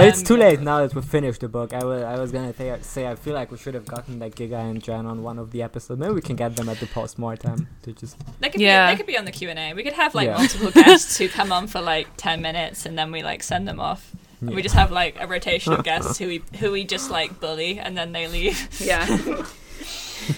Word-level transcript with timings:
But 0.00 0.08
it's 0.08 0.20
Um, 0.20 0.24
too 0.24 0.36
late 0.36 0.60
now 0.60 0.78
that 0.80 0.94
we 0.94 1.02
finished 1.02 1.40
the 1.42 1.48
book. 1.48 1.72
I 1.72 1.84
wa- 1.84 2.06
I 2.14 2.18
was 2.18 2.30
gonna 2.32 2.52
th- 2.52 2.82
say 2.82 3.06
I 3.06 3.14
feel 3.14 3.34
like 3.34 3.50
we 3.52 3.58
should 3.58 3.74
have 3.74 3.86
gotten 3.86 4.18
like 4.18 4.34
Giga 4.34 4.58
and 4.70 4.82
Jen 4.82 5.04
on 5.06 5.22
one 5.22 5.38
of 5.38 5.50
the 5.50 5.62
episodes. 5.62 5.98
Maybe 6.00 6.12
we 6.14 6.22
can 6.22 6.36
get 6.36 6.56
them 6.56 6.68
at 6.68 6.78
the 6.80 6.86
post 6.86 7.18
mortem 7.18 7.68
to 7.82 7.92
just. 7.92 8.16
They 8.40 8.48
could 8.48 8.60
Yeah. 8.60 8.86
be, 8.86 8.92
they 8.92 8.96
could 8.96 9.06
be 9.06 9.18
on 9.18 9.24
the 9.26 9.32
Q 9.32 9.50
and 9.50 9.58
A. 9.58 9.74
We 9.74 9.82
could 9.82 9.92
have 10.04 10.14
like 10.14 10.28
Yeah. 10.28 10.38
multiple 10.38 10.70
guests 10.70 11.18
who 11.18 11.28
come 11.28 11.52
on 11.52 11.66
for 11.66 11.80
like 11.80 12.06
ten 12.16 12.40
minutes, 12.40 12.86
and 12.86 12.98
then 12.98 13.12
we 13.12 13.22
like 13.22 13.42
send 13.42 13.68
them 13.68 13.78
off. 13.78 14.10
And 14.40 14.54
We 14.54 14.62
just 14.62 14.74
have 14.74 14.90
like 14.90 15.16
a 15.20 15.26
rotation 15.26 15.74
of 15.74 15.84
guests 15.90 16.16
who 16.18 16.26
we 16.28 16.42
who 16.60 16.72
we 16.72 16.84
just 16.84 17.10
like 17.10 17.38
bully, 17.40 17.78
and 17.78 17.96
then 17.98 18.12
they 18.12 18.26
leave. 18.26 18.58
Yeah. 18.80 19.04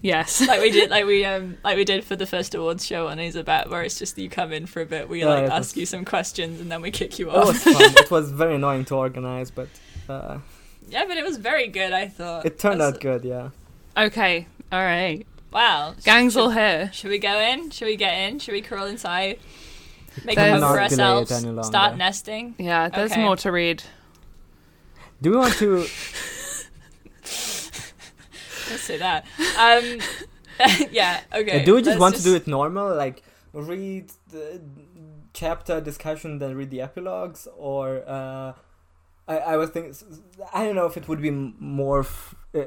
yes. 0.02 0.42
like 0.48 0.62
we 0.62 0.72
did, 0.72 0.90
like 0.90 1.06
we 1.06 1.26
um, 1.26 1.58
like 1.64 1.78
we 1.78 1.86
did 1.86 2.04
for 2.04 2.16
the 2.16 2.26
first 2.26 2.54
awards 2.56 2.86
show 2.86 3.08
on 3.08 3.18
Isabet, 3.18 3.70
where 3.70 3.82
it's 3.84 3.98
just 4.00 4.18
you 4.18 4.30
come 4.30 4.52
in 4.52 4.66
for 4.66 4.82
a 4.82 4.86
bit, 4.86 5.10
we 5.10 5.20
Yeah, 5.22 5.28
like 5.28 5.44
ask 5.52 5.76
was- 5.76 5.78
you 5.78 5.86
some 5.86 6.06
questions, 6.06 6.60
and 6.62 6.72
then 6.72 6.82
we 6.82 6.92
kick 6.92 7.20
you 7.20 7.30
It 7.30 7.34
was 7.34 7.50
off. 7.50 7.58
fun. 7.58 7.74
it 7.98 8.12
was 8.12 8.32
very 8.32 8.56
annoying 8.56 8.86
to 8.86 8.96
organize, 8.96 9.52
but 9.52 9.70
uh, 10.10 10.40
yeah, 10.90 11.06
but 11.08 11.18
it 11.18 11.24
was 11.24 11.38
very 11.38 11.68
good. 11.68 11.92
I 11.94 12.08
thought 12.08 12.46
it 12.46 12.60
turned 12.60 12.82
That's- 12.82 12.96
out 12.96 13.02
good. 13.02 13.26
Yeah. 13.26 13.50
Okay. 13.98 14.48
All 14.72 14.82
right. 14.82 15.26
Wow, 15.52 15.96
Gang's 16.04 16.34
should, 16.34 16.40
all 16.42 16.50
here. 16.50 16.90
Should 16.94 17.10
we 17.12 17.18
go 17.18 17.40
in? 17.40 17.70
Should 17.70 17.86
we 17.86 17.96
get 17.96 18.14
in? 18.14 18.40
Should 18.40 18.52
we 18.52 18.62
crawl 18.62 18.88
inside? 18.88 19.40
Make 20.26 20.38
a 20.38 20.52
home 20.52 20.60
for 20.60 20.60
Not 20.60 20.90
delay 20.90 21.08
it 21.22 21.32
ourselves. 21.32 21.68
Start 21.68 21.98
nesting. 21.98 22.56
Yeah, 22.58 22.90
there's 22.90 23.12
Okay. 23.14 23.22
more 23.24 23.38
to 23.38 23.52
read. 23.52 23.84
Do 25.22 25.32
we 25.32 25.38
want 25.38 25.54
to? 25.56 25.86
Let's 28.70 28.84
say 28.84 28.98
that. 28.98 29.26
Um, 29.58 30.00
yeah. 30.92 31.22
Okay. 31.34 31.64
Do 31.66 31.76
we 31.76 31.82
just 31.82 32.00
want 32.00 32.16
to 32.16 32.24
do 32.24 32.36
it 32.36 32.48
normal, 32.48 32.96
like 32.96 33.24
read 33.54 34.12
the 34.30 34.62
chapter 35.34 35.82
discussion, 35.82 36.40
then 36.40 36.56
read 36.56 36.70
the 36.72 36.82
epilogues, 36.82 37.48
or 37.58 38.04
uh, 38.08 38.54
I 39.28 39.38
I 39.38 39.58
was 39.58 39.70
thinking 39.70 39.94
I 40.54 40.66
don't 40.66 40.76
know 40.76 40.86
if 40.86 40.98
it 40.98 41.08
would 41.08 41.22
be 41.22 41.32
more. 41.32 42.00
F- 42.02 42.36
uh, 42.54 42.64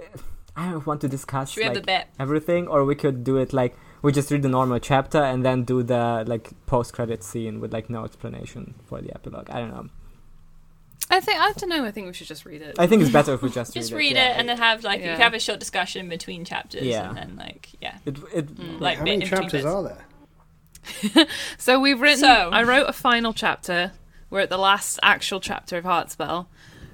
I 0.56 0.70
don't 0.72 0.86
want 0.86 1.00
to 1.02 1.08
discuss 1.08 1.56
like 1.56 2.08
everything, 2.18 2.66
or 2.66 2.84
we 2.84 2.94
could 2.96 3.22
do 3.22 3.36
it 3.36 3.52
like 3.52 3.76
we 4.02 4.12
just 4.12 4.30
read 4.30 4.42
the 4.42 4.48
normal 4.48 4.78
chapter 4.80 5.22
and 5.22 5.44
then 5.44 5.62
do 5.64 5.82
the 5.82 6.24
like 6.26 6.50
post 6.66 6.92
credit 6.92 7.22
scene 7.22 7.60
with 7.60 7.72
like 7.72 7.88
no 7.88 8.04
explanation 8.04 8.74
for 8.86 9.00
the 9.00 9.14
epilogue. 9.14 9.50
I 9.50 9.60
don't 9.60 9.70
know. 9.70 9.88
I 11.10 11.20
think 11.20 11.40
I 11.40 11.52
don't 11.52 11.68
know. 11.70 11.84
I 11.84 11.90
think 11.90 12.06
we 12.06 12.12
should 12.12 12.26
just 12.26 12.44
read 12.44 12.60
it. 12.60 12.76
I 12.78 12.86
think 12.86 13.02
it's 13.02 13.10
better 13.10 13.32
if 13.34 13.42
we 13.42 13.48
just 13.50 13.72
Just 13.80 13.92
read, 13.92 13.98
read 13.98 14.10
it. 14.12 14.16
it 14.16 14.20
yeah. 14.20 14.38
and 14.38 14.48
then 14.48 14.58
have 14.58 14.84
like 14.84 15.00
you 15.00 15.06
Yeah. 15.06 15.12
can 15.14 15.22
have 15.22 15.34
a 15.34 15.40
short 15.40 15.58
discussion 15.60 16.08
between 16.08 16.44
chapters 16.44 16.82
Yeah. 16.82 17.08
and 17.08 17.16
then 17.16 17.36
like 17.36 17.70
yeah. 17.80 17.98
it 18.04 18.18
it 18.34 18.54
Mm. 18.56 18.80
Like 18.80 18.98
how 18.98 19.04
many 19.04 19.24
chapters 19.24 19.64
are 19.64 19.82
there? 19.82 21.26
So 21.58 21.80
we've 21.80 22.00
written. 22.00 22.20
So- 22.20 22.50
I 22.52 22.62
wrote 22.62 22.88
a 22.88 22.92
final 22.92 23.32
chapter. 23.32 23.92
We're 24.30 24.40
at 24.40 24.50
the 24.50 24.58
last 24.58 24.98
actual 25.02 25.40
chapter 25.40 25.78
of 25.78 25.84
Heartspell. 25.84 26.46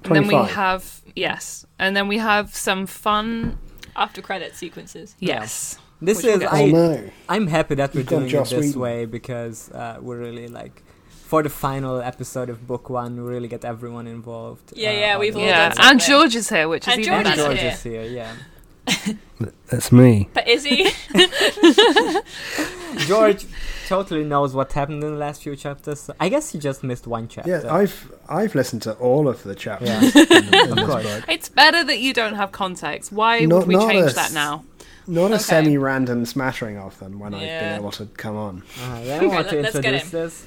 And 0.05 0.15
then 0.15 0.23
we 0.23 0.29
25. 0.29 0.51
have 0.55 1.01
yes, 1.15 1.65
and 1.79 1.95
then 1.97 2.07
we 2.07 2.17
have 2.19 2.55
some 2.55 2.85
fun. 2.85 3.57
After 3.97 4.21
credit 4.21 4.55
sequences. 4.55 5.15
Yeah. 5.19 5.39
Yes. 5.41 5.79
this 6.01 6.17
Which 6.17 6.25
is 6.25 6.43
I 6.43 6.63
oh 6.63 6.67
no! 6.67 7.09
I'm 7.29 7.47
happy 7.47 7.75
that 7.75 7.93
we're 7.93 8.01
You've 8.01 8.09
got 8.09 8.19
doing 8.19 8.35
it 8.35 8.49
this 8.49 8.51
Whedon. 8.51 8.79
way 8.81 9.05
because 9.05 9.71
uh, 9.71 9.97
we're 10.01 10.19
really 10.19 10.47
like 10.49 10.83
for 11.29 11.41
the 11.43 11.49
final 11.49 12.01
episode 12.01 12.49
of 12.49 12.57
book 12.67 12.89
one, 12.89 13.11
we 13.23 13.23
really 13.33 13.47
get 13.47 13.63
everyone 13.65 14.07
involved. 14.07 14.73
Yeah, 14.75 14.89
uh, 14.89 14.93
yeah, 14.93 15.17
we've 15.17 15.35
all 15.35 15.41
Yeah, 15.43 15.69
done 15.69 15.85
and. 15.91 15.99
George 15.99 16.35
is 16.35 16.49
here, 16.49 16.67
which 16.67 16.87
is 16.87 16.93
And 16.93 17.01
even 17.01 17.13
George 17.13 17.25
And 17.27 17.35
is 17.35 17.43
better. 17.43 17.47
George 17.47 17.59
here. 17.59 17.71
is 17.71 17.83
here. 17.83 18.03
Yeah, 18.19 19.13
That's 19.71 19.91
me. 19.91 20.29
But 20.33 20.47
is 20.47 20.63
he? 20.63 20.91
George 23.07 23.45
totally 23.87 24.23
knows 24.23 24.53
what 24.53 24.71
happened 24.73 25.03
in 25.03 25.11
the 25.11 25.17
last 25.17 25.43
few 25.43 25.55
chapters. 25.55 25.99
so 26.01 26.13
I 26.19 26.29
guess 26.29 26.51
he 26.51 26.59
just 26.59 26.83
missed 26.83 27.05
one 27.07 27.27
chapter. 27.27 27.49
Yeah, 27.49 27.73
I've 27.73 28.11
I've 28.29 28.55
listened 28.55 28.81
to 28.83 28.93
all 28.93 29.27
of 29.27 29.43
the 29.43 29.55
chapters 29.55 29.89
Yeah. 29.89 30.23
in, 30.37 30.53
in 30.71 30.77
Of 30.79 30.87
course. 30.87 31.05
It's 31.27 31.49
better 31.49 31.83
that 31.83 31.99
you 31.99 32.13
don't 32.13 32.35
have 32.35 32.51
context. 32.51 33.11
Why 33.11 33.39
Not- 33.41 33.67
would 33.67 33.67
we 33.67 33.75
change 33.77 34.05
us. 34.07 34.15
that 34.15 34.31
now? 34.33 34.63
Not 35.07 35.31
a 35.31 35.37
semi-random 35.39 36.25
smattering 36.25 36.77
of 36.79 36.97
them 36.99 37.19
when 37.19 37.35
I've 37.35 37.41
been 37.41 37.79
able 37.79 37.91
to 37.91 38.05
come 38.07 38.35
on. 38.35 38.63
Uh, 38.81 39.01
then 39.03 39.23
I 39.23 39.27
want 39.27 39.45
let- 39.45 39.49
to 39.51 39.61
let's 39.61 39.79
get 39.79 39.93
introduce 39.93 40.09
this. 40.11 40.45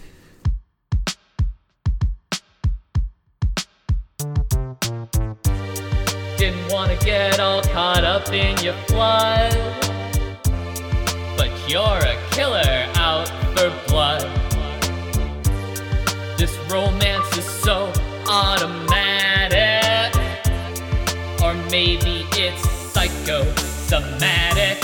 Wanna 6.79 6.97
get 6.99 7.41
all 7.41 7.61
caught 7.61 8.05
up 8.05 8.33
in 8.33 8.57
your 8.63 8.79
flood. 8.87 9.53
But 11.37 11.51
you're 11.67 11.83
a 11.83 12.17
killer 12.31 12.87
out 12.95 13.27
for 13.57 13.69
blood. 13.89 14.23
This 16.39 16.57
romance 16.71 17.37
is 17.37 17.45
so 17.45 17.93
automatic. 18.29 20.15
Or 21.43 21.53
maybe 21.69 22.25
it's 22.35 22.63
psychosomatic. 22.93 24.79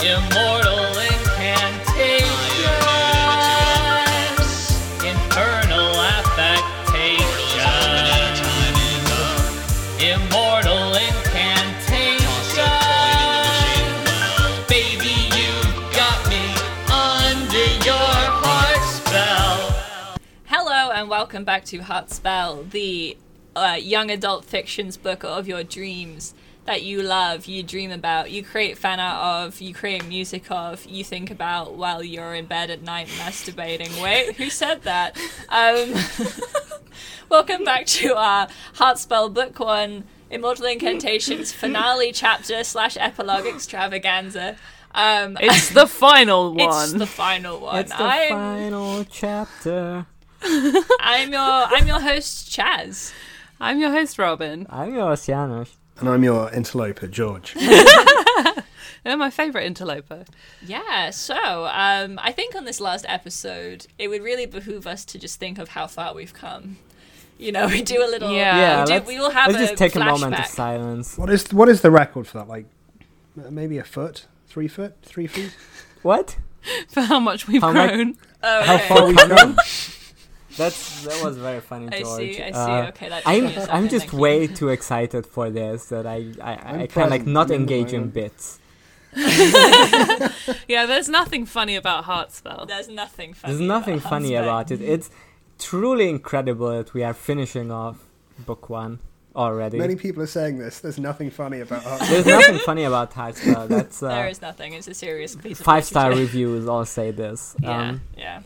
Immortal 0.00 0.84
incantations. 1.10 1.91
Welcome 21.32 21.44
back 21.46 21.64
to 21.64 21.78
Heartspell, 21.78 22.70
the 22.72 23.16
uh, 23.56 23.78
young 23.80 24.10
adult 24.10 24.44
fictions 24.44 24.98
book 24.98 25.24
of 25.24 25.48
your 25.48 25.64
dreams 25.64 26.34
that 26.66 26.82
you 26.82 27.00
love, 27.00 27.46
you 27.46 27.62
dream 27.62 27.90
about, 27.90 28.30
you 28.30 28.44
create 28.44 28.76
fan 28.76 29.00
art 29.00 29.46
of, 29.46 29.58
you 29.58 29.72
create 29.72 30.06
music 30.06 30.50
of, 30.50 30.84
you 30.84 31.02
think 31.02 31.30
about 31.30 31.72
while 31.72 32.02
you're 32.04 32.34
in 32.34 32.44
bed 32.44 32.68
at 32.68 32.82
night 32.82 33.06
masturbating. 33.16 34.02
Wait, 34.02 34.36
who 34.36 34.50
said 34.50 34.82
that? 34.82 35.16
Um, 35.48 35.94
welcome 37.30 37.64
back 37.64 37.86
to 37.86 38.14
our 38.14 38.48
Heartspell 38.74 39.32
Book 39.32 39.58
One 39.58 40.04
Immortal 40.28 40.66
Incantations 40.66 41.50
finale 41.54 42.12
chapter 42.12 42.62
slash 42.62 42.98
epilogue 42.98 43.46
extravaganza. 43.46 44.58
Um, 44.94 45.38
It's 45.40 45.70
the 45.70 45.86
final 45.86 46.52
one. 46.54 46.60
it's 46.60 46.92
the 46.92 47.06
final 47.06 47.58
one. 47.58 47.76
It's 47.76 47.90
the 47.90 48.02
I'm, 48.02 48.28
final 48.28 49.04
chapter. 49.04 50.04
I'm 50.44 51.32
your 51.32 51.40
I'm 51.40 51.86
your 51.86 52.00
host 52.00 52.48
Chaz. 52.50 53.12
I'm 53.60 53.78
your 53.78 53.90
host, 53.90 54.18
Robin. 54.18 54.66
I'm 54.70 54.94
yours, 54.94 55.26
Janos. 55.26 55.76
And 56.00 56.08
I'm 56.08 56.24
your 56.24 56.50
interloper, 56.52 57.06
George. 57.06 57.54
You're 59.04 59.16
my 59.16 59.30
favourite 59.30 59.66
interloper. 59.66 60.24
Yeah, 60.64 61.10
so 61.10 61.66
um, 61.72 62.18
I 62.22 62.32
think 62.32 62.54
on 62.54 62.64
this 62.64 62.80
last 62.80 63.04
episode, 63.08 63.86
it 63.98 64.08
would 64.08 64.22
really 64.22 64.46
behoove 64.46 64.86
us 64.86 65.04
to 65.06 65.18
just 65.18 65.38
think 65.40 65.58
of 65.58 65.68
how 65.70 65.86
far 65.86 66.14
we've 66.14 66.34
come. 66.34 66.78
You 67.38 67.50
know, 67.52 67.66
we 67.66 67.82
do 67.82 68.04
a 68.04 68.06
little. 68.08 68.32
Yeah. 68.32 68.56
Yeah, 68.56 68.84
we, 68.84 69.00
do, 69.00 69.06
we 69.06 69.18
will 69.18 69.30
have 69.30 69.50
let's 69.52 69.62
a 69.64 69.66
just 69.66 69.78
take 69.78 69.92
flashback. 69.92 70.16
a 70.16 70.20
moment 70.20 70.38
of 70.38 70.46
silence. 70.46 71.18
What 71.18 71.30
is 71.30 71.52
what 71.52 71.68
is 71.68 71.80
the 71.82 71.90
record 71.90 72.26
for 72.26 72.38
that? 72.38 72.48
Like 72.48 72.66
maybe 73.36 73.78
a 73.78 73.84
foot, 73.84 74.26
three 74.46 74.68
foot, 74.68 74.96
three 75.02 75.26
feet. 75.26 75.54
What? 76.02 76.36
For 76.88 77.00
how 77.02 77.18
much 77.18 77.48
we've 77.48 77.60
How 77.60 77.72
much- 77.72 77.90
grown. 77.92 78.16
Oh, 78.42 78.62
How 78.62 78.78
far 78.78 79.06
we've 79.08 79.16
come? 79.16 79.56
That's 80.56 81.02
that 81.04 81.24
was 81.24 81.36
very 81.38 81.60
funny, 81.60 81.88
George. 81.88 81.94
I 81.94 82.02
George. 82.02 82.18
see. 82.36 82.42
I 82.42 82.50
see. 82.50 82.56
Uh, 82.58 82.88
okay, 82.88 83.08
that. 83.08 83.22
I'm 83.26 83.46
I'm 83.46 83.52
something, 83.54 83.88
just 83.88 84.06
thank 84.06 84.12
you. 84.12 84.18
way 84.18 84.46
too 84.46 84.68
excited 84.68 85.26
for 85.26 85.50
this 85.50 85.86
that 85.86 86.06
I 86.06 86.32
I, 86.42 86.52
I 86.52 86.54
I'm 86.82 86.86
can 86.88 87.10
like 87.10 87.26
not 87.26 87.50
engage 87.50 87.92
in 87.92 88.10
bits. 88.10 88.58
Yeah, 90.68 90.86
there's 90.86 91.08
nothing 91.08 91.46
funny 91.46 91.76
about 91.76 92.04
Heartspell. 92.04 92.66
There's 92.66 92.88
nothing 92.88 93.34
funny. 93.34 93.54
There's 93.54 93.66
nothing 93.66 93.94
about 93.98 94.10
funny 94.10 94.34
Huntsman. 94.34 94.44
about 94.44 94.70
it. 94.70 94.80
It's 94.82 95.10
truly 95.58 96.08
incredible 96.08 96.70
that 96.70 96.94
we 96.94 97.02
are 97.04 97.14
finishing 97.14 97.70
off 97.70 97.98
book 98.38 98.68
one 98.70 98.98
already. 99.36 99.78
Many 99.78 99.96
people 99.96 100.22
are 100.22 100.26
saying 100.26 100.58
this. 100.58 100.80
There's 100.80 100.98
nothing 100.98 101.30
funny 101.30 101.60
about 101.60 101.82
Heartspell. 101.82 102.08
There's 102.08 102.26
nothing 102.26 102.58
funny 102.60 102.84
about 102.84 103.12
Heartspell. 103.12 103.68
That's 103.74 104.00
There 104.00 104.26
uh, 104.26 104.30
is 104.30 104.40
nothing. 104.42 104.72
It's 104.74 104.88
a 104.88 104.94
serious 104.94 105.36
piece 105.36 105.60
of 105.60 105.64
five 105.66 105.84
star 105.84 106.10
reviews 106.10 106.66
all 106.66 106.84
say 106.84 107.10
this. 107.10 107.54
Yeah. 107.60 107.78
Um, 107.90 108.00
Yeah. 108.16 108.22
yeah, 108.22 108.40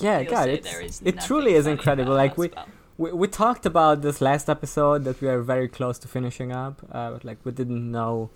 You'll 0.00 0.30
God, 0.30 0.44
say 0.44 0.54
it's, 0.54 0.70
there 0.70 0.80
is 0.80 1.02
it 1.04 1.20
truly 1.20 1.54
is 1.54 1.66
incredible. 1.66 2.14
Like 2.14 2.36
we, 2.36 2.50
we 2.98 3.12
we 3.12 3.28
talked 3.28 3.64
about 3.66 4.02
this 4.02 4.20
last 4.20 4.48
episode 4.48 5.04
that 5.04 5.20
we 5.20 5.28
are 5.28 5.40
very 5.42 5.68
close 5.68 5.98
to 6.00 6.08
finishing 6.08 6.52
up, 6.52 6.82
uh, 6.92 7.12
but 7.12 7.24
like 7.24 7.38
we 7.44 7.52
didn't 7.52 7.90
know 7.90 8.30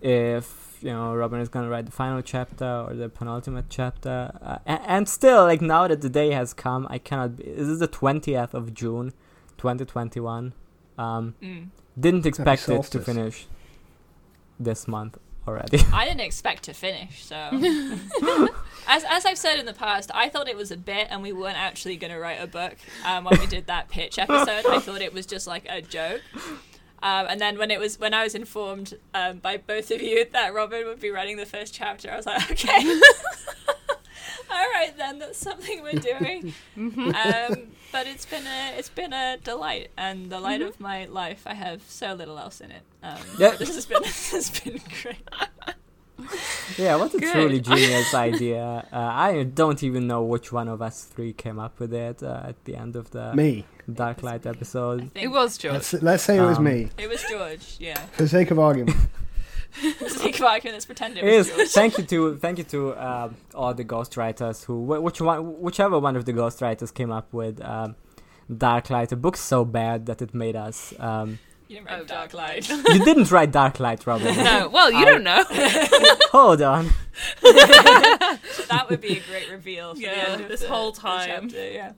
if 0.00 0.78
you 0.80 0.90
know 0.90 1.14
Robin 1.14 1.40
is 1.40 1.48
gonna 1.48 1.68
write 1.68 1.86
the 1.86 1.92
final 1.92 2.22
chapter 2.22 2.86
or 2.88 2.94
the 2.94 3.08
penultimate 3.08 3.66
chapter, 3.68 4.32
uh, 4.42 4.58
and, 4.66 4.80
and 4.86 5.08
still 5.08 5.44
like 5.44 5.60
now 5.60 5.86
that 5.88 6.00
the 6.00 6.08
day 6.08 6.30
has 6.32 6.52
come, 6.54 6.86
I 6.90 6.98
cannot. 6.98 7.36
Be, 7.36 7.44
this 7.44 7.68
is 7.68 7.78
the 7.80 7.86
twentieth 7.88 8.54
of 8.54 8.74
June, 8.74 9.12
twenty 9.58 9.84
twenty 9.84 10.20
one. 10.20 10.54
Um, 10.98 11.34
Mm. 11.42 11.68
didn't 11.98 12.26
expect 12.26 12.68
it 12.68 12.82
to 12.84 13.00
finish 13.00 13.46
this 14.60 14.86
month 14.86 15.16
already. 15.46 15.80
I 15.92 16.04
didn't 16.04 16.20
expect 16.20 16.64
to 16.64 16.72
finish, 16.72 17.24
so 17.24 17.36
as 18.88 19.04
as 19.08 19.26
I've 19.26 19.38
said 19.38 19.58
in 19.58 19.66
the 19.66 19.72
past, 19.72 20.10
I 20.14 20.28
thought 20.28 20.48
it 20.48 20.56
was 20.56 20.70
a 20.70 20.76
bit, 20.76 21.08
and 21.10 21.22
we 21.22 21.32
weren't 21.32 21.58
actually 21.58 21.96
going 21.96 22.12
to 22.12 22.18
write 22.18 22.42
a 22.42 22.46
book. 22.46 22.76
Um, 23.04 23.24
when 23.24 23.38
we 23.40 23.46
did 23.46 23.66
that 23.66 23.88
pitch 23.88 24.18
episode, 24.18 24.66
I 24.66 24.78
thought 24.78 25.00
it 25.00 25.12
was 25.12 25.26
just 25.26 25.46
like 25.46 25.66
a 25.68 25.82
joke. 25.82 26.22
Um, 27.02 27.26
and 27.28 27.40
then 27.40 27.58
when 27.58 27.70
it 27.72 27.80
was 27.80 27.98
when 27.98 28.14
I 28.14 28.22
was 28.22 28.34
informed 28.34 28.94
um, 29.12 29.38
by 29.38 29.56
both 29.56 29.90
of 29.90 30.00
you 30.00 30.24
that 30.32 30.54
Robin 30.54 30.86
would 30.86 31.00
be 31.00 31.10
writing 31.10 31.36
the 31.36 31.46
first 31.46 31.74
chapter, 31.74 32.10
I 32.10 32.16
was 32.16 32.26
like, 32.26 32.50
okay. 32.50 33.00
All 34.50 34.68
right, 34.74 34.92
then 34.96 35.18
that's 35.18 35.30
something 35.42 35.82
we're 35.82 36.00
doing. 36.14 36.54
um, 36.76 37.52
but 37.92 38.06
it's 38.06 38.26
been 38.26 38.46
a 38.46 38.74
it's 38.78 38.88
been 38.88 39.12
a 39.12 39.36
delight 39.42 39.90
and 39.96 40.30
the 40.30 40.40
light 40.40 40.62
of 40.62 40.80
my 40.80 41.04
life. 41.06 41.42
I 41.46 41.54
have 41.54 41.82
so 41.88 42.14
little 42.14 42.38
else 42.38 42.60
in 42.60 42.70
it. 42.70 42.82
Um, 43.02 43.18
Yeah. 43.38 43.56
this 43.56 43.74
has 43.74 43.86
been 43.86 44.02
this 44.10 44.30
has 44.32 44.46
been 44.60 44.80
great. 45.02 45.16
yeah, 46.78 46.94
what 46.96 47.12
a 47.14 47.18
Good. 47.18 47.32
truly 47.32 47.60
genius 47.70 48.14
idea. 48.14 48.86
Uh, 48.92 48.96
I 48.98 49.42
don't 49.42 49.82
even 49.82 50.06
know 50.06 50.22
which 50.22 50.52
one 50.52 50.68
of 50.68 50.80
us 50.80 51.04
three 51.04 51.32
came 51.32 51.58
up 51.58 51.80
with 51.80 51.92
it 51.92 52.22
uh, 52.22 52.42
at 52.50 52.64
the 52.64 52.76
end 52.76 52.94
of 52.96 53.10
the 53.10 53.34
Me. 53.34 53.64
Dark 53.92 54.22
Light 54.22 54.46
episode. 54.46 55.10
It 55.14 55.28
was 55.28 55.58
George. 55.58 55.74
Let's, 55.74 55.92
let's 55.94 56.22
say 56.22 56.38
it 56.38 56.42
was 56.42 56.58
Um, 56.58 56.64
me, 56.64 56.90
It 56.96 57.08
was 57.08 57.22
George. 57.28 57.76
Yeah. 57.80 57.98
for 58.12 58.22
the 58.22 58.28
sake 58.28 58.50
of 58.52 58.58
argument. 58.58 58.96
For 59.72 60.04
the 60.04 60.10
sake 60.10 60.36
of 60.38 60.42
argument, 60.46 60.74
let's 60.76 60.86
pretend 60.86 61.16
it 61.16 61.24
It 61.24 61.36
was 61.38 61.48
is. 61.48 61.72
Thank 61.72 61.96
you 61.98 62.04
to 62.04 62.36
thank 62.36 62.58
you 62.58 62.64
to 62.64 62.94
um, 63.02 63.36
all 63.54 63.72
the 63.74 63.84
ghostwriters 63.84 64.64
who 64.66 64.80
which 64.82 65.20
one 65.20 65.60
whichever 65.60 65.98
one 65.98 66.14
of 66.16 66.24
the 66.26 66.32
ghostwriters 66.32 66.92
came 66.92 67.10
up 67.10 67.32
with 67.32 67.60
um, 67.64 67.96
Dark 68.54 68.90
Light. 68.90 69.12
A 69.12 69.16
book 69.16 69.36
so 69.36 69.64
bad 69.64 70.06
that 70.06 70.20
it 70.20 70.34
made 70.34 70.56
us. 70.56 70.92
Um, 70.98 71.38
You 71.68 71.78
didn't 71.78 71.88
write 71.88 72.00
Oh, 72.02 72.04
Dark 72.04 72.32
Dark 72.32 72.34
Light. 72.34 72.68
you 72.68 73.04
didn't 73.04 73.30
write 73.30 73.50
Dark 73.50 73.80
Light, 73.80 74.06
Robin. 74.06 74.36
no, 74.50 74.68
well, 74.68 74.90
you 74.92 74.98
I- 74.98 75.04
don't 75.10 75.24
know. 75.24 75.42
Hold 76.32 76.60
on. 76.60 76.90
that 77.42 78.86
would 78.90 79.00
be 79.00 79.18
a 79.18 79.22
great 79.30 79.50
reveal. 79.50 79.94
For 79.94 80.00
Yeah, 80.00 80.14
the 80.14 80.30
end 80.32 80.40
of 80.42 80.48
this 80.48 80.60
the- 80.60 80.68
whole 80.68 80.92
time. 80.92 81.48
chapter, 81.48 81.70
yeah. 81.70 81.92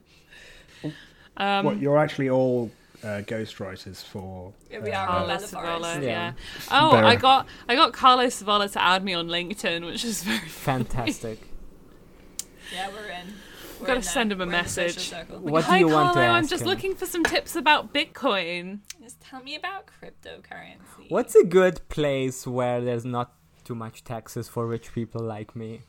Um, 1.37 1.65
what, 1.65 1.79
you're 1.79 1.97
actually 1.97 2.29
all 2.29 2.71
uh, 3.03 3.21
ghostwriters 3.21 4.03
for. 4.03 4.53
Yeah, 4.71 4.79
we 4.79 4.91
uh, 4.91 4.99
are 5.01 5.07
Carlos 5.07 5.53
all 5.53 5.61
Savola, 5.61 5.95
yeah. 5.95 6.01
Yeah. 6.01 6.33
Oh, 6.71 6.91
Bear. 6.91 7.05
I 7.05 7.15
got 7.15 7.47
I 7.67 7.75
got 7.75 7.93
Carlos 7.93 8.41
Savola 8.41 8.71
to 8.71 8.81
add 8.81 9.03
me 9.03 9.13
on 9.13 9.27
LinkedIn, 9.27 9.85
which 9.85 10.03
is 10.05 10.23
very. 10.23 10.39
Fantastic. 10.47 11.39
Yeah, 12.73 12.89
we're 12.89 13.07
in. 13.09 13.33
We're 13.79 13.87
gotta 13.87 14.01
send 14.03 14.31
him 14.31 14.39
a 14.41 14.45
We're 14.45 14.53
in 14.55 14.63
the 14.63 14.69
social 14.69 14.85
message. 14.85 15.09
circle. 15.09 15.39
What 15.39 15.61
do 15.65 15.71
Hi, 15.71 15.77
you 15.79 15.87
want 15.89 16.13
to 16.13 16.19
Carlo, 16.19 16.33
I'm 16.33 16.47
just 16.47 16.61
him? 16.63 16.69
looking 16.69 16.95
for 16.95 17.05
some 17.05 17.23
tips 17.23 17.55
about 17.55 17.93
Bitcoin. 17.93 18.79
Just 19.01 19.19
tell 19.21 19.43
me 19.43 19.55
about 19.55 19.87
cryptocurrency. 19.87 21.09
What's 21.09 21.35
a 21.35 21.43
good 21.43 21.87
place 21.89 22.47
where 22.47 22.81
there's 22.81 23.05
not 23.05 23.33
too 23.65 23.75
much 23.75 24.03
taxes 24.03 24.47
for 24.47 24.65
rich 24.65 24.93
people 24.93 25.21
like 25.21 25.55
me? 25.55 25.81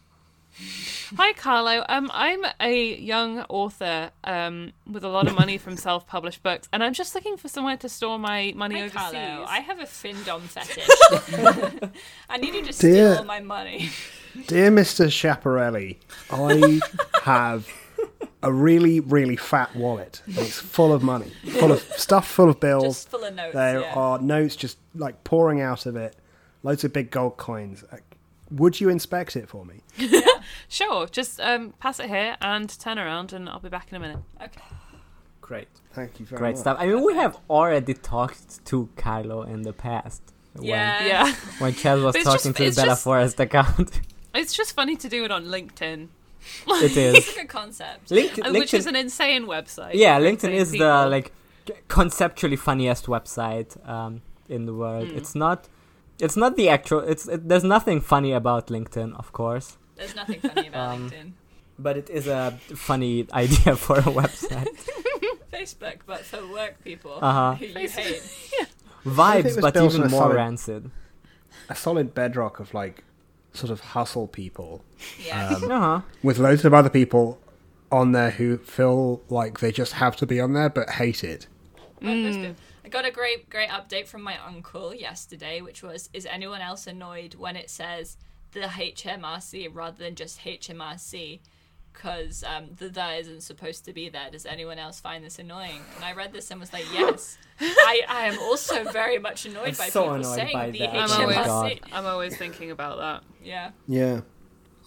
Hi, 1.17 1.33
Carlo. 1.35 1.85
Um, 1.89 2.11
I'm 2.13 2.45
a 2.61 2.97
young 2.99 3.41
author 3.43 4.11
um, 4.25 4.73
with 4.91 5.05
a 5.05 5.09
lot 5.09 5.29
of 5.29 5.35
money 5.35 5.59
from 5.59 5.77
self-published 5.77 6.43
books, 6.43 6.69
and 6.73 6.83
I'm 6.83 6.95
just 6.95 7.15
looking 7.15 7.37
for 7.37 7.49
somewhere 7.49 7.77
to 7.79 7.89
store 7.89 8.19
my 8.19 8.53
money 8.57 8.77
Hi, 8.77 8.87
overseas. 8.87 9.13
Carlo. 9.13 9.45
I 9.49 9.61
have 9.61 9.79
a 9.81 9.85
Findom 9.85 10.41
fetish. 10.43 11.91
I 12.31 12.39
need 12.39 12.55
you 12.55 12.65
to 12.65 12.73
steal 12.73 12.93
Dear- 12.93 13.17
all 13.19 13.25
my 13.25 13.41
money. 13.41 13.91
Dear 14.47 14.71
Mr. 14.71 15.07
Schiaparelli, 15.07 15.97
I 16.31 16.81
have 17.23 17.69
a 18.43 18.53
really, 18.53 19.01
really 19.01 19.37
fat 19.37 19.75
wallet. 19.75 20.23
And 20.27 20.39
it's 20.39 20.59
full 20.59 20.93
of 20.93 21.03
money, 21.03 21.33
full 21.59 21.73
of 21.73 21.81
stuff, 21.97 22.27
full 22.29 22.49
of 22.49 22.61
bills. 22.61 22.85
Just 22.85 23.09
full 23.11 23.25
of 23.25 23.35
notes. 23.35 23.55
There 23.55 23.81
yeah. 23.81 23.95
are 23.95 24.21
notes 24.21 24.57
just 24.57 24.79
like 24.95 25.25
pouring 25.25 25.61
out 25.61 25.87
of 25.87 25.97
it, 25.97 26.17
loads 26.63 26.85
of 26.85 26.93
big 26.93 27.11
gold 27.11 27.37
coins. 27.37 27.85
Would 28.51 28.81
you 28.81 28.89
inspect 28.89 29.37
it 29.37 29.49
for 29.49 29.65
me? 29.65 29.83
Sure, 30.69 31.07
just 31.09 31.41
um, 31.41 31.75
pass 31.81 31.99
it 32.01 32.09
here 32.09 32.37
and 32.41 32.69
turn 32.81 32.99
around, 32.99 33.33
and 33.33 33.49
I'll 33.49 33.59
be 33.61 33.69
back 33.69 33.89
in 33.91 33.97
a 33.97 34.01
minute. 34.01 34.19
Okay. 34.43 34.61
Great. 35.41 35.69
Thank 35.93 36.19
you 36.21 36.27
very 36.27 36.39
Great 36.39 36.51
much. 36.53 36.61
stuff. 36.61 36.77
I 36.81 36.87
mean, 36.87 37.05
we 37.05 37.15
have 37.15 37.37
already 37.51 37.95
talked 37.95 38.65
to 38.67 38.89
Carlo 38.97 39.43
in 39.43 39.63
the 39.63 39.73
past. 39.73 40.23
Yeah. 40.61 41.05
Yeah, 41.05 41.25
When, 41.59 41.73
when 41.73 41.73
Chaz 41.75 42.03
was 42.03 42.15
talking 42.17 42.53
just- 42.53 42.57
to 42.57 42.71
the 42.71 42.77
Bella 42.77 42.89
just- 42.89 43.05
Forest 43.05 43.41
account. 43.41 44.01
it's 44.35 44.55
just 44.55 44.75
funny 44.75 44.97
to 44.97 45.09
do 45.09 45.25
it 45.25 45.31
on 45.31 45.47
LinkedIn, 45.47 46.09
it 46.69 46.97
is. 46.97 47.15
It's 47.17 47.33
a 47.37 47.41
good 47.41 47.49
concept. 47.49 48.11
LinkedIn, 48.11 48.47
uh, 48.47 48.53
which 48.53 48.71
LinkedIn- 48.73 48.79
is 48.79 48.87
an 48.87 48.97
insane 48.97 49.47
website. 49.47 49.95
yeah, 49.95 50.19
LinkedIn 50.21 50.33
insane 50.33 50.53
is 50.55 50.71
the 50.73 51.07
like 51.07 51.33
conceptually 51.89 52.57
funniest 52.57 53.07
website 53.07 53.77
um, 53.89 54.23
in 54.49 54.67
the 54.67 54.75
world. 54.75 55.09
Mm. 55.09 55.17
It's 55.17 55.35
not. 55.35 55.69
It's 56.19 56.37
not 56.37 56.57
the 56.57 56.69
actual. 56.69 57.01
It's 57.01 57.29
it, 57.29 57.49
there's 57.49 57.65
nothing 57.65 58.01
funny 58.01 58.33
about 58.33 58.69
LinkedIn, 58.69 59.15
of 59.19 59.33
course, 59.33 59.77
There's 59.97 60.15
nothing 60.15 60.41
funny 60.41 60.69
about 60.69 60.95
Um, 60.95 61.11
LinkedIn. 61.11 61.33
but 61.79 61.97
it 61.97 62.09
is 62.11 62.27
a 62.27 62.59
funny 62.75 63.27
idea 63.33 63.77
for 63.87 63.99
a 63.99 64.03
website. 64.21 64.69
Facebook, 65.53 65.99
but 66.07 66.21
for 66.21 66.47
work 66.49 66.83
people 66.85 67.19
Uh-huh. 67.23 67.55
who 67.55 67.67
you 67.67 67.75
Facebook. 67.75 67.99
hate. 67.99 68.23
If 69.07 69.13
it 69.13 69.17
Vibes, 69.19 69.61
but 69.61 69.77
even 69.77 70.01
more 70.11 70.11
solid- 70.23 70.35
rancid. 70.37 70.91
A 71.69 71.75
solid 71.77 72.13
bedrock 72.15 72.59
of 72.61 72.75
like 72.75 73.05
sort 73.53 73.71
of 73.71 73.81
hustle 73.81 74.27
people 74.27 74.83
Yeah. 75.25 75.49
um, 75.57 75.71
Uh 75.71 75.81
huh. 75.81 76.01
with 76.23 76.39
loads 76.39 76.65
of 76.65 76.75
other 76.75 76.91
people 76.91 77.39
on 77.93 78.13
there 78.13 78.31
who 78.33 78.59
feel 78.59 79.23
like 79.29 79.61
they 79.61 79.71
just 79.71 79.93
have 79.95 80.17
to 80.17 80.27
be 80.27 80.41
on 80.41 80.53
there 80.55 80.69
but 80.69 80.91
hate 80.91 81.23
it. 81.23 81.47
Well, 82.03 82.55
I 82.85 82.89
got 82.89 83.05
a 83.05 83.11
great, 83.11 83.51
great 83.51 83.69
update 83.69 84.07
from 84.07 84.23
my 84.23 84.37
uncle 84.45 84.95
yesterday, 84.95 85.61
which 85.61 85.83
was: 85.83 86.09
Is 86.13 86.27
anyone 86.27 86.61
else 86.61 86.87
annoyed 86.87 87.35
when 87.35 87.57
it 87.57 87.71
says 87.71 88.17
the 88.53 88.61
HMRC 88.61 89.69
rather 89.73 89.99
than 89.99 90.15
just 90.15 90.41
HMRC? 90.41 91.41
Because 91.93 92.45
um, 92.45 92.69
the 92.77 92.91
the 92.91 93.15
isn't 93.17 93.41
supposed 93.43 93.87
to 93.87 93.93
be 93.95 94.11
there. 94.11 94.31
Does 94.31 94.45
anyone 94.45 94.79
else 94.79 95.01
find 95.01 95.25
this 95.25 95.39
annoying? 95.39 95.81
And 95.97 96.05
I 96.05 96.13
read 96.13 96.33
this 96.33 96.51
and 96.51 96.61
was 96.61 96.71
like, 96.73 96.85
yes. 96.93 97.39
I, 97.61 98.03
I 98.07 98.27
am 98.27 98.39
also 98.39 98.85
very 98.85 99.19
much 99.19 99.47
annoyed 99.47 99.69
I'm 99.69 99.75
by 99.77 99.89
so 99.89 100.03
people 100.03 100.15
annoyed 100.17 100.35
saying 100.35 100.53
by 100.53 100.71
the 100.71 100.79
that. 100.81 100.91
I'm 100.91 101.11
Oh 101.11 101.27
my 101.27 101.35
HMRC. 101.35 101.81
I'm 101.93 102.05
always 102.07 102.37
thinking 102.37 102.71
about 102.71 102.99
that. 102.99 103.23
Yeah, 103.43 103.71
Yeah, 103.89 104.21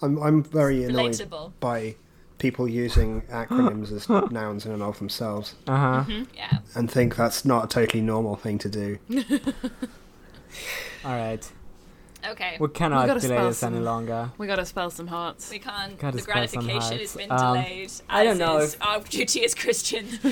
I'm 0.02 0.22
I'm 0.22 0.42
very 0.44 0.84
annoyed 0.84 1.12
relatable. 1.12 1.52
by 1.58 1.96
people 2.40 2.66
using 2.66 3.22
acronyms 3.30 3.92
as 3.92 4.08
nouns 4.32 4.66
in 4.66 4.72
and 4.72 4.82
of 4.82 4.98
themselves 4.98 5.54
Uh 5.68 5.76
huh. 5.76 6.04
Mm-hmm. 6.08 6.22
Yeah. 6.34 6.58
and 6.74 6.90
think 6.90 7.14
that's 7.14 7.44
not 7.44 7.64
a 7.66 7.68
totally 7.68 8.00
normal 8.02 8.34
thing 8.36 8.58
to 8.58 8.68
do. 8.68 8.98
All 11.04 11.12
right. 11.16 11.50
Okay. 12.32 12.58
We 12.60 12.68
cannot 12.68 13.06
gotta 13.06 13.20
delay 13.20 13.36
spell 13.36 13.48
this 13.48 13.62
any 13.62 13.78
longer. 13.78 14.30
We 14.36 14.46
gotta 14.46 14.66
spell 14.66 14.90
some 14.90 15.06
hearts. 15.06 15.50
We 15.50 15.58
can't. 15.58 15.98
Gotta 15.98 16.18
the 16.18 16.22
spell 16.22 16.46
some 16.48 16.66
gratification 16.66 16.98
hearts. 16.98 17.00
has 17.00 17.16
been 17.16 17.30
Um, 17.32 17.38
delayed. 17.56 17.92
I 18.10 18.24
don't 18.24 18.36
know 18.36 18.58
if- 18.58 18.76
our 18.82 19.00
duty 19.00 19.42
as 19.44 19.54
Christians. 19.54 20.18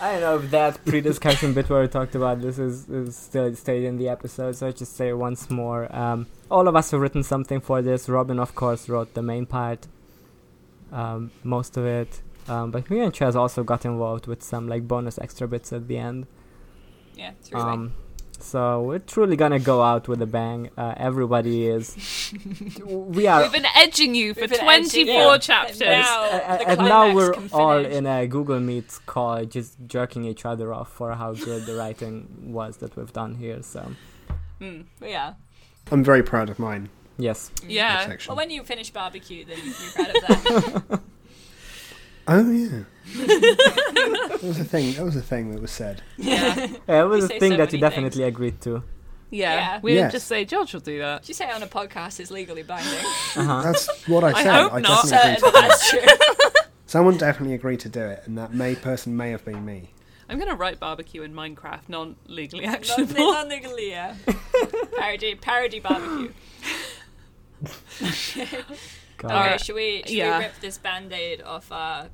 I 0.00 0.12
don't 0.12 0.20
know 0.20 0.36
if 0.40 0.50
that 0.50 0.84
pre-discussion 0.84 1.54
bit 1.54 1.70
where 1.70 1.80
we 1.80 1.88
talked 1.88 2.14
about 2.14 2.42
this 2.42 2.58
is, 2.58 2.86
is 2.90 3.16
still 3.16 3.54
stayed 3.54 3.84
in 3.84 3.96
the 3.96 4.10
episode, 4.10 4.56
so 4.56 4.66
I 4.66 4.72
just 4.72 4.94
say 4.94 5.12
once 5.14 5.48
more. 5.48 5.88
Um, 5.96 6.26
all 6.50 6.68
of 6.68 6.76
us 6.76 6.90
have 6.90 7.00
written 7.00 7.22
something 7.22 7.60
for 7.62 7.80
this. 7.80 8.06
Robin, 8.06 8.38
of 8.38 8.54
course, 8.54 8.86
wrote 8.90 9.14
the 9.14 9.22
main 9.22 9.46
part, 9.46 9.86
um, 10.92 11.30
most 11.44 11.76
of 11.76 11.84
it. 11.86 12.22
Um, 12.48 12.70
but 12.70 12.90
me 12.90 13.00
and 13.00 13.12
Chaz 13.12 13.34
also 13.36 13.62
got 13.62 13.84
involved 13.84 14.26
with 14.26 14.42
some 14.42 14.68
like 14.68 14.88
bonus 14.88 15.18
extra 15.18 15.46
bits 15.46 15.72
at 15.72 15.86
the 15.88 15.98
end. 15.98 16.26
yeah, 17.14 17.32
truly. 17.48 17.64
Um, 17.64 17.92
so 18.38 18.80
we're 18.80 18.98
truly 19.00 19.36
gonna 19.36 19.58
go 19.58 19.82
out 19.82 20.08
with 20.08 20.22
a 20.22 20.26
bang. 20.26 20.70
Uh, 20.76 20.94
everybody 20.96 21.66
is. 21.66 22.32
we 22.86 23.26
are. 23.26 23.42
We've 23.42 23.52
been 23.52 23.66
edging 23.76 24.14
you 24.14 24.32
for 24.32 24.46
24 24.46 24.70
edging 24.72 25.06
you. 25.08 25.38
chapters. 25.38 25.82
And 25.82 26.00
now, 26.02 26.22
a- 26.22 26.26
a- 26.26 26.68
and 26.70 26.78
now 26.80 27.14
we're 27.14 27.34
all 27.52 27.84
in 27.84 28.06
a 28.06 28.26
Google 28.26 28.58
Meet 28.58 29.00
call, 29.04 29.44
just 29.44 29.76
jerking 29.86 30.24
each 30.24 30.46
other 30.46 30.72
off 30.72 30.90
for 30.90 31.12
how 31.14 31.34
good 31.34 31.66
the 31.66 31.74
writing 31.74 32.50
was 32.52 32.78
that 32.78 32.96
we've 32.96 33.12
done 33.12 33.34
here. 33.34 33.62
So 33.62 33.92
Mm. 34.60 34.84
Yeah. 35.02 35.34
I'm 35.92 36.02
very 36.04 36.22
proud 36.22 36.48
of 36.50 36.58
mine. 36.58 36.88
Yes, 37.22 37.50
Yeah. 37.66 38.16
Well, 38.26 38.36
when 38.36 38.50
you 38.50 38.62
finish 38.64 38.90
barbecue, 38.90 39.44
then 39.44 39.58
you're 39.64 39.74
proud 39.94 40.16
of 40.16 40.22
that. 40.26 41.00
Oh 42.28 42.48
yeah, 42.48 42.84
that 43.16 44.40
was 44.42 44.60
a 44.60 44.64
thing. 44.64 44.94
That 44.94 45.04
was 45.04 45.16
a 45.16 45.22
thing 45.22 45.50
that 45.50 45.60
was 45.60 45.72
said. 45.72 46.02
Yeah. 46.16 46.54
yeah, 46.86 47.02
it 47.02 47.08
was 47.08 47.28
We 47.28 47.36
a 47.36 47.38
thing 47.40 47.52
so 47.52 47.56
that 47.56 47.72
you 47.72 47.80
many 47.80 47.90
definitely 47.90 48.22
agreed 48.22 48.60
to. 48.60 48.84
Yeah. 49.30 49.54
Yeah. 49.54 49.80
We 49.82 49.94
didn't 49.94 50.12
just 50.12 50.28
say 50.28 50.44
George 50.44 50.72
will 50.72 50.80
do 50.80 50.98
that. 51.00 51.22
Did 51.22 51.28
you 51.28 51.34
say 51.34 51.50
on 51.50 51.62
a 51.62 51.66
podcast 51.66 52.20
is 52.20 52.30
legally 52.30 52.62
binding? 52.62 52.92
Uh-huh. 52.94 53.62
That's 53.64 54.06
what 54.08 54.22
I 54.22 54.28
I 54.32 54.42
said. 54.42 54.52
hope 54.62 54.72
I 54.74 54.80
not. 54.80 55.08
definitely 55.08 55.34
agreed 55.34 55.40
to 55.40 55.40
do 55.40 55.48
it. 55.48 55.68
that's 55.68 55.90
true. 55.90 56.54
Someone 56.86 57.16
definitely 57.16 57.54
agreed 57.54 57.80
to 57.80 57.88
do 57.88 58.00
it, 58.02 58.22
and 58.26 58.38
that 58.38 58.52
may 58.52 58.74
person 58.74 59.16
may 59.16 59.30
have 59.30 59.44
been 59.44 59.64
me. 59.64 59.90
I'm 60.28 60.38
gonna 60.38 60.54
write 60.56 60.78
barbecue 60.78 61.22
in 61.22 61.32
Minecraft, 61.34 61.88
non 61.88 62.16
legally 62.26 62.64
non, 62.66 62.74
actionable. 62.76 63.32
non 63.32 63.48
legally, 63.48 63.90
yeah. 63.90 64.14
parody, 64.98 65.34
parody 65.34 65.80
barbecue. 65.80 66.32
God. 69.16 69.30
Okay, 69.30 69.34
Alright, 69.34 69.60
should 69.60 69.74
we 69.74 70.02
should 70.06 70.10
yeah. 70.16 70.38
we 70.38 70.44
rip 70.44 70.60
this 70.60 70.78
band-aid 70.78 71.42
off 71.42 71.70
our 71.70 72.08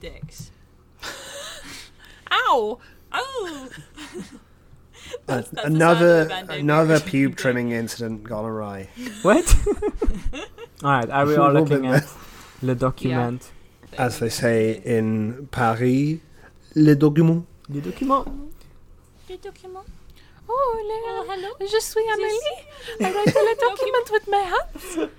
dicks? 0.00 0.50
Ow! 2.30 2.78
Oh, 3.10 3.68
That's- 3.70 4.30
that's 5.26 5.48
the 5.48 5.56
sound 5.56 5.68
of 5.68 5.74
another 5.74 6.28
another 6.50 6.98
pube 6.98 7.36
trimming 7.36 7.70
incident 7.70 8.24
gone 8.24 8.44
awry. 8.44 8.90
What? 9.22 9.56
all 10.84 10.90
right. 10.90 11.08
Are 11.08 11.24
we 11.24 11.36
all 11.36 11.52
looking 11.52 11.86
at 11.86 12.06
le 12.60 12.74
document? 12.74 13.50
As 13.96 14.18
they 14.18 14.28
say 14.28 14.82
in 14.84 15.48
Paris, 15.50 16.20
le 16.74 16.94
document. 16.94 17.46
le 17.70 17.80
document. 17.80 18.26
Le 19.30 19.36
document. 19.38 19.86
Oh, 20.48 21.26
le- 21.26 21.32
hello. 21.34 21.48
Oh, 21.60 21.66
je 21.66 21.80
suis 21.80 22.02
Amélie. 22.02 23.06
I 23.06 23.12
write 23.12 23.36
a 23.36 23.60
document 23.60 24.10
with 24.10 24.28
my 24.28 24.38
hands. 24.38 25.10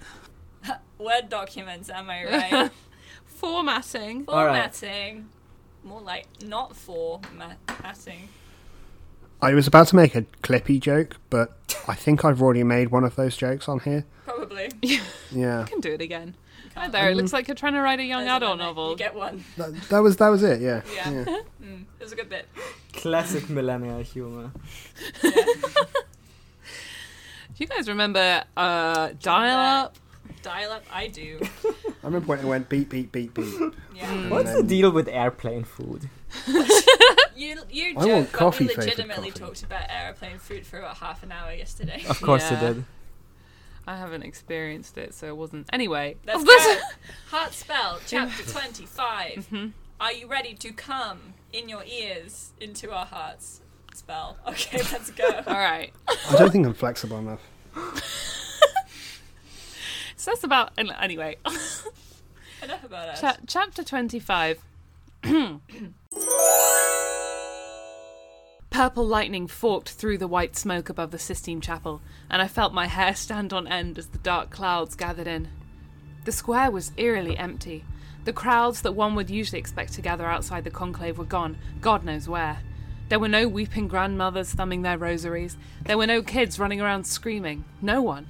Word 0.97 1.29
documents, 1.29 1.89
am 1.89 2.09
I 2.09 2.25
right? 2.25 2.71
Formatting. 3.25 4.25
All 4.27 4.45
right. 4.45 4.73
Formatting. 4.75 5.29
More 5.83 6.01
like 6.01 6.27
not 6.43 6.75
formatting. 6.75 8.27
I 9.41 9.53
was 9.53 9.67
about 9.67 9.87
to 9.87 9.95
make 9.95 10.15
a 10.15 10.23
clippy 10.43 10.79
joke, 10.79 11.15
but 11.29 11.57
I 11.87 11.95
think 11.95 12.25
I've 12.25 12.41
already 12.41 12.63
made 12.63 12.89
one 12.89 13.05
of 13.05 13.15
those 13.15 13.37
jokes 13.37 13.69
on 13.69 13.79
here. 13.79 14.05
Probably. 14.25 14.38
Yeah, 15.31 15.61
I 15.61 15.63
can 15.65 15.79
do 15.79 15.91
it 15.91 16.01
again. 16.01 16.35
Hi 16.75 16.81
Can't- 16.81 16.91
there. 16.93 17.09
It 17.11 17.15
looks 17.17 17.33
like 17.33 17.47
you're 17.47 17.55
trying 17.55 17.73
to 17.73 17.81
write 17.81 17.99
a 17.99 18.03
young 18.03 18.21
There's 18.25 18.33
a 18.33 18.35
adult 18.37 18.57
novel. 18.59 18.91
You 18.91 18.97
get 18.97 19.15
one. 19.15 19.43
that, 19.57 19.73
that 19.89 19.99
was 19.99 20.17
that 20.17 20.29
was 20.29 20.43
it. 20.43 20.61
Yeah, 20.61 20.81
Yeah. 20.93 21.09
yeah. 21.11 21.25
Mm, 21.63 21.83
it 21.99 22.03
was 22.03 22.13
a 22.13 22.15
good 22.15 22.29
bit. 22.29 22.47
Classic 22.93 23.49
millennial 23.49 23.99
humor. 24.01 24.51
Do 25.21 25.31
you 27.57 27.67
guys 27.67 27.87
remember 27.89 28.43
uh, 28.55 29.09
dial 29.21 29.57
up? 29.83 29.95
Dial 30.41 30.71
up, 30.71 30.83
I 30.91 31.07
do. 31.07 31.39
I 31.65 31.73
remember 32.03 32.27
when 32.27 32.39
it 32.39 32.45
went 32.45 32.69
beep 32.69 32.89
beep 32.89 33.11
beep 33.11 33.33
beep. 33.33 33.73
Yeah. 33.93 34.05
Mm. 34.05 34.29
What's 34.29 34.53
the 34.53 34.63
deal 34.63 34.91
with 34.91 35.09
airplane 35.09 35.65
food? 35.65 36.09
You 37.35 37.57
you 37.69 37.95
I 37.97 38.01
joke, 38.01 38.07
want 38.07 38.31
coffee 38.31 38.67
but 38.67 38.77
we 38.77 38.83
legitimately 38.83 39.31
coffee. 39.31 39.39
talked 39.45 39.63
about 39.63 39.81
airplane 39.89 40.37
food 40.37 40.65
for 40.65 40.79
about 40.79 40.97
half 40.97 41.23
an 41.23 41.31
hour 41.33 41.51
yesterday. 41.53 42.03
Of 42.07 42.21
course 42.21 42.49
Yeah. 42.49 42.61
you 42.67 42.73
did. 42.75 42.85
I 43.89 43.95
haven't 43.95 44.21
experienced 44.21 44.99
it, 44.99 45.15
so 45.15 45.25
it 45.27 45.35
wasn't. 45.35 45.67
Anyway, 45.73 46.15
Let's 46.23 46.43
Oh, 46.43 46.45
go. 46.45 47.35
Heart 47.35 47.53
spell, 47.53 47.99
chapter 48.05 48.43
twenty-five. 48.43 49.47
Mhm. 49.51 49.71
Are 49.99 50.13
you 50.13 50.27
ready 50.27 50.53
to 50.53 50.71
come 50.71 51.33
in 51.51 51.67
your 51.67 51.83
ears 51.85 52.51
into 52.61 52.91
our 52.91 53.05
hearts? 53.07 53.61
Spell. 53.95 54.37
Okay, 54.47 54.77
let's 54.93 55.09
go. 55.09 55.27
All 55.47 55.53
right. 55.55 55.91
I 56.07 56.35
don't 56.37 56.51
think 56.51 56.67
I'm 56.67 56.75
flexible 56.75 57.17
enough. 57.17 57.41
So 60.15 60.31
that's 60.31 60.43
about. 60.43 60.71
Anyway, 60.77 61.37
Enough 62.61 62.83
about 62.83 63.09
us. 63.09 63.21
cha- 63.21 63.37
chapter 63.47 63.83
25. 63.83 64.59
Purple 68.69 69.05
lightning 69.05 69.47
forked 69.47 69.89
through 69.89 70.19
the 70.19 70.27
white 70.27 70.55
smoke 70.55 70.89
above 70.89 71.09
the 71.09 71.17
Sistine 71.17 71.59
Chapel, 71.59 72.01
and 72.29 72.41
I 72.41 72.47
felt 72.47 72.71
my 72.71 72.85
hair 72.85 73.15
stand 73.15 73.51
on 73.51 73.67
end 73.67 73.97
as 73.97 74.07
the 74.07 74.19
dark 74.19 74.51
clouds 74.51 74.95
gathered 74.95 75.27
in. 75.27 75.47
The 76.25 76.31
square 76.31 76.69
was 76.69 76.91
eerily 76.95 77.35
empty. 77.35 77.83
The 78.25 78.33
crowds 78.33 78.81
that 78.81 78.91
one 78.91 79.15
would 79.15 79.29
usually 79.29 79.59
expect 79.59 79.93
to 79.93 80.01
gather 80.01 80.27
outside 80.27 80.65
the 80.65 80.69
conclave 80.69 81.17
were 81.17 81.25
gone, 81.25 81.57
God 81.81 82.03
knows 82.03 82.29
where. 82.29 82.59
There 83.09 83.19
were 83.19 83.27
no 83.27 83.47
weeping 83.47 83.87
grandmothers 83.87 84.53
thumbing 84.53 84.83
their 84.83 84.99
rosaries. 84.99 85.57
There 85.85 85.97
were 85.97 86.05
no 86.05 86.21
kids 86.21 86.59
running 86.59 86.79
around 86.79 87.07
screaming. 87.07 87.65
No 87.81 88.03
one. 88.03 88.27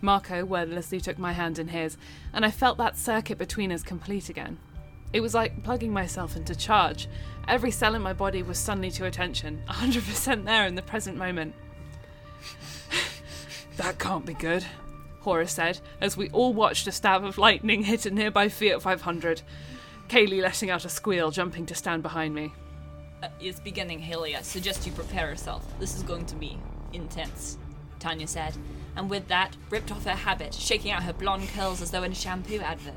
Marco 0.00 0.44
wordlessly 0.44 1.00
took 1.00 1.20
my 1.20 1.32
hand 1.32 1.60
in 1.60 1.68
his, 1.68 1.96
and 2.32 2.44
I 2.44 2.50
felt 2.50 2.78
that 2.78 2.98
circuit 2.98 3.38
between 3.38 3.70
us 3.70 3.84
complete 3.84 4.28
again. 4.28 4.58
It 5.12 5.20
was 5.20 5.34
like 5.34 5.62
plugging 5.62 5.92
myself 5.92 6.36
into 6.36 6.54
charge. 6.54 7.08
Every 7.48 7.70
cell 7.70 7.94
in 7.94 8.02
my 8.02 8.12
body 8.12 8.42
was 8.42 8.58
suddenly 8.58 8.90
to 8.92 9.06
attention, 9.06 9.62
100% 9.68 10.44
there 10.44 10.66
in 10.66 10.74
the 10.74 10.82
present 10.82 11.18
moment. 11.18 11.54
that 13.76 13.98
can't 13.98 14.24
be 14.24 14.34
good, 14.34 14.64
Horace 15.20 15.52
said, 15.52 15.80
as 16.00 16.16
we 16.16 16.30
all 16.30 16.54
watched 16.54 16.86
a 16.86 16.92
stab 16.92 17.24
of 17.24 17.38
lightning 17.38 17.82
hit 17.82 18.06
a 18.06 18.10
nearby 18.10 18.48
Fiat 18.48 18.80
500. 18.80 19.42
Kaylee 20.08 20.42
letting 20.42 20.70
out 20.70 20.84
a 20.84 20.88
squeal, 20.88 21.30
jumping 21.30 21.66
to 21.66 21.74
stand 21.74 22.02
behind 22.02 22.34
me. 22.34 22.52
Uh, 23.22 23.28
it's 23.40 23.60
beginning, 23.60 23.98
Haley. 23.98 24.34
I 24.34 24.42
suggest 24.42 24.86
you 24.86 24.92
prepare 24.92 25.30
yourself. 25.30 25.64
This 25.78 25.94
is 25.94 26.02
going 26.02 26.26
to 26.26 26.36
be 26.36 26.58
intense, 26.92 27.56
Tanya 27.98 28.26
said, 28.26 28.56
and 28.96 29.08
with 29.08 29.28
that, 29.28 29.56
ripped 29.70 29.92
off 29.92 30.04
her 30.04 30.10
habit, 30.10 30.54
shaking 30.54 30.90
out 30.90 31.04
her 31.04 31.12
blonde 31.12 31.48
curls 31.50 31.80
as 31.80 31.90
though 31.90 32.02
in 32.02 32.12
a 32.12 32.16
shampoo 32.16 32.58
advert. 32.58 32.94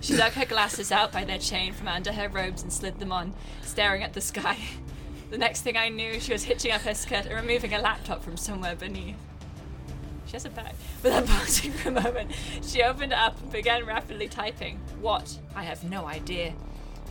She 0.00 0.16
dug 0.16 0.32
her 0.32 0.44
glasses 0.44 0.90
out 0.90 1.12
by 1.12 1.24
their 1.24 1.38
chain 1.38 1.72
from 1.72 1.88
under 1.88 2.12
her 2.12 2.28
robes 2.28 2.62
and 2.62 2.72
slid 2.72 2.98
them 2.98 3.12
on, 3.12 3.34
staring 3.62 4.02
at 4.02 4.14
the 4.14 4.20
sky. 4.20 4.58
The 5.30 5.38
next 5.38 5.60
thing 5.62 5.76
I 5.76 5.88
knew, 5.88 6.18
she 6.18 6.32
was 6.32 6.44
hitching 6.44 6.72
up 6.72 6.80
her 6.82 6.94
skirt 6.94 7.26
and 7.26 7.34
removing 7.34 7.72
a 7.72 7.80
laptop 7.80 8.22
from 8.22 8.36
somewhere 8.36 8.74
beneath. 8.74 9.16
She 10.26 10.32
has 10.32 10.44
a 10.44 10.50
bag. 10.50 10.74
Without 11.02 11.26
pausing 11.26 11.72
for 11.72 11.88
a 11.90 11.92
moment, 11.92 12.32
she 12.66 12.82
opened 12.82 13.12
it 13.12 13.18
up 13.18 13.40
and 13.40 13.50
began 13.52 13.84
rapidly 13.84 14.28
typing. 14.28 14.80
What? 15.00 15.38
I 15.54 15.62
have 15.64 15.84
no 15.84 16.06
idea. 16.06 16.54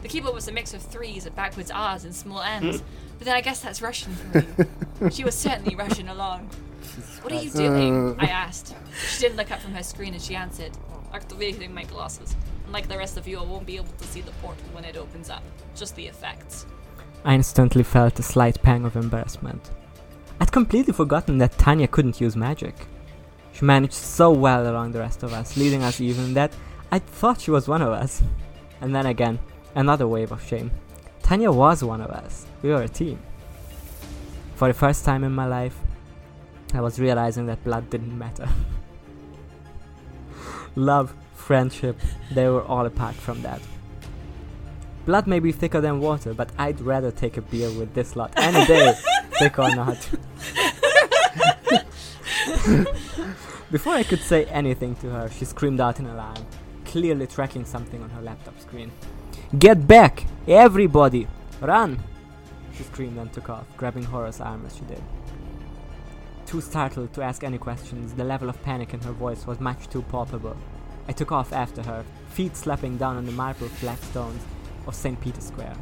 The 0.01 0.07
keyboard 0.07 0.33
was 0.33 0.47
a 0.47 0.51
mix 0.51 0.73
of 0.73 0.81
threes 0.81 1.25
and 1.25 1.35
backwards 1.35 1.71
R's 1.71 2.03
and 2.05 2.15
small 2.15 2.41
N's. 2.41 2.79
Hmm. 2.79 2.85
But 3.17 3.25
then 3.25 3.35
I 3.35 3.41
guess 3.41 3.59
that's 3.61 3.81
Russian 3.81 4.13
for 4.13 4.39
you. 5.01 5.11
she 5.11 5.23
was 5.23 5.35
certainly 5.35 5.75
rushing 5.75 6.07
along. 6.07 6.49
What 7.21 7.33
are 7.33 7.41
you 7.41 7.51
doing? 7.51 8.11
Uh, 8.11 8.15
I 8.17 8.27
asked. 8.27 8.73
She 9.09 9.19
didn't 9.19 9.35
look 9.35 9.51
up 9.51 9.59
from 9.59 9.73
her 9.73 9.83
screen 9.83 10.15
as 10.15 10.25
she 10.25 10.35
answered. 10.35 10.71
Activating 11.13 11.73
my 11.73 11.83
glasses. 11.83 12.35
Unlike 12.67 12.87
the 12.87 12.97
rest 12.97 13.17
of 13.17 13.27
you, 13.27 13.39
I 13.39 13.43
won't 13.43 13.65
be 13.65 13.77
able 13.77 13.93
to 13.97 14.03
see 14.05 14.21
the 14.21 14.31
portal 14.43 14.65
when 14.73 14.85
it 14.85 14.95
opens 14.95 15.29
up. 15.29 15.43
Just 15.75 15.95
the 15.95 16.05
effects. 16.05 16.65
I 17.25 17.33
instantly 17.33 17.83
felt 17.83 18.19
a 18.19 18.23
slight 18.23 18.61
pang 18.61 18.85
of 18.85 18.95
embarrassment. 18.95 19.71
I'd 20.39 20.51
completely 20.51 20.93
forgotten 20.93 21.37
that 21.39 21.57
Tanya 21.57 21.87
couldn't 21.87 22.21
use 22.21 22.35
magic. 22.35 22.75
She 23.53 23.65
managed 23.65 23.93
so 23.93 24.31
well 24.31 24.69
along 24.69 24.91
the 24.91 24.99
rest 24.99 25.23
of 25.23 25.33
us, 25.33 25.57
leading 25.57 25.83
us 25.83 25.99
even 25.99 26.33
that 26.35 26.53
I 26.91 26.99
thought 26.99 27.41
she 27.41 27.51
was 27.51 27.67
one 27.67 27.81
of 27.81 27.89
us. 27.89 28.21
And 28.79 28.95
then 28.95 29.05
again, 29.05 29.39
another 29.75 30.07
wave 30.07 30.31
of 30.31 30.45
shame. 30.45 30.71
Tanya 31.23 31.51
was 31.51 31.83
one 31.83 32.01
of 32.01 32.09
us. 32.09 32.45
We 32.61 32.69
were 32.69 32.83
a 32.83 32.87
team. 32.87 33.19
For 34.55 34.67
the 34.67 34.73
first 34.73 35.05
time 35.05 35.23
in 35.23 35.33
my 35.33 35.45
life, 35.45 35.77
I 36.73 36.81
was 36.81 36.99
realizing 36.99 37.47
that 37.47 37.63
blood 37.63 37.89
didn't 37.89 38.17
matter. 38.17 38.47
Love, 40.79 41.13
friendship, 41.33 41.99
they 42.31 42.47
were 42.47 42.63
all 42.63 42.85
apart 42.85 43.13
from 43.13 43.41
that. 43.41 43.59
Blood 45.05 45.27
may 45.27 45.39
be 45.39 45.51
thicker 45.51 45.81
than 45.81 45.99
water, 45.99 46.33
but 46.33 46.51
I'd 46.57 46.79
rather 46.79 47.11
take 47.11 47.35
a 47.35 47.41
beer 47.41 47.69
with 47.77 47.93
this 47.93 48.15
lot 48.15 48.31
any 48.37 48.65
day, 48.65 48.93
thick 49.39 49.59
or 49.59 49.75
not. 49.75 49.97
Before 53.69 53.93
I 53.93 54.03
could 54.03 54.21
say 54.21 54.45
anything 54.45 54.95
to 55.01 55.09
her, 55.09 55.29
she 55.29 55.43
screamed 55.43 55.81
out 55.81 55.99
in 55.99 56.05
alarm, 56.05 56.45
clearly 56.85 57.27
tracking 57.27 57.65
something 57.65 58.01
on 58.01 58.09
her 58.11 58.21
laptop 58.21 58.57
screen. 58.61 58.89
Get 59.57 59.85
back! 59.85 60.27
Everybody! 60.47 61.27
Run! 61.59 61.99
She 62.77 62.83
screamed 62.83 63.17
and 63.17 63.33
took 63.33 63.49
off, 63.49 63.65
grabbing 63.75 64.03
Horace's 64.03 64.39
arm 64.39 64.65
as 64.65 64.77
she 64.77 64.85
did. 64.85 65.03
Too 66.49 66.61
startled 66.61 67.13
to 67.13 67.21
ask 67.21 67.43
any 67.43 67.57
questions, 67.57 68.13
the 68.13 68.23
level 68.23 68.49
of 68.49 68.63
panic 68.63 68.93
in 68.93 69.01
her 69.01 69.11
voice 69.11 69.45
was 69.45 69.59
much 69.59 69.87
too 69.89 70.01
palpable. 70.01 70.57
I 71.09 71.11
took 71.11 71.31
off 71.31 71.51
after 71.51 71.81
her, 71.81 72.05
feet 72.29 72.55
slapping 72.55 72.97
down 72.97 73.17
on 73.17 73.25
the 73.25 73.31
marble 73.31 73.67
flagstones 73.67 74.43
of 74.85 74.93
St. 74.93 75.19
Peter's 75.19 75.47
Square. 75.47 75.75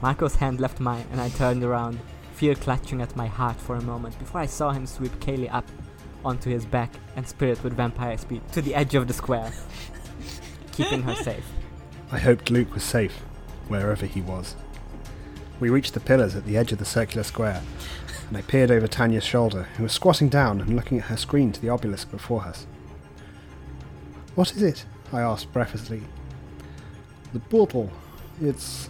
Marco's 0.00 0.36
hand 0.36 0.60
left 0.60 0.78
mine, 0.78 1.04
and 1.10 1.20
I 1.20 1.30
turned 1.30 1.64
around, 1.64 1.98
fear 2.34 2.54
clutching 2.54 3.02
at 3.02 3.16
my 3.16 3.26
heart 3.26 3.56
for 3.56 3.74
a 3.74 3.82
moment 3.82 4.16
before 4.20 4.40
I 4.40 4.46
saw 4.46 4.70
him 4.70 4.86
sweep 4.86 5.18
Kaylee 5.18 5.52
up 5.52 5.68
onto 6.24 6.48
his 6.48 6.64
back 6.64 6.92
and 7.16 7.26
spirit 7.26 7.64
with 7.64 7.72
vampire 7.72 8.16
speed 8.16 8.40
to 8.52 8.62
the 8.62 8.76
edge 8.76 8.94
of 8.94 9.08
the 9.08 9.12
square, 9.12 9.52
keeping 10.72 11.02
her 11.02 11.16
safe. 11.16 11.50
I 12.12 12.18
hoped 12.20 12.48
Luke 12.48 12.72
was 12.72 12.84
safe, 12.84 13.16
wherever 13.66 14.06
he 14.06 14.20
was. 14.20 14.54
We 15.58 15.70
reached 15.70 15.94
the 15.94 15.98
pillars 15.98 16.36
at 16.36 16.46
the 16.46 16.56
edge 16.56 16.70
of 16.70 16.78
the 16.78 16.84
circular 16.84 17.24
square, 17.24 17.62
and 18.28 18.36
I 18.36 18.42
peered 18.42 18.70
over 18.70 18.86
Tanya's 18.86 19.24
shoulder, 19.24 19.64
who 19.76 19.82
was 19.82 19.92
squatting 19.92 20.28
down 20.28 20.60
and 20.60 20.76
looking 20.76 20.98
at 20.98 21.06
her 21.06 21.16
screen 21.16 21.50
to 21.50 21.60
the 21.60 21.68
obelisk 21.68 22.12
before 22.12 22.42
us. 22.42 22.64
What 24.34 24.52
is 24.52 24.62
it? 24.62 24.86
I 25.12 25.20
asked 25.20 25.52
breathlessly. 25.52 26.02
The 27.34 27.40
portal. 27.40 27.90
It's. 28.40 28.88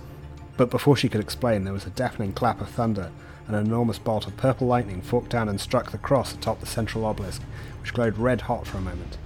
But 0.56 0.70
before 0.70 0.96
she 0.96 1.08
could 1.08 1.20
explain, 1.20 1.64
there 1.64 1.72
was 1.72 1.86
a 1.86 1.90
deafening 1.90 2.32
clap 2.32 2.60
of 2.60 2.68
thunder, 2.68 3.10
and 3.46 3.56
an 3.56 3.66
enormous 3.66 3.98
bolt 3.98 4.26
of 4.28 4.36
purple 4.36 4.68
lightning 4.68 5.02
forked 5.02 5.30
down 5.30 5.48
and 5.48 5.60
struck 5.60 5.90
the 5.90 5.98
cross 5.98 6.32
atop 6.32 6.60
the 6.60 6.66
central 6.66 7.04
obelisk, 7.04 7.42
which 7.80 7.92
glowed 7.92 8.18
red 8.18 8.42
hot 8.42 8.68
for 8.68 8.78
a 8.78 8.82
moment. 8.82 9.18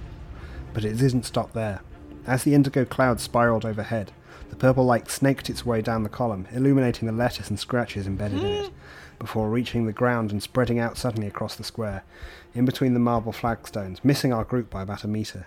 But 0.73 0.85
it 0.85 0.97
didn't 0.97 1.23
stop 1.23 1.53
there. 1.53 1.81
As 2.25 2.43
the 2.43 2.55
indigo 2.55 2.83
cloud 2.83 3.19
spiraled 3.19 3.65
overhead, 3.65 4.11
the 4.49 4.55
purple 4.55 4.85
light 4.85 5.11
snaked 5.11 5.49
its 5.51 5.65
way 5.65 5.81
down 5.81 6.01
the 6.01 6.09
column, 6.09 6.47
illuminating 6.51 7.05
the 7.05 7.13
letters 7.13 7.49
and 7.49 7.59
scratches 7.59 8.07
embedded 8.07 8.39
in 8.39 8.47
it, 8.65 8.71
before 9.19 9.49
reaching 9.49 9.85
the 9.85 9.93
ground 9.93 10.31
and 10.31 10.41
spreading 10.41 10.79
out 10.79 10.97
suddenly 10.97 11.27
across 11.27 11.55
the 11.55 11.63
square, 11.63 12.03
in 12.55 12.65
between 12.65 12.93
the 12.93 12.99
marble 12.99 13.31
flagstones, 13.31 14.03
missing 14.03 14.33
our 14.33 14.43
group 14.43 14.69
by 14.69 14.81
about 14.81 15.03
a 15.03 15.07
metre. 15.07 15.45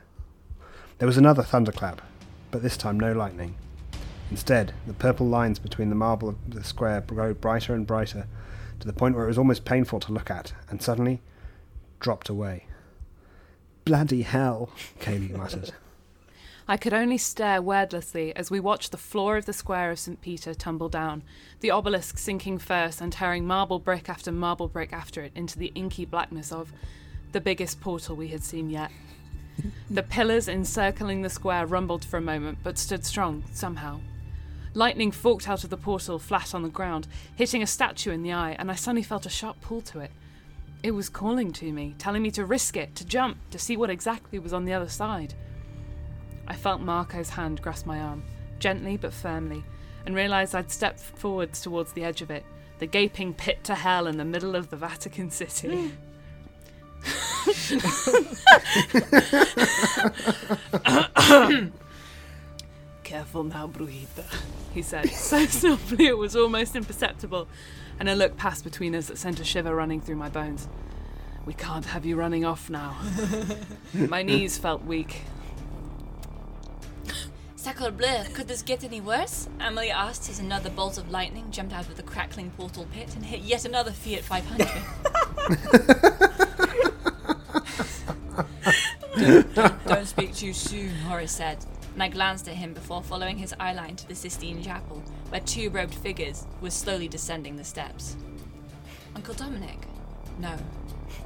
There 1.00 1.06
was 1.06 1.16
another 1.16 1.42
thunderclap, 1.42 2.02
but 2.50 2.62
this 2.62 2.76
time 2.76 3.00
no 3.00 3.14
lightning. 3.14 3.54
Instead, 4.30 4.74
the 4.86 4.92
purple 4.92 5.26
lines 5.26 5.58
between 5.58 5.88
the 5.88 5.94
marble 5.94 6.28
of 6.28 6.36
the 6.46 6.62
square 6.62 7.00
grew 7.00 7.32
brighter 7.32 7.74
and 7.74 7.86
brighter, 7.86 8.26
to 8.80 8.86
the 8.86 8.92
point 8.92 9.14
where 9.14 9.24
it 9.24 9.28
was 9.28 9.38
almost 9.38 9.64
painful 9.64 9.98
to 10.00 10.12
look 10.12 10.30
at, 10.30 10.52
and 10.68 10.82
suddenly 10.82 11.22
dropped 12.00 12.28
away. 12.28 12.66
Bloody 13.86 14.20
hell, 14.20 14.72
Kaylee 14.98 15.34
muttered. 15.34 15.72
I 16.68 16.76
could 16.76 16.92
only 16.92 17.16
stare 17.16 17.62
wordlessly 17.62 18.36
as 18.36 18.50
we 18.50 18.60
watched 18.60 18.92
the 18.92 18.98
floor 18.98 19.38
of 19.38 19.46
the 19.46 19.54
square 19.54 19.90
of 19.90 19.98
St. 19.98 20.20
Peter 20.20 20.52
tumble 20.52 20.90
down, 20.90 21.22
the 21.60 21.70
obelisk 21.70 22.18
sinking 22.18 22.58
first 22.58 23.00
and 23.00 23.10
tearing 23.10 23.46
marble 23.46 23.78
brick 23.78 24.10
after 24.10 24.30
marble 24.30 24.68
brick 24.68 24.92
after 24.92 25.22
it 25.22 25.32
into 25.34 25.58
the 25.58 25.72
inky 25.74 26.04
blackness 26.04 26.52
of 26.52 26.74
the 27.32 27.40
biggest 27.40 27.80
portal 27.80 28.16
we 28.16 28.28
had 28.28 28.44
seen 28.44 28.68
yet. 28.68 28.90
The 29.90 30.02
pillars 30.02 30.48
encircling 30.48 31.22
the 31.22 31.30
square 31.30 31.66
rumbled 31.66 32.04
for 32.04 32.16
a 32.16 32.22
moment, 32.22 32.58
but 32.62 32.78
stood 32.78 33.04
strong, 33.04 33.44
somehow. 33.52 34.00
Lightning 34.72 35.10
forked 35.10 35.48
out 35.48 35.64
of 35.64 35.70
the 35.70 35.76
portal 35.76 36.18
flat 36.18 36.54
on 36.54 36.62
the 36.62 36.68
ground, 36.68 37.08
hitting 37.34 37.62
a 37.62 37.66
statue 37.66 38.12
in 38.12 38.22
the 38.22 38.32
eye, 38.32 38.56
and 38.58 38.70
I 38.70 38.76
suddenly 38.76 39.02
felt 39.02 39.26
a 39.26 39.30
sharp 39.30 39.60
pull 39.60 39.80
to 39.82 40.00
it. 40.00 40.12
It 40.82 40.92
was 40.92 41.08
calling 41.08 41.52
to 41.54 41.72
me, 41.72 41.94
telling 41.98 42.22
me 42.22 42.30
to 42.32 42.44
risk 42.44 42.76
it, 42.76 42.94
to 42.96 43.04
jump, 43.04 43.38
to 43.50 43.58
see 43.58 43.76
what 43.76 43.90
exactly 43.90 44.38
was 44.38 44.52
on 44.52 44.64
the 44.64 44.72
other 44.72 44.88
side. 44.88 45.34
I 46.46 46.54
felt 46.54 46.80
Marco's 46.80 47.30
hand 47.30 47.60
grasp 47.60 47.86
my 47.86 48.00
arm, 48.00 48.22
gently 48.58 48.96
but 48.96 49.12
firmly, 49.12 49.64
and 50.06 50.14
realised 50.14 50.54
I'd 50.54 50.70
stepped 50.70 51.00
forwards 51.00 51.60
towards 51.60 51.92
the 51.92 52.04
edge 52.04 52.22
of 52.22 52.30
it, 52.30 52.44
the 52.78 52.86
gaping 52.86 53.34
pit 53.34 53.62
to 53.64 53.74
hell 53.74 54.06
in 54.06 54.16
the 54.16 54.24
middle 54.24 54.56
of 54.56 54.70
the 54.70 54.76
Vatican 54.76 55.30
City. 55.30 55.88
Hmm. 55.88 55.88
Careful 63.04 63.44
now, 63.44 63.68
Brujita, 63.68 64.24
he 64.72 64.82
said, 64.82 65.08
so 65.10 65.46
softly 65.46 66.06
it 66.06 66.18
was 66.18 66.34
almost 66.34 66.74
imperceptible, 66.74 67.46
and 67.98 68.08
a 68.08 68.14
look 68.14 68.36
passed 68.36 68.64
between 68.64 68.94
us 68.94 69.06
that 69.06 69.18
sent 69.18 69.40
a 69.40 69.44
shiver 69.44 69.74
running 69.74 70.00
through 70.00 70.16
my 70.16 70.28
bones. 70.28 70.68
We 71.46 71.54
can't 71.54 71.86
have 71.86 72.04
you 72.04 72.16
running 72.16 72.44
off 72.44 72.68
now. 72.70 72.96
my 73.94 74.22
knees 74.22 74.58
felt 74.58 74.84
weak. 74.84 75.22
Sacre 77.56 77.90
bleu, 77.90 78.24
could 78.32 78.48
this 78.48 78.62
get 78.62 78.84
any 78.84 79.00
worse? 79.00 79.48
Amelie 79.60 79.90
asked 79.90 80.30
as 80.30 80.38
another 80.38 80.70
bolt 80.70 80.98
of 80.98 81.10
lightning 81.10 81.50
jumped 81.50 81.74
out 81.74 81.88
of 81.88 81.96
the 81.96 82.02
crackling 82.02 82.50
portal 82.52 82.86
pit 82.92 83.14
and 83.14 83.24
hit 83.24 83.40
yet 83.40 83.64
another 83.64 83.92
Fiat 83.92 84.24
500. 84.24 86.46
Don't 89.86 90.06
speak 90.06 90.34
too 90.34 90.54
soon, 90.54 90.88
Horace 90.94 91.32
said, 91.32 91.58
and 91.92 92.02
I 92.02 92.08
glanced 92.08 92.48
at 92.48 92.54
him 92.54 92.72
before 92.72 93.02
following 93.02 93.36
his 93.36 93.52
eyeline 93.60 93.96
to 93.96 94.08
the 94.08 94.14
Sistine 94.14 94.62
Chapel, 94.62 95.02
where 95.28 95.42
two 95.42 95.68
robed 95.68 95.94
figures 95.94 96.46
were 96.62 96.70
slowly 96.70 97.06
descending 97.06 97.56
the 97.56 97.64
steps. 97.64 98.16
Uncle 99.14 99.34
Dominic? 99.34 99.78
No, 100.38 100.56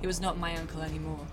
he 0.01 0.09
was 0.09 0.21
not 0.21 0.39
my 0.39 0.57
uncle 0.57 0.83
anymore. 0.83 1.25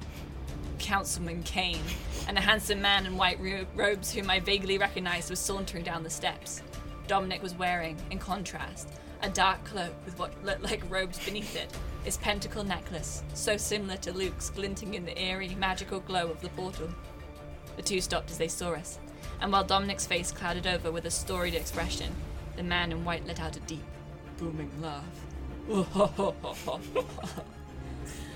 Councilman 0.78 1.42
Kane, 1.44 1.82
and 2.28 2.38
a 2.38 2.42
handsome 2.42 2.82
man 2.82 3.08
in 3.08 3.18
white 3.18 3.40
ro- 3.40 3.66
robes 3.76 4.12
whom 4.12 4.30
I 4.30 4.40
vaguely 4.40 4.78
recognized 4.78 5.32
was 5.32 5.40
sauntering 5.40 5.84
down 5.84 6.04
the 6.04 6.10
steps. 6.12 6.62
Dominic 7.08 7.42
was 7.42 7.56
wearing, 7.56 7.98
in 8.12 8.20
contrast, 8.20 8.88
a 9.24 9.30
dark 9.30 9.64
cloak 9.64 9.94
with 10.06 10.18
what 10.20 10.32
looked 10.44 10.64
like 10.64 10.84
robes 10.92 11.24
beneath 11.26 11.56
it, 11.56 11.76
his 12.04 12.18
pentacle 12.18 12.64
necklace, 12.64 13.24
so 13.34 13.58
similar 13.58 13.98
to 13.98 14.12
Luke's, 14.12 14.50
glinting 14.50 14.96
in 14.96 15.06
the 15.06 15.20
eerie, 15.22 15.56
magical 15.56 16.00
glow 16.00 16.30
of 16.30 16.42
the 16.42 16.50
portal. 16.50 16.90
The 17.76 17.84
two 17.84 18.02
stopped 18.02 18.32
as 18.32 18.38
they 18.38 18.48
saw 18.48 18.72
us, 18.74 19.00
and 19.40 19.52
while 19.52 19.64
Dominic's 19.64 20.08
face 20.08 20.32
clouded 20.32 20.66
over 20.68 20.92
with 20.92 21.06
a 21.06 21.12
storied 21.12 21.54
expression, 21.54 22.14
the 22.56 22.64
man 22.64 22.92
in 22.92 23.06
white 23.06 23.26
let 23.26 23.40
out 23.40 23.56
a 23.56 23.60
deep, 23.62 23.84
booming 24.38 24.72
laugh. 24.82 25.04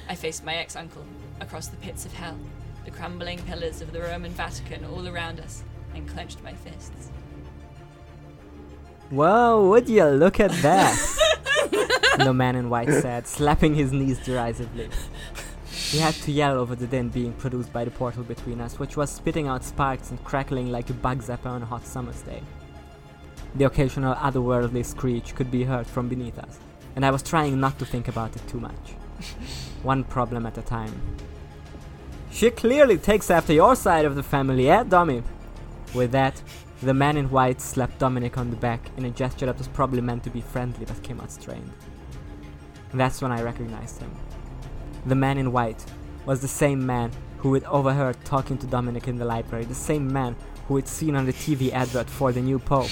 I 0.08 0.16
faced 0.16 0.46
my 0.46 0.56
ex 0.56 0.76
uncle 0.76 1.06
across 1.42 1.68
the 1.68 1.78
pits 1.78 2.06
of 2.06 2.14
hell, 2.14 2.38
the 2.86 2.92
crumbling 2.92 3.40
pillars 3.40 3.82
of 3.82 3.92
the 3.92 4.02
Roman 4.02 4.32
Vatican 4.32 4.86
all 4.86 5.08
around 5.08 5.40
us, 5.40 5.64
and 5.96 6.08
clenched 6.08 6.44
my 6.44 6.54
fists. 6.54 7.10
Whoa, 9.10 9.70
would 9.70 9.88
you 9.88 10.06
look 10.06 10.40
at 10.40 10.52
that? 10.64 10.98
the 12.18 12.34
man 12.34 12.56
in 12.56 12.70
white 12.70 12.90
said, 12.90 13.28
slapping 13.28 13.76
his 13.76 13.92
knees 13.92 14.18
derisively. 14.26 14.90
He 15.70 16.00
had 16.00 16.16
to 16.16 16.32
yell 16.32 16.58
over 16.58 16.76
the 16.76 16.88
din 16.88 17.10
being 17.10 17.34
produced 17.34 17.72
by 17.72 17.86
the 17.86 17.92
portal 17.92 18.24
between 18.24 18.60
us, 18.60 18.80
which 18.80 18.98
was 18.98 19.12
spitting 19.12 19.48
out 19.48 19.64
sparks 19.64 20.10
and 20.10 20.24
crackling 20.24 20.72
like 20.72 20.90
a 20.90 20.94
bug 20.94 21.22
zapper 21.22 21.46
on 21.46 21.62
a 21.62 21.66
hot 21.66 21.86
summer's 21.86 22.22
day. 22.24 22.42
The 23.54 23.66
occasional 23.66 24.16
otherworldly 24.16 24.84
screech 24.84 25.36
could 25.36 25.52
be 25.52 25.64
heard 25.64 25.86
from 25.86 26.10
beneath 26.10 26.40
us, 26.40 26.60
and 26.96 27.06
I 27.06 27.12
was 27.12 27.22
trying 27.22 27.60
not 27.60 27.78
to 27.80 27.86
think 27.86 28.08
about 28.08 28.36
it 28.36 28.48
too 28.48 28.60
much. 28.60 28.96
One 29.84 30.04
problem 30.04 30.46
at 30.46 30.58
a 30.58 30.64
time. 30.64 31.00
She 32.32 32.50
clearly 32.50 32.98
takes 32.98 33.30
after 33.30 33.54
your 33.54 33.76
side 33.76 34.06
of 34.06 34.16
the 34.16 34.24
family, 34.24 34.70
eh, 34.70 34.84
Dommy? 34.84 35.24
With 35.94 36.12
that, 36.12 36.42
the 36.86 36.94
man 36.94 37.18
in 37.18 37.32
white 37.32 37.60
slapped 37.62 37.98
Dominic 37.98 38.38
on 38.38 38.52
the 38.52 38.56
back 38.56 38.92
in 38.96 39.06
a 39.06 39.10
gesture 39.10 39.48
that 39.48 39.58
was 39.58 39.68
probably 39.68 40.02
meant 40.02 40.24
to 40.24 40.30
be 40.30 40.42
friendly 40.42 40.86
but 40.86 41.02
came 41.02 41.20
out 41.20 41.32
strained. 41.32 41.72
That's 42.94 43.24
when 43.24 43.32
I 43.32 43.42
recognized 43.42 44.00
him. 44.00 44.12
The 45.08 45.16
man 45.16 45.40
in 45.40 45.52
white 45.52 45.84
was 46.28 46.42
the 46.42 46.48
same 46.48 46.86
man 46.86 47.12
who 47.40 47.56
had 47.56 47.64
overheard 47.64 48.24
talking 48.24 48.60
to 48.60 48.68
Dominic 48.68 49.08
in 49.08 49.18
the 49.18 49.26
library, 49.26 49.66
the 49.66 49.74
same 49.74 50.14
man 50.14 50.36
who 50.68 50.76
had 50.76 50.88
seen 50.88 51.16
on 51.16 51.26
the 51.26 51.34
TV 51.34 51.72
advert 51.72 52.08
for 52.08 52.32
the 52.32 52.42
new 52.42 52.60
Pope. 52.60 52.92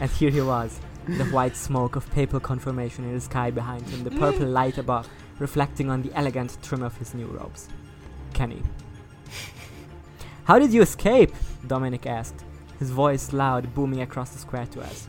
And 0.00 0.10
here 0.10 0.30
he 0.30 0.40
was, 0.40 0.80
the 1.06 1.24
white 1.26 1.56
smoke 1.56 1.96
of 1.96 2.10
papal 2.10 2.40
confirmation 2.40 3.04
in 3.04 3.12
the 3.12 3.20
sky 3.20 3.50
behind 3.50 3.86
him, 3.88 4.04
the 4.04 4.12
purple 4.12 4.46
light 4.46 4.78
above 4.78 5.08
reflecting 5.38 5.90
on 5.90 6.00
the 6.00 6.12
elegant 6.14 6.56
trim 6.62 6.82
of 6.82 6.96
his 6.96 7.12
new 7.12 7.26
robes. 7.26 7.68
Kenny. 8.32 8.62
How 10.44 10.58
did 10.58 10.72
you 10.72 10.80
escape? 10.80 11.34
Dominic 11.66 12.06
asked, 12.06 12.44
his 12.78 12.90
voice 12.90 13.32
loud, 13.32 13.74
booming 13.74 14.00
across 14.00 14.30
the 14.30 14.38
square 14.38 14.66
to 14.66 14.80
us. 14.80 15.08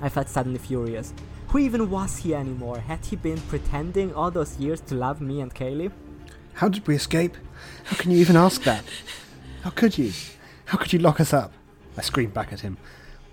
I 0.00 0.08
felt 0.08 0.28
suddenly 0.28 0.58
furious. 0.58 1.14
Who 1.48 1.58
even 1.58 1.90
was 1.90 2.18
he 2.18 2.34
anymore? 2.34 2.78
Had 2.78 3.06
he 3.06 3.16
been 3.16 3.40
pretending 3.42 4.12
all 4.14 4.30
those 4.30 4.58
years 4.58 4.80
to 4.82 4.94
love 4.94 5.20
me 5.20 5.40
and 5.40 5.54
Kaylee? 5.54 5.92
How 6.54 6.68
did 6.68 6.86
we 6.86 6.96
escape? 6.96 7.36
How 7.84 7.96
can 7.96 8.10
you 8.10 8.18
even 8.18 8.36
ask 8.36 8.62
that? 8.64 8.84
How 9.62 9.70
could 9.70 9.96
you? 9.96 10.12
How 10.66 10.78
could 10.78 10.92
you 10.92 10.98
lock 10.98 11.20
us 11.20 11.32
up? 11.32 11.52
I 11.96 12.02
screamed 12.02 12.34
back 12.34 12.52
at 12.52 12.60
him, 12.60 12.76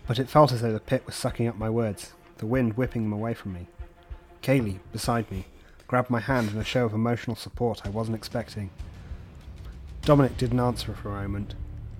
but 0.07 0.19
it 0.19 0.29
felt 0.29 0.51
as 0.51 0.61
though 0.61 0.73
the 0.73 0.79
pit 0.79 1.03
was 1.05 1.15
sucking 1.15 1.47
up 1.47 1.57
my 1.57 1.69
words, 1.69 2.13
the 2.37 2.45
wind 2.45 2.77
whipping 2.77 3.03
them 3.03 3.13
away 3.13 3.33
from 3.33 3.53
me. 3.53 3.67
Kaylee, 4.43 4.79
beside 4.91 5.29
me, 5.31 5.45
grabbed 5.87 6.09
my 6.09 6.19
hand 6.19 6.51
in 6.51 6.57
a 6.57 6.63
show 6.63 6.85
of 6.85 6.93
emotional 6.93 7.35
support 7.35 7.81
I 7.85 7.89
wasn't 7.89 8.15
expecting. 8.15 8.69
Dominic 10.03 10.37
didn't 10.37 10.59
answer 10.59 10.93
for 10.93 11.09
a 11.09 11.21
moment, 11.21 11.55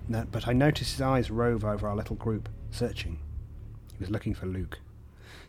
but 0.08 0.48
I 0.48 0.52
noticed 0.52 0.92
his 0.92 1.00
eyes 1.00 1.30
rove 1.30 1.64
over 1.64 1.88
our 1.88 1.96
little 1.96 2.16
group, 2.16 2.48
searching. 2.70 3.18
He 3.92 3.98
was 4.00 4.10
looking 4.10 4.34
for 4.34 4.46
Luke. 4.46 4.78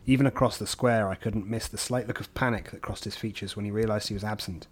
Even 0.06 0.26
across 0.26 0.58
the 0.58 0.66
square, 0.66 1.08
I 1.08 1.14
couldn't 1.14 1.48
miss 1.48 1.66
the 1.68 1.78
slight 1.78 2.06
look 2.06 2.20
of 2.20 2.32
panic 2.34 2.70
that 2.70 2.82
crossed 2.82 3.04
his 3.04 3.16
features 3.16 3.56
when 3.56 3.64
he 3.64 3.70
realized 3.70 4.08
he 4.08 4.14
was 4.14 4.24
absent. 4.24 4.66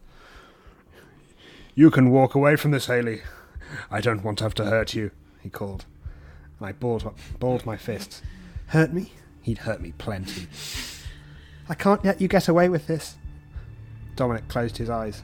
You 1.75 1.91
can 1.91 2.11
walk 2.11 2.35
away 2.35 2.57
from 2.57 2.71
this, 2.71 2.87
Haley. 2.87 3.23
I 3.91 4.01
don't 4.03 4.23
want 4.23 4.39
to 4.39 4.45
have 4.45 4.55
to 4.55 4.67
hurt 4.67 4.95
you, 4.95 5.11
he 5.41 5.49
called. 5.49 5.87
And 6.59 6.69
I 6.69 6.73
balled, 6.73 7.15
balled 7.39 7.65
my 7.65 7.79
fists. 7.79 8.21
Hurt 8.67 8.93
me? 8.93 9.13
He'd 9.41 9.59
hurt 9.59 9.81
me 9.81 9.93
plenty. 9.97 10.49
I 11.69 11.75
can't 11.75 12.05
let 12.05 12.21
you 12.21 12.29
get 12.29 12.49
away 12.49 12.69
with 12.69 12.87
this. 12.87 13.17
Dominic 14.17 14.49
closed 14.49 14.77
his 14.77 14.91
eyes. 14.91 15.23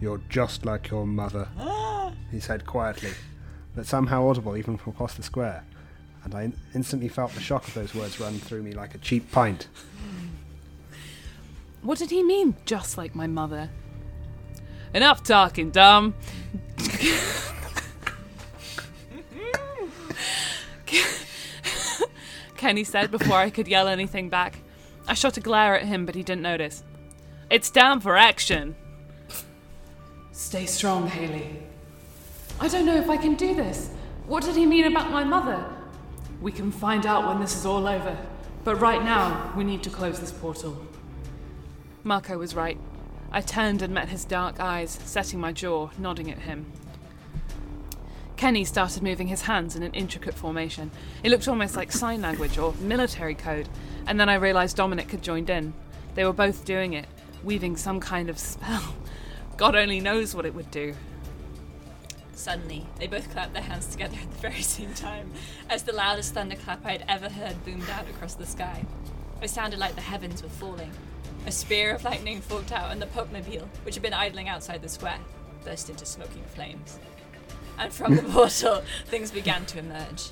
You're 0.00 0.20
just 0.28 0.64
like 0.64 0.90
your 0.90 1.06
mother, 1.06 1.48
he 2.30 2.38
said 2.38 2.64
quietly, 2.64 3.10
but 3.78 3.86
somehow 3.86 4.26
audible 4.26 4.56
even 4.56 4.76
from 4.76 4.92
across 4.92 5.14
the 5.14 5.22
square. 5.22 5.62
And 6.24 6.34
I 6.34 6.50
instantly 6.74 7.06
felt 7.06 7.30
the 7.30 7.40
shock 7.40 7.68
of 7.68 7.74
those 7.74 7.94
words 7.94 8.18
run 8.18 8.36
through 8.40 8.64
me 8.64 8.72
like 8.72 8.96
a 8.96 8.98
cheap 8.98 9.30
pint. 9.30 9.68
What 11.82 11.98
did 11.98 12.10
he 12.10 12.24
mean, 12.24 12.56
just 12.66 12.98
like 12.98 13.14
my 13.14 13.28
mother? 13.28 13.70
Enough 14.92 15.22
talking, 15.22 15.70
Dom. 15.70 16.16
Kenny 22.56 22.82
said 22.82 23.12
before 23.12 23.36
I 23.36 23.48
could 23.48 23.68
yell 23.68 23.86
anything 23.86 24.28
back. 24.28 24.58
I 25.06 25.14
shot 25.14 25.36
a 25.36 25.40
glare 25.40 25.78
at 25.78 25.86
him, 25.86 26.04
but 26.04 26.16
he 26.16 26.24
didn't 26.24 26.42
notice. 26.42 26.82
It's 27.48 27.70
time 27.70 28.00
for 28.00 28.16
action. 28.16 28.74
Stay 30.32 30.66
strong, 30.66 31.06
Haley. 31.06 31.67
I 32.60 32.66
don't 32.68 32.86
know 32.86 32.96
if 32.96 33.08
I 33.08 33.16
can 33.16 33.34
do 33.34 33.54
this. 33.54 33.90
What 34.26 34.42
did 34.42 34.56
he 34.56 34.66
mean 34.66 34.84
about 34.84 35.10
my 35.10 35.22
mother? 35.22 35.64
We 36.40 36.50
can 36.50 36.72
find 36.72 37.06
out 37.06 37.26
when 37.26 37.40
this 37.40 37.56
is 37.56 37.64
all 37.64 37.86
over. 37.86 38.16
But 38.64 38.76
right 38.76 39.02
now, 39.02 39.52
we 39.56 39.64
need 39.64 39.82
to 39.84 39.90
close 39.90 40.18
this 40.18 40.32
portal. 40.32 40.76
Marco 42.02 42.36
was 42.36 42.54
right. 42.54 42.78
I 43.30 43.42
turned 43.42 43.80
and 43.80 43.94
met 43.94 44.08
his 44.08 44.24
dark 44.24 44.58
eyes, 44.58 44.98
setting 45.04 45.38
my 45.38 45.52
jaw, 45.52 45.90
nodding 45.98 46.30
at 46.30 46.40
him. 46.40 46.66
Kenny 48.36 48.64
started 48.64 49.02
moving 49.02 49.28
his 49.28 49.42
hands 49.42 49.76
in 49.76 49.82
an 49.82 49.92
intricate 49.94 50.34
formation. 50.34 50.90
It 51.22 51.30
looked 51.30 51.48
almost 51.48 51.76
like 51.76 51.92
sign 51.92 52.22
language 52.22 52.58
or 52.58 52.74
military 52.80 53.34
code, 53.34 53.68
and 54.06 54.18
then 54.18 54.28
I 54.28 54.34
realized 54.34 54.76
Dominic 54.76 55.10
had 55.10 55.22
joined 55.22 55.50
in. 55.50 55.74
They 56.14 56.24
were 56.24 56.32
both 56.32 56.64
doing 56.64 56.92
it, 56.92 57.06
weaving 57.42 57.76
some 57.76 58.00
kind 58.00 58.28
of 58.30 58.38
spell. 58.38 58.94
God 59.56 59.74
only 59.74 60.00
knows 60.00 60.34
what 60.34 60.46
it 60.46 60.54
would 60.54 60.70
do. 60.70 60.94
Suddenly, 62.38 62.86
they 63.00 63.08
both 63.08 63.32
clapped 63.32 63.52
their 63.52 63.64
hands 63.64 63.86
together 63.86 64.16
at 64.22 64.30
the 64.30 64.38
very 64.38 64.62
same 64.76 64.94
time, 64.94 65.32
as 65.68 65.82
the 65.82 65.92
loudest 65.92 66.34
thunderclap 66.34 66.86
I 66.86 66.92
had 66.92 67.04
ever 67.08 67.28
heard 67.28 67.64
boomed 67.64 67.90
out 67.90 68.08
across 68.08 68.34
the 68.34 68.46
sky. 68.46 68.84
It 69.42 69.50
sounded 69.50 69.80
like 69.80 69.96
the 69.96 70.02
heavens 70.02 70.40
were 70.40 70.48
falling. 70.48 70.92
A 71.46 71.50
spear 71.50 71.92
of 71.92 72.04
lightning 72.04 72.40
forked 72.40 72.70
out, 72.70 72.92
and 72.92 73.02
the 73.02 73.06
Popemobile, 73.06 73.66
which 73.82 73.96
had 73.96 74.04
been 74.04 74.14
idling 74.14 74.48
outside 74.48 74.82
the 74.82 74.88
square, 74.88 75.18
burst 75.64 75.90
into 75.90 76.06
smoking 76.06 76.44
flames. 76.54 77.00
And 77.76 77.92
from 77.92 78.14
the 78.14 78.22
portal, 78.32 78.82
things 79.06 79.32
began 79.32 79.66
to 79.66 79.80
emerge. 79.80 80.30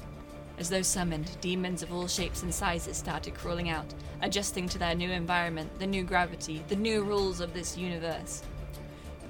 As 0.60 0.70
though 0.70 0.82
summoned, 0.82 1.36
demons 1.40 1.82
of 1.82 1.92
all 1.92 2.06
shapes 2.06 2.44
and 2.44 2.54
sizes 2.54 2.96
started 2.96 3.34
crawling 3.34 3.68
out, 3.68 3.92
adjusting 4.22 4.68
to 4.68 4.78
their 4.78 4.94
new 4.94 5.10
environment, 5.10 5.76
the 5.80 5.88
new 5.88 6.04
gravity, 6.04 6.62
the 6.68 6.76
new 6.76 7.02
rules 7.02 7.40
of 7.40 7.52
this 7.52 7.76
universe. 7.76 8.44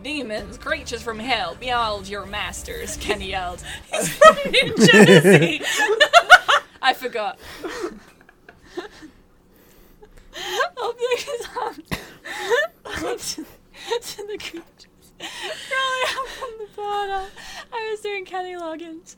Demons, 0.07 0.57
creatures 0.57 1.03
from 1.03 1.19
hell, 1.19 1.57
behold 1.59 2.07
your 2.07 2.27
masters, 2.27 2.97
Kenny 3.01 3.31
yelled. 3.31 3.61
He's 3.93 4.09
from 4.09 4.37
New 4.53 4.77
Jersey! 4.77 5.61
I 6.81 6.95
forgot. 6.95 7.41
I'll 10.79 10.93
pick 10.93 11.19
his 11.19 11.49
arm 11.61 11.75
to, 13.19 13.45
to 14.01 14.27
the 14.29 14.39
creatures. 14.39 15.11
Crawling 15.19 16.05
out 16.13 16.29
from 16.29 16.53
the 16.61 16.69
bottom. 16.77 17.27
I 17.73 17.91
was 17.91 18.01
doing 18.01 18.25
Kenny 18.25 18.55
Loggins. 18.55 19.17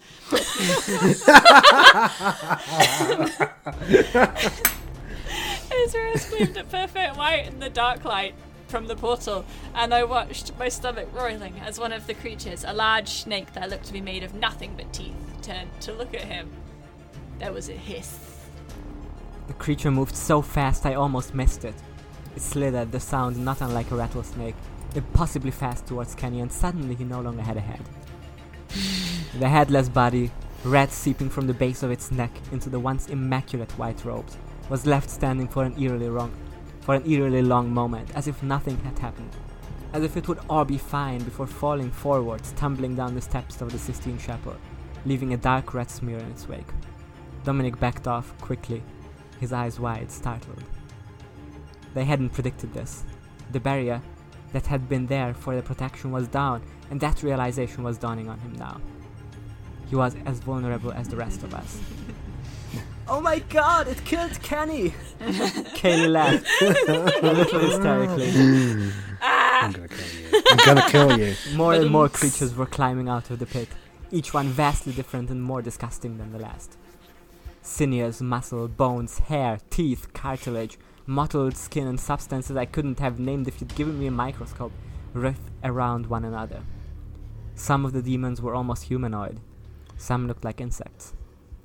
His 5.70 5.94
rose 5.94 6.24
gleamed 6.30 6.56
at 6.56 6.70
perfect 6.70 7.18
white 7.18 7.46
in 7.46 7.60
the 7.60 7.68
dark 7.68 8.06
light 8.06 8.34
from 8.68 8.86
the 8.86 8.96
portal, 8.96 9.44
and 9.74 9.92
I 9.92 10.04
watched 10.04 10.52
my 10.58 10.68
stomach 10.68 11.08
roiling 11.12 11.58
as 11.60 11.80
one 11.80 11.92
of 11.92 12.06
the 12.06 12.14
creatures, 12.14 12.64
a 12.66 12.72
large 12.72 13.08
snake 13.08 13.52
that 13.54 13.70
looked 13.70 13.86
to 13.86 13.92
be 13.92 14.00
made 14.00 14.22
of 14.22 14.34
nothing 14.34 14.74
but 14.76 14.92
teeth, 14.92 15.16
turned 15.42 15.70
to 15.80 15.92
look 15.92 16.14
at 16.14 16.22
him. 16.22 16.50
There 17.38 17.52
was 17.52 17.68
a 17.68 17.72
hiss. 17.72 18.18
The 19.46 19.54
creature 19.54 19.90
moved 19.90 20.14
so 20.14 20.42
fast 20.42 20.84
I 20.84 20.94
almost 20.94 21.34
missed 21.34 21.64
it. 21.64 21.74
It 22.36 22.42
slithered, 22.42 22.92
the 22.92 23.00
sound 23.00 23.42
not 23.42 23.60
unlike 23.60 23.90
a 23.90 23.96
rattlesnake, 23.96 24.54
impossibly 24.94 25.50
fast 25.50 25.86
towards 25.86 26.14
Kenny, 26.14 26.40
and 26.40 26.52
suddenly 26.52 26.94
he 26.94 27.04
no 27.04 27.20
longer 27.20 27.42
had 27.42 27.56
a 27.56 27.60
head. 27.60 27.80
the 29.38 29.48
headless 29.48 29.88
body, 29.88 30.30
red 30.64 30.90
seeping 30.90 31.30
from 31.30 31.46
the 31.46 31.54
base 31.54 31.82
of 31.82 31.90
its 31.90 32.10
neck 32.10 32.32
into 32.52 32.68
the 32.68 32.78
once 32.78 33.08
immaculate 33.08 33.72
white 33.78 34.04
robes, 34.04 34.36
was 34.68 34.84
left 34.84 35.08
standing 35.08 35.48
for 35.48 35.64
an 35.64 35.80
eerily 35.80 36.08
long, 36.08 36.32
for 36.88 36.94
an 36.94 37.06
eerily 37.06 37.42
long 37.42 37.70
moment, 37.70 38.08
as 38.14 38.26
if 38.28 38.42
nothing 38.42 38.78
had 38.78 38.98
happened, 38.98 39.36
as 39.92 40.02
if 40.02 40.16
it 40.16 40.26
would 40.26 40.38
all 40.48 40.64
be 40.64 40.78
fine 40.78 41.22
before 41.22 41.46
falling 41.46 41.90
forwards, 41.90 42.52
tumbling 42.52 42.96
down 42.96 43.14
the 43.14 43.20
steps 43.20 43.60
of 43.60 43.70
the 43.70 43.78
Sistine 43.78 44.16
Chapel, 44.16 44.56
leaving 45.04 45.34
a 45.34 45.36
dark 45.36 45.74
red 45.74 45.90
smear 45.90 46.16
in 46.16 46.30
its 46.30 46.48
wake. 46.48 46.70
Dominic 47.44 47.78
backed 47.78 48.06
off 48.06 48.32
quickly, 48.40 48.82
his 49.38 49.52
eyes 49.52 49.78
wide, 49.78 50.10
startled. 50.10 50.64
They 51.92 52.06
hadn't 52.06 52.30
predicted 52.30 52.72
this. 52.72 53.04
The 53.52 53.60
barrier 53.60 54.00
that 54.54 54.66
had 54.66 54.88
been 54.88 55.08
there 55.08 55.34
for 55.34 55.52
their 55.52 55.62
protection 55.62 56.10
was 56.10 56.26
down, 56.26 56.62
and 56.90 56.98
that 57.00 57.22
realization 57.22 57.84
was 57.84 57.98
dawning 57.98 58.30
on 58.30 58.38
him 58.38 58.54
now. 58.54 58.80
He 59.90 59.94
was 59.94 60.16
as 60.24 60.40
vulnerable 60.40 60.92
as 60.92 61.06
the 61.06 61.16
rest 61.16 61.42
of 61.42 61.52
us. 61.52 61.82
Oh 63.08 63.20
my 63.20 63.38
god, 63.38 63.88
it 63.88 64.04
killed 64.04 64.40
Kenny! 64.42 64.94
Kenny 65.74 66.06
laughed, 66.06 66.46
a 66.60 67.32
little 67.32 67.60
hysterically. 67.60 68.92
Ah! 69.20 69.64
I'm 69.64 69.72
gonna 69.72 69.88
kill 69.88 70.08
you. 70.20 70.42
I'm 70.50 70.56
gonna 70.64 70.90
kill 70.90 71.18
you. 71.18 71.34
More 71.56 71.74
and 71.74 71.90
more 71.90 72.08
creatures 72.08 72.54
were 72.54 72.66
climbing 72.66 73.08
out 73.08 73.30
of 73.30 73.38
the 73.38 73.46
pit, 73.46 73.68
each 74.10 74.32
one 74.32 74.48
vastly 74.48 74.92
different 74.92 75.30
and 75.30 75.42
more 75.42 75.62
disgusting 75.62 76.18
than 76.18 76.32
the 76.32 76.38
last. 76.38 76.76
Sinews, 77.62 78.22
muscle, 78.22 78.68
bones, 78.68 79.18
hair, 79.18 79.58
teeth, 79.70 80.12
cartilage, 80.12 80.78
mottled 81.06 81.56
skin, 81.56 81.86
and 81.86 81.98
substances 81.98 82.56
I 82.56 82.66
couldn't 82.66 83.00
have 83.00 83.18
named 83.18 83.48
if 83.48 83.60
you'd 83.60 83.74
given 83.74 83.98
me 83.98 84.06
a 84.06 84.10
microscope 84.10 84.72
writhed 85.12 85.50
around 85.64 86.06
one 86.06 86.24
another. 86.24 86.62
Some 87.54 87.84
of 87.84 87.92
the 87.92 88.02
demons 88.02 88.40
were 88.40 88.54
almost 88.54 88.84
humanoid, 88.84 89.40
some 89.96 90.28
looked 90.28 90.44
like 90.44 90.60
insects, 90.60 91.12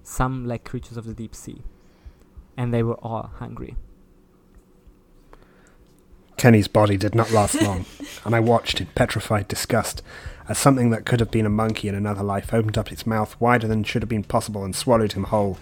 some 0.03 0.45
like 0.45 0.63
creatures 0.63 0.97
of 0.97 1.05
the 1.05 1.13
deep 1.13 1.33
sea. 1.35 1.63
And 2.55 2.73
they 2.73 2.83
were 2.83 2.95
all 2.95 3.31
hungry. 3.35 3.75
Kenny's 6.37 6.67
body 6.67 6.97
did 6.97 7.15
not 7.15 7.31
last 7.31 7.61
long, 7.61 7.85
and 8.25 8.35
I 8.35 8.39
watched 8.39 8.81
in 8.81 8.87
petrified 8.87 9.47
disgust 9.47 10.03
as 10.49 10.57
something 10.57 10.89
that 10.89 11.05
could 11.05 11.19
have 11.19 11.31
been 11.31 11.45
a 11.45 11.49
monkey 11.49 11.87
in 11.87 11.95
another 11.95 12.23
life 12.23 12.53
opened 12.53 12.77
up 12.77 12.91
its 12.91 13.07
mouth 13.07 13.39
wider 13.39 13.67
than 13.67 13.83
should 13.83 14.01
have 14.01 14.09
been 14.09 14.25
possible 14.25 14.65
and 14.65 14.75
swallowed 14.75 15.13
him 15.13 15.25
whole. 15.25 15.57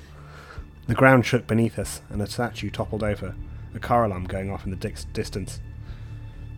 The 0.87 0.95
ground 0.95 1.25
shook 1.25 1.45
beneath 1.45 1.77
us, 1.77 2.01
and 2.09 2.21
a 2.21 2.27
statue 2.27 2.71
toppled 2.71 3.03
over, 3.03 3.35
a 3.75 3.79
car 3.79 4.05
alarm 4.05 4.25
going 4.25 4.49
off 4.49 4.65
in 4.65 4.71
the 4.71 4.77
dix- 4.77 5.05
distance. 5.05 5.59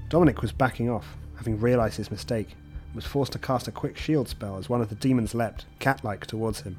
Dominic 0.09 0.41
was 0.41 0.53
backing 0.53 0.89
off, 0.89 1.17
having 1.35 1.59
realised 1.59 1.97
his 1.97 2.11
mistake, 2.11 2.55
and 2.85 2.95
was 2.95 3.05
forced 3.05 3.33
to 3.33 3.39
cast 3.39 3.67
a 3.67 3.71
quick 3.71 3.97
shield 3.97 4.29
spell 4.29 4.57
as 4.57 4.69
one 4.69 4.79
of 4.79 4.89
the 4.89 4.95
demons 4.95 5.35
leapt, 5.35 5.65
cat-like, 5.79 6.25
towards 6.25 6.61
him. 6.61 6.77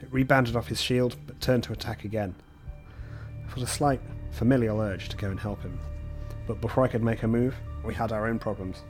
It 0.00 0.12
rebounded 0.12 0.56
off 0.56 0.68
his 0.68 0.80
shield, 0.80 1.16
but 1.26 1.40
turned 1.40 1.64
to 1.64 1.72
attack 1.72 2.04
again. 2.04 2.34
I 3.44 3.48
felt 3.48 3.62
a 3.62 3.66
slight, 3.66 4.00
familial 4.30 4.80
urge 4.80 5.08
to 5.08 5.16
go 5.16 5.30
and 5.30 5.40
help 5.40 5.62
him 5.62 5.78
but 6.46 6.60
before 6.60 6.84
I 6.84 6.88
could 6.88 7.02
make 7.02 7.22
a 7.22 7.28
move, 7.28 7.54
we 7.84 7.94
had 7.94 8.12
our 8.12 8.26
own 8.26 8.38
problems. 8.38 8.82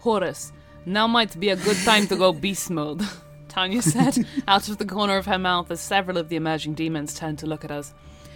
Horace, 0.00 0.52
now 0.84 1.06
might 1.06 1.38
be 1.38 1.48
a 1.48 1.56
good 1.56 1.76
time 1.78 2.06
to 2.08 2.16
go 2.16 2.32
beast 2.32 2.70
mode, 2.70 3.02
Tanya 3.48 3.82
said, 3.82 4.26
out 4.48 4.68
of 4.68 4.78
the 4.78 4.84
corner 4.84 5.16
of 5.16 5.26
her 5.26 5.38
mouth 5.38 5.70
as 5.70 5.80
several 5.80 6.18
of 6.18 6.28
the 6.28 6.36
emerging 6.36 6.74
demons 6.74 7.14
turned 7.14 7.38
to 7.38 7.46
look 7.46 7.64
at 7.64 7.70
us. 7.70 7.94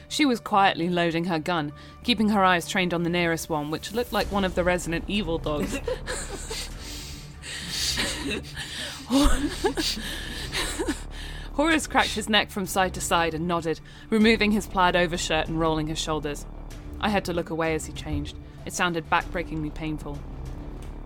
She 0.08 0.24
was 0.24 0.40
quietly 0.40 0.88
loading 0.88 1.26
her 1.26 1.38
gun, 1.38 1.72
keeping 2.02 2.30
her 2.30 2.42
eyes 2.42 2.68
trained 2.68 2.92
on 2.92 3.04
the 3.04 3.10
nearest 3.10 3.48
one, 3.48 3.70
which 3.70 3.92
looked 3.92 4.12
like 4.12 4.32
one 4.32 4.44
of 4.44 4.56
the 4.56 4.64
Resident 4.64 5.04
Evil 5.06 5.38
dogs. 5.38 5.78
Horace 11.60 11.86
cracked 11.86 12.14
his 12.14 12.30
neck 12.30 12.48
from 12.48 12.64
side 12.64 12.94
to 12.94 13.02
side 13.02 13.34
and 13.34 13.46
nodded, 13.46 13.80
removing 14.08 14.50
his 14.50 14.66
plaid 14.66 14.96
overshirt 14.96 15.46
and 15.46 15.60
rolling 15.60 15.88
his 15.88 15.98
shoulders. 15.98 16.46
I 17.02 17.10
had 17.10 17.26
to 17.26 17.34
look 17.34 17.50
away 17.50 17.74
as 17.74 17.84
he 17.84 17.92
changed. 17.92 18.34
It 18.64 18.72
sounded 18.72 19.10
backbreakingly 19.10 19.68
painful. 19.74 20.18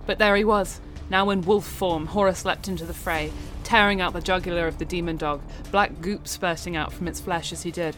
But 0.07 0.19
there 0.19 0.37
he 0.37 0.45
was. 0.45 0.81
Now 1.11 1.31
in 1.31 1.43
wolf 1.43 1.67
form, 1.67 2.07
Horace 2.07 2.45
leapt 2.45 2.69
into 2.69 2.85
the 2.85 2.95
fray, 2.95 3.33
tearing 3.65 4.01
out 4.01 4.13
the 4.13 4.21
jugular 4.21 4.69
of 4.69 4.79
the 4.79 4.85
demon 4.85 5.17
dog, 5.17 5.43
black 5.73 6.01
goop 6.01 6.29
spurting 6.29 6.77
out 6.77 6.93
from 6.93 7.09
its 7.09 7.19
flesh 7.19 7.53
as 7.53 7.65
he 7.65 7.73
did. 7.73 7.97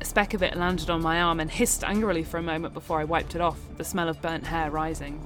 A 0.00 0.06
speck 0.06 0.32
of 0.32 0.42
it 0.42 0.56
landed 0.56 0.88
on 0.88 1.02
my 1.02 1.20
arm 1.20 1.38
and 1.38 1.50
hissed 1.50 1.84
angrily 1.84 2.24
for 2.24 2.38
a 2.38 2.42
moment 2.42 2.72
before 2.72 2.98
I 2.98 3.04
wiped 3.04 3.34
it 3.34 3.42
off, 3.42 3.60
the 3.76 3.84
smell 3.84 4.08
of 4.08 4.22
burnt 4.22 4.46
hair 4.46 4.70
rising. 4.70 5.20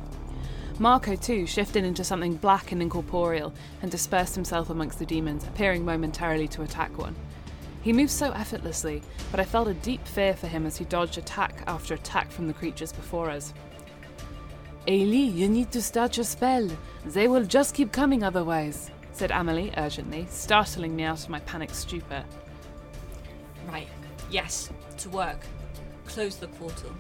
Marco, 0.81 1.17
too, 1.17 1.45
shifted 1.45 1.85
into 1.85 2.05
something 2.05 2.37
black 2.37 2.71
and 2.71 2.81
incorporeal 2.81 3.53
and 3.83 3.91
dispersed 3.91 4.37
himself 4.37 4.71
amongst 4.71 5.01
the 5.01 5.07
demons, 5.07 5.45
appearing 5.45 5.85
momentarily 5.85 6.47
to 6.49 6.63
attack 6.63 6.97
one. 6.97 7.17
He 7.83 7.93
moved 7.93 8.11
so 8.13 8.31
effortlessly, 8.33 9.03
but 9.31 9.41
I 9.41 9.45
felt 9.45 9.67
a 9.67 9.75
deep 9.75 10.07
fear 10.07 10.35
for 10.35 10.47
him 10.47 10.67
as 10.67 10.77
he 10.77 10.85
dodged 10.85 11.19
attack 11.19 11.63
after 11.67 11.95
attack 11.95 12.31
from 12.31 12.47
the 12.47 12.53
creatures 12.53 12.93
before 12.93 13.29
us. 13.29 13.55
Ailey, 14.87 15.35
you 15.35 15.49
need 15.49 15.73
to 15.73 15.83
start 15.83 16.17
your 16.17 16.25
spell. 16.25 16.69
They 17.05 17.29
will 17.29 17.45
just 17.45 17.75
keep 17.75 17.91
coming 17.91 18.23
otherwise, 18.23 18.91
said 19.13 19.31
Amelie 19.33 19.73
urgently, 19.77 20.27
startling 20.31 20.95
me 20.95 21.03
out 21.03 21.25
of 21.25 21.29
my 21.29 21.41
panicked 21.41 21.75
stupor. 21.75 22.25
Right, 23.69 23.89
yes, 24.31 24.71
to 24.99 25.11
work. 25.11 25.41
Close 26.07 26.37
the 26.37 26.49
portal. 26.49 26.93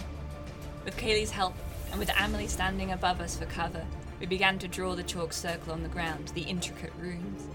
With 0.84 0.96
Kaylee's 0.96 1.30
help, 1.30 1.54
and 1.90 1.98
with 1.98 2.10
Amelie 2.18 2.46
standing 2.46 2.92
above 2.92 3.20
us 3.20 3.36
for 3.36 3.46
cover, 3.46 3.84
we 4.20 4.26
began 4.26 4.58
to 4.58 4.68
draw 4.68 4.94
the 4.94 5.02
chalk 5.02 5.32
circle 5.32 5.72
on 5.72 5.82
the 5.82 5.88
ground, 5.88 6.32
the 6.34 6.42
intricate 6.42 6.92
runes. 6.98 7.48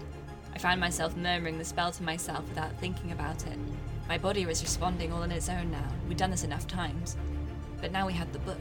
I 0.54 0.58
found 0.58 0.80
myself 0.80 1.16
murmuring 1.16 1.58
the 1.58 1.64
spell 1.64 1.92
to 1.92 2.02
myself 2.02 2.48
without 2.48 2.78
thinking 2.78 3.12
about 3.12 3.46
it. 3.46 3.58
My 4.08 4.18
body 4.18 4.46
was 4.46 4.62
responding 4.62 5.12
all 5.12 5.22
on 5.22 5.32
its 5.32 5.48
own 5.48 5.70
now. 5.70 5.88
We'd 6.08 6.18
done 6.18 6.30
this 6.30 6.44
enough 6.44 6.66
times. 6.66 7.16
But 7.80 7.92
now 7.92 8.06
we 8.06 8.12
had 8.12 8.32
the 8.32 8.38
book. 8.40 8.58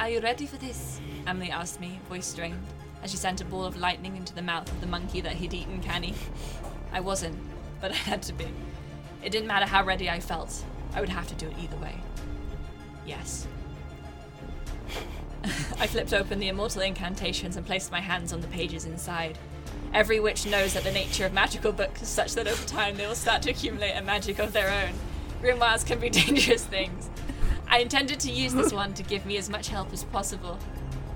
Are 0.00 0.08
you 0.08 0.20
ready 0.20 0.46
for 0.46 0.56
this? 0.56 1.00
Amelie 1.26 1.50
asked 1.50 1.80
me, 1.80 2.00
voice 2.08 2.26
strained, 2.26 2.66
as 3.02 3.10
she 3.10 3.16
sent 3.16 3.40
a 3.40 3.44
ball 3.44 3.64
of 3.64 3.76
lightning 3.76 4.16
into 4.16 4.34
the 4.34 4.42
mouth 4.42 4.70
of 4.70 4.80
the 4.80 4.86
monkey 4.86 5.20
that 5.20 5.36
had 5.36 5.54
eaten 5.54 5.80
Kenny. 5.80 6.14
I 6.92 7.00
wasn't, 7.00 7.38
but 7.80 7.92
I 7.92 7.94
had 7.94 8.22
to 8.24 8.32
be. 8.32 8.46
It 9.22 9.30
didn't 9.30 9.48
matter 9.48 9.66
how 9.66 9.84
ready 9.84 10.10
I 10.10 10.20
felt, 10.20 10.64
I 10.94 11.00
would 11.00 11.08
have 11.08 11.26
to 11.28 11.34
do 11.34 11.48
it 11.48 11.58
either 11.58 11.76
way. 11.76 11.94
Yes. 13.06 13.46
I 15.78 15.86
flipped 15.86 16.12
open 16.12 16.38
the 16.38 16.48
immortal 16.48 16.82
incantations 16.82 17.56
and 17.56 17.66
placed 17.66 17.92
my 17.92 18.00
hands 18.00 18.32
on 18.32 18.40
the 18.40 18.48
pages 18.48 18.84
inside. 18.84 19.38
Every 19.94 20.20
witch 20.20 20.46
knows 20.46 20.74
that 20.74 20.84
the 20.84 20.92
nature 20.92 21.26
of 21.26 21.32
magical 21.32 21.72
books 21.72 22.02
is 22.02 22.08
such 22.08 22.34
that 22.34 22.46
over 22.46 22.66
time 22.66 22.96
they 22.96 23.06
will 23.06 23.14
start 23.14 23.42
to 23.42 23.50
accumulate 23.50 23.92
a 23.92 24.02
magic 24.02 24.38
of 24.38 24.52
their 24.52 24.70
own. 24.70 24.94
Grimoires 25.42 25.86
can 25.86 25.98
be 25.98 26.10
dangerous 26.10 26.64
things. 26.64 27.08
I 27.68 27.78
intended 27.78 28.20
to 28.20 28.32
use 28.32 28.54
this 28.54 28.72
one 28.74 28.94
to 28.94 29.02
give 29.02 29.26
me 29.26 29.36
as 29.36 29.48
much 29.48 29.68
help 29.68 29.92
as 29.92 30.04
possible. 30.04 30.58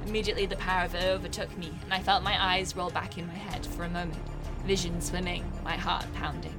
Immediately, 0.06 0.46
the 0.46 0.56
power 0.56 0.84
of 0.84 0.94
it 0.94 1.04
overtook 1.04 1.56
me, 1.58 1.70
and 1.84 1.92
I 1.92 2.00
felt 2.00 2.22
my 2.22 2.42
eyes 2.42 2.74
roll 2.74 2.90
back 2.90 3.18
in 3.18 3.26
my 3.26 3.34
head 3.34 3.66
for 3.66 3.84
a 3.84 3.90
moment, 3.90 4.18
vision 4.64 5.00
swimming, 5.00 5.44
my 5.62 5.76
heart 5.76 6.06
pounding. 6.14 6.54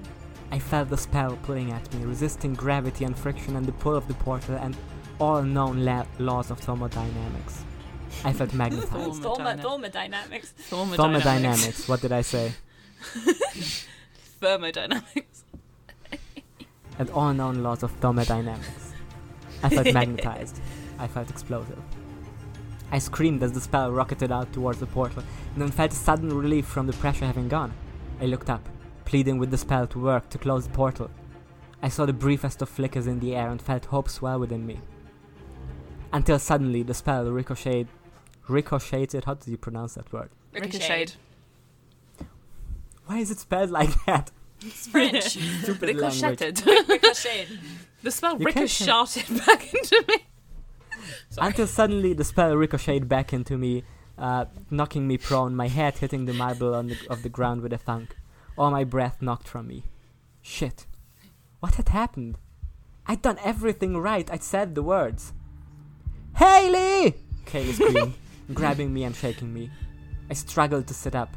I 0.52 0.60
felt 0.60 0.90
the 0.90 0.98
spell 0.98 1.38
pulling 1.44 1.72
at 1.72 1.94
me, 1.94 2.06
resisting 2.06 2.54
gravity 2.54 3.06
and 3.06 3.18
friction 3.18 3.56
and 3.56 3.66
the 3.66 3.72
pull 3.72 3.96
of 3.96 4.08
the 4.08 4.14
portal 4.16 4.56
and 4.56 4.76
all 5.22 5.44
known 5.44 5.86
la- 5.86 6.06
laws 6.18 6.50
of 6.50 6.60
thermodynamics. 6.60 7.64
I 8.26 8.34
felt 8.34 8.54
magnetized. 8.56 9.22
Thermodynamics. 9.22 10.50
Thermodynamics. 10.58 10.98
thermodynamics, 10.98 11.88
what 11.88 12.02
did 12.02 12.12
I 12.12 12.22
say? 12.22 12.54
Thermodynamics. 14.42 15.44
And 16.98 17.10
all 17.12 17.34
known 17.34 17.62
laws 17.62 17.84
of 17.84 17.92
thermodynamics. 17.92 18.94
I 19.62 19.70
felt 19.70 19.94
magnetized. 20.00 20.60
I 20.98 21.08
felt 21.08 21.30
explosive. 21.30 21.80
I 22.92 22.98
screamed 22.98 23.44
as 23.44 23.52
the 23.52 23.62
spell 23.62 23.92
rocketed 23.92 24.32
out 24.32 24.52
towards 24.52 24.80
the 24.80 24.88
portal, 24.88 25.24
and 25.54 25.62
then 25.62 25.70
felt 25.72 25.92
a 25.92 25.96
sudden 25.96 26.36
relief 26.36 26.66
from 26.66 26.88
the 26.88 26.94
pressure 26.94 27.26
having 27.26 27.48
gone. 27.48 27.74
I 28.20 28.26
looked 28.26 28.50
up, 28.50 28.68
pleading 29.06 29.38
with 29.38 29.52
the 29.52 29.58
spell 29.58 29.86
to 29.88 30.00
work 30.00 30.30
to 30.32 30.40
close 30.40 30.66
the 30.66 30.74
portal. 30.74 31.12
I 31.84 31.90
saw 31.90 32.08
the 32.08 32.14
briefest 32.14 32.62
of 32.64 32.70
flickers 32.70 33.06
in 33.06 33.20
the 33.20 33.36
air 33.36 33.50
and 33.50 33.62
felt 33.62 33.86
hope 33.86 34.10
swell 34.10 34.40
within 34.40 34.66
me. 34.66 34.80
Until 36.14 36.40
suddenly 36.40 36.84
the 36.84 36.94
spell 36.94 37.26
ricocheted. 37.32 37.88
Ricocheted? 38.48 39.26
How 39.26 39.36
do 39.36 39.50
you 39.50 39.58
pronounce 39.58 39.94
that 39.96 40.12
word? 40.12 40.30
Ricocheted. 40.54 41.14
Why 43.06 43.20
is 43.20 43.32
it 43.32 43.40
spelled 43.40 43.70
like 43.70 43.90
that? 44.06 44.32
It's 44.62 44.88
French. 44.88 45.24
Stupid. 45.64 45.96
Ricocheted. 45.96 46.66
Ricocheted. 46.88 47.60
the 48.04 48.12
spell 48.12 48.38
You 48.40 48.46
ricocheted 48.46 49.46
back 49.46 49.74
into 49.74 50.04
me. 50.08 50.16
Sorry. 51.30 51.48
Until 51.48 51.68
suddenly 51.68 52.14
the 52.14 52.24
spell 52.24 52.56
ricocheted 52.56 53.08
back 53.10 53.34
into 53.34 53.58
me, 53.58 53.84
uh, 54.18 54.46
knocking 54.70 55.08
me 55.08 55.18
prone, 55.18 55.56
my 55.56 55.68
head 55.68 55.98
hitting 55.98 56.26
the 56.26 56.34
marble 56.34 56.76
on 56.76 56.88
the, 56.88 56.98
of 57.10 57.24
the 57.24 57.30
ground 57.30 57.62
with 57.62 57.74
a 57.74 57.78
thunk. 57.78 58.16
All 58.58 58.70
my 58.70 58.84
breath 58.84 59.22
knocked 59.22 59.48
from 59.48 59.68
me. 59.68 59.86
Shit. 60.42 60.86
What 61.60 61.76
had 61.76 61.90
happened? 61.90 62.38
I'd 63.08 63.22
done 63.22 63.40
everything 63.44 63.98
right. 63.98 64.30
I'd 64.32 64.44
said 64.44 64.76
the 64.76 64.84
words. 64.84 65.34
Haley! 66.42 67.14
Kaylee 67.46 67.74
screamed, 67.74 68.14
grabbing 68.56 68.92
me 68.92 69.04
and 69.04 69.16
shaking 69.16 69.54
me. 69.54 69.70
I 70.28 70.34
struggled 70.34 70.88
to 70.88 70.94
sit 70.96 71.14
up, 71.14 71.30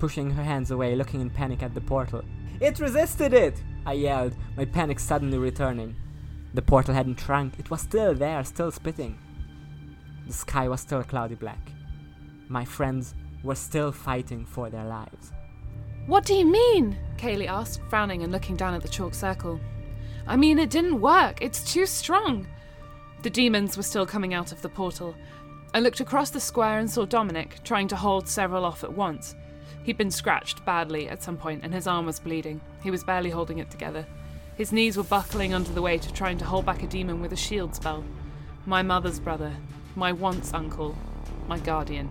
pushing 0.00 0.32
her 0.32 0.42
hands 0.42 0.72
away, 0.72 0.96
looking 0.96 1.20
in 1.20 1.30
panic 1.30 1.62
at 1.62 1.74
the 1.74 1.80
portal. 1.80 2.24
It 2.60 2.80
resisted 2.80 3.34
it! 3.34 3.62
I 3.86 3.92
yelled, 3.92 4.34
my 4.56 4.64
panic 4.64 4.98
suddenly 4.98 5.38
returning. 5.38 5.94
The 6.54 6.62
portal 6.62 6.92
hadn't 6.92 7.20
shrunk, 7.20 7.60
it 7.60 7.70
was 7.70 7.82
still 7.82 8.14
there, 8.14 8.42
still 8.42 8.72
spitting. 8.72 9.16
The 10.26 10.32
sky 10.32 10.66
was 10.66 10.80
still 10.80 11.04
cloudy 11.04 11.36
black. 11.36 11.70
My 12.48 12.64
friends 12.64 13.14
were 13.44 13.54
still 13.54 13.92
fighting 13.92 14.44
for 14.44 14.70
their 14.70 14.86
lives. 14.86 15.30
What 16.06 16.24
do 16.24 16.34
you 16.34 16.46
mean? 16.46 16.98
Kaylee 17.16 17.46
asked, 17.46 17.80
frowning 17.88 18.24
and 18.24 18.32
looking 18.32 18.56
down 18.56 18.74
at 18.74 18.82
the 18.82 18.88
chalk 18.88 19.14
circle. 19.14 19.60
I 20.26 20.34
mean, 20.34 20.58
it 20.58 20.70
didn't 20.70 21.00
work. 21.00 21.40
It's 21.40 21.72
too 21.72 21.86
strong. 21.86 22.48
The 23.22 23.30
demons 23.30 23.76
were 23.76 23.84
still 23.84 24.04
coming 24.04 24.34
out 24.34 24.50
of 24.50 24.62
the 24.62 24.68
portal. 24.68 25.14
I 25.72 25.78
looked 25.78 26.00
across 26.00 26.30
the 26.30 26.40
square 26.40 26.80
and 26.80 26.90
saw 26.90 27.04
Dominic 27.04 27.62
trying 27.62 27.86
to 27.88 27.96
hold 27.96 28.26
several 28.26 28.64
off 28.64 28.82
at 28.82 28.94
once. 28.94 29.36
He'd 29.84 29.96
been 29.96 30.10
scratched 30.10 30.64
badly 30.64 31.08
at 31.08 31.22
some 31.22 31.36
point 31.36 31.60
and 31.62 31.72
his 31.72 31.86
arm 31.86 32.06
was 32.06 32.18
bleeding. 32.18 32.60
He 32.82 32.90
was 32.90 33.04
barely 33.04 33.30
holding 33.30 33.58
it 33.58 33.70
together. 33.70 34.06
His 34.56 34.72
knees 34.72 34.96
were 34.96 35.04
buckling 35.04 35.54
under 35.54 35.70
the 35.70 35.82
weight 35.82 36.04
of 36.04 36.14
trying 36.14 36.36
to 36.38 36.44
hold 36.44 36.66
back 36.66 36.82
a 36.82 36.86
demon 36.88 37.20
with 37.20 37.32
a 37.32 37.36
shield 37.36 37.76
spell. 37.76 38.02
My 38.66 38.82
mother's 38.82 39.20
brother, 39.20 39.52
my 39.94 40.10
once 40.10 40.52
uncle, 40.52 40.96
my 41.46 41.60
guardian. 41.60 42.10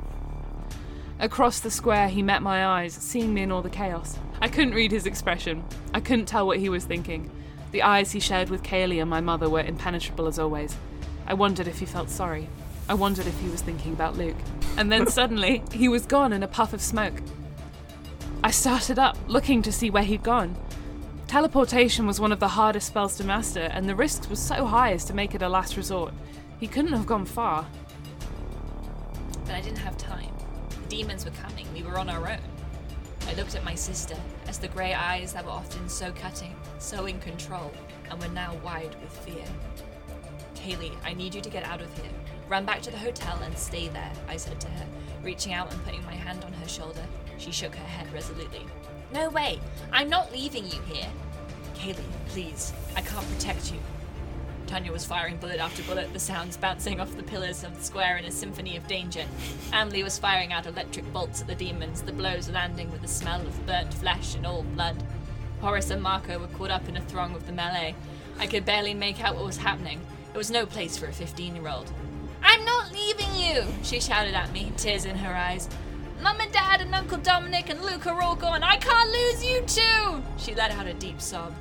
Across 1.20 1.60
the 1.60 1.72
square, 1.72 2.08
he 2.08 2.24
met 2.24 2.42
my 2.42 2.66
eyes, 2.66 2.94
seeing 2.94 3.34
me 3.34 3.42
in 3.42 3.52
all 3.52 3.62
the 3.62 3.70
chaos. 3.70 4.18
I 4.42 4.48
couldn't 4.48 4.76
read 4.76 4.92
his 4.92 5.06
expression. 5.06 5.66
I 5.94 6.00
couldn't 6.00 6.26
tell 6.26 6.48
what 6.48 6.60
he 6.60 6.70
was 6.70 6.86
thinking. 6.86 7.30
The 7.72 7.84
eyes 7.84 8.12
he 8.12 8.22
shared 8.22 8.50
with 8.50 8.64
Kaylee 8.64 9.02
and 9.02 9.10
my 9.10 9.22
mother 9.22 9.50
were 9.50 9.60
impenetrable 9.60 10.28
as 10.28 10.40
always. 10.40 10.78
I 11.32 11.34
wondered 11.34 11.70
if 11.70 11.80
he 11.80 11.86
felt 11.86 12.10
sorry. 12.10 12.50
I 12.90 12.94
wondered 12.94 13.26
if 13.26 13.40
he 13.40 13.48
was 13.48 13.62
thinking 13.62 13.94
about 13.94 14.18
Luke. 14.18 14.36
And 14.76 14.92
then 14.92 15.08
suddenly, 15.20 15.64
he 15.72 15.88
was 15.88 16.06
gone 16.06 16.34
in 16.34 16.44
a 16.44 16.48
puff 16.48 16.74
of 16.74 16.82
smoke. 16.82 17.14
I 18.44 18.52
started 18.52 19.00
up, 19.00 19.18
looking 19.28 19.62
to 19.62 19.72
see 19.72 19.90
where 19.90 20.04
he'd 20.04 20.24
gone. 20.24 20.58
Teleportation 21.28 22.06
was 22.06 22.20
one 22.20 22.34
of 22.34 22.42
the 22.42 22.50
hardest 22.50 22.88
spells 22.88 23.16
to 23.16 23.24
master, 23.24 23.62
and 23.62 23.88
the 23.88 23.96
risks 23.96 24.30
were 24.30 24.36
so 24.36 24.66
high 24.66 24.92
as 24.92 25.06
to 25.06 25.14
make 25.14 25.34
it 25.34 25.42
a 25.42 25.48
last 25.48 25.78
resort. 25.78 26.14
He 26.60 26.68
couldn't 26.68 26.92
have 26.92 27.06
gone 27.06 27.26
far. 27.26 27.66
But 29.46 29.56
I 29.56 29.62
didn't 29.62 29.78
have 29.78 29.98
time. 29.98 30.34
The 30.70 30.98
demons 30.98 31.24
were 31.24 31.32
coming. 31.32 31.66
We 31.74 31.84
were 31.84 31.98
on 31.98 32.10
our 32.10 32.30
own. 32.30 32.40
I 33.30 33.36
looked 33.36 33.56
at 33.56 33.64
my 33.64 33.76
sister 33.76 34.18
as 34.50 34.58
the 34.60 34.68
grey 34.68 34.94
eyes 34.94 35.32
that 35.32 35.46
were 35.46 35.52
often 35.52 35.88
so 35.88 36.12
cutting, 36.12 36.58
so 36.80 37.06
in 37.06 37.22
control, 37.22 37.72
and 38.10 38.22
were 38.22 38.28
now 38.28 38.54
wide 38.66 38.98
with 39.02 39.18
fear. 39.20 39.46
Kaylee, 40.62 40.92
I 41.04 41.14
need 41.14 41.34
you 41.34 41.42
to 41.42 41.50
get 41.50 41.64
out 41.64 41.82
of 41.82 41.92
here. 41.98 42.12
Run 42.48 42.66
back 42.66 42.82
to 42.84 42.92
the 42.92 42.98
hotel 42.98 43.40
and 43.44 43.58
stay 43.58 43.88
there, 43.88 44.12
I 44.28 44.38
said 44.38 44.62
to 44.62 44.68
her, 44.68 44.86
reaching 45.24 45.54
out 45.54 45.74
and 45.74 45.84
putting 45.84 46.04
my 46.06 46.14
hand 46.14 46.44
on 46.44 46.54
her 46.54 46.68
shoulder. 46.68 47.04
She 47.40 47.52
shook 47.52 47.74
her 47.74 47.86
head 47.86 48.12
resolutely. 48.14 48.66
No 49.12 49.30
way! 49.30 49.60
I'm 49.92 50.10
not 50.10 50.32
leaving 50.32 50.66
you 50.66 50.80
here! 50.82 51.10
Kaylee, 51.76 52.04
please, 52.28 52.74
I 52.96 53.02
can't 53.02 53.28
protect 53.34 53.72
you. 53.72 53.80
Tanya 54.68 54.92
was 54.92 55.06
firing 55.06 55.38
bullet 55.38 55.60
after 55.60 55.82
bullet, 55.84 56.14
the 56.14 56.20
sounds 56.20 56.56
bouncing 56.58 57.00
off 57.00 57.18
the 57.18 57.24
pillars 57.24 57.64
of 57.64 57.76
the 57.76 57.84
square 57.84 58.18
in 58.18 58.26
a 58.26 58.32
symphony 58.32 58.78
of 58.78 58.88
danger. 58.88 59.26
Amelie 59.74 60.04
was 60.04 60.20
firing 60.20 60.54
out 60.54 60.68
electric 60.68 61.12
bolts 61.12 61.42
at 61.42 61.48
the 61.48 61.56
demons, 61.56 62.04
the 62.04 62.14
blows 62.14 62.50
landing 62.50 62.92
with 62.92 63.02
the 63.02 63.08
smell 63.08 63.42
of 63.42 63.66
burnt 63.66 63.94
flesh 63.96 64.36
and 64.36 64.46
old 64.46 64.72
blood. 64.76 64.96
Horace 65.60 65.90
and 65.90 66.02
Marco 66.02 66.40
were 66.40 66.48
caught 66.48 66.72
up 66.72 66.88
in 66.88 66.96
a 66.96 67.02
throng 67.02 67.36
of 67.36 67.48
the 67.48 67.52
melee. 67.52 67.96
I 68.40 68.48
could 68.48 68.64
barely 68.64 68.94
make 68.94 69.22
out 69.22 69.36
what 69.36 69.46
was 69.46 69.58
happening. 69.58 70.00
It 70.34 70.38
was 70.38 70.50
no 70.50 70.66
place 70.66 70.98
for 70.98 71.08
a 71.08 71.12
15 71.12 71.56
year 71.56 71.68
old. 71.68 71.92
I'm 72.42 72.64
not 72.64 72.92
leaving 72.94 73.36
you! 73.36 73.66
She 73.84 74.00
shouted 74.00 74.34
at 74.34 74.52
me, 74.54 74.72
tears 74.78 75.06
in 75.06 75.18
her 75.18 75.36
eyes. 75.36 75.68
Mum 76.22 76.40
and 76.40 76.52
Dad 76.52 76.82
and 76.82 76.96
Uncle 76.96 77.18
Dominic 77.18 77.70
and 77.70 77.82
Luke 77.82 78.08
are 78.08 78.22
all 78.22 78.36
gone. 78.36 78.64
I 78.64 78.78
can't 78.78 79.12
lose 79.12 79.44
you 79.44 79.62
too! 79.62 80.24
She 80.38 80.56
let 80.56 80.72
out 80.72 80.88
a 80.88 80.94
deep 80.94 81.20
sob. 81.20 81.54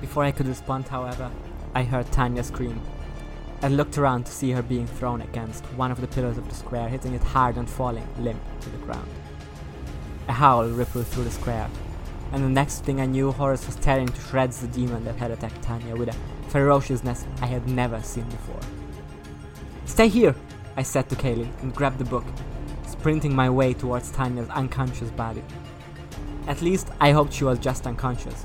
Before 0.00 0.22
I 0.22 0.30
could 0.30 0.46
respond, 0.46 0.86
however, 0.86 1.30
I 1.74 1.82
heard 1.82 2.10
Tanya 2.12 2.44
scream. 2.44 2.80
I 3.60 3.68
looked 3.68 3.98
around 3.98 4.26
to 4.26 4.32
see 4.32 4.52
her 4.52 4.62
being 4.62 4.86
thrown 4.86 5.22
against 5.22 5.64
one 5.76 5.90
of 5.90 6.00
the 6.00 6.06
pillars 6.06 6.38
of 6.38 6.48
the 6.48 6.54
square, 6.54 6.88
hitting 6.88 7.14
it 7.14 7.22
hard 7.22 7.56
and 7.56 7.68
falling 7.68 8.06
limp 8.18 8.40
to 8.60 8.70
the 8.70 8.78
ground. 8.78 9.08
A 10.28 10.32
howl 10.32 10.68
rippled 10.68 11.06
through 11.08 11.24
the 11.24 11.30
square, 11.30 11.68
and 12.32 12.44
the 12.44 12.48
next 12.48 12.84
thing 12.84 13.00
I 13.00 13.06
knew, 13.06 13.32
Horace 13.32 13.66
was 13.66 13.76
tearing 13.76 14.08
to 14.08 14.20
shreds 14.20 14.60
the 14.60 14.68
demon 14.68 15.04
that 15.04 15.16
had 15.16 15.30
attacked 15.30 15.62
Tanya 15.62 15.96
with 15.96 16.08
a 16.08 16.16
ferociousness 16.52 17.26
I 17.40 17.46
had 17.46 17.66
never 17.66 18.02
seen 18.02 18.24
before. 18.24 18.60
Stay 19.86 20.08
here, 20.08 20.34
I 20.76 20.82
said 20.82 21.08
to 21.08 21.16
Kaylee, 21.16 21.48
and 21.62 21.74
grabbed 21.74 21.98
the 21.98 22.04
book, 22.04 22.26
sprinting 22.86 23.34
my 23.34 23.48
way 23.48 23.72
towards 23.72 24.10
Tanya's 24.10 24.50
unconscious 24.50 25.10
body. 25.10 25.42
At 26.46 26.60
least 26.60 26.90
I 27.00 27.12
hoped 27.12 27.32
she 27.32 27.44
was 27.44 27.58
just 27.58 27.86
unconscious. 27.86 28.44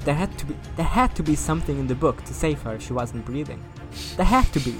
There 0.00 0.14
had 0.14 0.36
to 0.38 0.46
be 0.46 0.56
there 0.76 0.86
had 0.86 1.14
to 1.16 1.22
be 1.22 1.36
something 1.36 1.78
in 1.78 1.86
the 1.86 1.94
book 1.94 2.24
to 2.24 2.34
save 2.34 2.62
her 2.62 2.74
if 2.74 2.82
she 2.82 2.92
wasn't 2.92 3.24
breathing. 3.24 3.62
There 4.16 4.26
had 4.26 4.52
to 4.52 4.60
be. 4.60 4.74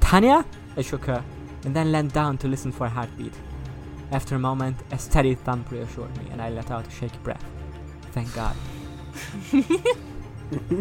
Tanya? 0.00 0.44
I 0.76 0.82
shook 0.82 1.04
her, 1.06 1.24
and 1.64 1.74
then 1.74 1.90
leaned 1.90 2.12
down 2.12 2.38
to 2.38 2.48
listen 2.48 2.70
for 2.72 2.86
a 2.86 2.90
heartbeat. 2.90 3.34
After 4.12 4.36
a 4.36 4.38
moment, 4.38 4.76
a 4.92 4.98
steady 4.98 5.34
thump 5.34 5.70
reassured 5.70 6.16
me, 6.18 6.30
and 6.30 6.40
I 6.40 6.50
let 6.50 6.70
out 6.70 6.86
a 6.86 6.90
shaky 6.90 7.18
breath. 7.18 7.44
Thank 8.12 8.32
God. 8.34 8.56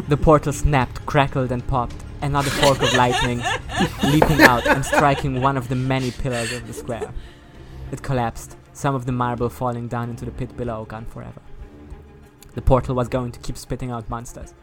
the 0.08 0.18
portal 0.18 0.54
snapped, 0.54 1.06
crackled, 1.06 1.52
and 1.52 1.66
popped, 1.68 1.96
another 2.22 2.50
fork 2.50 2.82
of 2.82 2.94
lightning 2.94 3.42
leaping 4.04 4.42
out 4.42 4.66
and 4.68 4.84
striking 4.84 5.42
one 5.42 5.58
of 5.58 5.70
the 5.70 5.76
many 5.76 6.12
pillars 6.12 6.52
of 6.52 6.66
the 6.68 6.74
square. 6.74 7.14
It 7.92 8.02
collapsed, 8.02 8.58
some 8.74 8.96
of 8.96 9.06
the 9.06 9.12
marble 9.12 9.50
falling 9.50 9.88
down 9.88 10.10
into 10.10 10.26
the 10.26 10.32
pit 10.32 10.56
below, 10.58 10.86
gone 10.86 11.06
forever. 11.06 11.42
The 12.56 12.62
portal 12.62 12.96
was 12.96 13.08
going 13.08 13.32
to 13.32 13.40
keep 13.40 13.58
spitting 13.58 13.92
out 13.92 14.10
monsters. 14.10 14.54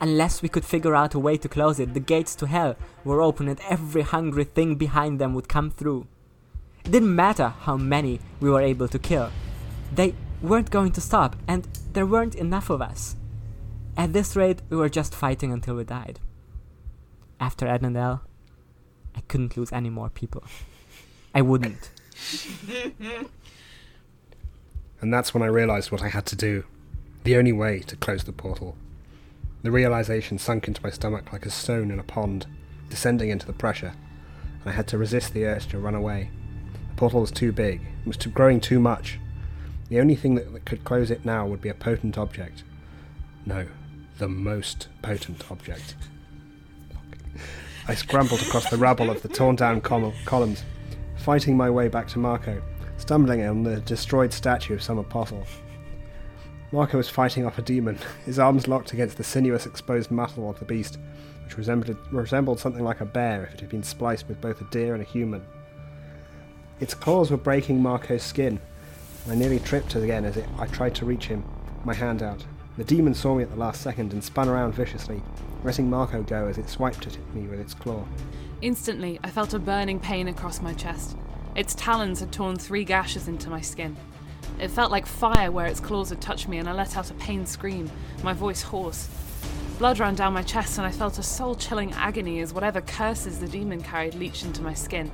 Unless 0.00 0.42
we 0.42 0.48
could 0.48 0.64
figure 0.64 0.94
out 0.94 1.14
a 1.14 1.18
way 1.18 1.36
to 1.36 1.48
close 1.48 1.78
it, 1.78 1.94
the 1.94 2.00
gates 2.00 2.34
to 2.36 2.46
hell 2.46 2.76
were 3.04 3.22
open 3.22 3.48
and 3.48 3.60
every 3.68 4.02
hungry 4.02 4.44
thing 4.44 4.74
behind 4.74 5.18
them 5.18 5.34
would 5.34 5.48
come 5.48 5.70
through. 5.70 6.06
It 6.84 6.90
didn't 6.90 7.14
matter 7.14 7.48
how 7.48 7.76
many 7.76 8.20
we 8.40 8.50
were 8.50 8.60
able 8.60 8.88
to 8.88 8.98
kill. 8.98 9.30
They 9.94 10.14
weren't 10.42 10.70
going 10.70 10.92
to 10.92 11.00
stop, 11.00 11.36
and 11.48 11.66
there 11.92 12.06
weren't 12.06 12.34
enough 12.34 12.68
of 12.70 12.82
us. 12.82 13.16
At 13.96 14.12
this 14.12 14.36
rate, 14.36 14.62
we 14.70 14.76
were 14.76 14.88
just 14.88 15.14
fighting 15.14 15.52
until 15.52 15.76
we 15.76 15.84
died. 15.84 16.20
After 17.40 17.66
Edendale, 17.66 18.20
I 19.14 19.20
couldn't 19.28 19.56
lose 19.56 19.72
any 19.72 19.90
more 19.90 20.10
people. 20.10 20.44
I 21.34 21.42
wouldn't. 21.42 21.90
And 25.04 25.12
that's 25.12 25.34
when 25.34 25.42
I 25.42 25.48
realised 25.48 25.92
what 25.92 26.00
I 26.00 26.08
had 26.08 26.24
to 26.24 26.34
do. 26.34 26.64
The 27.24 27.36
only 27.36 27.52
way 27.52 27.80
to 27.80 27.94
close 27.94 28.24
the 28.24 28.32
portal. 28.32 28.74
The 29.62 29.70
realization 29.70 30.38
sunk 30.38 30.66
into 30.66 30.82
my 30.82 30.88
stomach 30.88 31.30
like 31.30 31.44
a 31.44 31.50
stone 31.50 31.90
in 31.90 31.98
a 31.98 32.02
pond, 32.02 32.46
descending 32.88 33.28
into 33.28 33.46
the 33.46 33.52
pressure, 33.52 33.92
and 34.62 34.70
I 34.70 34.72
had 34.72 34.88
to 34.88 34.96
resist 34.96 35.34
the 35.34 35.44
urge 35.44 35.66
to 35.66 35.78
run 35.78 35.94
away. 35.94 36.30
The 36.88 36.94
portal 36.96 37.20
was 37.20 37.30
too 37.30 37.52
big, 37.52 37.82
it 37.82 38.06
was 38.06 38.16
too, 38.16 38.30
growing 38.30 38.62
too 38.62 38.80
much. 38.80 39.18
The 39.90 40.00
only 40.00 40.16
thing 40.16 40.36
that, 40.36 40.50
that 40.54 40.64
could 40.64 40.84
close 40.84 41.10
it 41.10 41.26
now 41.26 41.46
would 41.46 41.60
be 41.60 41.68
a 41.68 41.74
potent 41.74 42.16
object. 42.16 42.62
No, 43.44 43.66
the 44.18 44.28
most 44.28 44.88
potent 45.02 45.50
object. 45.50 45.96
I 47.86 47.94
scrambled 47.94 48.42
across 48.42 48.70
the 48.70 48.76
rubble 48.76 49.10
of 49.10 49.22
the 49.22 49.28
torn 49.28 49.56
down 49.56 49.80
col- 49.80 50.14
columns, 50.24 50.62
fighting 51.16 51.56
my 51.56 51.68
way 51.68 51.88
back 51.88 52.08
to 52.08 52.18
Marco, 52.18 52.62
stumbling 52.96 53.44
on 53.44 53.62
the 53.62 53.80
destroyed 53.80 54.32
statue 54.32 54.74
of 54.74 54.82
some 54.82 54.98
apostle. 54.98 55.44
Marco 56.72 56.96
was 56.96 57.08
fighting 57.08 57.44
off 57.44 57.58
a 57.58 57.62
demon, 57.62 57.98
his 58.24 58.38
arms 58.38 58.68
locked 58.68 58.92
against 58.92 59.16
the 59.16 59.24
sinuous 59.24 59.66
exposed 59.66 60.10
muscle 60.10 60.48
of 60.48 60.58
the 60.58 60.64
beast, 60.64 60.98
which 61.44 61.58
resembled, 61.58 61.96
resembled 62.10 62.58
something 62.58 62.82
like 62.82 63.00
a 63.00 63.04
bear 63.04 63.44
if 63.44 63.54
it 63.54 63.60
had 63.60 63.68
been 63.68 63.82
spliced 63.82 64.28
with 64.28 64.40
both 64.40 64.60
a 64.60 64.64
deer 64.70 64.94
and 64.94 65.02
a 65.02 65.06
human. 65.06 65.44
Its 66.80 66.94
claws 66.94 67.30
were 67.30 67.36
breaking 67.36 67.82
Marco's 67.82 68.22
skin. 68.22 68.60
I 69.28 69.34
nearly 69.34 69.60
tripped 69.60 69.94
again 69.94 70.24
as 70.24 70.36
it, 70.36 70.48
I 70.58 70.66
tried 70.66 70.94
to 70.96 71.04
reach 71.04 71.26
him, 71.26 71.44
my 71.84 71.94
hand 71.94 72.22
out. 72.22 72.44
The 72.76 72.84
demon 72.84 73.14
saw 73.14 73.36
me 73.36 73.44
at 73.44 73.50
the 73.50 73.56
last 73.56 73.82
second 73.82 74.12
and 74.12 74.24
spun 74.24 74.48
around 74.48 74.74
viciously, 74.74 75.22
letting 75.62 75.88
Marco 75.88 76.24
go 76.24 76.48
as 76.48 76.58
it 76.58 76.68
swiped 76.68 77.06
at 77.06 77.16
me 77.32 77.46
with 77.46 77.60
its 77.60 77.72
claw. 77.72 78.04
Instantly, 78.62 79.20
I 79.22 79.30
felt 79.30 79.54
a 79.54 79.60
burning 79.60 80.00
pain 80.00 80.26
across 80.26 80.60
my 80.60 80.72
chest. 80.72 81.16
Its 81.54 81.76
talons 81.76 82.18
had 82.18 82.32
torn 82.32 82.56
three 82.56 82.82
gashes 82.82 83.28
into 83.28 83.48
my 83.48 83.60
skin. 83.60 83.96
It 84.58 84.72
felt 84.72 84.90
like 84.90 85.06
fire 85.06 85.52
where 85.52 85.66
its 85.66 85.78
claws 85.78 86.10
had 86.10 86.20
touched 86.20 86.48
me, 86.48 86.58
and 86.58 86.68
I 86.68 86.72
let 86.72 86.96
out 86.96 87.12
a 87.12 87.14
pained 87.14 87.48
scream, 87.48 87.88
my 88.24 88.32
voice 88.32 88.62
hoarse. 88.62 89.08
Blood 89.78 90.00
ran 90.00 90.16
down 90.16 90.32
my 90.32 90.42
chest, 90.42 90.76
and 90.76 90.86
I 90.86 90.90
felt 90.90 91.18
a 91.18 91.22
soul 91.22 91.54
chilling 91.54 91.92
agony 91.92 92.40
as 92.40 92.52
whatever 92.52 92.80
curses 92.80 93.38
the 93.38 93.46
demon 93.46 93.82
carried 93.82 94.14
leached 94.14 94.44
into 94.44 94.62
my 94.62 94.74
skin. 94.74 95.12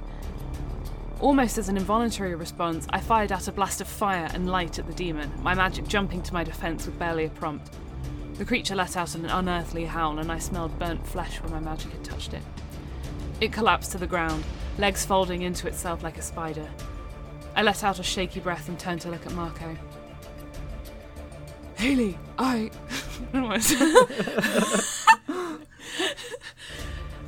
Almost 1.21 1.59
as 1.59 1.69
an 1.69 1.77
involuntary 1.77 2.35
response, 2.35 2.87
I 2.91 3.01
fired 3.01 3.31
out 3.31 3.47
a 3.47 3.53
blast 3.53 3.83
of 3.83 3.87
fire 3.87 4.31
and 4.33 4.49
light 4.49 4.79
at 4.79 4.87
the 4.87 4.95
demon, 4.95 5.31
my 5.43 5.55
magic 5.55 5.87
jumping 5.87 6.23
to 6.23 6.33
my 6.33 6.43
defense 6.43 6.87
with 6.87 6.99
barely 6.99 7.27
a 7.27 7.29
prompt. 7.29 7.71
The 8.35 8.45
creature 8.47 8.75
let 8.75 8.97
out 8.97 9.15
an 9.15 9.27
unearthly 9.27 9.85
howl, 9.85 10.19
and 10.19 10.33
I 10.33 10.39
smelled 10.39 10.79
burnt 10.79 11.07
flesh 11.07 11.43
where 11.43 11.51
my 11.51 11.61
magic 11.61 11.93
had 11.93 12.05
touched 12.05 12.33
it. 12.33 12.43
It 13.39 13.53
collapsed 13.53 13.93
to 13.93 13.99
the 13.99 14.07
ground, 14.07 14.45
legs 14.79 15.05
folding 15.05 15.43
into 15.43 15.69
itself 15.69 16.03
like 16.03 16.17
a 16.17 16.23
spider. 16.23 16.67
I 17.55 17.63
let 17.63 17.85
out 17.85 17.99
a 17.99 18.03
shaky 18.03 18.41
breath 18.41 18.71
and 18.71 18.79
turned 18.79 19.03
to 19.03 19.11
look 19.11 19.27
at 19.27 19.33
Marco. 19.33 19.77
Haley, 21.75 22.19
I. 22.39 22.71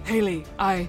Haley, 0.05 0.44
I. 0.59 0.88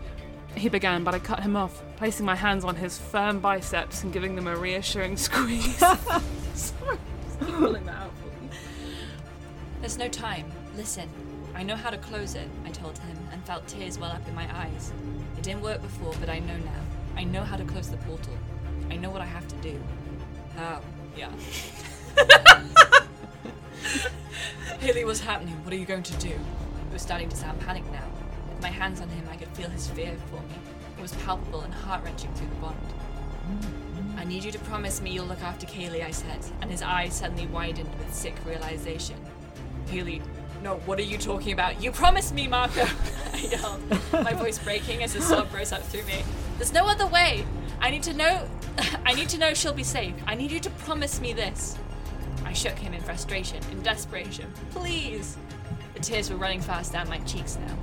He 0.56 0.70
began, 0.70 1.04
but 1.04 1.14
I 1.14 1.20
cut 1.20 1.42
him 1.42 1.58
off, 1.58 1.84
placing 2.04 2.26
my 2.26 2.36
hands 2.36 2.66
on 2.66 2.76
his 2.76 2.98
firm 2.98 3.40
biceps 3.40 4.04
and 4.04 4.12
giving 4.12 4.36
them 4.36 4.46
a 4.46 4.58
reassuring 4.58 5.16
squeeze. 5.28 5.78
Sorry, 6.54 6.98
pulling 7.40 7.86
that 7.86 7.96
out 7.96 8.12
for 8.18 8.28
me. 8.44 8.50
There's 9.80 9.98
no 9.98 10.10
time. 10.10 10.52
Listen. 10.76 11.08
I 11.56 11.64
know 11.64 11.78
how 11.78 11.90
to 11.90 11.98
close 11.98 12.36
it, 12.36 12.50
I 12.66 12.72
told 12.72 12.98
him, 12.98 13.18
and 13.32 13.42
felt 13.46 13.66
tears 13.70 13.98
well 13.98 14.12
up 14.12 14.28
in 14.28 14.36
my 14.36 14.54
eyes. 14.54 14.92
It 15.38 15.44
didn't 15.44 15.62
work 15.62 15.82
before, 15.82 16.14
but 16.20 16.28
I 16.28 16.40
know 16.40 16.58
now. 16.58 16.82
I 17.16 17.24
know 17.24 17.42
how 17.42 17.56
to 17.56 17.64
close 17.64 17.90
the 17.90 17.96
portal. 17.96 18.38
I 18.92 18.98
know 18.98 19.10
what 19.10 19.22
I 19.22 19.26
have 19.26 19.48
to 19.48 19.56
do. 19.62 19.82
How? 20.58 20.82
Yeah. 21.16 21.32
Haley, 24.82 25.06
what's 25.06 25.22
happening? 25.22 25.56
What 25.64 25.74
are 25.74 25.78
you 25.78 25.86
going 25.86 26.04
to 26.04 26.18
do? 26.18 26.32
He 26.32 26.92
was 26.92 27.02
starting 27.02 27.30
to 27.30 27.36
sound 27.38 27.62
panicked 27.62 27.94
now. 27.94 28.10
With 28.50 28.62
my 28.62 28.68
hands 28.68 29.00
on 29.00 29.08
him, 29.08 29.26
I 29.32 29.38
could 29.38 29.48
feel 29.56 29.70
his 29.70 29.88
fear 29.88 30.18
for 30.30 30.42
me. 30.42 30.73
Was 31.04 31.12
palpable 31.16 31.60
and 31.60 31.74
heart 31.74 32.02
wrenching 32.06 32.34
through 32.34 32.48
the 32.48 32.56
bond. 32.56 32.78
I 34.18 34.24
need 34.24 34.46
you 34.46 34.54
to 34.54 34.60
promise 34.60 35.02
me 35.02 35.12
you'll 35.12 35.26
look 35.26 35.42
after 35.42 35.68
Kaylee, 35.68 36.02
I 36.02 36.12
said, 36.12 36.40
and 36.62 36.72
his 36.72 36.82
eyes 36.82 37.14
suddenly 37.14 37.46
widened 37.48 37.90
with 38.00 38.16
sick 38.16 38.34
realization. 38.46 39.18
Kaylee, 39.88 40.22
no, 40.64 40.76
what 40.86 40.98
are 41.00 41.04
you 41.04 41.18
talking 41.18 41.52
about? 41.52 41.84
You 41.84 41.92
promised 41.92 42.34
me, 42.34 42.48
Marco! 42.48 42.86
I 43.34 43.38
yelled, 43.38 43.82
my 44.14 44.32
voice 44.32 44.58
breaking 44.60 45.04
as 45.04 45.14
a 45.16 45.22
sob 45.22 45.54
rose 45.54 45.74
up 45.74 45.82
through 45.82 46.06
me. 46.06 46.24
There's 46.58 46.72
no 46.72 46.86
other 46.88 47.06
way! 47.06 47.46
I 47.82 47.90
need 47.90 48.04
to 48.04 48.14
know. 48.14 48.48
I 49.06 49.14
need 49.14 49.28
to 49.30 49.38
know 49.38 49.54
she'll 49.54 49.74
be 49.74 49.84
safe. 49.84 50.16
I 50.26 50.36
need 50.36 50.52
you 50.52 50.62
to 50.62 50.70
promise 50.70 51.20
me 51.20 51.34
this. 51.34 51.78
I 52.46 52.54
shook 52.54 52.80
him 52.80 52.94
in 52.94 53.02
frustration, 53.02 53.62
in 53.74 53.82
desperation. 53.82 54.54
Please! 54.72 55.36
The 55.96 56.00
tears 56.00 56.30
were 56.30 56.38
running 56.38 56.62
fast 56.62 56.94
down 56.94 57.10
my 57.10 57.18
cheeks 57.20 57.58
now. 57.58 57.78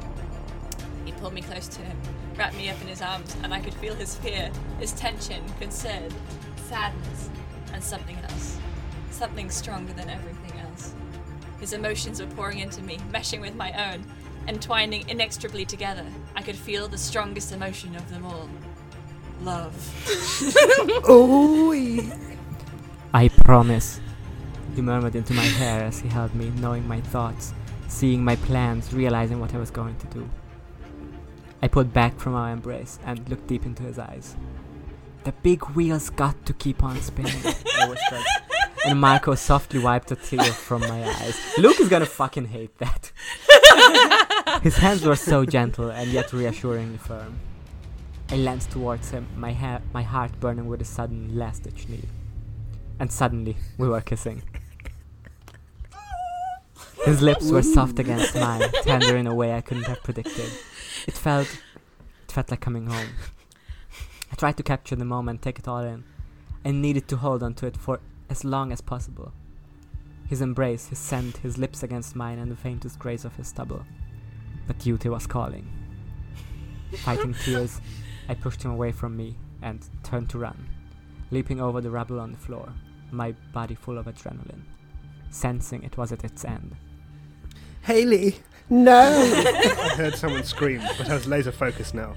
He 1.05 1.13
pulled 1.13 1.35
me 1.35 1.43
close 1.43 1.69
to 1.69 1.83
him, 1.83 1.99
wrapped 2.41 2.57
me 2.57 2.71
up 2.71 2.81
in 2.81 2.89
his 2.89 3.03
arms, 3.03 3.37
and 3.43 3.53
I 3.53 3.61
could 3.61 3.75
feel 3.75 3.95
his 3.95 4.15
fear, 4.17 4.51
his 4.79 4.93
tension, 4.93 5.45
concern, 5.59 6.11
sadness, 6.69 7.29
and 7.75 7.85
something 7.85 8.17
else. 8.17 8.57
Something 9.11 9.51
stronger 9.51 9.93
than 9.93 10.09
everything 10.09 10.59
else. 10.59 10.95
His 11.61 11.75
emotions 11.75 12.19
were 12.19 12.29
pouring 12.29 12.61
into 12.61 12.81
me, 12.81 12.97
meshing 13.13 13.43
with 13.43 13.55
my 13.57 13.93
own, 13.93 14.07
entwining 14.49 15.07
inextricably 15.07 15.67
together. 15.67 16.07
I 16.35 16.41
could 16.41 16.57
feel 16.57 16.89
the 16.89 16.97
strongest 16.97 17.53
emotion 17.53 17.95
of 17.95 18.09
them 18.09 18.25
all 18.25 18.49
love. 19.43 19.75
I 23.13 23.29
promise. 23.29 24.01
He 24.75 24.81
murmured 24.81 25.15
into 25.15 25.35
my 25.35 25.43
hair 25.43 25.85
as 25.85 25.99
he 25.99 26.09
held 26.09 26.35
me, 26.35 26.51
knowing 26.57 26.89
my 26.89 27.03
thoughts, 27.03 27.53
seeing 27.89 28.25
my 28.25 28.37
plans, 28.37 28.95
realizing 28.95 29.41
what 29.41 29.55
I 29.55 29.59
was 29.59 29.71
going 29.71 29.97
to 29.97 30.07
do. 30.07 30.27
I 31.63 31.69
pulled 31.69 31.93
back 31.93 32.19
from 32.19 32.35
our 32.35 32.51
embrace 32.51 32.99
and 33.05 33.29
looked 33.29 33.47
deep 33.47 33.67
into 33.67 33.83
his 33.83 33.99
eyes. 33.99 34.37
The 35.25 35.33
big 35.33 35.63
wheels 35.71 36.09
got 36.09 36.47
to 36.47 36.55
keep 36.55 36.83
on 36.83 37.01
spinning, 37.03 37.41
I 37.45 37.89
whispered. 37.89 38.25
And 38.87 38.99
Marco 38.99 39.35
softly 39.35 39.79
wiped 39.79 40.11
a 40.11 40.17
tear 40.17 40.43
from 40.43 40.81
my 40.81 41.05
eyes. 41.05 41.39
Luke 41.59 41.79
is 41.81 41.89
gonna 41.89 42.07
fucking 42.07 42.47
hate 42.47 42.79
that. 42.79 43.13
His 44.63 44.77
hands 44.77 45.05
were 45.05 45.17
so 45.17 45.45
gentle 45.45 45.91
and 45.91 46.11
yet 46.11 46.33
reassuringly 46.33 46.97
firm. 46.97 47.39
I 48.31 48.37
leaned 48.37 48.63
towards 48.71 49.11
him, 49.11 49.27
my, 49.37 49.53
ha- 49.53 49.81
my 49.93 50.03
heart 50.03 50.39
burning 50.41 50.67
with 50.67 50.81
a 50.81 50.85
sudden 50.85 51.37
last 51.37 51.65
ditch 51.65 51.89
need. 51.89 52.09
And 52.99 53.11
suddenly, 53.11 53.57
we 53.77 53.89
were 53.89 54.01
kissing. 54.01 54.43
His 57.05 57.23
lips 57.23 57.51
were 57.51 57.63
soft 57.63 57.99
against 57.99 58.35
mine, 58.35 58.71
tender 58.83 59.17
in 59.17 59.27
a 59.27 59.35
way 59.35 59.55
I 59.55 59.61
couldn't 59.61 59.85
have 59.85 60.03
predicted. 60.03 60.51
It 61.07 61.15
felt, 61.15 61.49
it 62.25 62.33
felt 62.33 62.51
like 62.51 62.61
coming 62.61 62.87
home. 62.87 63.09
I 64.33 64.37
tried 64.37 64.57
to 64.59 64.63
capture 64.63 64.97
the 64.97 65.05
moment, 65.05 65.43
take 65.43 65.59
it 65.59 65.69
all 65.69 65.83
in. 65.83 66.05
I 66.65 66.71
needed 66.71 67.09
to 67.09 67.17
hold 67.17 67.43
on 67.43 67.55
to 67.55 67.67
it 67.67 67.77
for 67.77 68.01
as 68.29 68.45
long 68.45 68.73
as 68.73 68.81
possible. 68.81 69.33
His 70.29 70.41
embrace, 70.41 70.87
his 70.87 70.99
scent, 70.99 71.39
his 71.39 71.59
lips 71.59 71.83
against 71.83 72.15
mine, 72.15 72.39
and 72.39 72.51
the 72.51 72.57
faintest 72.57 72.99
grace 72.99 73.25
of 73.25 73.35
his 73.37 73.49
stubble. 73.49 73.85
But 74.67 74.79
duty 74.79 75.09
was 75.09 75.27
calling. 75.27 75.69
Fighting 76.99 77.35
tears, 77.35 77.81
I 78.29 78.35
pushed 78.35 78.63
him 78.63 78.71
away 78.71 78.93
from 78.93 79.17
me 79.17 79.37
and 79.63 79.85
turned 80.03 80.31
to 80.31 80.39
run, 80.39 80.69
leaping 81.31 81.61
over 81.61 81.81
the 81.81 81.91
rubble 81.91 82.21
on 82.21 82.33
the 82.33 82.39
floor, 82.39 82.73
my 83.11 83.33
body 83.53 83.75
full 83.75 83.99
of 83.99 84.07
adrenaline, 84.07 84.63
sensing 85.31 85.83
it 85.83 85.97
was 85.97 86.13
at 86.13 86.25
its 86.25 86.45
end. 86.45 86.77
Haley, 87.83 88.37
no! 88.69 89.11
Heard 90.01 90.17
someone 90.17 90.45
scream, 90.45 90.81
but 90.97 91.11
I 91.11 91.13
was 91.13 91.27
laser 91.27 91.53
focused 91.53 91.93
now. 91.93 92.15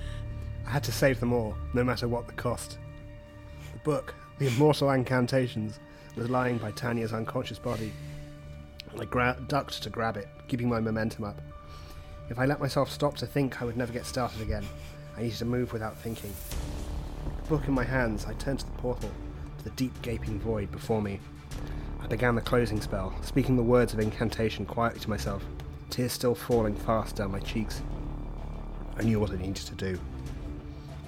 I 0.66 0.70
had 0.70 0.86
to 0.86 0.92
save 0.94 1.20
them 1.20 1.34
all, 1.34 1.54
no 1.74 1.84
matter 1.84 2.08
what 2.08 2.28
the 2.28 2.34
cost. 2.34 2.78
The 3.74 3.80
book, 3.80 4.16
The 4.40 4.48
Immortal 4.48 4.90
Incantations, 4.92 5.82
was 6.16 6.30
lying 6.30 6.60
by 6.60 6.72
Tanya's 6.72 7.12
unconscious 7.12 7.60
body. 7.60 7.92
I 8.98 9.04
gra- 9.04 9.38
ducked 9.50 9.84
to 9.84 9.90
grab 9.90 10.16
it, 10.16 10.30
keeping 10.48 10.70
my 10.70 10.80
momentum 10.80 11.26
up. 11.26 11.42
If 12.30 12.40
I 12.40 12.46
let 12.46 12.62
myself 12.62 12.90
stop 12.90 13.18
to 13.18 13.28
think, 13.28 13.62
I 13.62 13.66
would 13.66 13.76
never 13.76 13.92
get 13.92 14.06
started 14.06 14.40
again. 14.40 14.64
I 15.18 15.24
needed 15.24 15.40
to 15.40 15.46
move 15.46 15.74
without 15.74 15.98
thinking. 15.98 16.34
The 17.42 17.50
book 17.50 17.68
in 17.68 17.74
my 17.74 17.84
hands, 17.84 18.26
I 18.26 18.34
turned 18.36 18.60
to 18.60 18.66
the 18.66 18.78
portal, 18.78 19.12
to 19.58 19.64
the 19.66 19.72
deep 19.72 20.02
gaping 20.02 20.40
void 20.40 20.72
before 20.72 21.02
me. 21.02 21.20
I 22.02 22.08
began 22.08 22.36
the 22.36 22.42
closing 22.42 22.80
spell, 22.80 23.14
speaking 23.24 23.58
the 23.58 23.62
words 23.62 23.92
of 23.92 24.00
incantation 24.00 24.66
quietly 24.66 25.02
to 25.02 25.10
myself, 25.10 25.44
tears 25.94 26.12
still 26.12 26.34
falling 26.34 26.74
fast 26.74 27.18
down 27.18 27.32
my 27.32 27.40
cheeks. 27.40 27.84
I 28.98 29.04
knew 29.04 29.20
what 29.20 29.30
I 29.30 29.36
needed 29.36 29.58
to 29.58 29.76
do. 29.76 30.00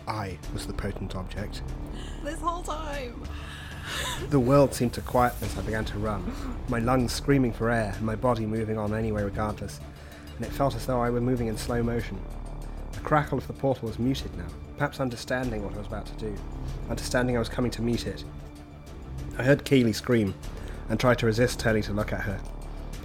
I 0.08 0.38
was 0.54 0.68
the 0.68 0.74
potent 0.74 1.16
object. 1.16 1.64
This 2.24 2.40
whole 2.40 2.62
time. 2.62 3.24
The 4.30 4.40
world 4.40 4.76
seemed 4.76 4.94
to 4.94 5.02
quieten 5.02 5.48
as 5.48 5.58
I 5.58 5.62
began 5.62 5.86
to 5.86 5.98
run, 5.98 6.32
my 6.70 6.78
lungs 6.78 7.14
screaming 7.14 7.52
for 7.52 7.72
air 7.72 7.94
and 7.96 8.06
my 8.06 8.16
body 8.16 8.46
moving 8.46 8.78
on 8.78 8.94
anyway 8.94 9.24
regardless, 9.24 9.80
and 10.38 10.46
it 10.46 10.52
felt 10.52 10.76
as 10.76 10.86
though 10.86 11.02
I 11.02 11.10
were 11.10 11.22
moving 11.22 11.48
in 11.48 11.58
slow 11.58 11.82
motion. 11.82 12.20
The 12.92 13.00
crackle 13.00 13.40
of 13.40 13.48
the 13.48 13.54
portal 13.54 13.88
was 13.88 13.98
muted 13.98 14.38
now, 14.38 14.48
perhaps 14.78 15.00
understanding 15.00 15.64
what 15.64 15.74
I 15.74 15.80
was 15.80 15.88
about 15.88 16.06
to 16.06 16.14
do, 16.14 16.36
understanding 16.92 17.36
I 17.36 17.40
was 17.40 17.50
coming 17.50 17.72
to 17.72 17.82
meet 17.82 18.06
it. 18.06 18.24
I 19.40 19.44
heard 19.44 19.66
Keeley 19.66 19.94
scream 19.94 20.36
and 20.90 21.00
tried 21.00 21.18
to 21.20 21.26
resist 21.26 21.60
turning 21.60 21.82
to 21.84 21.94
look 21.94 22.14
at 22.14 22.22
her. 22.22 22.40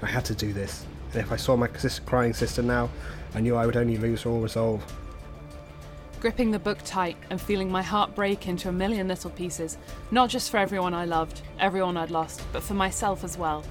I 0.02 0.06
had 0.06 0.26
to 0.26 0.34
do 0.34 0.52
this. 0.52 0.84
And 1.12 1.22
if 1.22 1.32
I 1.32 1.36
saw 1.36 1.56
my 1.56 1.68
sister, 1.76 2.02
crying 2.02 2.32
sister 2.32 2.62
now, 2.62 2.90
I 3.34 3.40
knew 3.40 3.56
I 3.56 3.66
would 3.66 3.76
only 3.76 3.96
lose 3.96 4.26
all 4.26 4.40
resolve. 4.40 4.82
Gripping 6.20 6.50
the 6.50 6.58
book 6.58 6.78
tight 6.84 7.16
and 7.30 7.40
feeling 7.40 7.72
my 7.72 7.82
heart 7.82 8.14
break 8.14 8.46
into 8.46 8.68
a 8.68 8.72
million 8.72 9.08
little 9.08 9.30
pieces, 9.30 9.78
not 10.10 10.28
just 10.28 10.50
for 10.50 10.58
everyone 10.58 10.92
I 10.92 11.06
loved, 11.06 11.40
everyone 11.58 11.96
I'd 11.96 12.10
lost, 12.10 12.42
but 12.52 12.62
for 12.62 12.74
myself 12.74 13.24
as 13.24 13.38
well. 13.38 13.64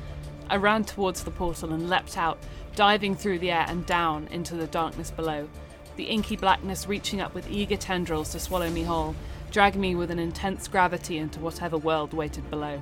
I 0.50 0.56
ran 0.56 0.84
towards 0.84 1.24
the 1.24 1.32
portal 1.32 1.74
and 1.74 1.90
leapt 1.90 2.18
out, 2.18 2.40
diving 2.76 3.16
through 3.16 3.40
the 3.40 3.52
air 3.52 3.66
and 3.68 3.86
down 3.86 4.28
into 4.32 4.56
the 4.56 4.68
darkness 4.68 5.12
below. 5.12 5.48
The 5.96 6.06
inky 6.06 6.36
blackness 6.36 6.88
reaching 6.88 7.22
up 7.22 7.36
with 7.36 7.52
eager 7.52 7.78
tendrils 7.78 8.32
to 8.32 8.40
swallow 8.40 8.70
me 8.70 8.84
whole, 8.84 9.16
dragging 9.52 9.82
me 9.82 9.94
with 9.94 10.10
an 10.10 10.20
intense 10.20 10.68
gravity 10.68 11.18
into 11.20 11.40
whatever 11.40 11.78
world 11.78 12.14
waited 12.14 12.50
below. 12.50 12.82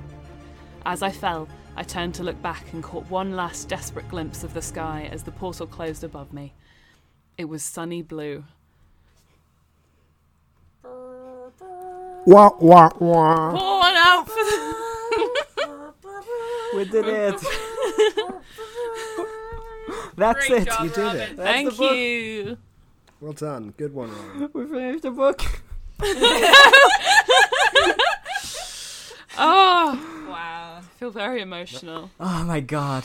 As 0.86 1.02
I 1.02 1.10
fell, 1.10 1.46
I 1.78 1.84
turned 1.84 2.14
to 2.16 2.24
look 2.24 2.40
back 2.42 2.72
and 2.72 2.82
caught 2.82 3.08
one 3.08 3.36
last 3.36 3.68
desperate 3.68 4.08
glimpse 4.08 4.42
of 4.42 4.52
the 4.52 4.60
sky 4.60 5.08
as 5.12 5.22
the 5.22 5.30
portal 5.30 5.64
closed 5.66 6.02
above 6.02 6.32
me. 6.32 6.52
It 7.36 7.44
was 7.44 7.62
sunny 7.62 8.02
blue. 8.02 8.42
Wah 10.82 12.50
wah 12.58 12.90
wah. 12.98 13.50
Pour 13.52 13.78
one 13.78 13.94
out 13.96 14.26
for 14.28 14.34
the. 14.34 14.74
We 16.76 16.84
did 16.84 17.06
it. 17.06 17.40
That's 20.16 20.46
Great 20.48 20.62
it. 20.62 20.66
job, 20.66 20.82
You 20.84 20.90
did 20.90 20.98
Robin. 21.04 21.20
it. 21.20 21.36
That's 21.36 21.48
Thank 21.48 21.70
the 21.70 21.76
book. 21.76 21.96
you. 21.96 22.58
Well 23.20 23.32
done. 23.34 23.72
Good 23.76 23.94
one, 23.94 24.10
Ryan. 24.10 24.50
We 24.52 24.66
finished 24.66 25.02
the 25.02 25.10
book. 25.12 25.40
Oh, 29.40 30.26
Wow. 30.28 30.77
I 30.98 31.00
feel 31.00 31.10
very 31.12 31.40
emotional. 31.40 32.10
Oh 32.18 32.42
my 32.42 32.58
god. 32.58 33.04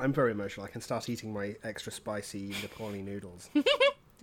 I'm 0.00 0.10
very 0.10 0.30
emotional. 0.32 0.64
I 0.64 0.70
can 0.70 0.80
start 0.80 1.06
eating 1.10 1.34
my 1.34 1.54
extra 1.62 1.92
spicy 1.92 2.54
Nepali 2.62 3.04
noodles. 3.04 3.50
I'm 3.54 3.62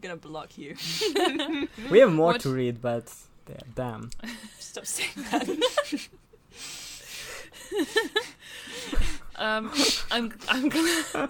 gonna 0.01 0.15
block 0.15 0.57
you. 0.57 0.75
We 1.91 1.99
have 1.99 2.11
more 2.11 2.31
What- 2.31 2.41
to 2.41 2.49
read, 2.49 2.81
but 2.81 3.13
yeah, 3.47 3.57
damn. 3.75 4.09
Stop 4.57 4.87
saying 4.87 5.11
that. 5.29 6.07
Um, 9.35 9.71
I'm 10.09 10.33
I'm 10.49 10.69
glad 10.69 11.29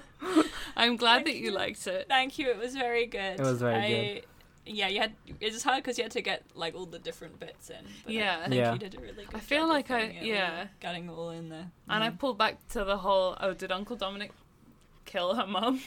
I'm 0.78 0.96
glad 0.96 1.26
that 1.26 1.36
you 1.36 1.52
liked 1.52 1.86
it. 1.88 2.06
Thank 2.08 2.40
you. 2.40 2.50
It 2.50 2.58
was 2.58 2.76
very 2.78 3.08
good. 3.08 3.42
It 3.42 3.42
was 3.42 3.60
very 3.60 3.76
I, 3.76 3.90
good. 3.90 4.24
Yeah, 4.68 4.88
you 4.88 4.99
had. 4.99 5.13
It's 5.39 5.63
hard 5.63 5.84
because 5.84 5.97
you 5.97 6.03
had 6.05 6.11
to 6.13 6.22
get 6.22 6.43
like 6.55 6.74
all 6.76 6.86
the 6.88 6.97
different 6.99 7.39
bits 7.39 7.70
in. 7.70 7.78
But 8.03 8.13
Yeah. 8.13 8.39
I 8.39 8.43
think 8.49 8.55
Yeah. 8.55 8.74
you 8.74 8.80
did 8.80 8.95
a 8.95 8.99
really 8.99 9.26
good. 9.26 9.36
I 9.36 9.39
feel 9.39 9.61
job 9.61 9.70
like 9.70 9.91
I- 9.91 10.01
getting 10.01 10.16
it 10.18 10.20
all- 10.22 10.26
yeah. 10.28 10.68
getting 10.80 11.09
all 11.09 11.30
in 11.30 11.49
there. 11.49 11.70
And 11.88 12.03
I 12.03 12.09
pulled 12.09 12.38
back 12.38 12.68
to 12.70 12.84
the 12.84 12.97
whole. 12.97 13.38
Oh, 13.39 13.53
did 13.53 13.72
Uncle 13.72 13.95
Dominic 13.95 14.32
kill 15.05 15.36
her 15.36 15.45
mum? 15.45 15.82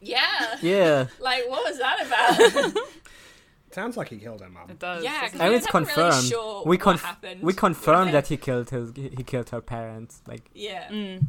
Yeah. 0.00 0.56
Yeah. 0.62 1.06
Like, 1.20 1.48
what 1.48 1.64
was 1.64 1.78
that 1.78 2.04
about? 2.06 2.76
Sounds 3.70 3.96
like 3.98 4.08
he 4.08 4.16
killed 4.16 4.40
her 4.40 4.48
mum. 4.48 4.70
It 4.70 4.78
does. 4.78 5.04
yeah, 5.04 5.24
because 5.26 5.40
it? 5.40 5.44
And 5.44 5.54
it's 5.54 5.66
confirmed. 5.66 6.14
Really 6.14 6.28
sure 6.28 6.62
We 6.64 6.76
what 6.76 6.80
conf- 6.80 7.02
happened. 7.02 7.42
We 7.42 7.52
confirmed 7.52 8.14
that 8.14 8.26
he 8.28 8.36
killed 8.36 8.70
his 8.70 8.92
he 8.96 9.22
killed 9.24 9.50
her 9.50 9.60
parents. 9.60 10.22
Like 10.26 10.50
Yeah. 10.54 10.88
Mm. 10.88 11.26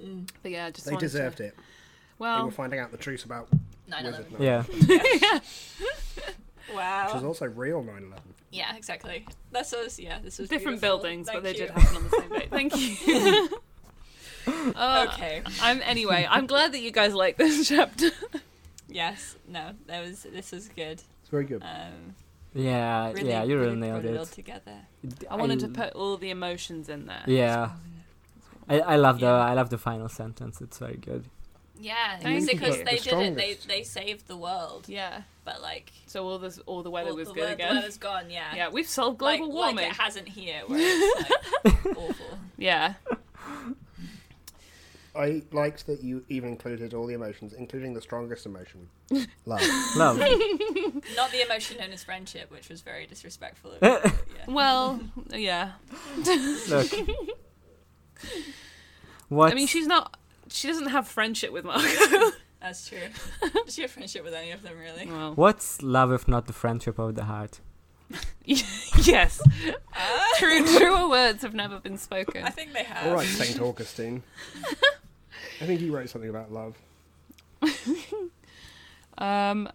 Mm. 0.00 0.28
But 0.42 0.50
yeah, 0.52 0.66
I 0.66 0.70
just 0.70 0.86
They 0.88 0.96
deserved 0.96 1.36
to... 1.38 1.44
it. 1.46 1.54
They 1.56 1.62
Well, 2.18 2.46
were 2.46 2.50
finding 2.50 2.80
out 2.80 2.90
the 2.90 2.96
truth 2.96 3.24
about 3.24 3.48
Nine 3.90 4.04
Wizard 4.04 4.26
eleven. 4.38 4.46
Nine, 4.88 4.98
yeah. 5.20 5.38
which 6.68 6.76
Wow. 6.76 7.10
was 7.14 7.24
also 7.24 7.46
real 7.46 7.82
9/11. 7.82 8.12
Yeah, 8.52 8.76
exactly. 8.76 9.26
That's 9.52 9.72
was 9.72 9.98
Yeah, 9.98 10.18
this 10.22 10.38
was 10.38 10.48
different 10.48 10.80
beautiful. 10.80 10.98
buildings, 11.00 11.26
Thank 11.28 11.36
but 11.36 11.42
they 11.44 11.52
you. 11.52 11.66
did 11.66 11.70
happen 11.70 11.96
on 11.96 12.04
the 12.04 12.10
same 12.10 12.28
day. 12.30 12.46
Thank 12.50 12.76
you. 13.06 13.48
Uh, 14.74 15.06
Okay. 15.12 15.42
I'm 15.60 15.80
anyway. 15.82 16.26
I'm 16.28 16.46
glad 16.46 16.72
that 16.72 16.80
you 16.80 16.90
guys 16.90 17.14
like 17.14 17.36
this 17.36 17.68
chapter. 17.68 18.08
Yes. 18.88 19.36
No. 19.46 19.72
That 19.86 20.00
was. 20.04 20.22
This 20.22 20.50
was 20.50 20.68
good. 20.68 21.02
It's 21.20 21.28
very 21.30 21.44
good. 21.44 21.62
Um. 21.62 22.14
Yeah, 22.54 23.12
Really, 23.12 23.28
yeah, 23.28 23.44
you 23.44 23.54
really 23.56 23.66
really 23.76 23.80
nailed 23.80 24.02
brought 24.02 24.14
it 24.14 24.18
all 24.18 24.26
together. 24.26 24.76
I 25.30 25.36
wanted 25.36 25.60
to 25.60 25.68
put 25.68 25.92
all 25.92 26.16
the 26.16 26.30
emotions 26.30 26.88
in 26.88 27.06
there. 27.06 27.22
Yeah, 27.26 27.70
I, 28.68 28.80
I 28.80 28.96
love 28.96 29.20
the 29.20 29.26
I 29.28 29.52
love 29.52 29.70
the 29.70 29.78
final 29.78 30.08
sentence. 30.08 30.60
It's 30.60 30.78
very 30.78 30.96
good. 30.96 31.26
Yeah, 31.82 32.18
Thank 32.18 32.42
it's 32.42 32.52
because 32.52 32.76
you. 32.78 32.84
they 32.84 32.96
The 32.98 33.02
did 33.10 33.18
it. 33.20 33.36
They 33.36 33.54
they 33.78 33.82
saved 33.84 34.28
the 34.28 34.36
world, 34.36 34.84
Yeah. 34.86 35.22
but 35.46 35.62
like 35.62 35.90
So 36.06 36.26
all 36.28 36.38
this, 36.38 36.58
all 36.66 36.82
the 36.82 36.90
weather 36.90 37.10
all 37.10 37.16
was 37.16 37.28
the 37.28 37.34
good 37.34 37.40
weather- 37.40 37.54
again. 37.54 37.74
The 37.74 37.80
weather's 37.80 37.96
gone. 37.98 38.30
Yeah. 38.30 38.54
Yeah, 38.54 38.68
we've 38.68 38.86
solved 38.88 39.18
global 39.18 39.46
like 39.46 39.54
warming. 39.54 39.86
it 39.86 39.92
hasn't 39.96 40.28
here, 40.28 40.60
where 40.66 40.78
it's 40.82 41.64
like 41.64 41.96
awful. 41.96 42.38
yeah. 42.58 42.94
I 45.16 45.42
liked 45.52 45.86
that 45.86 46.04
you 46.04 46.24
even 46.28 46.50
included 46.50 46.94
all 46.94 47.04
the 47.06 47.14
emotions, 47.14 47.52
including 47.52 47.94
the 47.94 48.00
strongest 48.00 48.46
emotion, 48.46 48.88
love. 49.44 49.60
Love. 49.96 50.18
Not 51.16 51.32
the 51.32 51.42
emotion 51.44 51.78
known 51.78 51.90
as 51.90 52.04
friendship, 52.04 52.50
which 52.52 52.68
was 52.68 52.80
very 52.82 53.06
disrespectful. 53.06 53.72
Of 53.72 53.82
you, 53.82 54.12
yeah. 54.36 54.44
Well, 54.46 55.00
yeah. 55.34 55.72
Look. 56.68 56.86
What? 59.28 59.50
I 59.50 59.54
mean, 59.54 59.66
she's 59.66 59.86
not. 59.88 60.16
She 60.50 60.68
doesn't 60.68 60.88
have 60.88 61.06
friendship 61.08 61.52
with 61.52 61.64
Marco. 61.64 61.84
That's 62.60 62.86
true. 62.88 62.98
Does 63.64 63.74
she 63.74 63.82
have 63.82 63.90
friendship 63.90 64.22
with 64.24 64.34
any 64.34 64.50
of 64.50 64.62
them, 64.62 64.78
really? 64.78 65.06
well, 65.06 65.34
What's 65.34 65.80
love 65.82 66.12
if 66.12 66.28
not 66.28 66.46
the 66.46 66.52
friendship 66.52 66.98
of 66.98 67.14
the 67.14 67.24
heart? 67.24 67.60
yes. 68.44 69.40
Ah. 69.94 70.32
True, 70.36 70.66
truer 70.66 71.08
words 71.08 71.42
have 71.42 71.54
never 71.54 71.78
been 71.78 71.96
spoken. 71.96 72.42
I 72.44 72.50
think 72.50 72.72
they 72.72 72.82
have. 72.84 73.06
All 73.06 73.14
right, 73.14 73.26
Saint 73.26 73.60
Augustine. 73.60 74.22
I 75.60 75.66
think 75.66 75.80
he 75.80 75.88
wrote 75.90 76.08
something 76.10 76.28
about 76.28 76.52
love. 76.52 76.76
Um, 79.18 79.68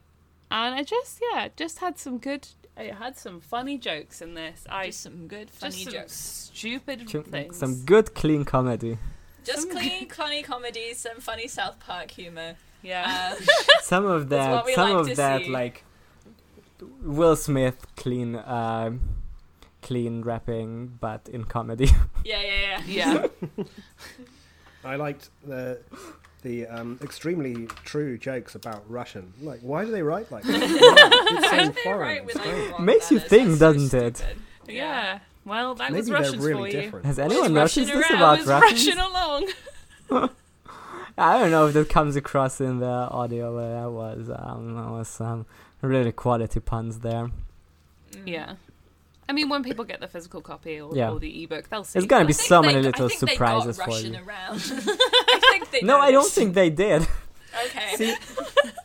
and 0.52 0.76
I 0.76 0.84
just, 0.84 1.22
yeah, 1.32 1.50
just 1.56 1.80
had 1.80 1.98
some 1.98 2.18
good. 2.18 2.48
I 2.78 2.84
had 2.86 3.18
some 3.18 3.40
funny 3.40 3.78
jokes 3.78 4.22
in 4.22 4.34
this. 4.34 4.66
I 4.70 4.88
Just 4.88 5.02
some 5.02 5.28
good 5.28 5.48
just 5.48 5.60
funny 5.60 5.84
some 5.86 5.94
jokes. 5.94 6.14
stupid 6.14 7.08
Ch- 7.08 7.26
things. 7.26 7.58
Some 7.58 7.86
good 7.86 8.14
clean 8.16 8.44
comedy. 8.44 8.98
Just 9.46 9.70
clean, 9.70 10.10
funny 10.10 10.42
comedies, 10.42 10.98
some 11.00 11.20
funny 11.20 11.48
South 11.48 11.80
Park 11.80 12.12
humor. 12.12 12.56
yeah. 12.82 13.36
Um, 13.40 13.46
Some 13.82 14.06
of 14.06 14.30
that, 14.30 14.66
some 14.74 14.90
like 14.98 15.10
of 15.10 15.16
that, 15.18 15.44
see. 15.44 15.50
like 15.50 15.84
Will 17.02 17.36
Smith 17.36 17.86
clean, 17.96 18.36
uh, 18.36 18.92
clean 19.82 20.22
rapping, 20.24 20.98
but 21.00 21.30
in 21.30 21.44
comedy. 21.46 21.90
yeah, 22.26 22.42
yeah, 22.42 22.82
yeah. 22.88 23.28
yeah. 23.58 23.64
I 24.84 24.96
liked 24.96 25.30
the 25.46 25.80
the 26.42 26.68
um, 26.68 27.00
extremely 27.04 27.68
true 27.86 28.18
jokes 28.18 28.56
about 28.56 28.84
Russian. 28.90 29.34
Like, 29.42 29.60
why 29.62 29.86
do 29.86 29.92
they 29.92 30.02
write 30.04 30.32
like 30.32 30.44
that? 30.44 30.62
It's 30.62 31.50
so 31.50 31.82
foreign. 31.84 32.00
write 32.00 32.18
and 32.18 32.26
with 32.28 32.36
like 32.36 32.80
Makes 32.80 33.12
you 33.12 33.20
think, 33.20 33.58
doesn't 33.60 33.94
it? 33.94 34.18
stupid. 34.18 34.38
Yeah. 34.68 35.20
Well, 35.46 35.76
that 35.76 35.92
Maybe 35.92 36.00
was 36.02 36.08
they're 36.08 36.16
Russians 36.20 36.44
really 36.44 36.72
for 36.72 36.78
you. 36.78 36.82
different. 36.84 37.06
Has 37.06 37.20
anyone 37.20 37.54
noticed 37.54 37.78
Russian 37.78 38.00
this 38.00 38.12
around? 38.12 38.40
about 38.40 38.46
Russians? 38.62 38.88
Russian 38.88 39.00
along. 39.00 39.50
I 41.18 41.40
don't 41.40 41.52
know 41.52 41.68
if 41.68 41.74
that 41.76 41.88
comes 41.90 42.16
across 42.16 42.60
in 42.60 42.80
the 42.80 42.86
audio, 42.88 43.56
but 43.56 43.70
that 43.82 43.90
was 43.92 44.30
um, 44.36 44.76
that 44.76 44.90
was 44.92 45.08
some 45.08 45.46
really 45.82 46.12
quality 46.12 46.60
puns 46.60 47.00
there. 47.00 47.30
Mm. 48.12 48.22
Yeah. 48.26 48.54
I 49.28 49.34
mean, 49.34 49.50
when 49.50 49.64
people 49.64 49.86
get 49.86 50.00
the 50.02 50.08
physical 50.08 50.42
copy 50.42 50.80
or, 50.80 50.96
Yeah. 50.96 51.10
or 51.12 51.20
the 51.20 51.44
ebook, 51.44 51.70
they'll 51.70 51.84
see. 51.84 52.00
There's 52.00 52.06
gonna 52.08 52.26
be 52.26 52.34
think 52.34 52.48
so 52.48 52.62
they- 52.62 52.68
many 52.68 52.80
I 52.80 52.82
little 52.82 53.08
think 53.10 53.22
they 53.22 53.28
surprises 53.34 53.78
got 53.78 53.86
for 53.94 54.00
you. 54.00 54.14
around. 54.16 54.56
I 54.88 55.40
think 55.52 55.72
they. 55.72 55.82
No, 55.82 56.00
I 56.00 56.12
don't 56.12 56.30
think 56.30 56.54
they 56.54 56.70
did. 56.70 57.08
Okay. 57.68 57.96
See, 57.96 58.16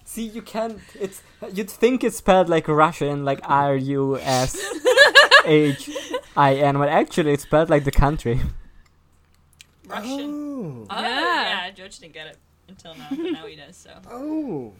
see, 0.04 0.22
you 0.26 0.42
can't. 0.42 0.78
It's 0.98 1.22
you'd 1.52 1.68
think 1.70 2.04
it's 2.04 2.18
spelled 2.18 2.48
like 2.48 2.68
Russian, 2.68 3.24
like 3.24 3.40
R 3.44 3.74
U 3.76 4.16
S 4.18 4.54
H 5.46 5.90
I 6.36 6.54
N, 6.54 6.76
but 6.78 6.88
actually 6.88 7.32
it's 7.32 7.42
spelled 7.44 7.70
like 7.70 7.84
the 7.84 7.90
country. 7.90 8.40
Russian. 9.86 10.20
Oh. 10.30 10.86
Oh, 10.90 11.00
Yeah. 11.02 11.66
yeah. 11.66 11.70
George 11.70 11.98
didn't 11.98 12.14
get 12.14 12.26
it 12.28 12.36
until 12.68 12.94
now, 12.94 13.06
but 13.10 13.18
now 13.18 13.46
he 13.46 13.56
does. 13.56 13.76
So 13.76 13.90
Oh. 14.10 14.72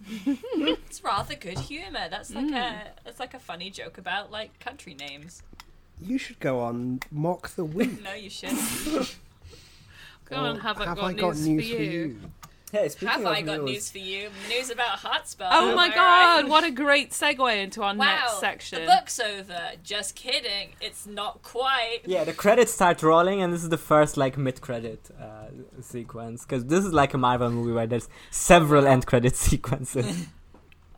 it's 0.26 1.02
rather 1.02 1.34
good 1.34 1.58
humor. 1.58 2.08
That's 2.08 2.32
like 2.34 2.46
Mm. 2.46 2.54
a 2.54 2.86
that's 3.04 3.18
like 3.18 3.34
a 3.34 3.38
funny 3.40 3.68
joke 3.70 3.98
about 3.98 4.30
like 4.30 4.58
country 4.60 4.94
names. 4.94 5.42
You 6.00 6.18
should 6.18 6.38
go 6.38 6.60
on 6.60 7.00
Mock 7.10 7.48
the 7.50 7.64
Week. 7.64 8.02
No, 8.04 8.14
you 8.14 8.30
shouldn't. 8.30 9.16
Go 10.26 10.36
on, 10.36 10.56
Or 10.56 10.60
have 10.60 10.80
I 10.80 10.84
got 10.84 10.98
I 10.98 11.12
got 11.14 11.34
news 11.36 11.46
news 11.48 11.70
for 11.70 11.76
for 11.76 11.82
you? 11.82 12.20
You? 12.72 12.78
Hey, 12.80 12.90
Have 13.06 13.24
I 13.26 13.42
got 13.42 13.62
news 13.62 13.90
for 13.90 13.98
you? 13.98 14.28
News 14.48 14.70
about 14.70 14.98
Heartspell. 14.98 15.48
Oh 15.50 15.74
my 15.74 15.88
god, 15.88 16.42
right? 16.42 16.48
what 16.48 16.64
a 16.64 16.70
great 16.70 17.10
segue 17.10 17.62
into 17.62 17.82
our 17.82 17.94
Wow, 17.94 18.04
next 18.04 18.40
section. 18.40 18.80
the 18.80 18.86
book's 18.86 19.18
over. 19.20 19.60
Just 19.82 20.14
kidding. 20.14 20.70
It's 20.80 21.06
not 21.06 21.42
quite. 21.42 22.00
Yeah, 22.06 22.24
the 22.24 22.32
credits 22.32 22.72
start 22.72 23.02
rolling, 23.02 23.42
and 23.42 23.52
this 23.52 23.62
is 23.62 23.68
the 23.68 23.78
first 23.78 24.16
like 24.16 24.36
mid-credit 24.38 25.10
uh, 25.20 25.48
sequence 25.80 26.44
because 26.44 26.64
this 26.66 26.84
is 26.84 26.92
like 26.92 27.14
a 27.14 27.18
Marvel 27.18 27.50
movie 27.50 27.72
where 27.72 27.86
there's 27.86 28.08
several 28.30 28.86
end-credit 28.86 29.36
sequences. 29.48 30.26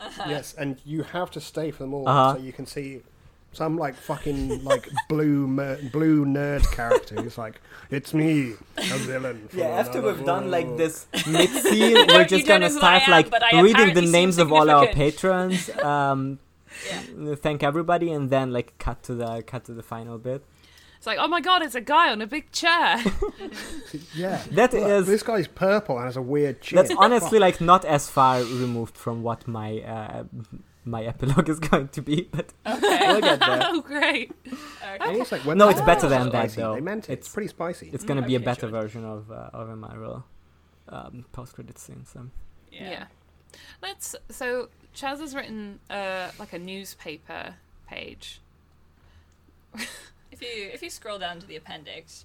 Uh-huh. 0.03 0.25
Yes, 0.31 0.55
and 0.55 0.81
you 0.87 1.03
have 1.03 1.31
to 1.33 1.43
stay 1.43 1.71
for 1.71 1.83
them 1.83 1.93
all 1.93 2.09
Uh-huh. 2.09 2.35
so 2.37 2.41
you 2.43 2.55
can 2.55 2.65
see 2.65 3.03
Some 3.53 3.77
like 3.77 3.97
fucking 3.97 4.63
like 4.65 4.89
blue 5.09 5.47
mer- 5.49 5.79
blue 5.93 6.25
nerd 6.25 6.63
character 6.73 7.17
who's 7.21 7.37
like, 7.37 7.61
"It's 7.91 8.15
me, 8.15 8.55
a 8.77 8.97
villain." 8.99 9.49
Yeah, 9.53 9.67
after 9.67 10.01
we've 10.01 10.25
done 10.25 10.51
like 10.53 10.77
this 10.77 11.07
mid 11.27 11.51
scene, 11.51 12.07
we're 12.09 12.25
just 12.27 12.47
gonna 12.47 12.69
know 12.69 12.75
who 12.75 12.81
I 12.87 12.99
start 13.01 13.03
am, 13.09 13.11
like 13.33 13.53
reading 13.65 13.95
the 13.95 14.03
names 14.03 14.39
of 14.39 14.53
all 14.53 14.71
our 14.71 14.87
patrons. 14.87 15.69
Um, 15.83 16.39
Yeah. 16.89 17.35
thank 17.35 17.63
everybody, 17.65 18.13
and 18.13 18.31
then 18.31 18.53
like 18.53 18.79
cut 18.79 19.03
to 19.05 19.15
the 19.15 19.43
cut 19.45 19.65
to 19.65 19.73
the 19.75 19.83
final 19.83 20.17
bit. 20.19 20.45
It's 20.99 21.07
like, 21.07 21.19
oh 21.19 21.27
my 21.27 21.41
god, 21.41 21.63
it's 21.63 21.75
a 21.75 21.81
guy 21.81 22.13
on 22.13 22.21
a 22.23 22.27
big 22.29 22.53
chair. 22.53 23.03
yeah, 24.15 24.43
That 24.53 24.73
Look, 24.73 24.83
is- 24.83 25.07
this 25.07 25.23
guy's 25.25 25.49
purple 25.49 25.97
and 25.97 26.05
has 26.07 26.17
a 26.17 26.23
weird 26.23 26.61
chin. 26.61 26.77
That's 26.77 26.95
honestly 26.97 27.39
like 27.41 27.61
not 27.61 27.85
as 27.85 28.09
far 28.09 28.39
removed 28.43 28.97
from 28.97 29.23
what 29.23 29.49
my 29.49 29.81
uh, 29.81 30.25
my 30.85 31.05
epilogue 31.05 31.49
is 31.49 31.59
going 31.71 31.89
to 31.89 32.03
be, 32.03 32.29
but 32.31 32.53
Okay. 32.67 33.07
we'll 33.09 33.21
get 33.21 33.41
there. 33.41 33.61
oh, 33.65 33.81
great. 33.83 34.33
okay. 34.47 34.99
Almost 35.01 35.33
like 35.33 35.43
when 35.45 35.59
No, 35.59 35.69
it's 35.69 35.81
better 35.83 36.09
than 36.09 36.31
that, 36.31 36.51
spicy, 36.51 36.61
though. 36.61 36.75
They 36.75 36.81
meant 36.81 37.09
it. 37.09 37.13
It's, 37.13 37.27
It's- 37.27 37.35
pretty 37.35 37.49
spicy. 37.49 37.91
It's 37.93 38.05
gonna 38.05 38.23
be 38.27 38.35
a 38.37 38.41
better 38.41 38.69
sure. 38.69 38.81
version 38.81 39.05
of 39.05 39.31
uh, 39.31 39.51
of 39.53 39.69
a 39.69 39.77
Marvel 39.77 40.25
um, 40.89 41.25
post 41.33 41.55
credit 41.55 41.79
scene. 41.79 42.05
So 42.07 42.27
Yeah. 42.73 43.05
Let's. 43.83 44.15
So 44.31 44.69
Chaz 44.95 45.19
has 45.21 45.35
written 45.35 45.81
uh, 45.91 46.31
like 46.39 46.53
a 46.53 46.59
newspaper 46.59 47.55
page. 47.89 48.41
If 50.33 50.41
you 50.43 50.71
if 50.73 50.83
you 50.83 50.91
scroll 50.91 51.19
down 51.19 51.41
to 51.41 51.47
the 51.47 51.57
appendix, 51.57 52.25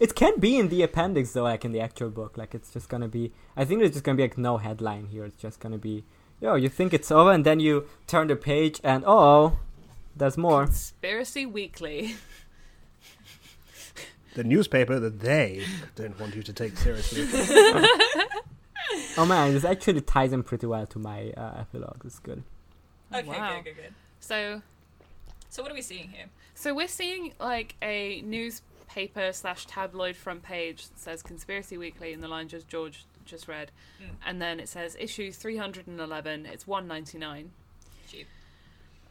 it 0.00 0.14
can 0.14 0.38
be 0.40 0.58
in 0.58 0.68
the 0.68 0.82
appendix 0.82 1.32
though, 1.32 1.42
like 1.44 1.64
in 1.64 1.72
the 1.72 1.80
actual 1.80 2.10
book. 2.10 2.36
Like 2.36 2.54
it's 2.54 2.72
just 2.72 2.88
gonna 2.88 3.08
be. 3.08 3.32
I 3.56 3.64
think 3.64 3.80
there's 3.80 3.92
just 3.92 4.04
gonna 4.04 4.16
be 4.16 4.22
like 4.22 4.38
no 4.38 4.56
headline 4.56 5.06
here. 5.06 5.24
It's 5.24 5.40
just 5.40 5.60
gonna 5.60 5.78
be, 5.78 6.04
yo, 6.44 6.54
you 6.56 6.68
think 6.68 6.92
it's 6.92 7.10
over, 7.10 7.32
and 7.32 7.44
then 7.46 7.58
you 7.58 7.86
turn 8.06 8.26
the 8.28 8.36
page, 8.36 8.78
and 8.84 9.02
oh, 9.06 9.58
there's 10.14 10.36
more. 10.36 10.64
Conspiracy 10.64 11.46
Weekly. 11.46 12.16
The 14.34 14.44
newspaper 14.44 14.98
that 14.98 15.20
they 15.20 15.64
don't 15.94 16.18
want 16.20 16.34
you 16.34 16.42
to 16.42 16.52
take 16.52 16.76
seriously. 16.76 17.26
Oh 19.16 19.24
man, 19.24 19.54
this 19.54 19.64
actually 19.64 20.00
ties 20.02 20.32
in 20.32 20.42
pretty 20.42 20.66
well 20.66 20.86
to 20.86 20.98
my 20.98 21.30
uh, 21.36 21.60
epilogue. 21.60 22.00
It's 22.04 22.18
good. 22.18 22.42
okay, 23.12 23.26
Wow. 23.26 23.56
good, 23.56 23.64
good, 23.64 23.76
good. 23.76 23.94
So, 24.20 24.60
So 25.48 25.62
what 25.62 25.70
are 25.70 25.74
we 25.74 25.82
seeing 25.82 26.10
here? 26.10 26.26
so 26.54 26.74
we're 26.74 26.88
seeing 26.88 27.32
like 27.40 27.76
a 27.80 28.22
newspaper 28.22 29.32
slash 29.32 29.66
tabloid 29.66 30.16
front 30.16 30.42
page 30.42 30.88
that 30.88 30.98
says 30.98 31.22
Conspiracy 31.22 31.76
Weekly 31.78 32.12
in 32.12 32.20
the 32.20 32.28
line 32.28 32.48
just 32.48 32.68
George 32.68 33.04
just 33.24 33.48
read, 33.48 33.70
Mm. 34.02 34.10
and 34.26 34.42
then 34.42 34.60
it 34.60 34.68
says 34.68 34.96
issue 34.98 35.30
three 35.32 35.56
hundred 35.56 35.86
and 35.86 36.00
eleven. 36.00 36.46
It's 36.46 36.66
one 36.66 36.86
ninety 36.86 37.18
nine. 37.18 37.50
Cheap. 38.10 38.26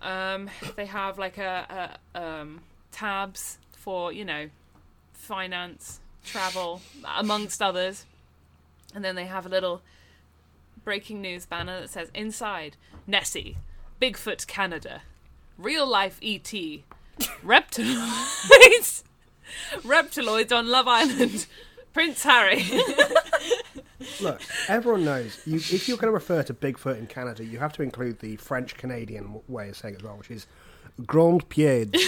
Um, 0.01 0.49
they 0.76 0.86
have 0.86 1.18
like 1.18 1.38
a, 1.38 1.97
a 2.16 2.22
um, 2.22 2.61
tabs 2.91 3.57
for 3.72 4.11
you 4.11 4.26
know 4.26 4.49
finance, 5.14 5.99
travel, 6.26 6.82
amongst 7.18 7.61
others, 7.61 8.05
and 8.93 9.03
then 9.05 9.16
they 9.16 9.26
have 9.26 9.45
a 9.45 9.49
little 9.49 9.82
breaking 10.84 11.22
news 11.22 11.45
banner 11.45 11.80
that 11.82 11.89
says 11.89 12.09
inside 12.14 12.76
Nessie, 13.07 13.55
Bigfoot 14.01 14.45
Canada, 14.47 15.01
real 15.57 15.88
life 15.88 16.20
ET, 16.22 16.51
reptiloids, 17.43 19.03
reptiloids 19.82 20.51
on 20.51 20.68
Love 20.68 20.88
Island, 20.88 21.45
Prince 21.93 22.24
Harry. 22.24 22.64
Look, 24.22 24.41
everyone 24.68 25.06
knows 25.06 25.39
you, 25.45 25.56
if 25.58 25.88
you're 25.88 25.97
going 25.97 26.08
to 26.08 26.14
refer 26.14 26.43
to 26.43 26.54
Bigfoot 26.54 26.97
in 26.97 27.08
Canada, 27.08 27.43
you 27.45 27.60
have 27.60 27.74
to 27.74 27.82
include 27.84 28.20
the 28.20 28.36
French 28.38 28.76
Canadian 28.76 29.39
way 29.47 29.70
of 29.70 29.78
saying 29.78 29.95
it 29.95 29.97
as 29.97 30.04
well, 30.04 30.18
which 30.18 30.32
is 30.32 30.47
Grand 31.06 31.47
Pied. 31.49 31.95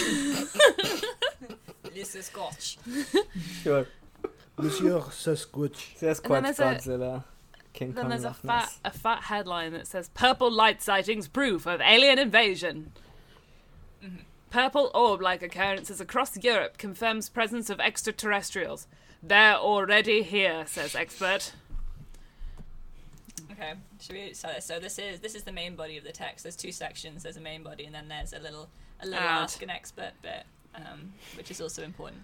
This 1.94 2.14
is 2.14 2.26
Scotch. 2.26 2.76
Sure. 3.62 3.86
Monsieur 4.58 5.00
Sasquatch. 5.00 5.98
That's 5.98 6.20
And 6.20 6.30
then 6.34 6.42
there's 6.42 6.58
a- 6.58 6.62
Godzilla. 6.62 7.24
King 7.72 7.92
then 7.92 8.02
Kong 8.04 8.10
there's 8.10 8.24
a 8.24 8.28
Loch 8.28 8.36
fat 8.36 8.60
Ness. 8.64 8.80
a 8.84 8.90
fat 8.90 9.22
headline 9.24 9.72
that 9.72 9.86
says 9.86 10.10
"Purple 10.14 10.50
light 10.50 10.82
sightings 10.82 11.26
proof 11.28 11.66
of 11.66 11.80
alien 11.80 12.18
invasion." 12.18 12.92
Mm-hmm. 14.04 14.16
Purple 14.50 14.90
orb-like 14.94 15.42
occurrences 15.42 16.00
across 16.00 16.36
Europe 16.42 16.76
confirms 16.78 17.28
presence 17.30 17.68
of 17.70 17.80
extraterrestrials. 17.80 18.86
They're 19.22 19.56
already 19.56 20.22
here, 20.22 20.64
says 20.66 20.94
expert. 20.94 21.52
Okay. 23.58 23.72
Should 24.00 24.14
we 24.14 24.34
so, 24.34 24.48
so 24.60 24.78
this 24.78 24.98
is 24.98 25.20
this 25.20 25.34
is 25.34 25.44
the 25.44 25.52
main 25.52 25.76
body 25.76 25.96
of 25.96 26.04
the 26.04 26.12
text. 26.12 26.42
There's 26.44 26.56
two 26.56 26.72
sections. 26.72 27.22
There's 27.22 27.36
a 27.36 27.40
main 27.40 27.62
body 27.62 27.84
and 27.84 27.94
then 27.94 28.08
there's 28.08 28.32
a 28.32 28.38
little 28.38 28.68
a 29.00 29.06
little 29.06 29.20
Ad. 29.20 29.42
ask 29.42 29.62
an 29.62 29.70
expert 29.70 30.12
bit, 30.22 30.44
um, 30.74 31.12
which 31.36 31.50
is 31.50 31.60
also 31.60 31.82
important. 31.82 32.22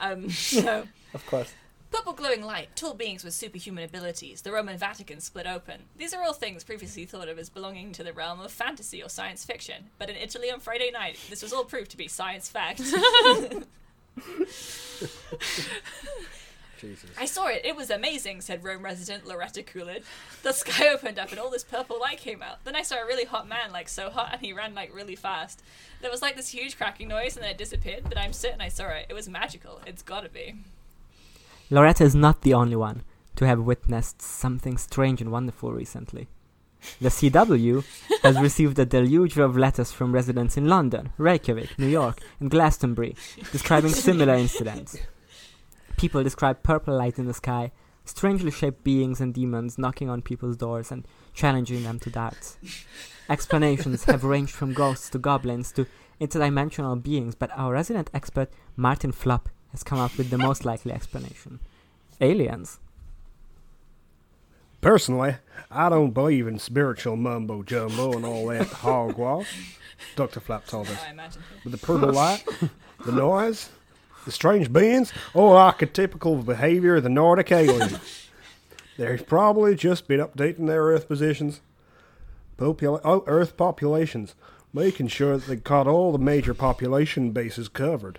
Um, 0.00 0.30
so 0.30 0.86
Of 1.14 1.26
course. 1.26 1.52
Purple 1.90 2.12
glowing 2.12 2.42
light, 2.42 2.74
tall 2.74 2.94
beings 2.94 3.22
with 3.22 3.34
superhuman 3.34 3.84
abilities, 3.84 4.42
the 4.42 4.50
Roman 4.50 4.76
Vatican 4.76 5.20
split 5.20 5.46
open. 5.46 5.82
These 5.96 6.12
are 6.12 6.24
all 6.24 6.32
things 6.32 6.64
previously 6.64 7.04
thought 7.04 7.28
of 7.28 7.38
as 7.38 7.48
belonging 7.48 7.92
to 7.92 8.02
the 8.02 8.12
realm 8.12 8.40
of 8.40 8.50
fantasy 8.50 9.00
or 9.00 9.08
science 9.08 9.44
fiction. 9.44 9.90
But 9.96 10.10
in 10.10 10.16
Italy 10.16 10.50
on 10.50 10.58
Friday 10.58 10.90
night, 10.90 11.20
this 11.30 11.40
was 11.40 11.52
all 11.52 11.64
proved 11.64 11.92
to 11.92 11.96
be 11.96 12.08
science 12.08 12.48
fact. 12.48 12.80
Jesus. 16.84 17.10
I 17.18 17.24
saw 17.24 17.46
it. 17.46 17.62
It 17.64 17.76
was 17.76 17.90
amazing, 17.90 18.40
said 18.40 18.64
Rome 18.64 18.84
resident 18.84 19.26
Loretta 19.26 19.62
Coolidge. 19.62 20.04
The 20.42 20.52
sky 20.52 20.88
opened 20.88 21.18
up 21.18 21.30
and 21.30 21.38
all 21.38 21.50
this 21.50 21.64
purple 21.64 21.98
light 22.00 22.18
came 22.18 22.42
out. 22.42 22.64
Then 22.64 22.76
I 22.76 22.82
saw 22.82 22.96
a 22.96 23.06
really 23.06 23.24
hot 23.24 23.48
man, 23.48 23.72
like 23.72 23.88
so 23.88 24.10
hot, 24.10 24.30
and 24.32 24.40
he 24.40 24.52
ran 24.52 24.74
like 24.74 24.94
really 24.94 25.16
fast. 25.16 25.62
There 26.00 26.10
was 26.10 26.22
like 26.22 26.36
this 26.36 26.50
huge 26.50 26.76
cracking 26.76 27.08
noise 27.08 27.36
and 27.36 27.44
then 27.44 27.50
it 27.52 27.58
disappeared, 27.58 28.04
but 28.04 28.18
I'm 28.18 28.32
certain 28.32 28.60
I 28.60 28.68
saw 28.68 28.88
it. 28.88 29.06
It 29.08 29.14
was 29.14 29.28
magical. 29.28 29.80
It's 29.86 30.02
gotta 30.02 30.28
be. 30.28 30.54
Loretta 31.70 32.04
is 32.04 32.14
not 32.14 32.42
the 32.42 32.54
only 32.54 32.76
one 32.76 33.02
to 33.36 33.46
have 33.46 33.60
witnessed 33.60 34.20
something 34.22 34.76
strange 34.76 35.20
and 35.20 35.32
wonderful 35.32 35.72
recently. 35.72 36.28
The 37.00 37.08
CW 37.08 37.84
has 38.22 38.38
received 38.40 38.78
a 38.78 38.84
deluge 38.84 39.38
of 39.38 39.56
letters 39.56 39.90
from 39.90 40.12
residents 40.12 40.56
in 40.56 40.68
London, 40.68 41.10
Reykjavik, 41.16 41.78
New 41.78 41.88
York, 41.88 42.20
and 42.40 42.50
Glastonbury 42.50 43.16
describing 43.52 43.90
similar 43.90 44.34
incidents. 44.34 44.98
People 45.96 46.22
describe 46.22 46.62
purple 46.62 46.96
light 46.96 47.18
in 47.18 47.26
the 47.26 47.34
sky, 47.34 47.72
strangely 48.04 48.50
shaped 48.50 48.84
beings 48.84 49.20
and 49.20 49.32
demons 49.32 49.78
knocking 49.78 50.10
on 50.10 50.22
people's 50.22 50.56
doors 50.56 50.90
and 50.90 51.06
challenging 51.32 51.82
them 51.82 51.98
to 52.00 52.10
darts. 52.10 52.58
Explanations 53.28 54.04
have 54.04 54.24
ranged 54.24 54.52
from 54.52 54.74
ghosts 54.74 55.08
to 55.10 55.18
goblins 55.18 55.72
to 55.72 55.86
interdimensional 56.20 57.02
beings, 57.02 57.34
but 57.34 57.50
our 57.56 57.72
resident 57.72 58.10
expert, 58.12 58.50
Martin 58.76 59.12
Flupp, 59.12 59.46
has 59.70 59.82
come 59.82 59.98
up 59.98 60.16
with 60.16 60.30
the 60.30 60.38
most 60.38 60.64
likely 60.64 60.92
explanation. 60.92 61.60
Aliens. 62.20 62.78
Personally, 64.80 65.36
I 65.70 65.88
don't 65.88 66.10
believe 66.10 66.46
in 66.46 66.58
spiritual 66.58 67.16
mumbo 67.16 67.62
jumbo 67.62 68.12
and 68.12 68.26
all 68.26 68.46
that 68.48 68.66
hogwash. 68.84 69.78
Dr. 70.14 70.40
Flap 70.40 70.66
told 70.66 70.88
us. 70.88 71.02
I 71.02 71.10
imagine. 71.10 71.42
With 71.64 71.72
the 71.72 71.78
purple 71.78 72.12
light, 72.12 72.44
the 73.06 73.12
noise, 73.12 73.70
the 74.24 74.32
strange 74.32 74.72
beings, 74.72 75.12
or 75.32 75.56
archetypical 75.56 76.44
behavior 76.44 76.96
of 76.96 77.02
the 77.02 77.08
Nordic 77.08 77.52
alien. 77.52 77.98
They've 78.96 79.26
probably 79.26 79.74
just 79.74 80.06
been 80.06 80.20
updating 80.20 80.66
their 80.66 80.84
Earth 80.84 81.08
positions, 81.08 81.60
popula- 82.56 83.00
oh, 83.04 83.24
Earth 83.26 83.56
populations, 83.56 84.34
making 84.72 85.08
sure 85.08 85.36
that 85.36 85.46
they 85.46 85.56
got 85.56 85.86
all 85.86 86.12
the 86.12 86.18
major 86.18 86.54
population 86.54 87.32
bases 87.32 87.68
covered. 87.68 88.18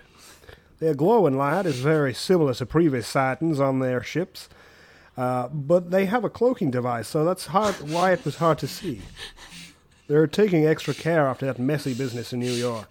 Their 0.78 0.94
glowing 0.94 1.38
light 1.38 1.64
is 1.64 1.80
very 1.80 2.12
similar 2.12 2.52
to 2.54 2.66
previous 2.66 3.06
sightings 3.06 3.58
on 3.58 3.78
their 3.78 4.02
ships, 4.02 4.50
uh, 5.16 5.48
but 5.48 5.90
they 5.90 6.04
have 6.04 6.24
a 6.24 6.30
cloaking 6.30 6.70
device, 6.70 7.08
so 7.08 7.24
that's 7.24 7.46
hard, 7.46 7.76
why 7.90 8.12
it 8.12 8.24
was 8.24 8.36
hard 8.36 8.58
to 8.58 8.68
see. 8.68 9.00
They're 10.08 10.26
taking 10.26 10.66
extra 10.66 10.92
care 10.92 11.26
after 11.26 11.46
that 11.46 11.58
messy 11.58 11.94
business 11.94 12.32
in 12.34 12.40
New 12.40 12.52
York. 12.52 12.88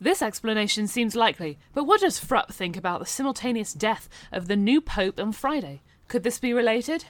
This 0.00 0.22
explanation 0.22 0.86
seems 0.86 1.14
likely, 1.14 1.58
but 1.74 1.84
what 1.84 2.00
does 2.00 2.18
Frupp 2.18 2.48
think 2.48 2.74
about 2.74 3.00
the 3.00 3.06
simultaneous 3.06 3.74
death 3.74 4.08
of 4.32 4.48
the 4.48 4.56
new 4.56 4.80
Pope 4.80 5.20
on 5.20 5.32
Friday? 5.32 5.82
Could 6.08 6.22
this 6.22 6.38
be 6.38 6.54
related? 6.54 7.04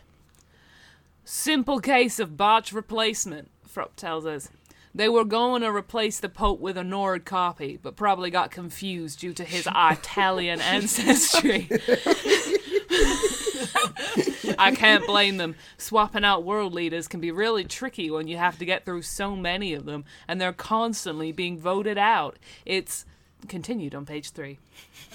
Simple 1.24 1.78
case 1.78 2.18
of 2.18 2.36
botch 2.36 2.72
replacement, 2.72 3.48
Frupp 3.64 3.94
tells 3.94 4.26
us. 4.26 4.48
They 4.92 5.08
were 5.08 5.24
going 5.24 5.62
to 5.62 5.70
replace 5.70 6.18
the 6.18 6.28
Pope 6.28 6.58
with 6.58 6.76
a 6.76 6.82
Nord 6.82 7.24
copy, 7.24 7.78
but 7.80 7.94
probably 7.94 8.28
got 8.28 8.50
confused 8.50 9.20
due 9.20 9.34
to 9.34 9.44
his 9.44 9.68
Italian 9.74 10.60
ancestry. 10.60 11.70
I 14.60 14.74
can't 14.74 15.06
blame 15.06 15.36
them. 15.36 15.56
Swapping 15.78 16.24
out 16.24 16.44
world 16.44 16.72
leaders 16.72 17.08
can 17.08 17.20
be 17.20 17.30
really 17.30 17.64
tricky 17.64 18.10
when 18.10 18.28
you 18.28 18.36
have 18.36 18.58
to 18.58 18.64
get 18.64 18.84
through 18.84 19.02
so 19.02 19.34
many 19.34 19.74
of 19.74 19.84
them, 19.84 20.04
and 20.28 20.40
they're 20.40 20.52
constantly 20.52 21.32
being 21.32 21.58
voted 21.58 21.98
out. 21.98 22.38
It's 22.66 23.04
continued 23.48 23.94
on 23.94 24.06
page 24.06 24.30
three. 24.30 24.58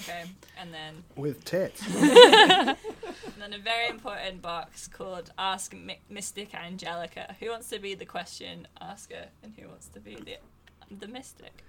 Okay, 0.00 0.24
and 0.60 0.74
then 0.74 1.04
With 1.14 1.44
tits. 1.44 1.82
and 1.96 2.76
then 3.38 3.52
a 3.52 3.58
very 3.58 3.88
important 3.88 4.42
box 4.42 4.88
called 4.88 5.30
Ask 5.38 5.74
Mi- 5.74 6.00
Mystic 6.10 6.54
Angelica. 6.54 7.36
Who 7.40 7.50
wants 7.50 7.68
to 7.70 7.78
be 7.78 7.94
the 7.94 8.04
question 8.04 8.66
asker 8.80 9.26
and 9.42 9.54
who 9.58 9.68
wants 9.68 9.88
to 9.88 10.00
be 10.00 10.16
the 10.16 10.36
the 11.00 11.08
mystic. 11.08 11.64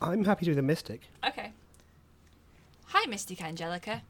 I'm 0.00 0.24
happy 0.24 0.44
to 0.46 0.50
be 0.52 0.54
the 0.54 0.62
mystic. 0.62 1.02
Okay. 1.26 1.52
Hi, 2.86 3.06
Mystic 3.08 3.42
Angelica. 3.42 4.02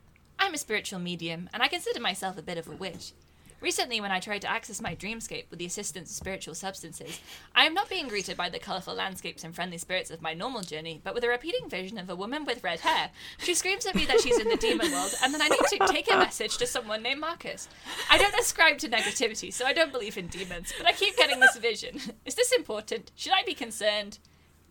I'm 0.43 0.55
a 0.55 0.59
spiritual 0.59 0.99
medium, 0.99 1.49
and 1.55 1.63
I 1.63 1.69
consider 1.69 2.01
myself 2.01 2.37
a 2.37 2.43
bit 2.43 2.59
of 2.59 2.67
a 2.67 2.73
witch. 2.73 3.13
Recently, 3.61 4.01
when 4.01 4.11
I 4.11 4.19
tried 4.19 4.41
to 4.41 4.51
access 4.51 4.83
my 4.83 4.97
dreamscape 4.97 5.49
with 5.49 5.61
the 5.61 5.67
assistance 5.67 6.11
of 6.11 6.17
spiritual 6.17 6.57
substances, 6.57 7.21
I 7.55 7.65
am 7.65 7.75
not 7.75 7.89
being 7.89 8.09
greeted 8.09 8.37
by 8.37 8.49
the 8.49 8.59
colourful 8.59 8.93
landscapes 8.93 9.45
and 9.45 9.55
friendly 9.55 9.79
spirits 9.79 10.11
of 10.11 10.21
my 10.21 10.35
normal 10.35 10.63
journey, 10.63 11.01
but 11.05 11.15
with 11.15 11.23
a 11.23 11.29
repeating 11.29 11.71
vision 11.71 11.97
of 11.97 12.11
a 12.11 12.17
woman 12.17 12.45
with 12.45 12.65
red 12.65 12.81
hair. 12.81 13.11
She 13.39 13.55
screams 13.55 13.87
at 13.87 13.95
me 13.95 14.05
that 14.07 14.21
she's 14.21 14.37
in 14.37 14.49
the 14.49 14.57
demon 14.57 14.91
world, 14.91 15.15
and 15.23 15.33
then 15.33 15.41
I 15.41 15.47
need 15.47 15.61
to 15.61 15.87
take 15.87 16.13
a 16.13 16.17
message 16.17 16.57
to 16.57 16.67
someone 16.67 17.05
named 17.05 17.21
Marcus. 17.21 17.69
I 18.11 18.19
don't 18.19 18.35
ascribe 18.35 18.79
to 18.79 18.89
negativity, 18.89 19.53
so 19.53 19.65
I 19.65 19.73
don't 19.73 19.93
believe 19.93 20.19
in 20.19 20.27
demons, 20.27 20.75
but 20.77 20.89
I 20.89 20.93
keep 20.93 21.17
getting 21.17 21.39
this 21.39 21.57
vision. 21.57 22.01
Is 22.25 22.35
this 22.35 22.51
important? 22.51 23.13
Should 23.15 23.33
I 23.33 23.45
be 23.45 23.55
concerned? 23.55 24.19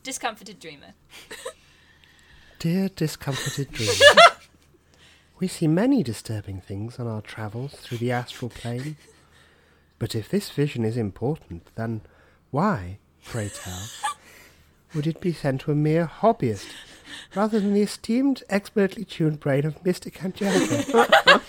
Discomforted 0.04 0.60
dreamer. 0.60 0.96
Dear 2.60 2.90
discomforted 2.90 3.72
dreamer, 3.72 3.94
we 5.42 5.48
see 5.48 5.68
many 5.68 6.04
disturbing 6.04 6.62
things 6.62 7.00
on 7.00 7.08
our 7.08 7.22
travels 7.22 7.74
through 7.74 7.98
the 7.98 8.12
astral 8.12 8.48
plane. 8.48 8.96
But 9.98 10.14
if 10.14 10.30
this 10.30 10.52
vision 10.52 10.86
is 10.86 10.96
important, 10.96 11.68
then 11.76 12.02
why, 12.52 13.00
pray 13.26 13.50
tell, 13.50 13.82
would 14.94 15.08
it 15.08 15.20
be 15.20 15.34
sent 15.34 15.62
to 15.62 15.72
a 15.72 15.76
mere 15.76 16.06
hobbyist 16.06 16.68
rather 17.36 17.60
than 17.60 17.74
the 17.74 17.82
esteemed, 17.82 18.44
expertly 18.50 19.04
tuned 19.04 19.40
brain 19.40 19.66
of 19.66 19.84
Mystic 19.84 20.24
Angelica? 20.24 21.42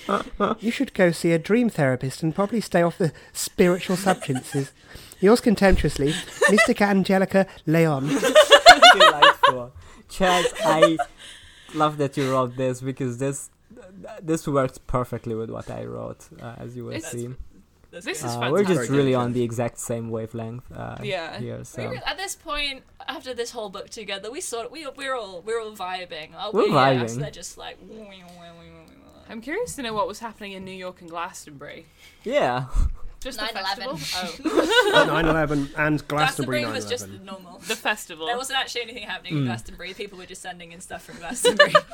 you 0.60 0.70
should 0.70 0.94
go 0.94 1.12
see 1.12 1.32
a 1.32 1.38
dream 1.38 1.68
therapist 1.68 2.22
and 2.22 2.34
probably 2.34 2.62
stay 2.62 2.80
off 2.80 2.96
the 2.96 3.12
spiritual 3.34 3.96
substances. 3.96 4.72
Yours 5.20 5.42
contemptuously, 5.42 6.14
Mystic 6.50 6.80
Angelica 6.80 7.46
Leon. 7.66 8.08
Delightful. 8.08 9.72
I 10.20 10.96
love 11.74 11.98
that 11.98 12.16
you 12.16 12.30
wrote 12.30 12.56
this 12.56 12.80
because 12.80 13.18
this 13.18 13.50
this 14.22 14.46
works 14.46 14.78
perfectly 14.78 15.34
with 15.34 15.50
what 15.50 15.70
I 15.70 15.84
wrote, 15.84 16.28
uh, 16.40 16.54
as 16.58 16.76
you 16.76 16.84
will 16.86 16.92
It's- 16.94 17.12
see. 17.12 17.28
That's 17.90 18.06
This 18.06 18.24
is 18.24 18.34
Uh, 18.36 18.48
we're 18.50 18.64
just 18.64 18.88
really 18.88 19.14
on 19.14 19.34
the 19.34 19.42
exact 19.42 19.78
same 19.78 20.08
wavelength 20.10 20.64
uh, 20.72 20.96
Yeah. 21.02 21.38
here. 21.38 21.58
We 21.58 21.64
So 21.64 21.88
were- 21.88 21.96
at 22.06 22.16
this 22.16 22.34
point, 22.34 22.84
after 23.06 23.34
this 23.34 23.50
whole 23.50 23.68
book 23.68 23.90
together, 23.90 24.30
we 24.30 24.40
sort 24.40 24.70
we 24.72 24.86
we're 24.96 25.14
all 25.14 25.42
we're 25.42 25.60
all 25.60 25.76
vibing. 25.76 26.34
Our 26.34 26.52
We're 26.52 26.70
weird 26.72 26.74
ass, 27.02 27.16
vibing. 27.16 27.20
They're 27.20 27.30
just 27.42 27.58
like. 27.58 27.76
I'm 29.28 29.40
curious 29.42 29.76
to 29.76 29.82
know 29.82 29.92
what 29.92 30.08
was 30.08 30.20
happening 30.20 30.52
in 30.52 30.64
New 30.64 30.72
York 30.86 31.00
and 31.02 31.10
Glastonbury. 31.10 31.84
yeah, 32.24 32.64
Just 33.20 33.38
the 33.38 33.44
9/11. 33.46 33.98
festival? 33.98 34.50
Oh, 34.94 35.04
9 35.06 35.26
11 35.26 35.70
and 35.76 36.08
Glastonbury 36.08 36.62
Glastonbury 36.62 36.62
9 36.62 36.72
was 36.72 36.86
just 36.86 37.04
11. 37.06 37.24
normal. 37.26 37.58
the 37.58 37.76
festival. 37.76 38.26
There 38.26 38.36
wasn't 38.38 38.58
actually 38.58 38.82
anything 38.82 39.04
happening 39.06 39.34
in 39.36 39.42
Mm. 39.42 39.46
Glastonbury. 39.46 39.94
People 39.94 40.16
were 40.18 40.26
just 40.26 40.42
sending 40.42 40.72
in 40.72 40.80
stuff 40.80 41.02
from 41.04 41.18
Glastonbury. 41.18 41.74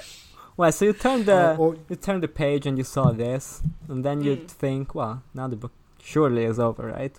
well, 0.59 0.71
so 0.73 0.85
you 0.87 0.93
turn 0.93 1.25
the 1.25 1.53
Or- 1.57 1.57
or- 1.59 1.77
you 1.89 1.97
turned 1.97 2.23
the 2.23 2.29
page 2.29 2.67
and 2.67 2.77
you 2.77 2.85
saw 2.85 3.13
this, 3.13 3.63
and 3.89 4.05
then 4.05 4.21
you'd 4.23 4.49
Mm. 4.49 4.51
think, 4.63 4.95
well, 4.95 5.23
now 5.33 5.47
the 5.49 5.57
book 5.57 5.73
surely 6.03 6.45
is 6.45 6.59
over, 6.59 6.85
right? 6.99 7.15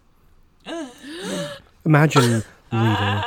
Imagine, 1.85 2.43
reader, 2.71 3.23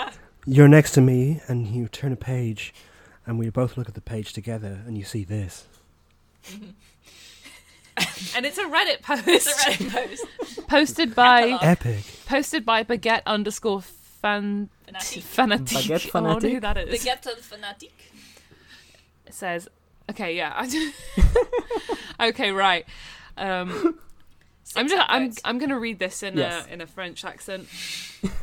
you're 0.46 0.68
next 0.68 0.92
to 0.92 1.00
me 1.00 1.40
and 1.48 1.66
you 1.66 1.88
turn 1.88 2.12
a 2.12 2.16
page, 2.34 2.72
and 3.26 3.38
we 3.38 3.48
both 3.50 3.76
look 3.76 3.88
at 3.88 3.94
the 3.94 4.00
page 4.00 4.32
together 4.32 4.82
and 4.86 4.96
you 4.98 5.04
see 5.04 5.24
this. 5.24 5.66
and 8.36 8.46
it's 8.46 8.58
a 8.58 8.64
Reddit 8.64 9.02
post 9.02 9.22
it's 9.26 9.46
a 9.46 9.70
Reddit 9.70 9.90
post. 9.92 10.66
posted 10.68 11.14
by 11.14 11.58
Epic. 11.62 12.04
posted 12.26 12.64
by 12.64 12.82
baguette 12.82 13.22
underscore 13.26 13.82
fan 13.82 14.68
Fanatique. 14.88 15.22
fanatique. 15.22 15.88
Baguette 15.88 16.14
I 16.14 16.20
wonder 16.20 16.48
who 16.48 16.60
that 16.60 16.76
is. 16.78 16.88
Baguette 17.04 17.38
fanatique. 17.40 18.02
It 19.26 19.34
says, 19.34 19.68
okay, 20.10 20.36
yeah. 20.36 20.66
okay, 22.20 22.50
right. 22.52 22.86
Um, 23.36 23.98
I'm 24.76 24.88
just 24.88 25.06
I'm. 25.08 25.32
I'm 25.44 25.58
gonna 25.58 25.78
read 25.78 25.98
this 25.98 26.22
in 26.22 26.36
Yes. 26.36 26.66
a 26.66 26.72
in 26.72 26.80
a 26.80 26.86
French 26.86 27.24
accent. 27.24 27.68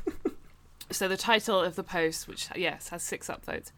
so 0.92 1.08
the 1.08 1.18
title 1.18 1.60
of 1.62 1.76
the 1.76 1.84
post, 1.84 2.28
which 2.28 2.50
yes 2.56 2.90
has 2.90 3.04
six 3.04 3.28
upvotes, 3.28 3.72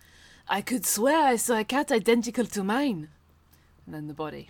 I 0.47 0.61
could 0.61 0.85
swear 0.85 1.25
I 1.27 1.35
saw 1.35 1.59
a 1.59 1.63
cat 1.63 1.91
identical 1.91 2.45
to 2.45 2.63
mine, 2.63 3.09
and 3.85 3.95
then 3.95 4.07
the 4.07 4.13
body. 4.13 4.49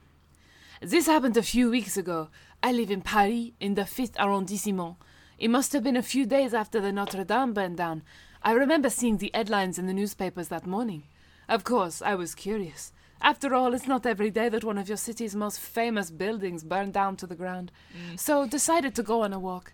This 0.81 1.05
happened 1.05 1.37
a 1.37 1.43
few 1.43 1.69
weeks 1.69 1.95
ago. 1.95 2.29
I 2.63 2.71
live 2.71 2.89
in 2.89 3.01
Paris, 3.01 3.51
in 3.59 3.75
the 3.75 3.85
fifth 3.85 4.17
arrondissement. 4.19 4.95
It 5.37 5.49
must 5.49 5.73
have 5.73 5.83
been 5.83 5.97
a 5.97 6.03
few 6.03 6.25
days 6.25 6.53
after 6.53 6.79
the 6.79 6.91
Notre 6.91 7.23
Dame 7.23 7.53
burned 7.53 7.77
down. 7.77 8.03
I 8.43 8.51
remember 8.53 8.89
seeing 8.89 9.17
the 9.17 9.31
headlines 9.33 9.77
in 9.77 9.85
the 9.87 9.93
newspapers 9.93 10.47
that 10.47 10.65
morning. 10.65 11.03
Of 11.47 11.63
course, 11.63 12.01
I 12.01 12.15
was 12.15 12.33
curious. 12.35 12.93
After 13.21 13.53
all, 13.53 13.73
it's 13.73 13.87
not 13.87 14.05
every 14.05 14.31
day 14.31 14.49
that 14.49 14.63
one 14.63 14.79
of 14.79 14.87
your 14.87 14.97
city's 14.97 15.35
most 15.35 15.59
famous 15.59 16.09
buildings 16.09 16.63
burned 16.63 16.93
down 16.93 17.17
to 17.17 17.27
the 17.27 17.35
ground. 17.35 17.71
Mm. 17.93 18.19
So 18.19 18.47
decided 18.47 18.95
to 18.95 19.03
go 19.03 19.21
on 19.21 19.31
a 19.31 19.39
walk. 19.39 19.73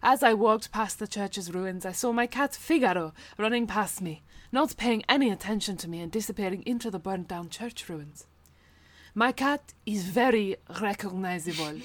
As 0.00 0.22
I 0.22 0.32
walked 0.34 0.70
past 0.70 1.00
the 1.00 1.08
church's 1.08 1.52
ruins, 1.52 1.84
I 1.84 1.90
saw 1.90 2.12
my 2.12 2.28
cat 2.28 2.54
Figaro 2.54 3.12
running 3.36 3.66
past 3.66 4.00
me, 4.00 4.22
not 4.52 4.76
paying 4.76 5.02
any 5.08 5.28
attention 5.28 5.76
to 5.78 5.88
me 5.88 6.00
and 6.00 6.12
disappearing 6.12 6.62
into 6.66 6.88
the 6.88 7.00
burned 7.00 7.26
down 7.26 7.48
church 7.48 7.88
ruins. 7.88 8.26
My 9.12 9.32
cat 9.32 9.74
is 9.84 10.04
very 10.04 10.56
recognizable. 10.80 11.80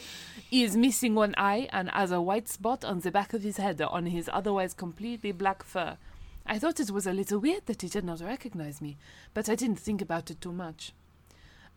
He 0.47 0.63
is 0.63 0.77
missing 0.77 1.15
one 1.15 1.33
eye 1.35 1.67
and 1.73 1.89
has 1.89 2.11
a 2.11 2.21
white 2.21 2.47
spot 2.47 2.85
on 2.85 2.99
the 2.99 3.09
back 3.09 3.33
of 3.33 3.41
his 3.41 3.57
head 3.57 3.81
on 3.81 4.05
his 4.05 4.29
otherwise 4.31 4.75
completely 4.75 5.31
black 5.31 5.63
fur. 5.63 5.97
I 6.45 6.59
thought 6.59 6.79
it 6.79 6.91
was 6.91 7.07
a 7.07 7.13
little 7.13 7.39
weird 7.39 7.65
that 7.67 7.81
he 7.81 7.87
did 7.87 8.03
not 8.03 8.21
recognize 8.21 8.81
me, 8.81 8.97
but 9.33 9.47
I 9.47 9.55
didn't 9.55 9.79
think 9.79 10.01
about 10.01 10.29
it 10.29 10.41
too 10.41 10.51
much. 10.51 10.91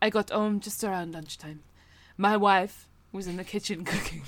I 0.02 0.10
got 0.10 0.30
home 0.30 0.60
just 0.60 0.82
around 0.82 1.14
lunchtime. 1.14 1.60
My 2.16 2.36
wife 2.36 2.88
was 3.12 3.26
in 3.26 3.36
the 3.36 3.44
kitchen 3.44 3.84
cooking, 3.92 4.22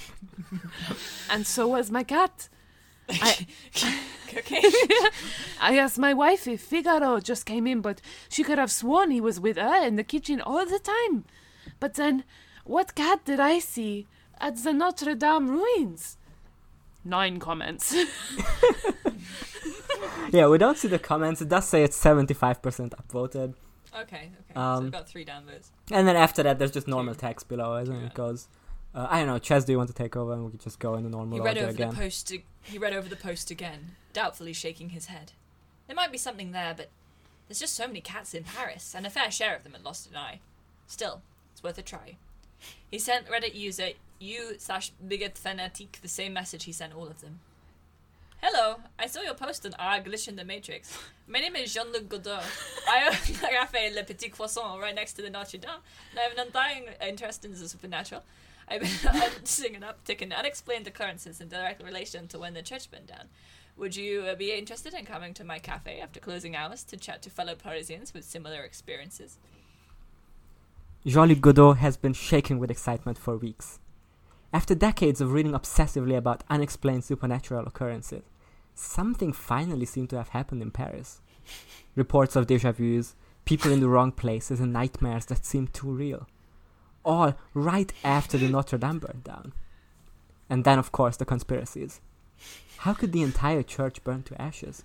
and 1.30 1.46
so 1.46 1.68
was 1.68 1.90
my 1.90 2.04
cat. 2.04 2.48
I, 3.10 3.46
Cooking. 4.28 4.60
I 5.62 5.78
asked 5.78 5.98
my 5.98 6.12
wife 6.12 6.46
if 6.46 6.60
Figaro 6.60 7.20
just 7.20 7.46
came 7.46 7.66
in, 7.66 7.80
but 7.80 8.02
she 8.28 8.44
could 8.44 8.58
have 8.58 8.70
sworn 8.70 9.10
he 9.10 9.20
was 9.20 9.40
with 9.40 9.56
her 9.56 9.82
in 9.86 9.96
the 9.96 10.04
kitchen 10.04 10.42
all 10.42 10.66
the 10.66 10.78
time. 10.78 11.24
But 11.80 11.94
then, 11.94 12.24
what 12.64 12.94
cat 12.94 13.24
did 13.24 13.40
I 13.40 13.60
see 13.60 14.06
at 14.38 14.62
the 14.62 14.74
Notre 14.74 15.14
Dame 15.14 15.48
ruins? 15.48 16.18
Nine 17.02 17.38
comments. 17.38 17.96
Yeah, 20.32 20.46
we 20.48 20.58
don't 20.58 20.76
see 20.76 20.88
the 20.88 20.98
comments. 20.98 21.40
It 21.40 21.48
does 21.48 21.66
say 21.66 21.82
it's 21.82 21.98
75% 21.98 22.60
upvoted. 22.90 23.54
Okay, 23.98 24.16
okay. 24.16 24.30
so 24.54 24.60
Um, 24.60 24.82
we've 24.84 24.92
got 24.92 25.08
three 25.08 25.24
downvotes. 25.24 25.70
And 25.90 26.06
then 26.06 26.16
after 26.16 26.42
that, 26.42 26.58
there's 26.58 26.70
just 26.70 26.86
normal 26.86 27.14
text 27.14 27.48
below, 27.48 27.76
isn't 27.78 27.94
it? 27.94 28.00
Yeah. 28.00 28.06
It 28.06 28.14
goes, 28.14 28.48
uh, 28.94 29.06
I 29.10 29.18
don't 29.20 29.26
know, 29.28 29.38
Chaz, 29.38 29.64
do 29.64 29.72
you 29.72 29.78
want 29.78 29.88
to 29.88 29.94
take 29.94 30.16
over 30.16 30.32
and 30.34 30.44
we 30.44 30.50
could 30.50 30.60
just 30.60 30.78
go 30.78 30.94
in 30.94 31.04
the 31.04 31.08
normal 31.10 31.38
He 31.38 31.40
read 31.44 31.56
order 31.56 31.60
over 31.68 31.70
again? 31.70 31.90
the 31.90 31.96
post. 31.96 32.30
ag- 32.32 32.44
He 32.62 32.76
read 32.78 32.92
over 32.92 33.08
the 33.08 33.16
post 33.16 33.50
again, 33.50 33.92
doubtfully 34.12 34.52
shaking 34.52 34.90
his 34.90 35.06
head. 35.06 35.32
There 35.86 35.96
might 35.96 36.12
be 36.12 36.18
something 36.18 36.52
there, 36.52 36.74
but 36.76 36.90
there's 37.48 37.58
just 37.60 37.74
so 37.74 37.86
many 37.86 38.02
cats 38.02 38.34
in 38.34 38.44
Paris, 38.44 38.94
and 38.94 39.06
a 39.06 39.10
fair 39.10 39.30
share 39.30 39.56
of 39.56 39.62
them 39.64 39.72
had 39.72 39.84
lost 39.84 40.10
an 40.10 40.16
eye. 40.16 40.40
Still, 40.86 41.22
it's 41.52 41.62
worth 41.62 41.78
a 41.78 41.82
try. 41.82 42.16
He 42.90 42.98
sent 42.98 43.26
Reddit 43.28 43.54
user 43.54 43.90
u 44.20 44.56
slash 44.58 44.92
baguette 45.06 45.40
fanatique 45.40 46.00
the 46.02 46.08
same 46.08 46.32
message 46.34 46.64
he 46.64 46.72
sent 46.72 46.94
all 46.94 47.06
of 47.06 47.20
them. 47.22 47.40
Hello, 48.40 48.76
I 48.96 49.08
saw 49.08 49.20
your 49.22 49.34
post 49.34 49.66
on 49.66 49.74
our 49.80 49.98
glitch 49.98 50.28
in 50.28 50.36
the 50.36 50.44
Matrix. 50.44 50.96
My 51.26 51.40
name 51.40 51.56
is 51.56 51.74
Jean-Luc 51.74 52.08
Godot. 52.08 52.38
I 52.88 53.06
own 53.06 53.16
the 53.26 53.48
Cafe 53.48 53.92
Le 53.92 54.04
Petit 54.04 54.28
Croissant 54.28 54.80
right 54.80 54.94
next 54.94 55.14
to 55.14 55.22
the 55.22 55.28
Notre 55.28 55.58
Dame, 55.58 55.80
and 56.12 56.20
I 56.20 56.22
have 56.22 56.32
an 56.34 56.46
undying 56.46 56.84
interest 57.04 57.44
in 57.44 57.50
the 57.50 57.68
supernatural. 57.68 58.22
I've 58.68 58.82
been 58.82 58.90
seeing 59.44 59.74
an 59.74 59.82
uptick 59.82 60.22
in 60.22 60.32
unexplained 60.32 60.86
occurrences 60.86 61.40
in 61.40 61.48
direct 61.48 61.82
relation 61.82 62.28
to 62.28 62.38
when 62.38 62.54
the 62.54 62.62
church 62.62 62.88
burned 62.92 63.08
down. 63.08 63.24
Would 63.76 63.96
you 63.96 64.20
uh, 64.20 64.36
be 64.36 64.52
interested 64.52 64.94
in 64.94 65.04
coming 65.04 65.34
to 65.34 65.42
my 65.42 65.58
cafe 65.58 66.00
after 66.00 66.20
closing 66.20 66.54
hours 66.54 66.84
to 66.84 66.96
chat 66.96 67.22
to 67.22 67.30
fellow 67.30 67.56
Parisians 67.56 68.14
with 68.14 68.22
similar 68.22 68.62
experiences? 68.62 69.38
Jean-Luc 71.04 71.40
Godot 71.40 71.72
has 71.72 71.96
been 71.96 72.12
shaking 72.12 72.60
with 72.60 72.70
excitement 72.70 73.18
for 73.18 73.36
weeks. 73.36 73.80
After 74.50 74.74
decades 74.74 75.20
of 75.20 75.32
reading 75.32 75.52
obsessively 75.52 76.16
about 76.16 76.42
unexplained 76.48 77.04
supernatural 77.04 77.66
occurrences, 77.66 78.22
something 78.74 79.32
finally 79.32 79.84
seemed 79.84 80.08
to 80.10 80.16
have 80.16 80.30
happened 80.30 80.62
in 80.62 80.70
Paris. 80.70 81.20
Reports 81.94 82.34
of 82.34 82.46
deja 82.46 82.72
vus, 82.72 83.14
people 83.44 83.70
in 83.70 83.80
the 83.80 83.88
wrong 83.88 84.10
places, 84.10 84.58
and 84.58 84.72
nightmares 84.72 85.26
that 85.26 85.44
seemed 85.44 85.74
too 85.74 85.90
real. 85.90 86.26
All 87.04 87.34
right 87.52 87.92
after 88.02 88.38
the 88.38 88.48
Notre 88.48 88.78
Dame 88.78 88.98
burned 89.00 89.24
down. 89.24 89.52
And 90.48 90.64
then, 90.64 90.78
of 90.78 90.92
course, 90.92 91.18
the 91.18 91.26
conspiracies. 91.26 92.00
How 92.78 92.94
could 92.94 93.12
the 93.12 93.22
entire 93.22 93.62
church 93.62 94.02
burn 94.02 94.22
to 94.24 94.40
ashes? 94.40 94.82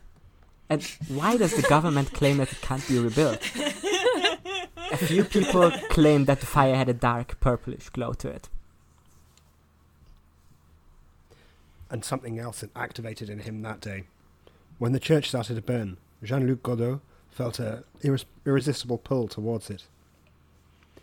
And 0.69 0.83
why 1.07 1.37
does 1.37 1.55
the 1.55 1.67
government 1.69 2.11
claim 2.11 2.37
that 2.37 2.51
it 2.51 2.61
can't 2.61 2.85
be 2.87 2.99
rebuilt? 2.99 3.41
A 4.91 4.97
few 4.97 5.23
people 5.23 5.71
claim 5.89 6.25
that 6.25 6.41
the 6.41 6.45
fire 6.45 6.75
had 6.75 6.89
a 6.89 6.93
dark 6.93 7.39
purplish 7.39 7.89
glow 7.89 8.13
to 8.13 8.27
it. 8.27 8.49
And 11.89 12.03
something 12.03 12.39
else 12.39 12.61
had 12.61 12.71
activated 12.75 13.29
in 13.29 13.39
him 13.39 13.61
that 13.61 13.81
day. 13.81 14.05
When 14.79 14.93
the 14.93 14.99
church 14.99 15.29
started 15.29 15.55
to 15.55 15.61
burn, 15.61 15.97
Jean 16.23 16.47
Luc 16.47 16.63
Godot 16.63 17.01
felt 17.29 17.59
a 17.59 17.83
irres- 18.01 18.25
irresistible 18.45 18.97
pull 18.97 19.27
towards 19.27 19.69
it. 19.69 19.83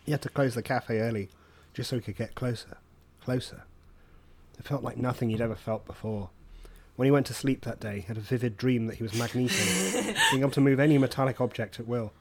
He 0.04 0.12
had 0.12 0.22
to 0.22 0.28
close 0.28 0.54
the 0.54 0.62
cafe 0.62 1.00
early 1.00 1.28
just 1.74 1.90
so 1.90 1.96
he 1.96 2.02
could 2.02 2.16
get 2.16 2.34
closer, 2.34 2.78
closer. 3.22 3.64
It 4.58 4.64
felt 4.66 4.82
like 4.82 4.96
nothing 4.96 5.30
he'd 5.30 5.40
ever 5.40 5.54
felt 5.54 5.86
before. 5.86 6.30
When 6.96 7.06
he 7.06 7.12
went 7.12 7.26
to 7.26 7.34
sleep 7.34 7.62
that 7.62 7.80
day, 7.80 8.00
he 8.00 8.06
had 8.06 8.18
a 8.18 8.20
vivid 8.20 8.56
dream 8.56 8.86
that 8.86 8.96
he 8.96 9.02
was 9.02 9.14
Magneto, 9.14 9.54
being 10.30 10.42
able 10.42 10.50
to 10.50 10.60
move 10.60 10.78
any 10.78 10.98
metallic 10.98 11.40
object 11.40 11.80
at 11.80 11.88
will. 11.88 12.12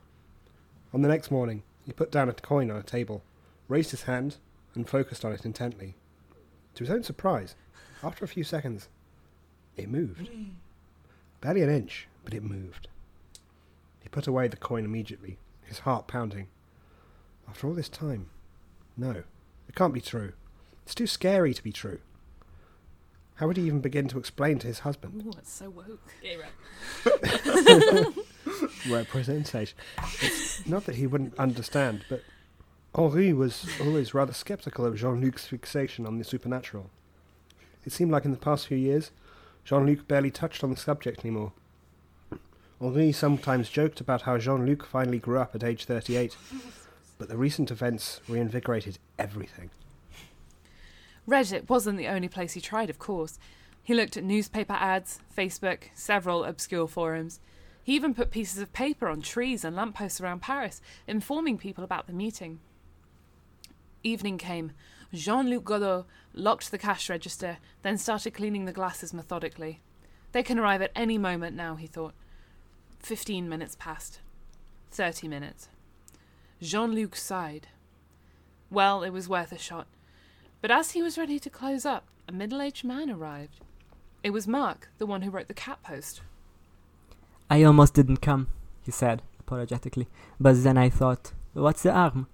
On 0.94 1.02
the 1.02 1.10
next 1.10 1.32
morning, 1.32 1.64
he 1.86 1.92
put 1.92 2.12
down 2.12 2.30
a 2.30 2.34
coin 2.34 2.72
on 2.72 2.78
a 2.78 2.84
table, 2.84 3.24
raised 3.68 3.92
his 3.92 4.04
hand, 4.04 4.38
and 4.76 4.88
focused 4.88 5.26
on 5.26 5.34
it 5.34 5.46
intently. 5.46 5.96
To 6.76 6.84
his 6.84 6.92
own 6.92 7.04
surprise, 7.04 7.56
after 8.04 8.26
a 8.26 8.28
few 8.28 8.44
seconds, 8.44 8.88
it 9.76 9.90
moved. 9.90 10.30
Barely 11.42 11.62
an 11.62 11.70
inch, 11.70 12.08
but 12.24 12.34
it 12.34 12.44
moved. 12.44 12.88
He 14.00 14.10
put 14.10 14.28
away 14.28 14.48
the 14.48 14.58
coin 14.58 14.86
immediately, 14.86 15.38
his 15.64 15.80
heart 15.80 16.08
pounding. 16.08 16.48
After 17.48 17.68
all 17.68 17.74
this 17.74 17.90
time, 17.90 18.30
no, 18.98 19.24
it 19.68 19.76
can't 19.76 19.94
be 19.94 20.02
true. 20.02 20.34
It's 20.84 20.96
too 20.96 21.08
scary 21.08 21.54
to 21.54 21.64
be 21.64 21.72
true. 21.72 22.00
How 23.36 23.48
would 23.48 23.58
he 23.58 23.64
even 23.64 23.80
begin 23.80 24.10
to 24.10 24.20
explain 24.20 24.60
to 24.60 24.68
his 24.68 24.80
husband? 24.80 25.24
Ooh, 25.26 25.32
it's 25.38 25.52
so 25.52 25.70
woke. 25.70 26.12
Gay 26.22 26.36
rep. 26.36 26.52
representation. 28.90 29.78
It's 30.22 30.68
not 30.68 30.86
that 30.86 30.96
he 30.96 31.08
wouldn't 31.08 31.40
understand, 31.40 32.04
but 32.10 32.22
Henri 32.94 33.32
was 33.32 33.66
always 33.80 34.14
rather 34.14 34.34
sceptical 34.34 34.86
of 34.86 34.98
Jean 34.98 35.22
Luc's 35.22 35.46
fixation 35.46 36.06
on 36.06 36.18
the 36.18 36.26
supernatural. 36.26 36.90
It 37.86 37.92
seemed 37.92 38.12
like 38.12 38.26
in 38.26 38.32
the 38.32 38.38
past 38.38 38.68
few 38.68 38.78
years, 38.78 39.12
Jean 39.64 39.86
Luc 39.86 40.08
barely 40.08 40.32
touched 40.32 40.64
on 40.64 40.70
the 40.70 40.78
subject 40.78 41.22
anymore. 41.22 41.54
Henri 42.82 43.12
sometimes 43.12 43.70
joked 43.70 44.00
about 44.00 44.22
how 44.22 44.38
Jean 44.38 44.66
Luc 44.66 44.86
finally 44.86 45.20
grew 45.20 45.40
up 45.40 45.54
at 45.54 45.64
age 45.64 45.86
38, 45.86 46.38
but 47.18 47.28
the 47.28 47.38
recent 47.38 47.72
events 47.72 48.22
reinvigorated 48.28 48.98
everything. 49.18 49.70
Reddit 51.28 51.70
wasn't 51.70 51.98
the 51.98 52.08
only 52.08 52.30
place 52.30 52.54
he 52.54 52.62
tried, 52.62 52.90
of 52.90 52.98
course. 52.98 53.38
He 53.84 53.94
looked 53.94 54.18
at 54.18 54.24
newspaper 54.24 54.74
ads, 54.74 55.20
Facebook, 55.36 55.84
several 55.94 56.44
obscure 56.44 56.88
forums. 56.88 57.40
He 57.84 57.96
even 57.96 58.14
put 58.14 58.32
pieces 58.32 58.60
of 58.60 58.74
paper 58.74 59.08
on 59.08 59.22
trees 59.22 59.66
and 59.66 59.76
lampposts 59.76 60.22
around 60.22 60.42
Paris, 60.42 60.82
informing 61.08 61.58
people 61.58 61.84
about 61.84 62.08
the 62.08 62.14
meeting. 62.14 62.60
Evening 64.04 64.38
came. 64.38 64.72
Jean 65.14 65.50
Luc 65.50 65.64
Godot 65.64 66.06
locked 66.34 66.72
the 66.72 66.78
cash 66.78 67.10
register, 67.10 67.58
then 67.82 67.98
started 67.98 68.34
cleaning 68.34 68.66
the 68.66 68.72
glasses 68.72 69.14
methodically. 69.14 69.82
They 70.32 70.44
can 70.44 70.60
arrive 70.60 70.82
at 70.82 70.92
any 70.96 71.18
moment 71.18 71.56
now, 71.56 71.76
he 71.76 71.88
thought. 71.88 72.14
Fifteen 73.00 73.50
minutes 73.50 73.76
passed. 73.80 74.20
Thirty 74.92 75.28
minutes. 75.28 75.70
Jean 76.62 76.94
Luc 76.94 77.16
sighed. 77.16 77.68
Well, 78.70 79.04
it 79.04 79.10
was 79.10 79.28
worth 79.28 79.52
a 79.52 79.58
shot. 79.58 79.88
But 80.62 80.72
as 80.72 80.92
he 80.92 81.02
was 81.02 81.18
ready 81.18 81.40
to 81.40 81.50
close 81.50 81.86
up, 81.86 82.06
a 82.28 82.32
middle 82.32 82.62
aged 82.62 82.84
man 82.84 83.10
arrived. 83.10 83.62
It 84.24 84.32
was 84.32 84.48
Mark, 84.48 84.90
the 84.98 85.06
one 85.06 85.22
who 85.22 85.32
wrote 85.32 85.48
the 85.48 85.54
cat 85.54 85.82
post. 85.82 86.22
I 87.50 87.64
almost 87.64 87.94
didn't 87.96 88.18
come, 88.18 88.50
he 88.84 88.92
said, 88.92 89.24
apologetically. 89.40 90.08
But 90.40 90.64
then 90.64 90.78
I 90.78 90.90
thought, 90.90 91.32
what's 91.54 91.82
the 91.82 91.94
harm? 91.94 92.28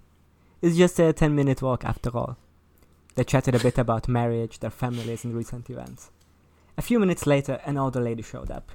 It's 0.60 0.76
just 0.76 0.98
a 0.98 1.12
ten 1.12 1.34
minute 1.34 1.62
walk 1.62 1.84
after 1.84 2.14
all. 2.14 2.36
They 3.16 3.24
chatted 3.24 3.54
a 3.54 3.58
bit 3.58 3.78
about 3.78 4.08
marriage, 4.08 4.60
their 4.60 4.70
families, 4.70 5.24
and 5.24 5.34
recent 5.34 5.68
events. 5.70 6.10
A 6.76 6.82
few 6.82 6.98
minutes 6.98 7.26
later, 7.26 7.60
an 7.64 7.78
older 7.78 8.00
lady 8.00 8.22
showed 8.22 8.50
up. 8.50 8.70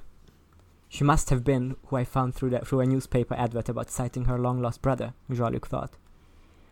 She 0.88 1.04
must 1.04 1.30
have 1.30 1.44
been 1.44 1.76
who 1.86 1.96
I 1.96 2.04
found 2.04 2.34
through, 2.34 2.50
the, 2.50 2.58
through 2.58 2.80
a 2.80 2.86
newspaper 2.86 3.34
advert 3.34 3.68
about 3.68 3.90
sighting 3.90 4.24
her 4.24 4.38
long 4.38 4.60
lost 4.60 4.82
brother, 4.82 5.14
Jean 5.32 5.52
Luc 5.52 5.68
thought. 5.68 5.94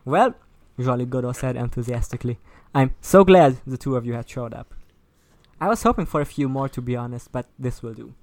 Well, 0.04 0.34
Jean 0.78 0.98
Luc 0.98 1.10
Godot 1.10 1.32
said 1.32 1.56
enthusiastically, 1.56 2.40
I'm 2.74 2.94
so 3.00 3.24
glad 3.24 3.58
the 3.64 3.78
two 3.78 3.96
of 3.96 4.04
you 4.04 4.14
had 4.14 4.28
showed 4.28 4.52
up. 4.52 4.74
I 5.60 5.68
was 5.68 5.84
hoping 5.84 6.06
for 6.06 6.20
a 6.20 6.26
few 6.26 6.48
more, 6.48 6.68
to 6.70 6.82
be 6.82 6.96
honest, 6.96 7.30
but 7.30 7.46
this 7.56 7.82
will 7.82 7.94
do. 7.94 8.14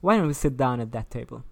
Why 0.00 0.16
don't 0.16 0.28
we 0.28 0.32
sit 0.32 0.56
down 0.56 0.78
at 0.78 0.92
that 0.92 1.10
table? 1.10 1.42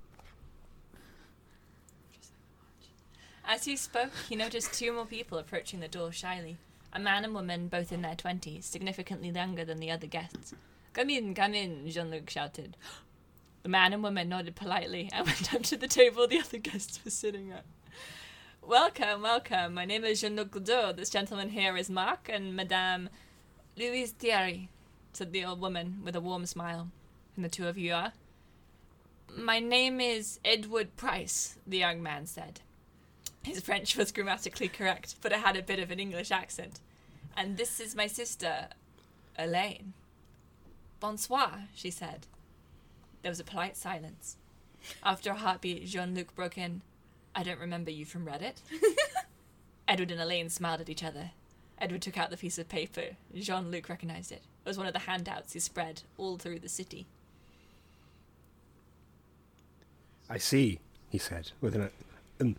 As 3.45 3.65
he 3.65 3.75
spoke, 3.77 4.13
he 4.29 4.37
noticed 4.37 4.73
two 4.73 4.93
more 4.93 5.07
people 5.07 5.37
approaching 5.37 5.81
the 5.81 5.89
door 5.89 6.13
shyly. 6.13 6.59
A 6.95 7.01
man 7.01 7.25
and 7.25 7.35
woman, 7.35 7.67
both 7.67 7.91
in 7.91 8.03
their 8.03 8.15
twenties, 8.15 8.67
significantly 8.67 9.29
younger 9.29 9.65
than 9.65 9.81
the 9.81 9.91
other 9.91 10.07
guests. 10.07 10.55
Come 10.93 11.11
in, 11.11 11.35
come 11.35 11.53
in, 11.53 11.91
Jean 11.91 12.11
Luc 12.11 12.31
shouted. 12.31 12.77
The 13.65 13.71
man 13.71 13.95
and 13.95 14.03
woman 14.03 14.29
nodded 14.29 14.57
politely 14.57 15.09
and 15.11 15.27
went 15.27 15.55
up 15.55 15.63
to 15.63 15.77
the 15.79 15.89
table 15.89 16.29
the 16.29 16.39
other 16.39 16.59
guests 16.59 17.03
were 17.03 17.11
sitting 17.11 17.51
at. 17.51 17.65
Welcome, 18.61 19.23
welcome. 19.23 19.73
My 19.73 19.87
name 19.87 20.05
is 20.05 20.21
Jean 20.21 20.37
Luc 20.37 20.51
Godot. 20.51 20.93
This 20.93 21.09
gentleman 21.09 21.49
here 21.49 21.75
is 21.75 21.89
Marc 21.89 22.29
and 22.31 22.55
Madame 22.55 23.09
Louise 23.75 24.13
Thierry, 24.13 24.69
said 25.15 25.33
the 25.33 25.47
old 25.47 25.63
woman 25.63 26.03
with 26.05 26.15
a 26.15 26.21
warm 26.21 26.45
smile. 26.45 26.91
And 27.37 27.45
the 27.45 27.49
two 27.49 27.67
of 27.67 27.79
you 27.79 27.95
are? 27.95 28.13
My 29.35 29.61
name 29.61 29.99
is 29.99 30.41
Edward 30.45 30.95
Price, 30.97 31.57
the 31.67 31.79
young 31.79 32.03
man 32.03 32.27
said. 32.27 32.61
His 33.45 33.61
French 33.61 33.97
was 33.97 34.11
grammatically 34.11 34.69
correct, 34.69 35.17
but 35.21 35.33
it 35.33 35.39
had 35.39 35.57
a 35.57 35.63
bit 35.63 35.79
of 35.79 35.91
an 35.91 36.01
English 36.01 36.31
accent. 36.31 36.81
And 37.37 37.57
this 37.57 37.79
is 37.79 37.95
my 37.95 38.07
sister, 38.07 38.69
Elaine. 39.39 39.93
Bonsoir, 40.99 41.65
she 41.75 41.91
said. 41.91 42.27
There 43.23 43.31
was 43.31 43.41
a 43.41 43.45
polite 43.45 43.77
silence. 43.77 44.37
After 45.03 45.31
a 45.31 45.35
heartbeat, 45.35 45.87
Jean 45.87 46.15
Luc 46.15 46.35
broke 46.35 46.57
in. 46.57 46.81
I 47.35 47.43
don't 47.43 47.61
remember 47.61 47.91
you 47.91 48.05
from 48.05 48.27
Reddit. 48.27 48.57
Edward 49.89 50.11
and 50.11 50.21
Elaine 50.21 50.49
smiled 50.49 50.81
at 50.81 50.89
each 50.89 51.05
other. 51.05 51.33
Edward 51.79 52.03
took 52.03 52.17
out 52.17 52.31
the 52.31 52.37
piece 52.37 52.59
of 52.59 52.69
paper. 52.69 53.17
Jean 53.35 53.71
Luc 53.71 53.89
recognized 53.89 54.33
it. 54.33 54.43
It 54.65 54.69
was 54.69 54.79
one 54.79 54.87
of 54.87 54.93
the 54.95 55.01
handouts 55.01 55.53
he 55.53 55.61
spread 55.61 56.03
all 56.17 56.39
through 56.39 56.61
the 56.61 56.69
city. 56.69 57.07
I 60.31 60.39
see, 60.39 60.79
he 61.11 61.19
said, 61.19 61.51
with 61.61 61.75
an. 61.75 61.91
Um, 62.41 62.57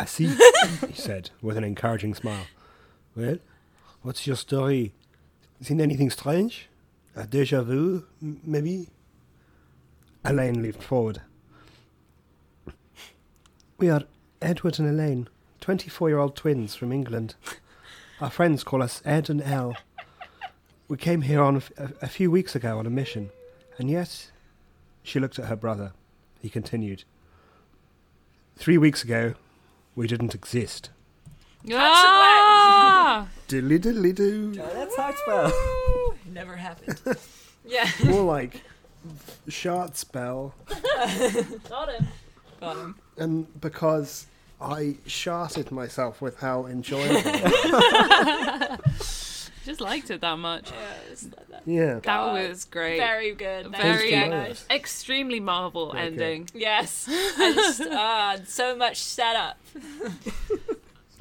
I 0.00 0.06
see, 0.06 0.28
he 0.88 0.94
said, 0.94 1.28
with 1.42 1.58
an 1.58 1.64
encouraging 1.64 2.14
smile. 2.14 2.46
Well, 3.14 3.36
what's 4.00 4.26
your 4.26 4.34
story? 4.36 4.94
Seen 5.60 5.78
anything 5.78 6.08
strange? 6.08 6.68
A 7.14 7.26
deja 7.26 7.60
vu, 7.62 8.06
m- 8.22 8.40
maybe? 8.42 8.88
Elaine 10.24 10.62
leaned 10.62 10.82
forward. 10.82 11.20
We 13.76 13.90
are 13.90 14.04
Edward 14.40 14.78
and 14.78 14.88
Elaine, 14.88 15.28
24 15.60 16.08
year 16.08 16.18
old 16.18 16.34
twins 16.34 16.74
from 16.74 16.92
England. 16.92 17.34
Our 18.22 18.30
friends 18.30 18.64
call 18.64 18.82
us 18.82 19.02
Ed 19.04 19.28
and 19.28 19.42
Elle. 19.42 19.76
We 20.88 20.96
came 20.96 21.20
here 21.22 21.42
on 21.42 21.56
a, 21.56 21.58
f- 21.58 21.72
a- 21.76 21.92
a 22.00 22.08
few 22.08 22.30
weeks 22.30 22.54
ago 22.54 22.78
on 22.78 22.86
a 22.86 22.90
mission, 22.90 23.28
and 23.78 23.90
yet. 23.90 24.30
She 25.02 25.20
looked 25.20 25.38
at 25.38 25.46
her 25.46 25.56
brother. 25.56 25.92
He 26.40 26.48
continued. 26.48 27.04
Three 28.56 28.78
weeks 28.78 29.04
ago, 29.04 29.34
we 29.94 30.06
didn't 30.06 30.34
exist. 30.34 30.90
Ah! 31.72 33.28
Diddly 33.48 33.78
diddly 33.78 34.14
doo. 34.14 34.52
that's 34.54 34.96
hard 34.96 35.16
spell. 35.18 35.46
It 36.26 36.32
never 36.32 36.56
happened. 36.56 37.00
yeah. 37.64 37.88
More 38.04 38.24
like 38.24 38.62
short 39.48 39.96
spell. 39.96 40.54
Got 41.68 41.92
him. 41.92 42.06
Got 42.60 42.76
him. 42.76 42.94
And 43.18 43.60
because 43.60 44.26
I 44.60 44.96
sharted 45.06 45.70
myself 45.70 46.20
with 46.22 46.38
how 46.40 46.66
enjoyable. 46.66 47.20
Just 49.70 49.80
liked 49.80 50.10
it 50.10 50.20
that 50.20 50.36
much. 50.36 50.72
Yeah, 50.72 51.12
it's 51.12 51.22
like 51.24 51.48
that. 51.48 51.62
yeah. 51.64 51.94
That 51.94 52.02
God. 52.02 52.48
was 52.48 52.64
great. 52.64 52.98
Very 52.98 53.32
good. 53.36 53.70
Thank 53.70 53.76
Very 53.76 54.10
you. 54.12 54.26
nice. 54.28 54.64
Extremely 54.68 55.38
Marvel 55.38 55.90
Okay. 55.90 56.00
ending. 56.00 56.48
Yes. 56.52 57.06
I 57.08 57.52
just, 57.54 57.82
ah, 57.88 58.36
so 58.46 58.74
much 58.76 58.96
setup. 58.96 59.58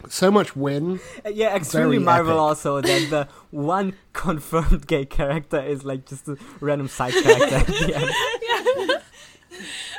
So 0.08 0.32
much 0.32 0.56
win. 0.56 1.00
Uh, 1.24 1.30
yeah, 1.30 1.54
extremely 1.56 1.98
Very 1.98 2.06
Marvel 2.06 2.32
epic. 2.32 2.40
also 2.42 2.82
that 2.82 3.10
the 3.12 3.28
one 3.52 3.94
confirmed 4.14 4.88
gay 4.88 5.06
character 5.06 5.60
is 5.62 5.84
like 5.84 6.08
just 6.08 6.28
a 6.28 6.38
random 6.62 6.88
side 6.88 7.14
character 7.14 7.56
at 7.58 7.68
the 7.68 7.96
end. 7.96 9.02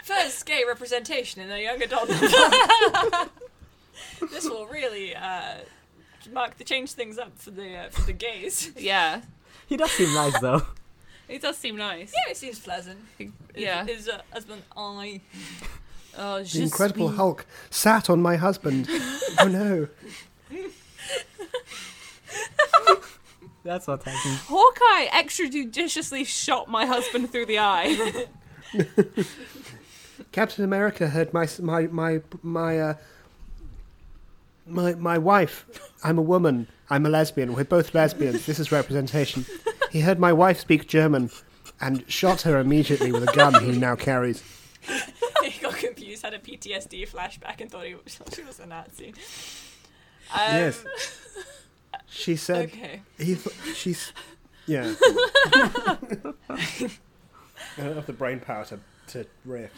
First 0.03 0.47
gay 0.47 0.65
representation 0.67 1.43
in 1.43 1.51
a 1.53 1.63
young 1.63 1.81
adult. 1.83 2.09
this 4.33 4.45
will 4.49 4.67
really 4.67 5.15
uh, 5.15 5.57
mark 6.33 6.57
the 6.59 6.65
change 6.65 6.93
things 6.93 7.19
up 7.19 7.39
for 7.39 7.51
the 7.51 7.77
uh, 7.77 7.89
for 7.91 8.03
the 8.03 8.13
gays. 8.13 8.71
Yeah. 8.79 9.23
He 9.67 9.77
does 9.77 9.91
seem 9.93 10.13
nice 10.15 10.39
though. 10.41 10.63
It 11.29 11.43
does 11.43 11.57
seem 11.57 11.77
nice. 11.77 12.13
Yeah, 12.13 12.31
it 12.33 12.37
seems 12.37 12.59
pleasant. 12.59 12.99
Yeah. 13.55 13.85
His, 13.87 13.99
his 13.99 14.09
uh, 14.09 14.23
husband, 14.33 14.63
I. 14.77 15.21
Oh, 16.19 16.43
The 16.43 16.63
Incredible 16.63 17.11
Hulk 17.11 17.47
sat 17.71 18.11
on 18.11 18.21
my 18.21 18.35
husband. 18.35 18.89
oh 19.39 19.47
no. 19.47 19.87
That's 23.63 23.87
what 23.87 24.03
happened. 24.03 24.39
Hawkeye 24.49 25.07
extrajudiciously 25.23 26.27
shot 26.27 26.69
my 26.69 26.85
husband 26.87 27.31
through 27.31 27.47
the 27.47 27.59
eye. 27.61 28.27
Captain 30.33 30.65
America 30.65 31.09
heard 31.09 31.33
my 31.33 31.47
my 31.61 31.87
my 31.89 32.21
my 32.43 32.81
uh, 32.81 32.95
my 34.67 34.95
my 34.95 35.19
wife. 35.19 35.67
I'm 36.03 36.19
a 36.19 36.23
woman. 36.23 36.69
I'm 36.89 37.07
a 37.07 37.09
lesbian. 37.09 37.55
We're 37.55 37.65
both 37.65 37.95
lesbians. 37.95 38.47
This 38.47 38.59
is 38.59 38.73
representation. 38.73 39.45
He 39.91 40.01
heard 40.01 40.19
my 40.19 40.33
wife 40.33 40.59
speak 40.61 40.89
German 40.89 41.31
and 41.81 42.05
shot 42.11 42.43
her 42.43 42.59
immediately 42.59 43.13
with 43.13 43.23
a 43.29 43.33
gun 43.33 43.63
he 43.65 43.73
now 43.79 43.97
carries. 43.97 44.43
he 45.45 45.61
got 45.61 45.75
confused, 45.77 46.23
had 46.23 46.35
a 46.35 46.39
PTSD 46.39 47.09
flashback, 47.09 47.61
and 47.61 47.71
thought 47.71 47.85
he 47.87 47.95
was, 47.95 48.19
she 48.35 48.43
was 48.43 48.59
a 48.61 48.67
Nazi. 48.67 49.09
Um, 50.33 50.39
Yes. 50.53 50.85
She 52.09 52.37
said 52.37 52.67
Okay. 52.71 53.03
he 53.19 53.37
th- 53.37 53.57
she's 53.75 54.13
yeah. 54.67 54.95
I 55.05 56.27
don't 57.77 57.95
have 57.95 58.07
the 58.07 58.13
brain 58.13 58.41
power 58.41 58.65
to 58.67 58.79
to 59.09 59.27
riff 59.45 59.71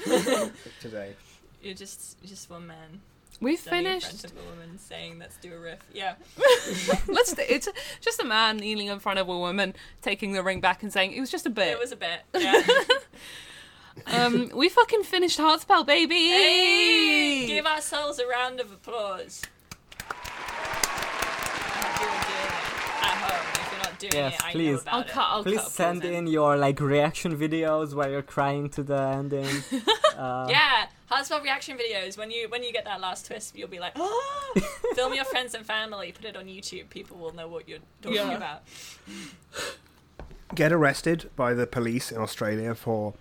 today. 0.80 1.14
You're 1.62 1.74
just 1.74 2.18
you're 2.22 2.28
just 2.30 2.48
one 2.50 2.66
man. 2.66 3.00
We 3.42 3.56
standing 3.56 3.92
in 3.94 4.00
front 4.00 4.14
finished. 4.20 4.24
of 4.24 4.32
a 4.32 4.50
woman 4.50 4.78
saying, 4.78 5.18
"Let's 5.18 5.36
do 5.36 5.52
a 5.52 5.58
riff." 5.58 5.80
Yeah. 5.92 6.14
Let's. 7.08 7.34
It's 7.38 7.68
just 8.00 8.20
a 8.20 8.24
man 8.24 8.56
kneeling 8.58 8.86
in 8.86 8.98
front 9.00 9.18
of 9.18 9.28
a 9.28 9.36
woman, 9.38 9.74
taking 10.00 10.32
the 10.32 10.42
ring 10.42 10.60
back 10.60 10.82
and 10.82 10.92
saying 10.92 11.12
it 11.12 11.20
was 11.20 11.30
just 11.30 11.44
a 11.44 11.50
bit. 11.50 11.68
It 11.68 11.78
was 11.78 11.92
a 11.92 11.96
bit. 11.96 12.20
Yeah. 14.06 14.24
um, 14.24 14.50
we 14.54 14.70
fucking 14.70 15.02
finished 15.02 15.38
Heartspell, 15.38 15.84
baby. 15.86 16.14
hey! 16.14 17.44
Give 17.46 17.66
ourselves 17.66 18.18
a 18.18 18.26
round 18.26 18.58
of 18.58 18.72
applause. 18.72 19.42
I 20.08 20.14
hope 21.98 22.00
you're 22.00 22.08
doing 22.08 22.46
it 22.46 23.02
at 23.02 23.16
home. 23.18 23.46
If 23.52 23.72
you're 23.72 23.82
not 23.82 23.98
doing 23.98 24.12
Yes, 24.14 24.34
it, 24.34 24.44
I 24.44 24.48
know 24.48 24.52
please. 24.52 24.82
about 24.82 24.94
I'll 24.94 25.00
it. 25.02 25.08
cut. 25.08 25.24
I'll 25.28 25.42
Please 25.42 25.60
cut 25.60 25.70
send 25.70 26.04
in 26.04 26.26
your 26.26 26.56
like 26.56 26.80
reaction 26.80 27.36
videos 27.36 27.92
where 27.94 28.10
you're 28.10 28.22
crying 28.22 28.68
to 28.70 28.82
the 28.82 28.98
ending. 28.98 29.46
Uh, 30.16 30.46
Yeah, 30.48 30.86
Heartspell 31.12 31.42
reaction 31.42 31.76
videos. 31.76 32.16
When 32.16 32.30
you 32.30 32.48
when 32.48 32.62
you 32.62 32.72
get 32.72 32.84
that 32.86 33.00
last 33.00 33.26
twist, 33.26 33.54
you'll 33.56 33.68
be 33.68 33.78
like, 33.78 33.92
oh! 33.96 34.54
Film 34.94 35.12
your 35.14 35.24
friends 35.26 35.54
and 35.54 35.64
family. 35.66 36.12
Put 36.12 36.24
it 36.24 36.36
on 36.36 36.46
YouTube. 36.46 36.88
People 36.88 37.18
will 37.18 37.34
know 37.34 37.48
what 37.48 37.68
you're 37.68 37.80
talking 38.00 38.16
Yeah. 38.16 38.36
about. 38.36 38.62
Get 40.54 40.72
arrested 40.72 41.30
by 41.36 41.54
the 41.54 41.66
police 41.66 42.10
in 42.12 42.18
Australia 42.18 42.74
for 42.74 43.14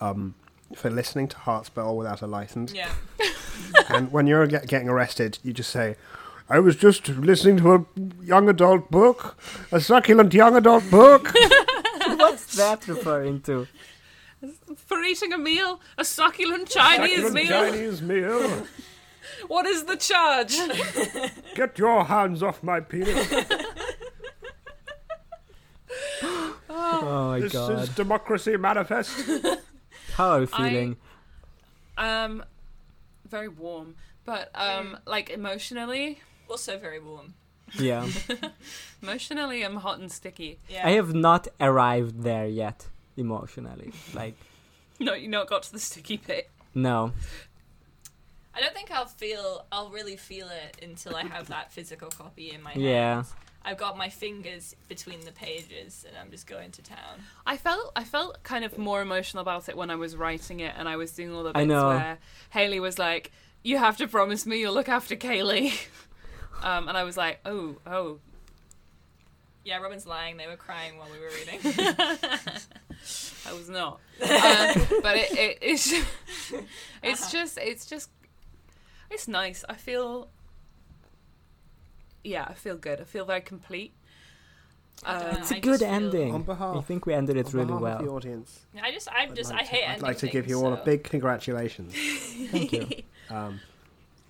um 0.00 0.34
for 0.74 0.90
listening 0.90 1.28
to 1.28 1.36
Heartspell 1.36 1.96
without 1.96 2.20
a 2.22 2.26
license. 2.26 2.72
Yeah. 2.74 2.90
and 3.88 4.12
when 4.12 4.26
you're 4.26 4.46
get, 4.46 4.66
getting 4.66 4.88
arrested, 4.88 5.38
you 5.42 5.52
just 5.54 5.70
say, 5.70 5.96
"I 6.50 6.58
was 6.58 6.76
just 6.76 7.08
listening 7.08 7.56
to 7.58 7.74
a 7.74 7.84
young 8.22 8.48
adult 8.50 8.90
book, 8.90 9.38
a 9.72 9.80
succulent 9.80 10.34
young 10.34 10.56
adult 10.56 10.90
book." 10.90 11.32
What's 12.06 12.56
that 12.56 12.86
referring 12.88 13.40
to? 13.42 13.66
For 14.76 15.02
eating 15.02 15.32
a 15.32 15.38
meal, 15.38 15.80
a 15.96 16.04
succulent 16.04 16.68
Chinese 16.68 17.10
succulent 17.22 17.34
meal. 17.34 17.48
Chinese 17.48 18.02
meal. 18.02 18.66
What 19.46 19.66
is 19.66 19.84
the 19.84 19.96
charge? 19.96 20.56
Get 21.54 21.78
your 21.78 22.04
hands 22.04 22.42
off 22.42 22.62
my 22.62 22.80
penis. 22.80 23.28
Oh 26.70 27.28
my 27.30 27.40
This 27.40 27.52
god. 27.52 27.82
is 27.82 27.88
democracy 27.90 28.56
manifest. 28.56 29.10
How 30.14 30.30
are 30.30 30.40
you 30.40 30.48
I- 30.52 30.56
feeling? 30.70 30.96
um, 31.96 32.44
very 33.28 33.48
warm, 33.48 33.94
but 34.24 34.50
um, 34.54 34.98
like 35.06 35.30
emotionally, 35.30 36.20
Also 36.48 36.78
very 36.78 37.00
warm. 37.00 37.34
Yeah. 37.78 38.06
emotionally, 39.02 39.62
I'm 39.62 39.76
hot 39.76 39.98
and 39.98 40.10
sticky. 40.10 40.58
Yeah. 40.68 40.86
I 40.86 40.92
have 40.92 41.12
not 41.14 41.48
arrived 41.60 42.22
there 42.22 42.46
yet 42.46 42.86
emotionally. 43.18 43.92
Like 44.14 44.34
No, 45.00 45.14
you 45.14 45.28
not 45.28 45.48
got 45.48 45.62
to 45.64 45.72
the 45.72 45.78
sticky 45.78 46.16
bit. 46.18 46.50
no. 46.74 47.12
I 48.54 48.60
don't 48.60 48.74
think 48.74 48.90
I'll 48.90 49.06
feel. 49.06 49.66
I'll 49.70 49.90
really 49.90 50.16
feel 50.16 50.48
it 50.48 50.82
until 50.82 51.14
I 51.14 51.22
have 51.24 51.46
that 51.48 51.70
physical 51.70 52.08
copy 52.10 52.50
in 52.52 52.60
my 52.60 52.72
hand. 52.72 52.82
Yeah. 52.84 53.22
I've 53.64 53.76
got 53.78 53.96
my 53.96 54.08
fingers 54.08 54.74
between 54.88 55.20
the 55.24 55.30
pages, 55.30 56.04
and 56.08 56.16
I'm 56.16 56.30
just 56.30 56.46
going 56.48 56.72
to 56.72 56.82
town. 56.82 57.20
I 57.46 57.56
felt 57.56 57.92
I 57.94 58.02
felt 58.02 58.42
kind 58.42 58.64
of 58.64 58.76
more 58.76 59.00
emotional 59.00 59.42
about 59.42 59.68
it 59.68 59.76
when 59.76 59.90
I 59.90 59.94
was 59.94 60.16
writing 60.16 60.58
it 60.60 60.74
and 60.76 60.88
I 60.88 60.96
was 60.96 61.12
doing 61.12 61.32
all 61.32 61.44
the 61.44 61.50
I 61.50 61.60
bits 61.60 61.68
know. 61.68 61.88
where 61.88 62.18
Haley 62.50 62.80
was 62.80 62.98
like, 62.98 63.30
"You 63.62 63.76
have 63.78 63.96
to 63.98 64.08
promise 64.08 64.44
me 64.44 64.58
you'll 64.58 64.74
look 64.74 64.88
after 64.88 65.14
Kaylee," 65.14 65.78
um, 66.62 66.88
and 66.88 66.96
I 66.96 67.04
was 67.04 67.16
like, 67.16 67.38
"Oh, 67.44 67.76
oh." 67.86 68.18
Yeah, 69.64 69.78
Robin's 69.78 70.06
lying. 70.06 70.36
They 70.38 70.46
were 70.46 70.56
crying 70.56 70.96
while 70.98 71.08
we 71.12 71.18
were 71.18 71.30
reading. 71.30 71.60
I 73.46 73.52
was 73.52 73.68
not, 73.68 74.00
um, 74.22 75.00
but 75.02 75.16
it, 75.16 75.30
it 75.32 75.58
it's 75.62 75.92
it's 77.02 77.22
Uh-huh. 77.22 77.28
just 77.32 77.58
it's 77.58 77.86
just 77.86 78.10
it's 79.10 79.28
nice. 79.28 79.64
I 79.68 79.74
feel 79.74 80.28
yeah, 82.24 82.44
I 82.48 82.54
feel 82.54 82.76
good. 82.76 83.00
I 83.00 83.04
feel 83.04 83.24
very 83.24 83.40
complete. 83.40 83.92
I 85.04 85.18
don't 85.18 85.32
know, 85.32 85.38
It's 85.38 85.52
a 85.52 85.56
I 85.56 85.60
good 85.60 85.82
ending. 85.82 86.34
On 86.34 86.42
behalf- 86.42 86.76
I 86.76 86.80
think 86.80 87.06
we 87.06 87.14
ended 87.14 87.36
it 87.36 87.46
On 87.46 87.52
really 87.52 87.66
behalf 87.66 87.82
of 87.82 87.98
the 88.00 88.04
well. 88.06 88.16
audience, 88.16 88.60
I 88.82 88.90
just, 88.90 89.08
I 89.08 89.22
I'd 89.22 89.36
just, 89.36 89.52
like 89.52 89.62
I 89.62 89.64
hate 89.64 89.82
to, 89.84 89.90
I'd 89.92 90.02
like 90.02 90.18
to 90.18 90.26
give 90.26 90.46
things, 90.46 90.58
you 90.58 90.66
all 90.66 90.72
a 90.72 90.84
big 90.84 91.04
congratulations. 91.04 91.94
Thank 92.50 92.72
you. 92.72 92.86
Um, 93.30 93.60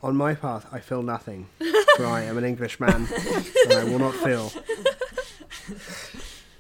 on 0.03 0.17
my 0.17 0.35
path, 0.35 0.67
I 0.73 0.81
feel 0.81 1.03
nothing, 1.05 1.47
for 1.97 2.05
I 2.05 2.23
am 2.25 2.37
an 2.37 2.43
Englishman, 2.45 3.07
and 3.07 3.73
I 3.73 3.85
will 3.85 4.01
not 4.01 4.13
feel. 4.15 4.51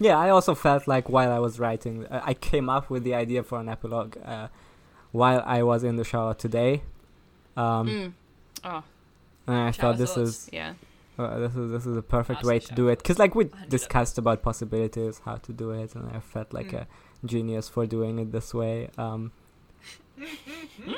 Yeah, 0.00 0.16
I 0.16 0.30
also 0.30 0.54
felt 0.54 0.86
like 0.86 1.08
while 1.08 1.32
I 1.32 1.40
was 1.40 1.58
writing, 1.58 2.06
uh, 2.06 2.20
I 2.24 2.34
came 2.34 2.68
up 2.68 2.88
with 2.88 3.02
the 3.02 3.14
idea 3.14 3.42
for 3.42 3.58
an 3.58 3.68
epilogue 3.68 4.16
uh, 4.24 4.46
while 5.10 5.42
I 5.44 5.62
was 5.64 5.82
in 5.82 5.96
the 5.96 6.04
shower 6.04 6.34
today. 6.34 6.82
Um, 7.56 7.88
Mm. 7.88 8.12
Oh, 8.64 8.82
And 9.48 9.56
I 9.56 9.70
Shower 9.72 9.92
thought 9.92 9.98
this 9.98 10.14
thoughts. 10.14 10.30
is 10.46 10.50
yeah. 10.52 10.74
uh, 11.18 11.38
this 11.40 11.56
is 11.56 11.70
this 11.72 11.86
is 11.86 11.96
a 11.96 12.02
perfect 12.02 12.44
way 12.44 12.58
to 12.60 12.74
do 12.74 12.88
it 12.88 12.98
because 12.98 13.18
like 13.18 13.34
we 13.34 13.44
100 13.46 13.70
discussed 13.70 14.18
about 14.18 14.42
possibilities, 14.42 15.20
how 15.24 15.36
to 15.36 15.52
do 15.52 15.70
it, 15.72 15.94
and 15.96 16.08
I 16.14 16.20
felt 16.20 16.52
like 16.52 16.70
Mm. 16.72 16.82
a 16.82 16.86
genius 17.26 17.68
for 17.68 17.84
doing 17.86 18.18
it 18.20 18.30
this 18.30 18.54
way. 18.54 18.90
Um, 18.98 19.32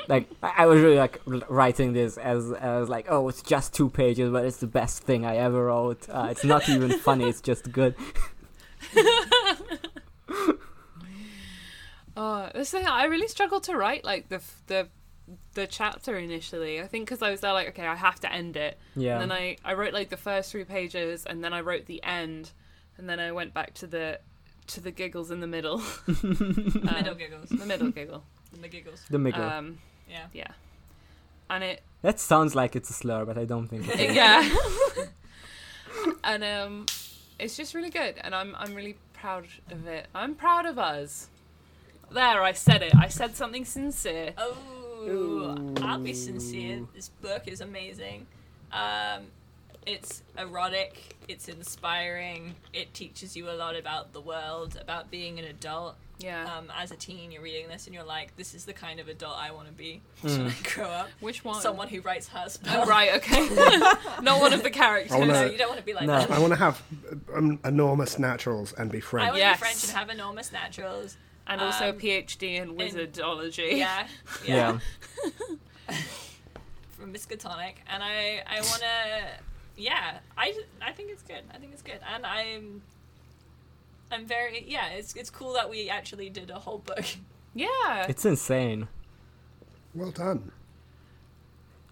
like 0.07 0.29
I, 0.41 0.53
I 0.59 0.65
was 0.65 0.81
really 0.81 0.97
like 0.97 1.21
writing 1.25 1.93
this 1.93 2.17
as 2.17 2.51
as 2.53 2.89
like 2.89 3.07
oh 3.09 3.27
it's 3.29 3.41
just 3.41 3.73
two 3.73 3.89
pages, 3.89 4.31
but 4.31 4.45
it's 4.45 4.57
the 4.57 4.67
best 4.67 5.03
thing 5.03 5.25
I 5.25 5.37
ever 5.37 5.65
wrote. 5.65 6.07
Uh, 6.09 6.27
it's 6.31 6.43
not 6.43 6.67
even 6.69 6.91
funny; 6.99 7.27
it's 7.29 7.41
just 7.41 7.71
good. 7.71 7.95
Oh, 12.17 12.49
this 12.53 12.69
thing 12.71 12.85
I 12.85 13.05
really 13.05 13.27
struggled 13.27 13.63
to 13.63 13.77
write 13.77 14.03
like 14.03 14.29
the 14.29 14.41
the 14.67 14.89
the 15.53 15.65
chapter 15.65 16.17
initially. 16.17 16.81
I 16.81 16.87
think 16.87 17.05
because 17.07 17.21
I 17.21 17.31
was 17.31 17.39
there 17.39 17.53
like, 17.53 17.69
okay, 17.69 17.87
I 17.87 17.95
have 17.95 18.19
to 18.21 18.31
end 18.31 18.57
it. 18.57 18.77
Yeah. 18.95 19.13
And 19.13 19.21
then 19.21 19.31
I 19.31 19.57
I 19.63 19.73
wrote 19.73 19.93
like 19.93 20.09
the 20.09 20.17
first 20.17 20.51
three 20.51 20.65
pages, 20.65 21.25
and 21.25 21.43
then 21.43 21.53
I 21.53 21.61
wrote 21.61 21.85
the 21.85 22.03
end, 22.03 22.51
and 22.97 23.09
then 23.09 23.19
I 23.19 23.31
went 23.31 23.53
back 23.53 23.73
to 23.75 23.87
the 23.87 24.19
to 24.67 24.81
the 24.81 24.91
giggles 24.91 25.31
in 25.31 25.39
the 25.39 25.47
middle. 25.47 25.77
The 25.77 26.81
Um, 26.87 26.95
middle 26.95 27.15
giggles. 27.15 27.49
The 27.49 27.65
middle 27.65 27.91
giggle. 27.91 28.23
The 28.59 28.67
giggles. 28.67 29.03
the 29.09 29.19
middle. 29.19 29.43
Um, 29.43 29.79
Yeah. 30.09 30.25
yeah. 30.33 30.51
And 31.49 31.63
it 31.63 31.81
that 32.01 32.19
sounds 32.19 32.55
like 32.55 32.75
it's 32.75 32.89
a 32.89 32.93
slur, 32.93 33.25
but 33.25 33.37
I 33.37 33.45
don't 33.45 33.67
think 33.67 33.87
it 33.87 33.99
is. 33.99 34.15
yeah. 34.21 34.49
and 36.23 36.43
um, 36.43 36.85
it's 37.39 37.55
just 37.57 37.73
really 37.73 37.89
good, 37.89 38.15
and 38.21 38.33
I'm 38.33 38.55
I'm 38.57 38.73
really 38.73 38.97
proud 39.13 39.45
of 39.69 39.85
it. 39.87 40.07
I'm 40.15 40.35
proud 40.35 40.65
of 40.65 40.77
us. 40.79 41.27
There, 42.11 42.43
I 42.43 42.51
said 42.53 42.81
it. 42.81 42.93
I 42.95 43.07
said 43.07 43.35
something 43.35 43.63
sincere. 43.65 44.33
Oh, 44.37 45.73
I'll 45.81 45.99
be 45.99 46.13
sincere. 46.13 46.85
This 46.93 47.09
book 47.09 47.47
is 47.47 47.61
amazing. 47.61 48.27
Um, 48.71 49.27
it's 49.85 50.21
erotic. 50.37 51.15
It's 51.27 51.47
inspiring. 51.47 52.55
It 52.73 52.93
teaches 52.93 53.35
you 53.35 53.49
a 53.49 53.53
lot 53.53 53.75
about 53.75 54.13
the 54.13 54.21
world, 54.21 54.77
about 54.79 55.09
being 55.11 55.39
an 55.39 55.45
adult. 55.45 55.95
Yeah. 56.19 56.55
Um, 56.55 56.71
as 56.77 56.91
a 56.91 56.95
teen, 56.95 57.31
you're 57.31 57.41
reading 57.41 57.67
this 57.67 57.87
and 57.87 57.95
you're 57.95 58.03
like, 58.03 58.35
"This 58.35 58.53
is 58.53 58.65
the 58.65 58.73
kind 58.73 58.99
of 58.99 59.07
adult 59.07 59.37
I 59.39 59.49
want 59.51 59.67
to 59.69 59.73
be 59.73 60.01
Mm. 60.23 60.37
when 60.37 60.47
I 60.47 60.55
grow 60.75 60.85
up." 60.89 61.09
Which 61.19 61.43
one? 61.43 61.59
Someone 61.61 61.87
who 61.87 62.01
writes 62.01 62.27
her 62.27 62.45
Oh, 62.69 62.85
right. 62.85 63.13
Okay. 63.15 63.49
Not 64.21 64.39
one 64.39 64.53
of 64.53 64.61
the 64.61 64.69
characters. 64.81 65.13
Oh, 65.13 65.23
No, 65.23 65.33
no. 65.33 65.45
you 65.45 65.57
don't 65.57 65.69
want 65.69 65.79
to 65.79 65.85
be 65.85 65.93
like 65.93 66.05
No. 66.05 66.19
that. 66.19 66.29
I 66.29 66.37
want 66.37 66.53
to 66.53 66.59
have 66.59 66.81
um, 67.33 67.59
enormous 67.65 68.19
naturals 68.19 68.71
and 68.73 68.91
be 68.91 68.99
French. 68.99 69.29
I 69.29 69.31
French. 69.31 69.31
want 69.31 69.39
Yes. 69.39 69.57
to 69.57 69.61
be 69.63 69.65
French 69.67 69.83
and 69.85 69.91
have 69.97 70.09
enormous 70.11 70.51
naturals. 70.51 71.17
And 71.47 71.59
also 71.59 71.89
Um, 71.89 71.97
PhD 71.97 72.55
in 72.57 72.75
wizardology. 72.77 73.77
Yeah, 73.77 74.07
Yeah. 74.45 74.79
yeah. 75.89 75.95
from 76.91 77.11
Miskatonic, 77.13 77.75
and 77.87 78.03
I 78.03 78.43
I 78.47 78.61
want 78.61 78.81
to 78.81 79.25
yeah 79.77 80.19
I 80.37 80.53
I 80.81 80.91
think 80.91 81.11
it's 81.11 81.23
good 81.23 81.43
I 81.53 81.57
think 81.57 81.73
it's 81.73 81.81
good 81.81 81.99
and 82.13 82.25
I'm 82.25 82.81
I'm 84.11 84.25
very 84.25 84.63
yeah 84.67 84.89
it's 84.89 85.15
it's 85.15 85.29
cool 85.29 85.53
that 85.53 85.69
we 85.69 85.89
actually 85.89 86.29
did 86.29 86.49
a 86.49 86.59
whole 86.59 86.79
book 86.79 87.05
Yeah. 87.53 88.05
It's 88.07 88.25
insane. 88.25 88.87
Well 89.93 90.11
done. 90.11 90.51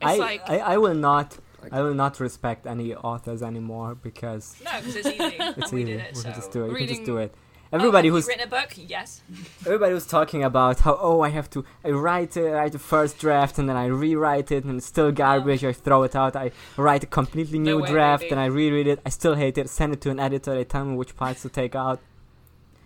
It's 0.02 0.12
I, 0.12 0.16
like 0.16 0.50
I 0.50 0.60
I 0.60 0.78
will 0.78 0.94
not 0.94 1.38
I 1.72 1.82
will 1.82 1.94
not 1.94 2.20
respect 2.22 2.66
any 2.66 2.96
authors 2.96 3.44
anymore 3.44 3.96
because 3.96 4.56
no 4.64 4.72
because 4.80 4.96
it's 4.96 5.08
easy 5.08 5.36
it's 5.40 5.72
we 5.74 5.82
easy. 5.82 5.92
did 5.92 6.00
it 6.00 6.12
we 6.14 6.16
so 6.16 6.24
can 6.24 6.34
just 6.34 6.52
do 6.52 6.66
it. 6.66 6.72
We 6.72 6.80
can 6.80 6.88
just 6.88 7.04
do 7.04 7.18
it. 7.18 7.36
Everybody 7.72 8.10
oh, 8.10 8.16
have 8.16 8.24
who's 8.24 8.28
you 8.28 8.30
written 8.34 8.48
a 8.48 8.50
book? 8.50 8.70
Yes. 8.76 9.22
everybody 9.66 9.94
was 9.94 10.06
talking 10.06 10.44
about 10.44 10.80
how 10.80 10.98
oh 11.02 11.22
I 11.22 11.30
have 11.30 11.50
to 11.52 11.66
I 11.84 11.90
write 11.92 12.36
uh, 12.38 12.42
it, 12.42 12.50
write 12.52 12.72
the 12.72 12.80
first 12.80 13.20
draft 13.20 13.60
and 13.60 13.68
then 13.70 13.76
I 13.76 13.86
rewrite 13.86 14.52
it 14.52 14.64
and 14.64 14.78
it's 14.78 14.86
still 14.88 15.12
garbage. 15.12 15.64
I 15.64 15.74
throw 15.74 16.04
it 16.04 16.16
out. 16.16 16.36
I 16.36 16.52
write 16.78 17.04
a 17.04 17.08
completely 17.08 17.60
No 17.60 17.78
new 17.78 17.84
way, 17.84 17.90
draft 17.92 18.22
baby. 18.24 18.32
and 18.32 18.40
I 18.40 18.46
reread 18.46 18.88
it. 18.88 19.00
I 19.06 19.10
still 19.10 19.36
hate 19.36 19.58
it. 19.58 19.70
Send 19.70 19.94
it 19.94 20.02
to 20.02 20.10
an 20.10 20.20
editor. 20.20 20.54
They 20.56 20.64
tell 20.64 20.86
me 20.86 20.96
which 20.96 21.16
parts 21.16 21.42
to 21.44 21.50
take 21.50 21.76
out. 21.76 22.00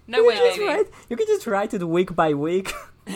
No 0.06 0.18
you 0.20 0.28
way, 0.28 0.36
can 0.36 0.46
just 0.48 0.58
baby. 0.60 0.68
write. 0.68 0.88
You 1.10 1.18
can 1.18 1.28
just 1.28 1.48
write 1.48 1.74
it 1.74 1.84
week 1.84 2.16
by 2.16 2.34
week. 2.34 2.74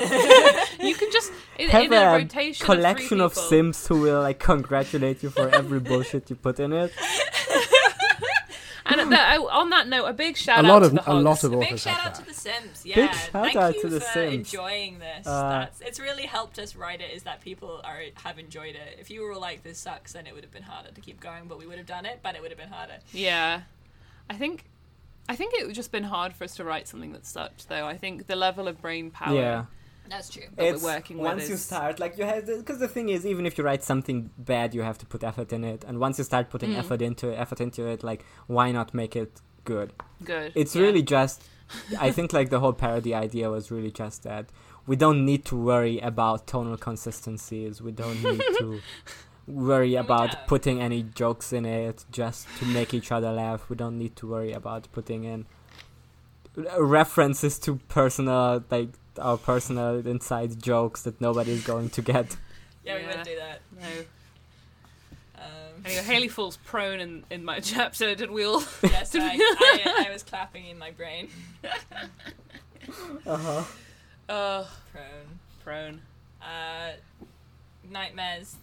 You 0.80 0.94
can 0.96 1.12
just 1.12 1.32
in, 1.58 1.70
Have 1.70 1.86
in 1.86 1.94
a, 1.94 1.96
a 1.96 2.18
rotation 2.20 2.66
collection 2.66 3.20
of, 3.22 3.32
of. 3.32 3.38
Sims 3.38 3.88
who 3.88 4.02
will 4.02 4.22
like 4.22 4.40
congratulate 4.40 5.24
you 5.24 5.30
for 5.30 5.50
every 5.50 5.80
bullshit 5.80 6.30
you 6.30 6.36
put 6.36 6.60
in 6.60 6.74
it. 6.74 6.92
And 8.90 9.12
that, 9.12 9.38
on 9.40 9.70
that 9.72 9.88
note, 9.88 10.06
a 10.06 10.14
big 10.14 10.38
shout 10.38 10.64
a 10.64 10.68
lot 10.68 10.78
out 10.78 10.84
of 10.84 10.90
to 10.90 10.96
the 10.96 11.12
a 11.12 11.14
lot 11.14 11.44
of 11.44 11.54
A 11.54 11.58
big 11.58 11.78
shout 11.78 11.96
have 11.98 12.14
out 12.14 12.16
to. 12.16 12.26
The 12.26 12.34
Sims. 12.34 12.86
Yeah. 12.86 12.96
Big 12.96 13.14
shout 13.14 13.32
Thank 13.32 13.56
out 13.56 13.76
you 13.76 13.82
to 13.82 13.90
The 13.90 14.00
for 14.00 14.12
Sims. 14.14 14.34
enjoying 14.34 15.00
this. 15.00 15.28
Uh, 15.28 15.50
That's, 15.50 15.82
it's 15.82 16.00
really 16.00 16.26
helped 16.26 16.60
us 16.60 16.76
write 16.76 17.02
it. 17.02 17.12
Is 17.14 17.24
that 17.24 17.42
people 17.42 17.82
are 17.84 18.02
have 18.24 18.40
enjoyed 18.40 18.76
it. 18.76 18.98
If 19.00 19.10
you 19.12 19.22
were 19.22 19.34
all 19.34 19.42
like 19.42 19.64
this 19.64 19.78
sucks, 19.78 20.14
then 20.14 20.28
it 20.28 20.34
would 20.34 20.44
have 20.44 20.54
been 20.54 20.64
harder 20.64 20.92
to 20.92 21.02
keep 21.02 21.20
going. 21.20 21.48
But 21.48 21.58
we 21.60 21.68
would 21.68 21.78
have 21.78 21.88
done 21.88 22.06
it. 22.06 22.20
But 22.24 22.36
it 22.36 22.42
would 22.42 22.52
have 22.52 22.60
been 22.60 22.70
harder. 22.70 22.98
Yeah, 23.12 23.62
I 24.30 24.36
think, 24.36 24.66
I 25.30 25.36
think 25.36 25.54
it 25.54 25.66
would 25.66 25.76
just 25.76 25.92
been 25.92 26.04
hard 26.06 26.34
for 26.34 26.44
us 26.44 26.56
to 26.56 26.64
write 26.64 26.88
something 26.88 27.12
that 27.14 27.26
sucked. 27.26 27.70
Though 27.70 27.86
I 27.86 27.98
think 27.98 28.28
the 28.28 28.36
level 28.36 28.68
of 28.68 28.82
brain 28.82 29.12
power. 29.12 29.36
Yeah. 29.36 29.66
That's 30.10 30.30
true. 30.30 30.44
That 30.56 30.64
we're 30.64 30.74
it's 30.76 30.84
working 30.84 31.18
with 31.18 31.26
once 31.32 31.50
you 31.50 31.58
start 31.58 32.00
like 32.00 32.18
you 32.18 32.24
have 32.26 32.46
because 32.46 32.80
the 32.80 32.88
thing 32.88 33.10
is 33.10 33.26
even 33.26 33.46
if 33.46 33.58
you 33.58 33.64
write 33.64 33.84
something 33.84 34.30
bad 34.38 34.74
you 34.74 34.82
have 34.82 34.98
to 35.00 35.06
put 35.06 35.24
effort 35.24 35.52
in 35.54 35.64
it 35.64 35.84
and 35.88 36.00
once 36.00 36.18
you 36.18 36.24
start 36.24 36.50
putting 36.50 36.72
Mm. 36.72 36.80
effort 36.80 37.02
into 37.02 37.28
effort 37.38 37.60
into 37.62 37.86
it 37.88 38.04
like 38.04 38.24
why 38.48 38.72
not 38.72 38.94
make 38.94 39.16
it 39.16 39.42
good 39.66 39.92
Good. 40.24 40.52
it's 40.56 40.76
Yeah. 40.76 40.84
really 40.84 41.02
just 41.04 41.44
i 42.00 42.10
think 42.12 42.32
like 42.34 42.50
the 42.50 42.60
whole 42.60 42.74
parody 42.74 43.14
idea 43.14 43.50
was 43.50 43.70
really 43.72 43.92
just 43.92 44.24
that 44.24 44.46
we 44.86 44.96
don't 44.96 45.26
need 45.26 45.44
to 45.46 45.56
worry 45.58 46.00
about 46.00 46.48
tonal 46.48 46.78
consistencies 46.78 47.82
we 47.82 47.92
don't 47.92 48.22
need 48.24 48.42
to 48.60 48.80
worry 49.48 49.96
about 49.96 50.32
don't. 50.32 50.48
putting 50.48 50.82
any 50.82 51.04
jokes 51.04 51.52
in 51.52 51.66
it 51.66 52.06
just 52.12 52.48
to 52.60 52.66
make 52.66 52.94
each 52.94 53.12
other 53.12 53.32
laugh 53.32 53.70
we 53.70 53.76
don't 53.76 53.98
need 53.98 54.16
to 54.16 54.26
worry 54.28 54.54
about 54.54 54.88
putting 54.94 55.24
in 55.26 55.46
references 56.80 57.60
to 57.60 57.76
personal 57.88 58.64
like 58.72 58.90
our 59.20 59.38
personal 59.38 60.06
inside 60.06 60.62
jokes 60.62 61.02
that 61.04 61.20
nobody's 61.22 61.64
going 61.66 61.90
to 61.92 62.02
get 62.02 62.36
Yeah, 62.84 62.96
we 62.96 63.02
Yeah. 63.02 63.08
wouldn't 63.08 63.26
do 63.26 63.36
that. 63.36 63.62
No. 63.80 63.88
Um, 65.38 65.44
Anyway, 65.86 66.02
Haley 66.04 66.28
falls 66.28 66.58
prone 66.58 67.00
in, 67.00 67.24
in 67.30 67.46
my 67.46 67.60
chapter. 67.60 68.16
Did 68.16 68.32
we 68.32 68.44
all? 68.46 68.62
yes, 68.84 69.14
I, 69.16 69.38
I, 69.40 70.06
I 70.10 70.12
was 70.12 70.24
clapping 70.24 70.66
in 70.66 70.78
my 70.80 70.92
brain. 70.92 71.30
uh-huh 73.26 73.64
Uh, 74.30 74.66
Prone. 74.92 75.40
prone. 75.64 76.02
Uh, 76.42 76.92
nightmares. 77.90 78.56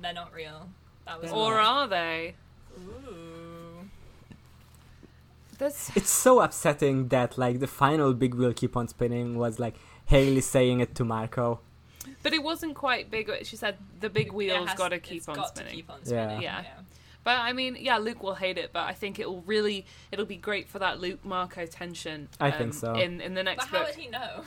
They're 0.00 0.12
not 0.14 0.32
real. 0.32 0.68
That 1.06 1.20
was. 1.20 1.30
They're 1.30 1.38
Or 1.38 1.54
not. 1.54 1.64
are 1.82 1.88
they? 1.88 2.34
Ooh. 2.78 3.33
That's 5.64 5.90
it's 6.00 6.10
so 6.10 6.40
upsetting 6.40 7.08
that 7.08 7.38
like 7.38 7.60
the 7.60 7.66
final 7.66 8.12
big 8.14 8.34
wheel 8.34 8.52
keep 8.52 8.76
on 8.76 8.86
spinning 8.88 9.38
was 9.38 9.58
like 9.58 9.74
Haley 10.06 10.40
saying 10.42 10.80
it 10.80 10.94
to 10.96 11.04
Marco 11.04 11.60
But 12.22 12.32
it 12.38 12.42
wasn't 12.42 12.74
quite 12.74 13.10
big. 13.10 13.30
She 13.50 13.56
said 13.56 13.74
the 14.00 14.10
big 14.18 14.28
It 14.28 14.34
wheel's 14.34 14.68
has- 14.68 14.78
got 14.78 14.90
to 14.90 14.98
keep 14.98 15.28
on 15.28 15.36
got 15.36 15.54
to 15.54 15.60
spinning. 15.60 15.74
keep 15.76 15.90
on 15.90 16.00
Yeah. 16.00 16.06
spinning. 16.06 16.42
Yeah. 16.42 16.60
yeah. 16.62 16.80
But 17.24 17.38
I 17.48 17.54
mean, 17.54 17.72
yeah, 17.80 17.96
Luke 17.96 18.22
will 18.22 18.34
hate 18.34 18.58
it, 18.58 18.68
but 18.76 18.84
I 18.92 18.92
think 18.92 19.18
it 19.18 19.26
will 19.30 19.42
really, 19.46 19.86
it'll 20.12 20.26
be 20.26 20.36
great 20.36 20.68
for 20.68 20.78
that 20.80 21.00
Luke 21.00 21.24
Marco 21.24 21.64
tension. 21.64 22.28
I 22.38 22.50
think 22.50 22.72
um, 22.72 22.80
so. 22.82 22.94
In 23.04 23.22
in 23.22 23.32
the 23.32 23.42
next. 23.42 23.70
But 23.70 23.70
how 23.70 23.78
book, 23.78 23.86
would 23.96 24.02
he 24.04 24.08
know? 24.10 24.44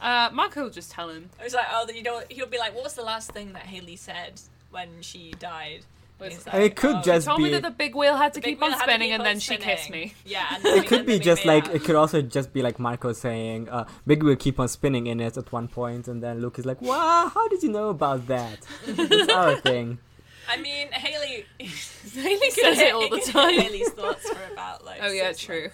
uh, 0.00 0.30
Marco 0.32 0.62
will 0.64 0.70
just 0.80 0.90
tell 0.90 1.10
him. 1.10 1.28
I 1.38 1.44
was 1.44 1.52
like, 1.54 1.66
oh, 1.70 1.86
you 1.92 2.02
know, 2.02 2.22
he'll 2.30 2.46
be 2.46 2.58
like, 2.58 2.74
what 2.74 2.84
was 2.84 2.94
the 2.94 3.02
last 3.12 3.32
thing 3.32 3.52
that 3.52 3.66
Haley 3.74 3.96
said 3.96 4.40
when 4.70 4.88
she 5.02 5.32
died? 5.38 5.80
And 6.24 6.34
Was- 6.34 6.44
he's 6.44 6.54
it 6.54 6.76
could 6.76 6.96
oh, 6.96 7.02
just 7.02 7.26
Told 7.26 7.38
be 7.38 7.44
me 7.44 7.50
that 7.50 7.62
the 7.62 7.70
big 7.70 7.94
wheel 7.94 8.16
had 8.16 8.34
to 8.34 8.40
keep 8.40 8.62
on 8.62 8.70
wheel 8.70 8.78
had 8.78 8.84
to 8.86 8.90
spinning, 8.92 9.12
and 9.12 9.20
on 9.20 9.24
then 9.24 9.40
she 9.40 9.56
kissed 9.56 9.90
me. 9.90 10.14
Yeah, 10.24 10.58
it 10.62 10.86
could 10.86 11.06
be 11.06 11.18
just 11.18 11.44
like 11.44 11.68
it. 11.68 11.76
it 11.76 11.84
could 11.84 11.94
also 11.96 12.22
just 12.22 12.52
be 12.52 12.62
like 12.62 12.78
Marco 12.78 13.12
saying 13.12 13.68
uh, 13.68 13.86
big 14.06 14.22
wheel 14.22 14.36
keep 14.36 14.58
on 14.58 14.68
spinning 14.68 15.06
in 15.06 15.20
it 15.20 15.36
at 15.36 15.52
one 15.52 15.68
point 15.68 16.08
and 16.08 16.22
then 16.22 16.40
Luke 16.40 16.58
is 16.58 16.64
like 16.66 16.80
wow 16.82 17.30
how 17.32 17.48
did 17.48 17.62
you 17.62 17.70
know 17.70 17.90
about 17.90 18.26
that 18.28 18.58
it's 18.86 19.32
our 19.32 19.56
thing 19.68 19.98
I 20.46 20.58
mean, 20.58 20.88
Haley. 20.92 21.46
Haley 21.58 22.50
says 22.50 22.78
it 22.78 22.92
all 22.92 23.08
the 23.08 23.18
time. 23.20 23.58
Haley's 23.58 23.88
thoughts 23.92 24.28
for 24.28 24.52
about 24.52 24.84
like. 24.84 25.00
Oh 25.02 25.10
yeah, 25.10 25.32
true. 25.32 25.70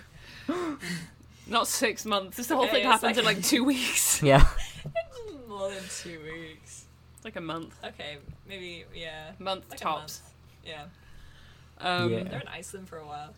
Not 1.48 1.66
six 1.66 2.06
months. 2.06 2.36
This 2.36 2.48
whole 2.50 2.62
Okay, 2.62 2.70
thing 2.74 2.82
it's 2.82 3.02
happens 3.02 3.18
in 3.18 3.24
like- 3.24 3.36
like 3.38 3.44
two 3.44 3.64
weeks. 3.64 4.22
yeah. 4.22 4.46
More 5.48 5.68
than 5.70 5.82
two 5.90 6.20
weeks. 6.22 6.84
like 7.24 7.34
a 7.36 7.40
month, 7.40 7.74
Okay, 7.84 8.18
maybe 8.48 8.84
yeah. 8.94 9.32
month 9.40 9.64
Like 9.70 9.80
a 9.80 9.82
tops. 9.82 10.22
Yeah, 10.64 10.84
Um, 11.78 12.10
Yeah. 12.12 12.24
they're 12.24 12.40
in 12.40 12.48
Iceland 12.48 12.88
for 12.88 12.98
a 12.98 13.06
while. 13.06 13.34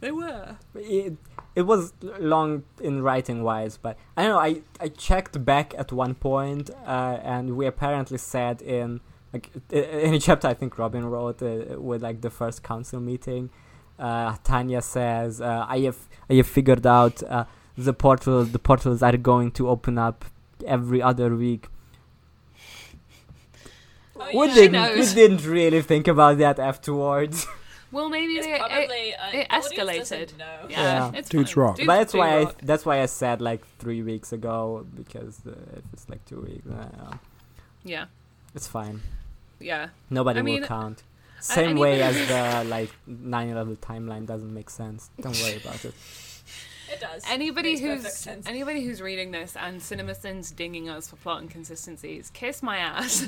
They 0.00 0.10
were. 0.12 0.56
it, 0.74 1.16
it 1.54 1.62
was 1.62 1.94
long 2.20 2.64
in 2.82 3.02
writing 3.02 3.42
wise 3.42 3.78
but 3.78 3.96
I 4.16 4.24
don't 4.24 4.32
know 4.32 4.38
I, 4.38 4.60
I 4.78 4.88
checked 4.88 5.42
back 5.42 5.74
at 5.78 5.90
one 5.90 6.14
point 6.14 6.68
uh, 6.86 7.18
and 7.22 7.56
we 7.56 7.64
apparently 7.66 8.18
said 8.18 8.60
in 8.60 9.00
like 9.32 9.50
in 9.70 10.12
a 10.12 10.18
chapter 10.20 10.48
I 10.48 10.54
think 10.54 10.76
Robin 10.78 11.06
wrote 11.06 11.42
uh, 11.42 11.80
with 11.80 12.02
like 12.02 12.20
the 12.20 12.28
first 12.28 12.62
council 12.62 13.00
meeting 13.00 13.48
uh, 13.98 14.36
Tanya 14.44 14.82
says 14.82 15.40
uh, 15.40 15.64
I 15.66 15.78
have 15.80 15.96
I 16.28 16.34
have 16.34 16.46
figured 16.46 16.86
out 16.86 17.22
uh, 17.22 17.46
the 17.78 17.94
portal 17.94 18.44
the 18.44 18.58
portals 18.58 19.02
are 19.02 19.16
going 19.16 19.50
to 19.52 19.70
open 19.70 19.96
up 19.96 20.26
every 20.66 21.00
other 21.00 21.34
week 21.34 21.68
Oh, 24.18 24.40
we 24.40 24.46
yeah. 24.48 24.54
She 24.54 24.60
didn't 24.68 24.98
we 24.98 25.14
didn't 25.14 25.44
really 25.46 25.82
think 25.82 26.08
about 26.08 26.38
that 26.38 26.58
afterwards 26.58 27.46
Well, 27.92 28.08
maybe 28.08 28.32
It's 28.34 28.46
they. 28.46 28.54
it- 28.54 29.14
uh, 29.18 29.38
it 29.38 29.48
escalated. 29.48 29.98
doesn't 29.98 30.38
know. 30.38 30.66
yeah, 30.68 30.82
Yeah. 31.12 31.18
it's 31.18 31.28
Dudes 31.28 31.52
fine. 31.52 31.62
rock. 31.64 31.76
Dudes 31.76 31.86
but 31.86 31.96
that's 31.98 32.14
why 32.14 32.28
I 32.30 32.42
rock. 32.44 32.56
that's 32.62 32.84
why 32.84 33.00
I 33.02 33.06
said 33.06 33.40
like 33.40 33.62
three 33.78 34.02
weeks 34.02 34.32
ago 34.32 34.84
because 34.94 35.40
uh, 35.46 35.50
if 35.76 35.84
it's 35.92 36.08
like 36.08 36.24
two 36.26 36.40
weeks 36.40 36.66
uh, 36.68 37.16
Yeah, 37.84 38.06
it's 38.54 38.66
fine 38.66 39.00
yeah. 39.60 39.88
Nobody 40.10 40.40
I 40.40 40.42
mean, 40.42 40.60
will 40.60 40.68
count. 40.68 41.02
and 41.36 41.44
Same 41.44 41.76
way 41.78 42.02
as 42.02 42.14
the 42.32 42.68
like 42.68 42.90
9/11 43.08 43.76
timeline 43.78 44.26
doesn't 44.26 44.52
make 44.52 44.68
sense. 44.68 45.08
Don't 45.20 45.38
worry 45.42 45.56
about 45.56 45.84
it. 45.84 45.94
It 46.92 47.00
does. 47.00 47.24
Anybody 47.28 47.70
Makes 47.70 47.80
perfect 47.80 48.04
who's 48.04 48.12
sense. 48.16 48.46
anybody 48.48 48.84
who's 48.84 49.00
reading 49.02 49.32
this 49.32 49.56
and 49.56 49.80
CinemaSins 49.80 50.54
dinging 50.54 50.88
us 50.88 51.08
for 51.10 51.16
plot 51.16 51.42
inconsistencies, 51.42 52.30
kiss 52.32 52.62
my 52.62 52.76
ass. 52.78 53.26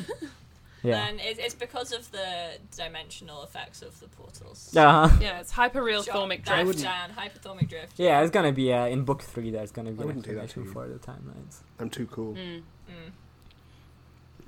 Yeah. 0.82 1.06
And 1.06 1.18
it, 1.20 1.38
it's 1.38 1.54
because 1.54 1.92
of 1.92 2.10
the 2.12 2.58
dimensional 2.76 3.42
effects 3.42 3.82
of 3.82 3.98
the 4.00 4.06
portals. 4.08 4.74
Uh-huh. 4.76 5.08
yeah, 5.20 5.40
it's 5.40 5.52
hyperreal 5.52 6.04
thermic 6.04 6.44
thormic 6.44 6.44
that 6.44 6.64
drift. 6.64 6.82
down, 6.82 7.10
hyperthermic 7.10 7.68
drift. 7.68 7.98
Yeah, 7.98 8.20
it's 8.20 8.30
gonna 8.30 8.52
be 8.52 8.72
uh, 8.72 8.86
in 8.86 9.04
book 9.04 9.22
three. 9.22 9.50
There's 9.50 9.72
gonna 9.72 9.90
be 9.90 9.98
I 9.98 10.02
an 10.02 10.06
wouldn't 10.06 10.24
do 10.24 10.34
that 10.36 10.44
explanation 10.44 10.74
to 10.74 10.80
you. 10.80 10.86
for 10.86 10.88
the 10.88 10.98
timelines. 10.98 11.58
I'm 11.80 11.90
too 11.90 12.06
cool. 12.06 12.34
Mm. 12.34 12.62
Mm. 12.88 13.10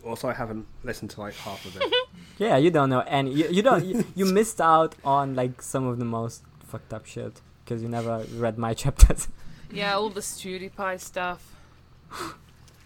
Also, 0.07 0.29
I 0.29 0.33
haven't 0.33 0.67
listened 0.83 1.11
to 1.11 1.21
like 1.21 1.35
half 1.35 1.65
of 1.67 1.77
it. 1.77 1.83
Yeah, 2.39 2.57
you 2.57 2.71
don't 2.71 2.89
know 2.89 3.01
any. 3.01 3.35
You, 3.35 3.49
you 3.51 3.61
don't. 3.63 3.85
You, 3.85 4.03
you 4.15 4.25
missed 4.25 4.63
out 4.63 4.95
on 5.05 5.35
like 5.35 5.61
some 5.61 5.87
of 5.87 5.99
the 5.99 6.07
most 6.07 6.43
fucked 6.67 6.95
up 6.95 7.05
shit 7.05 7.39
because 7.65 7.83
you 7.83 7.89
never 7.89 8.25
read 8.35 8.57
my 8.57 8.73
chapters. 8.83 9.29
Yeah, 9.71 9.95
all 9.97 10.09
the 10.09 10.21
StudiePie 10.23 10.99
stuff. 11.01 11.55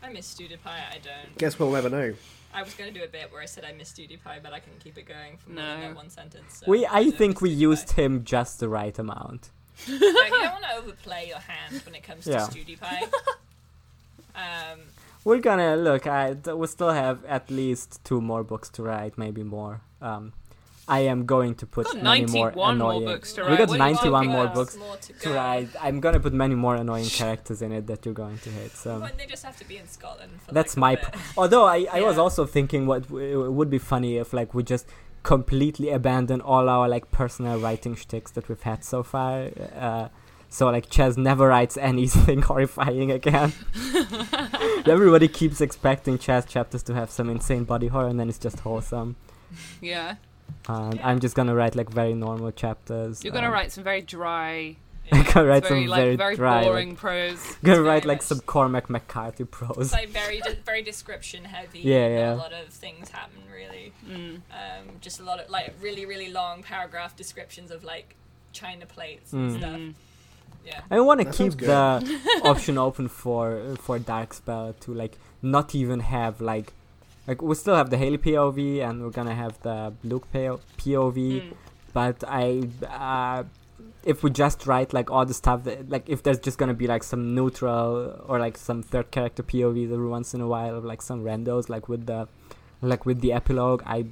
I 0.03 0.13
miss 0.13 0.35
StudiePie, 0.35 0.67
I 0.67 0.99
don't. 1.03 1.39
Guess 1.39 1.57
we'll 1.59 1.71
never 1.71 1.89
know. 1.89 2.15
I 2.55 2.63
was 2.63 2.73
going 2.75 2.93
to 2.93 2.99
do 2.99 3.05
a 3.05 3.09
bit 3.09 3.33
where 3.33 3.43
I 3.43 3.47
said 3.47 3.65
I 3.65 3.73
miss 3.73 3.93
StudiePie, 3.93 4.43
but 4.43 4.53
I 4.53 4.61
can 4.61 4.73
keep 4.83 4.97
it 4.97 5.07
going 5.07 5.37
for 5.39 5.51
more 5.51 5.63
than 5.65 5.81
No. 5.81 5.89
that 5.89 5.97
one 5.97 6.09
sentence. 6.11 6.59
So 6.65 6.71
we, 6.71 6.87
I 6.87 7.03
don't 7.03 7.17
think 7.19 7.41
we 7.41 7.51
StudiePie. 7.55 7.59
used 7.59 7.91
him 7.93 8.25
just 8.25 8.61
the 8.61 8.69
right 8.69 8.97
amount. 8.99 9.51
Like, 9.89 10.01
you 10.01 10.13
don't 10.13 10.31
want 10.53 10.65
to 10.65 10.75
overplay 10.77 11.27
your 11.29 11.39
hand 11.41 11.83
when 11.85 11.95
it 11.97 12.05
comes 12.05 12.27
Yeah. 12.27 12.47
to 12.47 12.53
StudiePie. 12.53 13.03
um, 14.37 14.81
We're 15.25 15.41
gonna 15.41 15.77
look. 15.77 16.07
I 16.07 16.33
we 16.33 16.67
still 16.67 16.91
have 16.91 17.25
at 17.25 17.51
least 17.51 18.01
two 18.05 18.21
more 18.21 18.45
books 18.45 18.69
to 18.71 18.83
write, 18.83 19.17
maybe 19.19 19.43
more. 19.43 19.81
Um, 20.01 20.33
I 20.87 21.01
am 21.01 21.25
going 21.25 21.55
to 21.57 21.67
put 21.67 21.87
Got 21.87 22.03
many 22.03 22.27
more 22.27 22.51
91 22.51 22.55
more 22.55 22.93
annoying. 22.93 23.05
books 23.07 23.33
to 23.35 23.45
We 23.49 23.57
got 23.57 23.69
What 23.71 23.79
91 23.79 24.27
more 24.27 24.47
books 24.49 24.77
more 24.77 24.97
to, 24.97 25.13
to 25.15 25.31
write. 25.33 25.69
I'm 25.81 25.99
gonna 26.01 26.21
put 26.21 26.35
many 26.35 26.55
more 26.55 26.75
annoying 26.77 27.07
characters 27.21 27.63
in 27.63 27.73
it 27.73 27.87
that 27.87 28.05
you're 28.05 28.15
going 28.15 28.39
to 28.39 28.51
hate. 28.51 28.73
So. 28.73 28.99
Well, 29.01 29.11
they 29.17 29.27
just 29.27 29.45
have 29.45 29.57
to 29.59 29.65
be 29.67 29.79
in 29.79 29.87
Scotland. 29.89 30.33
For 30.47 30.53
That's 30.53 30.77
like, 30.77 31.03
my 31.03 31.09
a. 31.09 31.21
Although 31.39 31.65
I, 31.65 31.87
I 31.91 32.01
was 32.03 32.19
also 32.19 32.45
thinking 32.45 32.87
what 32.87 33.05
w- 33.05 33.47
it 33.47 33.51
would 33.53 33.71
be 33.71 33.79
funny 33.79 34.19
if 34.19 34.33
like 34.35 34.53
we 34.53 34.63
just 34.63 34.87
completely 35.23 35.89
abandon 35.91 36.43
all 36.43 36.69
our 36.69 36.87
like 36.87 37.11
personal 37.11 37.59
writing 37.59 37.95
shticks 37.95 38.31
that 38.33 38.49
we've 38.51 38.63
had 38.63 38.85
so 38.85 39.03
far. 39.03 39.49
Uh, 39.75 40.09
so 40.51 40.71
like 40.71 40.91
Chaz 40.91 41.17
never 41.17 41.49
writes 41.49 41.77
anything 41.93 42.43
horrifying 42.43 43.11
again. 43.11 43.55
Everybody 44.87 45.29
keeps 45.29 45.61
expecting 45.63 46.19
Chaz 46.19 46.47
chapters 46.47 46.83
to 46.85 46.95
have 46.95 47.11
some 47.11 47.31
insane 47.31 47.65
body 47.65 47.87
horror, 47.89 48.09
and 48.09 48.21
then 48.21 48.29
it's 48.29 48.39
just 48.39 48.61
wholesome. 48.61 49.17
Yeah, 49.81 50.17
And 50.69 51.01
I'm 51.03 51.21
just 51.21 51.35
gonna 51.35 51.55
write 51.55 51.75
like 51.75 51.91
very 51.91 52.15
normal 52.15 52.51
chapters. 52.53 53.23
you're 53.23 53.33
gonna 53.35 53.49
um, 53.49 53.53
write 53.53 53.71
some 53.73 53.85
very 53.85 54.01
dry, 54.01 54.77
I 55.13 55.23
gotta 55.23 55.45
write 55.45 55.59
It's 55.59 55.69
very 55.69 55.83
some 55.83 55.91
like 55.91 56.01
very, 56.05 56.17
very 56.17 56.37
dry. 56.37 56.65
boring 56.65 56.89
Like, 56.97 56.99
prose. 56.99 57.57
gotta 57.63 57.83
write 57.83 58.05
like 58.07 58.19
much- 58.19 58.27
some 58.27 58.41
Cormac 58.41 58.89
McCarthy 58.89 59.45
prose. 59.45 59.77
It's 59.79 59.93
like 59.93 60.09
very 60.09 60.41
de- 60.41 60.57
very 60.65 60.83
description 60.83 61.45
heavy. 61.45 61.81
Yeah, 61.81 62.09
yeah. 62.09 62.35
A 62.35 62.37
lot 62.37 62.53
of 62.55 62.69
things 62.69 63.11
happen 63.11 63.43
really. 63.53 63.93
Mm. 64.09 64.37
Um, 64.37 64.89
just 65.03 65.21
a 65.21 65.23
lot 65.23 65.41
of 65.41 65.51
like 65.51 65.75
really 65.83 66.07
really 66.07 66.31
long 66.33 66.63
paragraph 66.63 67.15
descriptions 67.17 67.71
of 67.71 67.85
like 67.85 68.15
china 68.53 68.87
plates 68.87 69.33
Mm. 69.33 69.39
and 69.49 69.53
stuff. 69.59 69.77
Mm. 69.81 69.95
Yeah. 70.65 70.81
I 70.91 71.01
want 71.01 71.21
to 71.21 71.27
keep 71.31 71.59
the 71.59 72.19
option 72.43 72.79
open 72.79 73.09
for 73.09 73.75
for 73.79 73.99
Dark 73.99 74.33
Spell 74.33 74.73
to 74.81 74.95
like 74.95 75.19
not 75.43 75.75
even 75.75 76.01
have 76.01 76.41
like 76.41 76.73
like 77.27 77.41
we 77.43 77.55
still 77.55 77.75
have 77.75 77.91
the 77.91 77.97
Haley 77.97 78.19
POV 78.19 78.81
and 78.89 79.03
we're 79.03 79.11
gonna 79.11 79.35
have 79.35 79.61
the 79.63 79.93
Luke 80.05 80.27
POV, 80.33 81.17
Mm. 81.43 81.53
but 81.93 82.23
I 82.27 82.69
uh, 82.89 83.45
if 84.05 84.23
we 84.23 84.31
just 84.31 84.67
write 84.67 84.93
like 84.93 85.11
all 85.11 85.25
the 85.25 85.35
stuff 85.35 85.65
that 85.65 85.89
like 85.89 86.09
if 86.09 86.23
there's 86.23 86.39
just 86.39 86.59
gonna 86.59 86.75
be 86.75 86.87
like 86.87 87.03
some 87.03 87.35
neutral 87.35 88.23
or 88.29 88.39
like 88.39 88.57
some 88.59 88.83
third 88.83 89.11
character 89.11 89.43
POVs 89.43 89.91
every 89.93 90.09
once 90.09 90.35
in 90.35 90.41
a 90.41 90.47
while 90.47 90.77
of 90.77 90.85
like 90.85 91.01
some 91.03 91.25
randos 91.25 91.69
like 91.69 91.89
with 91.89 92.05
the 92.07 92.29
like 92.83 93.07
with 93.07 93.21
the 93.23 93.33
epilogue 93.33 93.83
I 93.87 94.05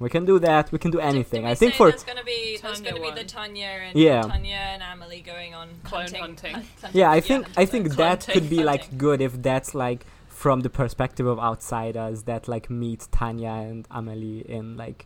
we 0.00 0.08
can 0.08 0.24
do 0.24 0.38
that 0.40 0.70
we 0.72 0.78
can 0.78 0.90
do 0.90 0.98
anything 1.00 1.42
did 1.42 1.46
we 1.46 1.50
I 1.52 1.54
think 1.54 1.74
for 1.74 1.90
there's 1.90 2.02
gonna 2.04 2.24
be 2.24 2.58
there's 2.62 2.80
gonna 2.80 3.00
be 3.00 3.10
the. 3.12 3.24
Tanya 3.24 3.66
and 3.66 3.96
Yeah. 3.96 4.22
Tanya 4.22 4.54
and 4.74 4.82
Amelie 4.82 5.20
going 5.20 5.54
on 5.54 5.68
Clone 5.84 6.00
hunting. 6.02 6.20
hunting. 6.20 6.52
hunt- 6.54 6.94
yeah 6.94 7.08
i 7.10 7.14
hunting- 7.20 7.44
think 7.44 7.58
i 7.58 7.64
think 7.64 7.94
that 7.96 8.20
take 8.22 8.34
could 8.34 8.50
be 8.50 8.62
like 8.64 8.96
good 8.98 9.20
if 9.20 9.40
that's 9.42 9.74
like 9.74 10.04
from 10.42 10.60
the 10.60 10.70
perspective 10.70 11.26
of 11.26 11.38
outsiders 11.40 12.22
that 12.30 12.46
like 12.46 12.70
meet 12.70 13.08
tanya 13.10 13.48
and 13.70 13.88
amelie 13.90 14.40
in 14.48 14.76
like 14.76 15.00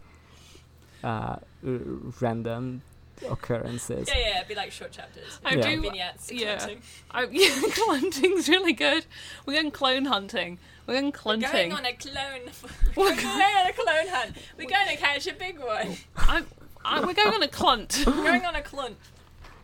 uh 1.03 1.37
r- 1.67 1.79
random 2.21 2.83
occurrences 3.31 4.09
Yeah, 4.09 4.19
yeah, 4.19 4.37
it'd 4.39 4.49
be 4.49 4.55
like 4.55 4.73
short 4.73 4.91
chapters. 4.93 5.39
I 5.45 5.55
Yeah. 5.55 5.63
Do. 5.75 5.81
vignettes. 5.83 6.31
yeah. 6.33 6.59
hunting. 6.59 6.83
I, 7.11 7.21
yeah, 7.31 7.49
hunting's 7.93 8.49
really 8.55 8.73
good. 8.75 9.07
We're 9.47 9.55
going 9.61 9.71
clone 9.71 10.05
hunting. 10.07 10.59
We're 10.87 10.95
going 11.01 11.07
We're 11.07 11.13
clunting. 11.13 11.53
going 11.53 11.73
on 11.73 11.85
a 11.87 11.93
clone. 11.95 12.43
We're 12.97 13.15
going 13.17 13.55
on 13.61 13.67
a 13.69 13.73
clone 13.73 14.09
hunt. 14.09 14.37
We're 14.59 14.69
going 14.69 14.89
to 14.89 14.97
catch 14.97 15.27
a 15.29 15.35
big 15.35 15.61
one. 15.61 15.97
I'm, 16.17 16.47
I, 16.85 17.01
we're 17.07 17.15
going 17.15 17.33
on 17.35 17.43
a 17.45 17.49
clunt. 17.49 18.03
We're 18.07 18.25
going 18.33 18.45
on 18.45 18.57
a 18.57 18.63
clunt. 18.63 18.97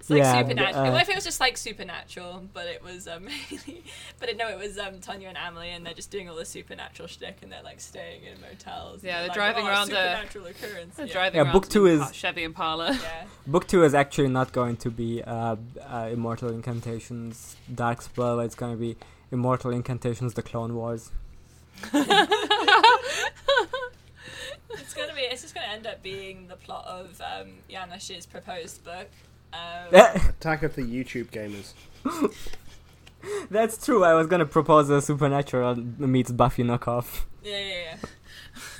It's 0.08 0.10
like 0.10 0.20
Yeah, 0.20 0.40
supernatural. 0.40 0.86
uh, 0.86 0.92
what 0.92 1.02
if 1.02 1.08
it 1.10 1.14
was 1.16 1.24
just 1.24 1.38
like 1.38 1.58
supernatural, 1.58 2.48
but 2.54 2.66
it 2.66 2.82
was 2.82 3.06
um, 3.06 3.26
but 4.18 4.34
no, 4.38 4.48
it 4.48 4.58
was 4.58 4.78
um, 4.78 5.00
Tanya 5.00 5.28
and 5.28 5.36
Amelie, 5.36 5.68
and 5.68 5.84
they're 5.84 5.92
just 5.92 6.10
doing 6.10 6.30
all 6.30 6.36
the 6.36 6.46
supernatural 6.46 7.08
shtick, 7.08 7.40
and 7.42 7.52
they're 7.52 7.62
like 7.62 7.78
staying 7.78 8.22
in 8.24 8.40
motels. 8.40 9.04
Yeah, 9.04 9.20
and, 9.20 9.20
they're 9.20 9.28
like, 9.28 9.34
driving 9.36 9.64
oh, 9.66 9.68
around 9.68 9.88
a- 9.88 9.96
supernatural 9.96 10.46
occurrence. 10.46 10.94
They're 10.96 11.06
yeah. 11.06 11.12
driving 11.12 11.36
Yeah, 11.36 11.42
around 11.42 11.52
book 11.52 11.68
two 11.68 11.84
is- 11.84 12.00
Pa- 12.00 12.10
Chevy 12.12 12.44
Impala. 12.44 12.92
Yeah. 12.92 13.24
book 13.46 13.66
two 13.66 13.84
is 13.84 13.92
actually 13.92 14.28
not 14.28 14.52
going 14.52 14.78
to 14.78 14.90
be 14.90 15.22
uh, 15.22 15.56
uh 15.86 16.08
immortal 16.10 16.48
incantations 16.48 17.56
dark 17.74 18.00
spell 18.00 18.40
it's 18.40 18.54
going 18.54 18.72
to 18.72 18.78
be 18.78 18.96
immortal 19.30 19.70
incantations 19.70 20.32
the 20.32 20.42
clone 20.42 20.74
wars 20.74 21.10
It's 24.70 24.94
gonna 24.94 25.14
be. 25.14 25.22
It's 25.22 25.42
just 25.42 25.54
gonna 25.54 25.66
end 25.66 25.86
up 25.86 26.02
being 26.02 26.48
the 26.48 26.56
plot 26.56 26.86
of 26.86 27.20
um, 27.20 27.48
Janish's 27.70 28.26
proposed 28.26 28.84
book. 28.84 29.08
Um, 29.52 29.60
Attack 29.92 30.62
of 30.62 30.74
the 30.74 30.82
YouTube 30.82 31.30
gamers. 31.30 31.72
that's 33.50 33.84
true 33.84 34.04
i 34.04 34.14
was 34.14 34.28
going 34.28 34.38
to 34.38 34.46
propose 34.46 34.88
a 34.88 35.02
supernatural 35.02 35.74
meets 35.74 36.30
buffy 36.30 36.62
knockoff 36.62 37.24
yeah, 37.42 37.58
yeah, 37.58 37.96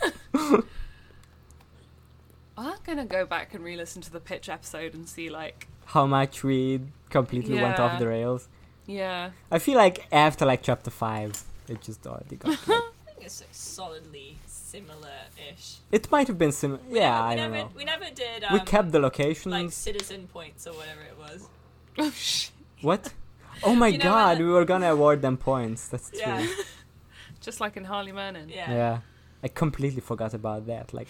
yeah. 0.05 0.57
I'm 2.57 2.79
gonna 2.85 3.05
go 3.05 3.27
back 3.27 3.55
and 3.55 3.65
re-listen 3.65 4.01
to 4.03 4.13
the 4.13 4.21
pitch 4.21 4.49
episode 4.49 4.95
and 4.95 5.09
see 5.09 5.29
like, 5.29 5.67
how 5.87 6.07
much 6.07 6.45
we 6.45 6.81
completely 7.11 7.61
went 7.61 7.81
off 7.81 7.99
the 7.99 8.07
rails 8.07 8.49
yeah, 8.89 9.33
I 9.51 9.59
feel 9.59 9.77
like 9.77 10.07
after 10.11 10.47
like 10.47 10.63
chapter 10.63 10.91
five, 10.91 11.45
it 11.69 11.83
just 11.83 12.07
already 12.07 12.37
got. 12.37 12.53
I 12.53 12.57
think 12.57 13.19
it's 13.21 13.43
like, 13.43 13.51
solidly 13.53 14.39
similar-ish. 14.73 15.67
it 15.99 16.05
might 16.15 16.27
have 16.31 16.39
been 16.45 16.53
similar. 16.53 16.81
We 16.89 16.99
Yeah, 16.99 17.11
never, 17.11 17.23
I 17.23 17.31
we 17.31 17.37
don't 17.41 17.51
never, 17.53 17.65
know. 17.65 17.71
We 17.81 17.85
never 17.93 18.09
did. 18.25 18.45
Um, 18.45 18.53
we 18.55 18.61
kept 18.61 18.89
the 18.93 19.01
locations. 19.09 19.53
like 19.59 19.73
citizen 19.73 20.27
points 20.37 20.67
or 20.69 20.73
whatever 20.81 21.03
it 21.13 21.17
was. 21.27 21.39
oh 21.99 22.11
shit, 22.11 22.53
what? 22.89 23.03
Oh 23.63 23.75
my 23.75 23.89
You 23.95 23.99
know 23.99 24.05
god, 24.05 24.39
what? 24.39 24.47
we 24.47 24.51
were 24.57 24.65
gonna 24.73 24.91
award 24.97 25.19
them 25.23 25.37
points. 25.37 25.89
That's 25.89 26.11
true. 26.11 26.21
Yeah, 26.21 26.47
just 27.47 27.59
like 27.65 27.75
in 27.77 27.85
Harley 27.85 28.13
Mernon. 28.13 28.49
yeah. 28.51 28.71
Yeah. 28.81 28.99
I 29.43 29.49
completely 29.49 30.01
forgot 30.01 30.33
about 30.35 30.67
that. 30.67 30.93
Like 30.93 31.09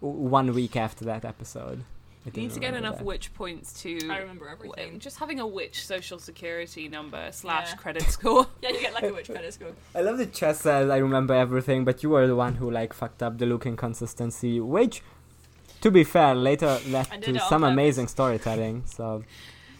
w- 0.00 0.18
one 0.38 0.52
week 0.52 0.74
after 0.76 1.04
that 1.04 1.24
episode. 1.24 1.84
I 2.26 2.30
You 2.34 2.42
need 2.42 2.52
to 2.52 2.60
get 2.60 2.72
enough 2.74 2.96
that. 2.98 3.04
witch 3.04 3.34
points 3.34 3.82
to 3.82 3.98
I 4.10 4.18
remember 4.18 4.46
w- 4.50 4.72
everything. 4.72 4.98
just 4.98 5.18
having 5.18 5.40
a 5.40 5.46
witch 5.46 5.84
social 5.86 6.18
security 6.18 6.88
number 6.88 7.28
slash 7.32 7.68
Yeah. 7.70 7.76
credit 7.76 8.02
score. 8.04 8.46
Yeah, 8.62 8.70
you 8.70 8.80
get 8.80 8.94
like 8.94 9.04
a 9.04 9.12
witch 9.12 9.26
credit 9.28 9.52
score. 9.52 9.72
I 9.94 10.00
love 10.00 10.16
that 10.18 10.32
Chess 10.32 10.60
says 10.60 10.88
I 10.88 10.96
remember 10.98 11.34
everything, 11.34 11.84
but 11.84 12.02
you 12.02 12.08
were 12.10 12.26
the 12.26 12.34
one 12.36 12.54
who 12.54 12.70
like 12.70 12.92
fucked 12.94 13.22
up 13.22 13.36
the 13.38 13.44
look 13.46 13.66
inconsistency, 13.66 14.58
which, 14.58 15.02
to 15.82 15.90
be 15.90 16.02
fair, 16.02 16.34
later 16.34 16.78
led 16.88 17.04
to 17.22 17.38
some 17.40 17.60
purpose. 17.62 17.72
amazing 17.72 18.08
storytelling. 18.08 18.84
So 18.86 19.22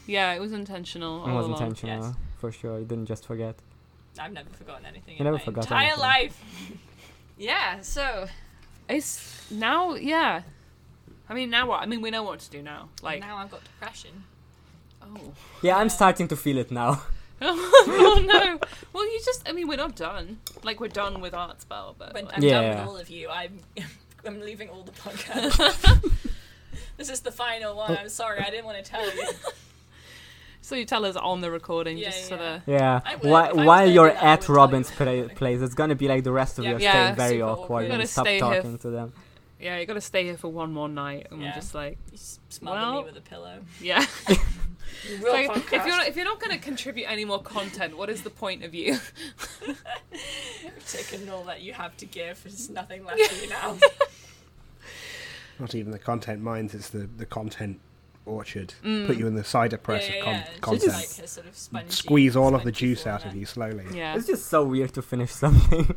yeah, 0.07 0.35
it 0.35 0.41
was 0.41 0.53
intentional. 0.53 1.25
it 1.25 1.31
all 1.31 1.37
was 1.39 1.47
along. 1.47 1.63
intentional 1.63 2.05
yes. 2.09 2.15
for 2.39 2.53
sure. 2.53 2.79
You 2.79 2.85
didn't 2.85 3.07
just 3.07 3.27
forget. 3.27 3.55
I've 4.19 4.33
never 4.33 4.51
forgotten 4.51 4.85
anything 4.85 5.15
You 5.15 5.21
in 5.21 5.25
never 5.25 5.39
my 5.39 5.45
forgot 5.45 5.65
entire 5.65 5.83
anything. 5.87 6.01
life. 6.01 6.43
yeah. 7.39 7.81
So 7.81 8.27
It's 8.89 9.51
now, 9.51 9.95
yeah. 9.95 10.43
I 11.29 11.35
mean, 11.35 11.51
now 11.51 11.67
what? 11.69 11.83
I 11.83 11.87
mean, 11.87 12.01
we 12.03 12.11
know 12.11 12.23
what 12.23 12.41
to 12.41 12.51
do 12.51 12.63
now. 12.63 12.89
Like, 13.03 13.21
now 13.21 13.37
I've 13.37 13.51
got 13.51 13.63
depression. 13.65 14.25
oh, 15.03 15.33
Yeah, 15.63 15.77
I'm 15.79 15.89
starting 15.89 16.29
to 16.29 16.37
feel 16.37 16.59
it 16.59 16.71
now. 16.71 17.03
oh 17.43 18.23
no. 18.25 18.59
Well, 18.93 19.05
you 19.13 19.21
just, 19.25 19.49
I 19.49 19.53
mean, 19.53 19.67
we're 19.69 19.77
not 19.77 19.97
done. 19.97 20.39
Like, 20.63 20.81
we're 20.81 20.89
done 20.89 21.21
with 21.21 21.33
Dark 21.33 21.61
Spell, 21.61 21.95
but. 21.99 22.15
When 22.15 22.27
like- 22.27 22.37
I'm 22.37 22.43
Yeah. 22.43 22.61
done 22.61 22.71
with 22.71 22.89
all 22.89 22.97
of 22.97 23.09
you, 23.11 23.29
I'm 23.31 23.61
I'm 24.27 24.41
leaving 24.41 24.69
all 24.71 24.83
the 24.83 24.93
podcasts. 24.93 26.11
this 26.97 27.11
is 27.11 27.21
the 27.21 27.33
final 27.33 27.77
one. 27.77 27.97
I'm 27.97 28.09
sorry, 28.09 28.39
I 28.41 28.51
didn't 28.51 28.65
want 28.67 28.83
to 28.83 28.91
tell 28.91 29.05
you. 29.15 29.27
so 30.63 30.75
you 30.77 30.85
tell 30.87 31.05
us 31.05 31.17
on 31.17 31.41
the 31.43 31.51
recording, 31.51 31.99
Yeah, 31.99 32.07
just 32.11 32.23
yeah. 32.23 32.29
sort 32.29 32.41
of. 32.41 32.63
Yeah, 32.67 33.01
while, 33.21 33.45
If 33.47 33.51
I 33.51 33.53
was 33.55 33.67
while 33.67 33.91
you're 33.91 34.09
at 34.11 34.49
would 34.49 34.55
Robin's 34.57 34.91
you. 34.91 34.97
pla- 34.97 35.35
place, 35.35 35.61
it's 35.61 35.75
gonna 35.75 35.95
be 35.95 36.09
like 36.09 36.25
the 36.25 36.33
rest 36.33 36.59
of 36.59 36.65
Yeah, 36.65 36.71
your 36.71 36.81
yeah, 36.81 37.15
stay 37.15 37.23
very 37.29 37.43
awkward 37.43 37.85
awkward. 37.87 37.91
and 37.91 38.09
stop 38.09 38.25
stay 38.27 38.33
here 38.39 38.41
talking 38.41 38.79
to 38.79 38.91
them. 38.91 39.13
Yeah, 39.65 39.79
you 39.79 39.87
got 39.87 39.95
to 39.95 40.01
stay 40.03 40.25
here 40.25 40.37
for 40.37 40.49
one 40.53 40.73
more 40.75 40.91
night, 40.91 41.29
and 41.31 41.41
Yeah. 41.41 41.49
we're 41.49 41.55
just 41.55 41.75
like, 41.75 41.97
You 42.11 42.17
s- 42.19 42.39
smother 42.51 42.77
Well- 42.79 42.99
me 43.01 43.05
with 43.07 43.17
a 43.17 43.21
pillow. 43.23 43.61
yeah. 43.81 44.05
Real 45.23 45.33
Like, 45.33 45.73
if 45.73 45.87
you're 45.87 46.03
if 46.03 46.17
you're 46.17 46.25
not 46.27 46.39
going 46.39 46.53
to 46.57 46.63
contribute 46.63 47.07
any 47.11 47.25
more 47.25 47.43
content, 47.43 47.97
what 47.97 48.11
is 48.11 48.23
the 48.23 48.31
point 48.31 48.63
of 48.63 48.75
you? 48.75 48.99
You've 49.67 50.87
taken 50.87 51.29
all 51.31 51.45
that 51.45 51.63
you 51.63 51.73
have 51.73 51.97
to 51.99 52.07
give. 52.07 52.43
There's 52.43 52.69
nothing 52.71 53.05
left 53.05 53.21
for 53.23 53.43
you 53.43 53.49
now. 53.51 53.77
Not 55.59 55.75
even 55.75 55.93
the 55.93 55.99
content 55.99 56.43
mines, 56.43 56.75
it's 56.75 56.91
the, 56.91 57.09
the 57.17 57.27
content 57.27 57.81
orchard. 58.27 58.75
Mm. 58.85 59.07
Put 59.07 59.17
you 59.17 59.27
in 59.27 59.35
the 59.35 59.45
cider 59.45 59.77
press 59.79 60.03
yeah, 60.09 60.09
of 60.09 60.15
yeah, 60.17 60.23
con- 60.25 60.35
yeah. 60.35 60.61
Content. 60.61 60.93
just 60.93 61.19
like 61.19 61.25
a 61.25 61.29
sort 61.29 61.47
of 61.47 61.57
spongy, 61.57 61.91
Squeeze 61.91 62.37
all 62.37 62.49
of 62.55 62.63
the 62.65 62.71
spongy 62.73 62.73
juice 62.73 63.07
out 63.07 63.25
of 63.25 63.35
you 63.35 63.47
slowly. 63.47 63.85
Yeah. 63.95 64.15
It's 64.17 64.27
just 64.27 64.47
so 64.47 64.65
weird 64.65 64.93
to 64.95 65.03
finish 65.03 65.33
something. 65.33 65.95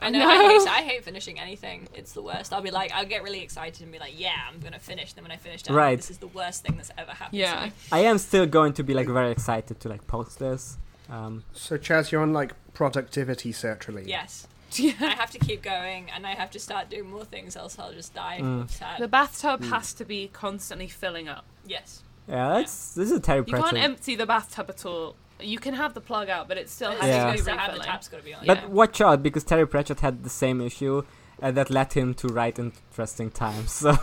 I 0.00 0.10
know. 0.10 0.26
I 0.26 0.36
hate, 0.58 0.68
I 0.78 0.82
hate 0.82 1.04
finishing 1.04 1.38
anything. 1.40 1.88
It's 1.94 2.12
the 2.12 2.22
worst. 2.22 2.52
I'll 2.52 2.62
be 2.62 2.70
like, 2.70 2.92
I'll 2.92 3.06
get 3.06 3.22
really 3.22 3.40
excited 3.42 3.82
and 3.82 3.90
be 3.92 3.98
like, 3.98 4.18
yeah, 4.18 4.32
I'm 4.52 4.60
gonna 4.60 4.78
finish. 4.78 5.12
Then 5.12 5.24
when 5.24 5.32
I 5.32 5.36
finish, 5.36 5.62
I'm 5.68 5.74
Right. 5.74 5.96
this 5.96 6.10
is 6.10 6.18
the 6.18 6.26
worst 6.28 6.62
thing 6.64 6.76
that's 6.76 6.90
ever 6.96 7.12
happened. 7.12 7.38
Yeah. 7.38 7.60
To 7.60 7.66
me. 7.66 7.72
I 7.92 8.00
am 8.00 8.18
still 8.18 8.46
going 8.46 8.72
to 8.74 8.82
be 8.82 8.94
like 8.94 9.08
very 9.08 9.30
excited 9.30 9.80
to 9.80 9.88
like 9.88 10.06
post 10.06 10.38
this. 10.38 10.78
Um, 11.10 11.44
So, 11.52 11.78
Chaz, 11.78 12.10
you're 12.10 12.22
on 12.22 12.32
like 12.32 12.52
productivity 12.74 13.52
sertraline. 13.52 14.06
Yes. 14.06 14.46
I 14.78 15.14
have 15.16 15.30
to 15.30 15.38
keep 15.38 15.62
going, 15.62 16.10
and 16.14 16.26
I 16.26 16.32
have 16.34 16.50
to 16.50 16.58
start 16.58 16.90
doing 16.90 17.10
more 17.10 17.24
things, 17.24 17.56
else 17.56 17.78
I'll 17.78 17.94
just 17.94 18.12
die 18.14 18.38
Mm. 18.42 18.62
of. 18.64 18.98
The 19.00 19.08
bathtub 19.08 19.62
Mm. 19.62 19.70
has 19.70 19.94
to 19.94 20.04
be 20.04 20.28
constantly 20.32 20.88
filling 20.88 21.26
up. 21.28 21.44
yes. 21.66 22.02
yeah, 22.28 22.48
that's 22.58 22.92
this 22.94 23.10
is 23.10 23.16
a 23.16 23.20
Terry 23.20 23.44
You 23.46 23.54
can't 23.54 23.78
empty 23.78 24.14
the 24.14 24.26
bathtub 24.26 24.66
at 24.68 24.84
all. 24.84 25.16
You 25.40 25.58
can 25.58 25.74
have 25.74 25.94
the 25.94 26.00
plug 26.00 26.28
out, 26.28 26.48
but 26.48 26.56
it 26.58 26.68
still 26.68 26.90
has 26.92 27.02
Yeah. 27.08 27.24
to 27.32 27.38
supposed 27.38 27.46
be 27.46 27.52
to 27.52 27.58
have 27.58 27.66
the 27.72 27.78
refilling. 27.78 27.86
tap's 27.92 28.08
to 28.08 28.22
be 28.22 28.34
on. 28.34 28.46
But 28.46 28.58
yeah. 28.62 28.66
watch 28.66 29.00
out 29.00 29.22
because 29.22 29.44
Terry 29.44 29.66
Pratchett 29.66 30.00
had 30.00 30.24
the 30.24 30.30
same 30.30 30.60
issue 30.60 31.02
uh, 31.42 31.50
that 31.52 31.70
led 31.70 31.92
him 31.92 32.14
to 32.14 32.28
write 32.28 32.58
interesting 32.58 33.30
times. 33.30 33.72
So 33.72 33.96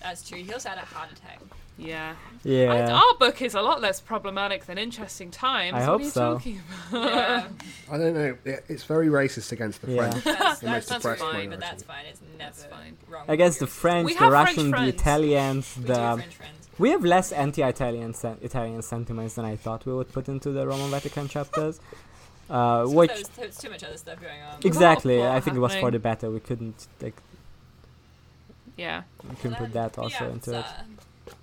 That's 0.00 0.28
true. 0.28 0.38
He 0.38 0.52
also 0.52 0.68
had 0.68 0.78
a 0.78 0.82
heart 0.82 1.10
attack. 1.12 1.40
Yeah. 1.76 2.14
I- 2.44 2.48
yeah, 2.48 2.92
our 2.94 3.14
book 3.18 3.42
is 3.42 3.54
a 3.54 3.60
lot 3.62 3.80
less 3.80 4.00
problematic 4.00 4.66
than 4.66 4.78
Interesting 4.78 5.30
Times. 5.32 5.74
I 5.74 5.78
what 5.80 5.86
hope 5.86 6.00
are 6.00 6.04
you 6.04 6.10
so. 6.10 6.32
talking 6.34 6.60
Yeah. 6.92 7.46
I 7.90 7.98
don't 7.98 8.14
know. 8.14 8.36
it- 8.44 8.64
It's 8.68 8.84
very 8.84 9.08
racist 9.08 9.50
against 9.50 9.80
the 9.82 9.90
Yeah. 9.92 10.10
French. 10.10 10.24
That's, 10.24 10.60
The 10.60 10.66
that's, 10.66 10.86
that's 10.88 11.02
fine, 11.04 11.18
minority. 11.18 11.46
but 11.48 11.60
that's 11.60 11.82
fine. 11.82 12.04
It's 12.08 12.20
never 12.20 12.38
That's 12.38 12.64
fine. 12.66 12.96
wrong. 13.08 13.24
against 13.26 13.58
the 13.58 13.66
French, 13.66 14.06
We 14.06 14.12
the 14.12 14.18
French 14.18 14.32
Russians, 14.32 14.70
the. 14.72 14.84
Italians, 14.84 15.74
We 15.76 15.82
do 15.82 15.88
the 15.88 15.94
French 15.94 16.34
friends. 16.36 16.63
We 16.78 16.90
have 16.90 17.04
less 17.04 17.32
anti-Italian 17.32 18.14
sen- 18.14 18.38
Italian 18.42 18.82
sentiments 18.82 19.34
than 19.34 19.44
I 19.44 19.56
thought 19.56 19.86
we 19.86 19.94
would 19.94 20.12
put 20.12 20.28
into 20.28 20.50
the 20.50 20.66
Roman 20.66 20.90
Vatican 20.90 21.28
chapters. 21.28 21.80
Uh, 22.50 22.84
which 22.84 23.08
there 23.08 23.18
was, 23.18 23.28
there 23.28 23.46
was 23.46 23.56
too 23.56 23.70
much 23.70 23.82
other 23.84 23.96
stuff 23.96 24.20
going 24.20 24.42
on. 24.42 24.58
Exactly, 24.64 25.26
I 25.26 25.40
think 25.40 25.56
it 25.56 25.60
was 25.60 25.74
for 25.74 25.90
the 25.90 25.98
better. 25.98 26.30
We 26.30 26.40
couldn't 26.40 26.86
like 27.00 27.14
Yeah. 28.76 29.02
we 29.28 29.34
couldn't 29.36 29.56
put 29.56 29.72
that 29.72 29.96
also 29.98 30.24
yeah, 30.26 30.30
into 30.30 30.58
it's, 30.58 30.68
it. 30.68 31.34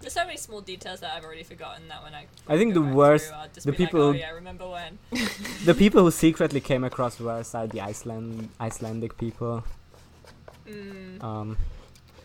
There's 0.00 0.12
so 0.12 0.26
many 0.26 0.36
small 0.36 0.60
details 0.60 1.00
that 1.00 1.14
I've 1.16 1.24
already 1.24 1.42
forgotten 1.42 1.88
that 1.88 2.02
when 2.02 2.14
I. 2.14 2.26
I 2.46 2.58
think 2.58 2.74
the 2.74 2.82
worst- 2.82 3.32
through, 3.54 3.72
the 3.72 3.72
people- 3.72 4.08
Like, 4.08 4.16
oh 4.16 4.18
yeah, 4.18 4.30
remember 4.32 4.68
when? 4.68 4.98
the 5.64 5.74
people 5.74 6.02
who 6.02 6.10
secretly 6.10 6.60
came 6.60 6.84
across 6.84 7.18
worse 7.18 7.54
are 7.54 7.66
the 7.66 7.80
Iceland 7.80 8.50
Icelandic 8.60 9.16
people. 9.16 9.64
Mm. 10.68 11.22
Um, 11.24 11.56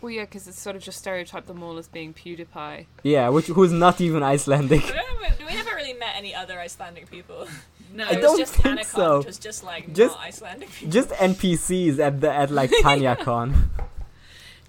Well, 0.02 0.10
yeah, 0.10 0.24
because 0.24 0.46
it's 0.48 0.60
sort 0.60 0.74
of 0.76 0.82
just 0.82 0.98
stereotyped 0.98 1.46
them 1.46 1.62
all 1.62 1.78
as 1.78 1.86
being 1.88 2.12
PewDiePie. 2.12 2.86
yeah, 3.04 3.28
which 3.30 3.46
who's 3.46 3.72
not 3.72 4.00
even 4.00 4.22
Icelandic. 4.22 4.82
We, 4.84 4.90
don't- 4.90 5.38
we 5.48 5.54
never 5.54 5.74
really 5.76 5.94
met 5.94 6.14
any 6.16 6.34
other 6.34 6.58
Icelandic 6.60 7.10
people. 7.10 7.46
No, 7.94 8.04
I 8.06 8.12
it 8.12 8.16
was 8.16 8.22
don't 8.22 8.38
just 8.38 8.54
think 8.54 8.80
TanaCon, 8.80 8.84
so. 8.86 9.18
which 9.18 9.26
was 9.26 9.38
just 9.38 9.62
like 9.64 9.92
Just- 9.92 10.16
not 10.16 10.24
Icelandic 10.26 10.70
people. 10.72 10.92
Just 10.92 11.10
NPCs 11.10 11.98
at 11.98 12.22
the 12.22 12.32
at 12.32 12.50
like 12.50 12.70
TanyaCon. 12.82 13.54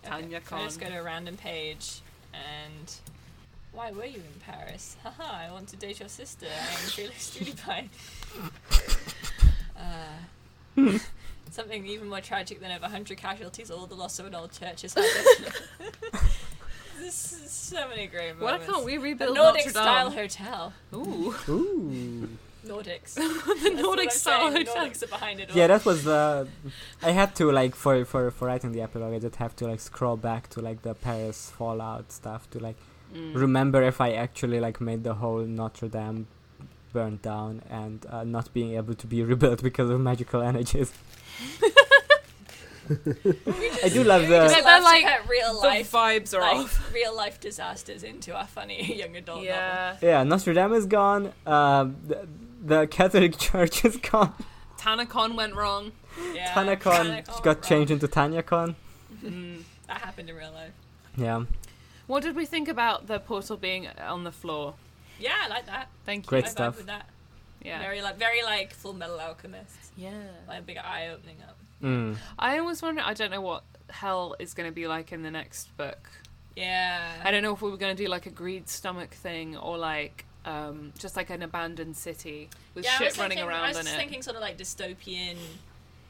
Tanya 0.04 0.38
Okay, 0.40 0.56
I 0.58 0.64
just 0.66 0.80
Khan. 0.82 0.90
go 0.90 0.96
to 0.96 1.00
a 1.02 1.04
random 1.04 1.38
page 1.38 2.02
and. 2.34 2.94
Why 3.72 3.92
were 3.94 4.04
you 4.06 4.18
in 4.18 4.40
Paris? 4.46 4.98
Haha, 5.04 5.48
I 5.48 5.52
want 5.54 5.70
to 5.70 5.78
date 5.78 6.00
your 6.02 6.10
sister. 6.10 6.46
I 6.48 6.74
am 6.74 6.90
Felix 6.90 7.32
PewDiePie. 7.36 7.88
uh, 9.80 11.00
something 11.54 11.86
even 11.86 12.10
more 12.10 12.22
tragic 12.22 12.60
than 12.60 12.72
over 12.72 12.82
100 12.84 13.18
casualties, 13.18 13.72
all 13.72 13.86
the 13.88 13.96
loss 13.96 14.20
of 14.20 14.26
an 14.26 14.36
old 14.36 14.52
church 14.52 14.84
is 14.84 14.94
happening. 14.96 15.52
This 17.00 17.34
is 17.34 17.52
so 17.52 17.88
many 17.90 18.08
great 18.08 18.38
moments. 18.40 18.68
Why 18.68 18.74
can't 18.74 18.86
we 18.86 18.94
The 18.98 19.04
rebuild 19.04 19.36
Nordic 19.36 19.66
Notre 19.66 19.70
style 19.72 20.10
Dame? 20.10 20.20
hotel. 20.20 20.74
Ooh, 20.94 21.36
Ooh. 21.50 22.30
Nordics. 22.66 23.14
the 23.64 23.72
Nordic 23.82 24.12
style 24.12 24.52
hotel. 24.52 24.76
Nordics 24.76 25.04
are 25.04 25.08
behind 25.08 25.40
it 25.42 25.50
all. 25.50 25.58
Yeah, 25.58 25.68
that 25.68 25.84
was 25.86 26.04
the. 26.06 26.48
I 27.02 27.12
had 27.12 27.36
to 27.36 27.52
like 27.52 27.76
for 27.76 28.06
for 28.06 28.32
for 28.32 28.46
writing 28.48 28.72
the 28.72 28.82
epilogue. 28.82 29.14
I 29.14 29.20
just 29.20 29.36
have 29.38 29.54
to 29.58 29.68
like 29.68 29.82
scroll 29.82 30.16
back 30.16 30.50
to 30.52 30.62
like 30.62 30.84
the 30.84 30.94
Paris 30.94 31.52
Fallout 31.58 32.12
stuff 32.12 32.50
to 32.52 32.60
like 32.60 32.78
Mm. 33.14 33.36
remember 33.36 33.84
if 33.84 34.02
I 34.02 34.14
actually 34.14 34.60
like 34.60 34.82
made 34.82 35.04
the 35.04 35.14
whole 35.14 35.42
Notre 35.46 35.88
Dame 35.88 36.26
burn 36.94 37.20
down 37.22 37.62
and 37.70 38.04
uh, 38.10 38.24
not 38.24 38.52
being 38.54 38.74
able 38.76 38.96
to 38.96 39.06
be 39.06 39.22
rebuilt 39.22 39.62
because 39.62 39.90
of 39.92 40.00
magical 40.00 40.42
energies. 40.42 40.92
I 43.84 43.90
do 43.90 44.04
love 44.04 44.22
We 44.24 44.28
the. 44.28 44.48
just 44.50 44.64
They're 44.64 44.82
like, 44.82 45.04
get 45.04 45.28
real 45.30 45.54
The 45.62 45.68
life, 45.68 45.92
vibes 45.92 46.34
are 46.38 46.42
like, 46.42 46.58
off. 46.66 46.94
real 46.94 47.16
life 47.16 47.40
disasters 47.40 48.04
into 48.04 48.36
our 48.36 48.46
funny 48.46 48.96
young 49.00 49.16
adult 49.16 49.38
novel. 49.38 49.44
Yeah. 49.46 49.98
Yeah, 50.02 50.24
Notre 50.24 50.54
Dame 50.54 50.74
is 50.74 50.86
gone. 50.86 51.32
Um, 51.46 51.96
the, 52.06 52.28
the 52.62 52.88
Catholic 52.88 53.38
Church 53.40 53.86
is 53.86 53.98
gone. 53.98 54.34
TanaCon 54.78 55.36
went 55.36 55.56
wrong. 55.56 55.94
Yeah, 56.34 56.52
TanaCon 56.54 57.24
TanaCon 57.24 57.44
got 57.44 57.56
wrong. 57.56 57.62
changed 57.64 57.92
into 57.92 58.08
TanyaCon. 58.08 58.76
Mm. 59.24 59.62
That 59.88 59.98
happened 60.02 60.30
in 60.30 60.36
real 60.36 60.52
life. 60.52 60.74
Yeah, 61.16 61.46
What 62.08 62.24
did 62.24 62.36
we 62.36 62.46
think 62.46 62.68
about 62.68 63.08
the 63.08 63.20
portal 63.20 63.56
being 63.56 63.88
on 63.88 64.24
the 64.26 64.32
floor? 64.32 64.74
Yeah, 65.20 65.36
I 65.44 65.48
like 65.48 65.68
that. 65.68 65.88
Thank 66.06 66.26
you. 66.26 66.30
Great 66.30 66.46
I 66.46 66.48
vibe 66.48 66.52
stuff. 66.52 66.86
With 67.64 67.72
that. 67.72 67.78
Yeah. 67.78 67.80
Very 67.82 68.02
like 68.02 68.18
very 68.18 68.44
like 68.44 68.74
Full 68.74 68.94
Metal 68.94 69.20
Alchemist. 69.20 69.76
yeah. 69.98 70.12
Like 70.48 70.60
a 70.60 70.64
big 70.64 70.78
eye 70.78 71.10
opening 71.14 71.38
up. 71.48 71.58
mm. 71.82 72.16
I 72.38 72.60
always 72.60 72.82
wonder. 72.82 73.02
I 73.06 73.14
don't 73.14 73.32
know 73.32 73.42
what 73.42 73.64
hell 73.90 74.36
is 74.40 74.54
going 74.54 74.70
to 74.70 74.74
be 74.74 74.88
like 74.88 75.12
in 75.12 75.22
the 75.24 75.32
next 75.32 75.76
book. 75.78 76.10
Yeah. 76.56 77.02
I 77.24 77.32
don't 77.32 77.42
know 77.44 77.54
if 77.54 77.62
we 77.62 77.72
were 77.72 77.78
going 77.78 77.96
to 77.96 78.04
do 78.04 78.10
like 78.10 78.26
a 78.26 78.30
greed 78.32 78.70
stomach 78.70 79.12
thing 79.12 79.58
or 79.58 79.78
like 79.78 80.26
um, 80.46 80.94
just 81.00 81.16
like 81.16 81.30
an 81.30 81.42
abandoned 81.42 81.96
city 81.96 82.50
with 82.76 82.84
yeah, 82.86 82.98
shit 82.98 83.08
was 83.10 83.18
running 83.18 83.38
thinking, 83.38 83.50
around 83.50 83.64
I 83.66 83.68
was 83.70 83.78
in 83.78 83.84
just 83.86 83.96
it. 83.96 83.98
thinking 83.98 84.22
sort 84.22 84.36
of 84.36 84.42
like 84.42 84.58
dystopian. 84.58 85.36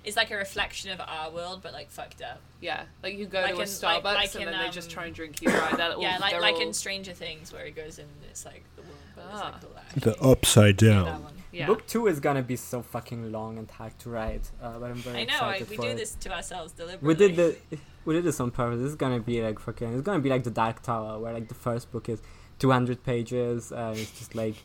It's 0.03 0.17
like 0.17 0.31
a 0.31 0.35
reflection 0.35 0.91
of 0.91 0.99
our 0.99 1.31
world, 1.31 1.61
but 1.63 1.71
like 1.71 1.89
fucked 1.89 2.21
up. 2.21 2.41
Yeah, 2.59 2.83
like 3.01 3.17
you 3.17 3.25
go 3.25 3.39
Like 3.39 3.55
to 3.55 3.61
a 3.61 3.65
Starbucks 3.65 4.03
like- 4.03 4.15
like 4.15 4.35
and 4.35 4.43
in, 4.43 4.51
then 4.51 4.65
they 4.65 4.69
just 4.69 4.89
um, 4.89 4.93
try 4.93 5.05
and 5.05 5.15
drink 5.15 5.41
you 5.41 5.49
dry. 5.49 5.71
That 5.77 6.01
yeah, 6.01 6.17
like 6.19 6.41
like 6.41 6.55
all- 6.55 6.61
in 6.61 6.73
Stranger 6.73 7.13
Things, 7.13 7.53
where 7.53 7.63
he 7.63 7.71
goes 7.71 7.99
in, 7.99 8.03
and 8.05 8.29
it's 8.29 8.43
like 8.43 8.63
the 8.75 8.81
world, 8.81 8.97
but 9.15 9.25
it's 9.31 9.33
Ah. 9.35 9.45
like 9.45 9.53
all 9.63 9.69
that. 9.75 10.01
The 10.01 10.21
upside 10.21 10.77
that 10.79 10.85
down. 10.87 11.25
Yeah. 11.53 11.67
Book 11.67 11.85
two 11.85 12.07
is 12.07 12.19
gonna 12.19 12.41
be 12.41 12.55
so 12.55 12.81
fucking 12.81 13.31
long 13.31 13.57
and 13.59 13.69
hard 13.69 13.97
to 13.99 14.09
write, 14.09 14.49
uh, 14.61 14.79
but 14.79 14.89
I'm 14.89 14.95
very 14.95 15.19
I 15.19 15.23
know. 15.25 15.39
I, 15.39 15.63
we 15.69 15.77
do 15.77 15.83
it. 15.83 15.97
this 15.97 16.15
to 16.15 16.33
ourselves 16.33 16.73
deliberately. 16.73 17.07
We 17.07 17.13
did 17.13 17.35
the 17.35 17.77
we 18.05 18.15
did 18.15 18.23
this 18.23 18.39
on 18.39 18.51
purpose. 18.51 18.79
This 18.79 18.89
is 18.89 18.95
gonna 18.95 19.19
be 19.19 19.41
like 19.41 19.59
fucking. 19.59 19.93
It's 19.93 20.01
gonna 20.01 20.19
be 20.19 20.29
like 20.29 20.43
the 20.43 20.51
Dark 20.51 20.81
Tower, 20.81 21.19
where 21.19 21.31
like 21.31 21.47
the 21.47 21.55
first 21.55 21.91
book 21.91 22.09
is 22.09 22.21
200 22.59 23.03
pages. 23.03 23.71
Uh, 23.71 23.93
it's 23.95 24.17
just 24.17 24.35
like, 24.35 24.55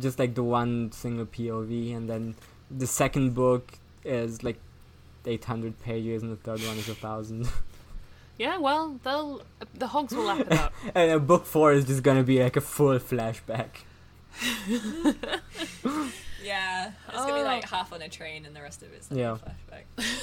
just 0.00 0.18
like 0.18 0.34
the 0.34 0.44
one 0.44 0.92
single 0.92 1.26
POV, 1.26 1.96
and 1.96 2.08
then 2.08 2.36
the 2.70 2.86
second 2.86 3.34
book 3.34 3.72
is 4.04 4.42
like 4.42 4.58
800 5.26 5.80
pages, 5.80 6.22
and 6.22 6.30
the 6.32 6.36
third 6.36 6.60
one 6.60 6.76
is 6.78 6.88
a 6.88 6.94
thousand. 6.94 7.48
Yeah, 8.38 8.58
well, 8.58 8.98
they'll 9.04 9.42
the 9.74 9.88
hogs 9.88 10.14
will 10.14 10.24
lap 10.24 10.40
it 10.40 10.52
up. 10.52 10.72
and 10.94 11.12
uh, 11.12 11.18
book 11.18 11.46
four 11.46 11.72
is 11.72 11.84
just 11.84 12.02
gonna 12.02 12.22
be 12.22 12.42
like 12.42 12.56
a 12.56 12.60
full 12.60 12.98
flashback. 12.98 13.68
Yeah, 16.44 16.90
it's 17.08 17.16
gonna 17.18 17.34
be 17.34 17.40
Oh. 17.40 17.44
like 17.44 17.68
half 17.68 17.92
on 17.92 18.02
a 18.02 18.08
train, 18.08 18.44
and 18.46 18.56
the 18.56 18.60
rest 18.62 18.82
of 18.82 18.92
it's 18.92 19.08
like 19.10 19.20
Yeah. 19.20 19.36
a 19.36 19.74
flashback. 19.74 19.84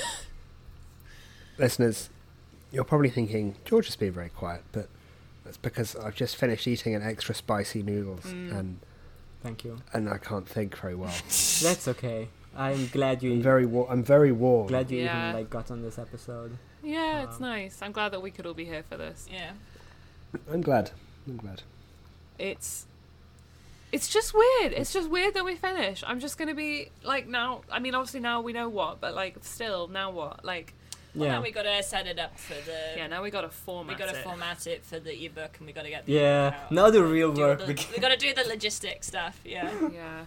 Listeners, 1.57 2.09
you're 2.71 2.83
probably 2.83 3.09
thinking, 3.09 3.55
George 3.65 3.85
has 3.85 3.95
been 3.95 4.11
very 4.11 4.29
quiet, 4.29 4.63
but 4.73 4.89
that's 5.45 5.55
because 5.57 5.95
I've 5.95 6.15
just 6.15 6.35
finished 6.35 6.67
eating 6.67 6.93
an 6.93 7.01
extra 7.01 7.33
spicy 7.33 7.83
noodles 7.83 8.25
Mm. 8.25 8.53
and, 8.57 8.79
Thank 9.43 9.63
you. 9.63 9.81
and 9.93 10.09
I 10.09 10.17
can't 10.17 10.47
think 10.47 10.77
very 10.77 10.95
well. 10.95 11.13
That's 11.63 11.87
okay. 11.87 12.27
I'm 12.55 12.87
glad 12.87 13.23
you. 13.23 13.31
I'm 13.33 13.41
very 13.41 13.65
wa- 13.65 13.87
I'm 13.89 14.03
very 14.03 14.31
warm. 14.33 14.67
glad 14.67 14.91
you 14.91 14.99
Yeah. 15.03 15.29
even 15.29 15.39
like 15.41 15.49
got 15.49 15.71
on 15.71 15.81
this 15.81 15.97
episode. 15.97 16.57
Yeah, 16.83 17.23
it's 17.23 17.37
Um, 17.37 17.43
nice. 17.43 17.81
I'm 17.81 17.93
glad 17.93 18.09
that 18.11 18.21
we 18.21 18.31
could 18.31 18.45
all 18.45 18.53
be 18.53 18.65
here 18.65 18.83
for 18.83 18.97
this. 18.97 19.27
Yeah. 19.31 19.53
I'm 20.51 20.61
glad. 20.61 20.91
I'm 21.27 21.37
glad. 21.37 21.61
It's 22.37 22.85
it's 23.91 24.07
just 24.07 24.33
weird. 24.33 24.73
It's 24.73 24.93
just 24.93 25.09
weird 25.09 25.33
that 25.33 25.43
we 25.45 25.55
finish. 25.55 26.03
I'm 26.05 26.19
just 26.19 26.37
gonna 26.37 26.53
be 26.55 26.89
like 27.03 27.27
now. 27.27 27.61
I 27.71 27.79
mean, 27.79 27.95
obviously 27.95 28.19
now 28.19 28.41
we 28.41 28.53
know 28.53 28.69
what, 28.69 28.99
but 29.01 29.13
like 29.15 29.37
still 29.41 29.87
now 29.87 30.11
what? 30.11 30.43
Like 30.45 30.73
Well, 31.15 31.27
yeah. 31.27 31.35
now 31.35 31.41
we 31.41 31.51
gotta 31.51 31.81
set 31.83 32.05
it 32.07 32.19
up 32.19 32.37
for 32.37 32.53
the. 32.53 32.79
yeah, 32.97 33.07
now 33.07 33.23
we 33.23 33.31
got 33.31 33.41
to 33.41 33.49
format 33.49 33.97
we 33.97 34.03
format 34.03 34.13
gotta 34.13 34.19
it. 34.19 34.23
format 34.23 34.67
it 34.67 34.83
for 34.85 34.99
the 34.99 35.25
ebook, 35.25 35.57
and 35.57 35.67
we 35.67 35.73
gotta 35.73 35.89
get 35.89 36.05
the 36.05 36.13
Yeah, 36.13 36.53
out. 36.65 36.71
now 36.71 36.89
the 36.91 37.03
real 37.03 37.33
do 37.33 37.41
all 37.41 37.47
work 37.49 37.59
the- 37.59 37.65
begins. 37.67 37.91
we 37.91 37.99
gotta 37.99 38.17
do 38.17 38.33
the 38.33 38.41
logistic 38.41 39.03
stuff. 39.03 39.39
Yeah. 39.43 39.71
Yeah, 39.93 40.25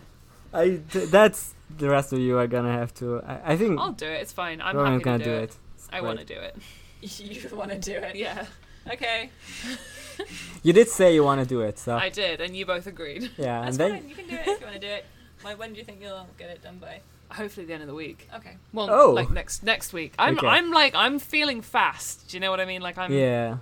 I 0.53 0.81
th- 0.93 1.09
that's 1.11 1.55
the 1.79 1.89
rest 1.89 2.13
of 2.13 2.19
you 2.19 2.37
are 2.39 2.47
gonna 2.49 2.73
have 2.73 2.93
to. 2.95 3.23
I, 3.23 3.53
I 3.53 3.57
think 3.57 3.79
I'll 3.81 3.93
do 3.93 4.07
it. 4.07 4.21
It's 4.23 4.33
fine. 4.33 4.61
I'm 4.61 4.77
Rowan's 4.77 4.91
happy 4.91 4.99
to 5.01 5.05
gonna 5.05 5.19
do, 5.25 5.31
do 5.31 5.37
it. 5.37 5.51
it. 5.51 5.57
I 5.93 6.01
want 6.01 6.19
to 6.19 6.25
do 6.25 6.35
it. 6.35 6.57
you 7.21 7.57
want 7.57 7.71
to 7.71 7.79
do 7.79 7.93
it? 7.95 8.17
Yeah, 8.17 8.45
Okay. 8.91 9.31
You 10.63 10.73
did 10.73 10.89
say 10.89 11.13
you 11.15 11.25
want 11.25 11.41
to 11.41 11.47
do 11.47 11.61
it, 11.63 11.79
so 11.79 11.97
I 11.97 12.09
did, 12.09 12.41
and 12.41 12.57
you 12.57 12.65
both 12.67 12.87
agreed. 12.87 13.31
yeah. 13.37 13.63
That's 13.63 13.77
and 13.79 13.93
then 13.93 14.01
fine. 14.01 14.09
You 14.09 14.15
can 14.15 14.27
do 14.29 14.35
it 14.37 14.41
if 14.47 14.61
you 14.61 14.67
want 14.67 14.81
to 14.81 14.87
do 14.89 14.93
it. 14.99 15.05
When, 15.43 15.59
when 15.59 15.73
do 15.73 15.79
you 15.81 15.85
think 15.85 16.01
you'll 16.01 16.29
get 16.39 16.51
it 16.51 16.63
done 16.63 16.79
by? 16.79 17.01
Hopefully, 17.33 17.67
the 17.67 17.73
end 17.73 17.83
of 17.83 17.89
the 17.89 17.95
week. 17.95 18.29
Okay. 18.37 18.57
Well, 18.73 18.89
Oh. 18.91 19.11
like 19.11 19.31
next 19.33 19.65
next 19.65 19.93
week. 19.93 20.15
I'm 20.19 20.39
Okay. 20.39 20.47
I'm 20.47 20.71
like 20.71 20.95
I'm 20.95 21.19
feeling 21.19 21.63
fast. 21.63 22.29
Do 22.29 22.37
you 22.37 22.41
know 22.41 22.51
what 22.53 22.61
I 22.61 22.65
mean? 22.65 22.81
Like 22.81 22.97
I'm. 22.97 23.13
yeah, 23.13 23.57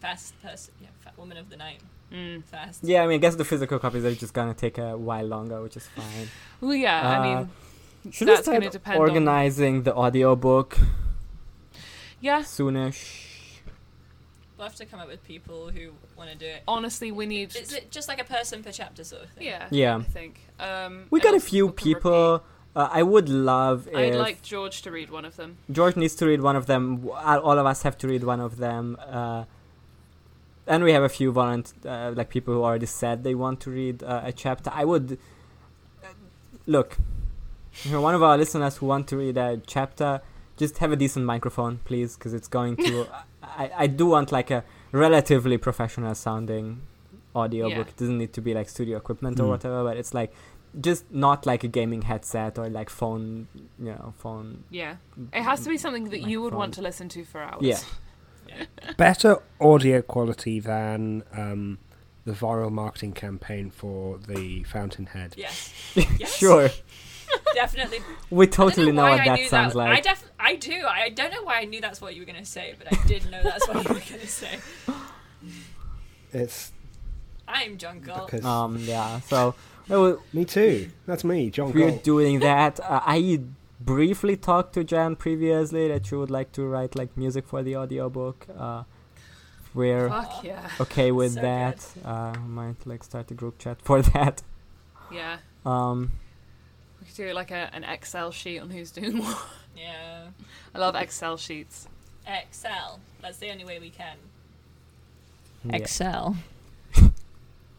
Fast 0.00 0.34
person. 0.42 0.74
Yeah. 0.80 0.88
Fat 1.04 1.16
woman 1.16 1.36
of 1.36 1.48
the 1.48 1.56
night. 1.56 1.80
Mm. 2.12 2.42
Fast. 2.44 2.82
yeah. 2.82 3.04
I 3.04 3.06
mean, 3.06 3.14
I 3.14 3.18
guess 3.18 3.36
the 3.36 3.44
physical 3.44 3.78
copies 3.78 4.04
are 4.04 4.12
just 4.14 4.34
gonna 4.34 4.54
take 4.54 4.76
a 4.78 4.96
while 4.98 5.24
longer, 5.26 5.62
which 5.62 5.76
is 5.76 5.86
fine. 5.86 6.28
Well, 6.60 6.74
yeah. 6.74 7.00
I 7.08 7.14
Uh, 7.14 7.22
mean, 7.22 7.50
Should 8.12 8.26
that's 8.26 8.40
we 8.40 8.42
start 8.42 8.58
gonna 8.62 8.70
depend 8.72 8.96
on. 8.96 9.00
organizing 9.08 9.84
the 9.84 9.94
audiobook 9.94 10.78
Yeah. 12.20 12.40
soonish? 12.42 13.29
We'll 14.60 14.68
have 14.68 14.76
to 14.76 14.84
come 14.84 15.00
up 15.00 15.08
with 15.08 15.24
people 15.24 15.70
who 15.70 15.92
want 16.18 16.28
to 16.30 16.36
do 16.36 16.44
it. 16.44 16.62
Honestly, 16.68 17.10
we 17.10 17.24
need. 17.24 17.56
Is 17.56 17.72
it 17.72 17.90
just 17.90 18.08
like 18.08 18.20
a 18.20 18.24
person 18.24 18.62
per 18.62 18.70
chapter 18.70 19.02
sort 19.04 19.22
of 19.22 19.30
thing? 19.30 19.46
Yeah. 19.46 19.66
Yeah. 19.70 19.96
I 19.96 20.02
think. 20.02 20.38
Um, 20.58 21.06
We 21.08 21.18
got 21.20 21.34
a 21.34 21.40
few 21.40 21.70
people. 21.70 22.44
Uh, 22.76 22.88
I 22.92 23.02
would 23.02 23.30
love 23.30 23.86
repeat. 23.86 24.12
I'd 24.12 24.16
like 24.16 24.42
George 24.42 24.82
to 24.82 24.90
read 24.90 25.08
one 25.08 25.24
of 25.24 25.36
them. 25.36 25.56
George 25.72 25.96
needs 25.96 26.14
to 26.16 26.26
read 26.26 26.42
one 26.42 26.56
of 26.56 26.66
them. 26.66 27.08
All 27.08 27.58
of 27.58 27.64
us 27.64 27.84
have 27.84 27.96
to 27.98 28.06
read 28.06 28.22
one 28.22 28.38
of 28.38 28.58
them. 28.58 28.98
Uh, 29.00 29.44
and 30.66 30.84
we 30.84 30.92
have 30.92 31.04
a 31.04 31.08
few 31.08 31.32
volunteer, 31.32 31.90
uh, 31.90 32.12
like 32.14 32.28
people 32.28 32.52
who 32.52 32.62
already 32.62 32.84
said 32.84 33.24
they 33.24 33.34
want 33.34 33.60
to 33.60 33.70
read 33.70 34.02
uh, 34.02 34.20
a 34.24 34.30
chapter. 34.30 34.70
I 34.74 34.84
would 34.84 35.18
uh, 36.04 36.08
look. 36.66 36.98
If 37.72 37.86
you're 37.86 38.02
one 38.02 38.14
of 38.14 38.22
our 38.22 38.36
listeners 38.36 38.76
who 38.76 38.84
want 38.84 39.08
to 39.08 39.16
read 39.16 39.38
a 39.38 39.62
chapter, 39.66 40.20
just 40.58 40.76
have 40.78 40.92
a 40.92 40.96
decent 40.96 41.24
microphone, 41.24 41.78
please, 41.86 42.14
because 42.14 42.34
it's 42.34 42.46
going 42.48 42.76
to. 42.76 43.06
I, 43.56 43.70
I 43.78 43.86
do 43.86 44.06
want 44.06 44.32
like 44.32 44.50
a 44.50 44.64
relatively 44.92 45.58
professional 45.58 46.14
sounding 46.14 46.82
audiobook. 47.34 47.76
Yeah. 47.76 47.80
It 47.82 47.96
doesn't 47.96 48.18
need 48.18 48.32
to 48.34 48.40
be 48.40 48.54
like 48.54 48.68
studio 48.68 48.96
equipment 48.98 49.38
or 49.40 49.44
Mm. 49.44 49.48
whatever, 49.48 49.84
but 49.84 49.96
it's 49.96 50.14
like 50.14 50.32
just 50.80 51.04
not 51.10 51.46
like 51.46 51.64
a 51.64 51.68
gaming 51.68 52.02
headset 52.02 52.58
or 52.58 52.68
like 52.68 52.90
phone, 52.90 53.48
you 53.78 53.86
know, 53.92 54.14
phone 54.18 54.64
Yeah. 54.70 54.96
It 55.32 55.42
has 55.42 55.62
to 55.64 55.68
be 55.68 55.76
something 55.78 56.10
that 56.10 56.20
you 56.22 56.40
would 56.42 56.52
Microphone. 56.52 56.58
want 56.58 56.74
to 56.74 56.82
listen 56.82 57.08
to 57.10 57.24
for 57.24 57.40
hours. 57.40 57.62
Yeah. 57.62 57.78
Better 58.96 59.38
audio 59.60 60.02
quality 60.02 60.60
than 60.60 61.22
um, 61.32 61.78
the 62.24 62.32
viral 62.32 62.70
marketing 62.72 63.12
campaign 63.12 63.70
for 63.70 64.18
the 64.18 64.64
Fountainhead. 64.64 65.34
Yes. 65.36 65.72
Yes. 66.18 66.36
sure. 66.36 66.68
Definitely. 67.54 67.98
We 68.30 68.46
totally 68.46 68.92
know 68.92 69.02
why 69.02 69.10
what 69.10 69.20
I 69.20 69.24
that 69.28 69.38
knew 69.38 69.48
sounds 69.48 69.74
I 69.76 69.78
like. 69.90 70.02
def- 70.02 70.30
I 70.38 70.56
do. 70.56 70.84
I 70.86 71.08
don't 71.10 71.32
know 71.32 71.42
why 71.42 71.60
I 71.60 71.64
knew 71.64 71.80
that's 71.80 72.00
what 72.00 72.14
you 72.14 72.22
were 72.22 72.26
gonna 72.26 72.44
say, 72.44 72.74
but 72.78 72.86
I 72.92 73.06
did 73.06 73.30
know 73.30 73.42
that's 73.42 73.66
what 73.68 73.76
you 73.88 73.94
were 73.94 74.00
gonna 74.00 74.26
say. 74.26 74.58
It's 76.32 76.72
I'm 77.48 77.76
John 77.78 78.00
Galt. 78.00 78.30
Because 78.30 78.44
Um, 78.44 78.76
yeah. 78.78 79.20
So 79.20 79.54
well, 79.88 80.22
me 80.32 80.44
too. 80.44 80.90
That's 81.06 81.24
me, 81.24 81.50
John 81.50 81.72
we're 81.72 81.90
doing 81.90 82.38
that. 82.40 82.78
Uh, 82.80 83.00
I 83.04 83.40
briefly 83.80 84.36
talked 84.36 84.74
to 84.74 84.84
Jan 84.84 85.16
previously 85.16 85.88
that 85.88 86.06
she 86.06 86.14
would 86.14 86.30
like 86.30 86.52
to 86.52 86.62
write 86.66 86.94
like 86.94 87.16
music 87.16 87.48
for 87.48 87.62
the 87.62 87.76
audiobook. 87.76 88.46
Uh, 88.56 88.84
we're 89.74 90.08
Fuck 90.08 90.44
yeah. 90.44 90.68
okay 90.80 91.10
with 91.10 91.34
So 91.34 91.40
that. 91.40 91.88
Uh, 92.04 92.34
might 92.46 92.86
like 92.86 93.02
start 93.04 93.30
a 93.30 93.34
group 93.34 93.58
chat 93.58 93.80
for 93.82 94.00
that. 94.14 94.42
Yeah. 95.10 95.38
Um, 95.66 96.12
We 97.00 97.06
could 97.06 97.16
do 97.16 97.32
like 97.32 97.50
a, 97.50 97.70
an 97.72 97.84
Excel 97.84 98.30
sheet 98.30 98.58
on 98.58 98.70
who's 98.70 98.90
doing 98.90 99.18
what. 99.18 99.38
Yeah. 99.76 100.26
I 100.74 100.78
love 100.78 100.94
Excel 100.94 101.36
sheets. 101.36 101.88
Excel. 102.26 103.00
That's 103.22 103.38
the 103.38 103.50
only 103.50 103.64
way 103.64 103.78
we 103.78 103.90
can. 103.90 104.16
yeah. 105.64 105.76
Excel. 105.76 106.36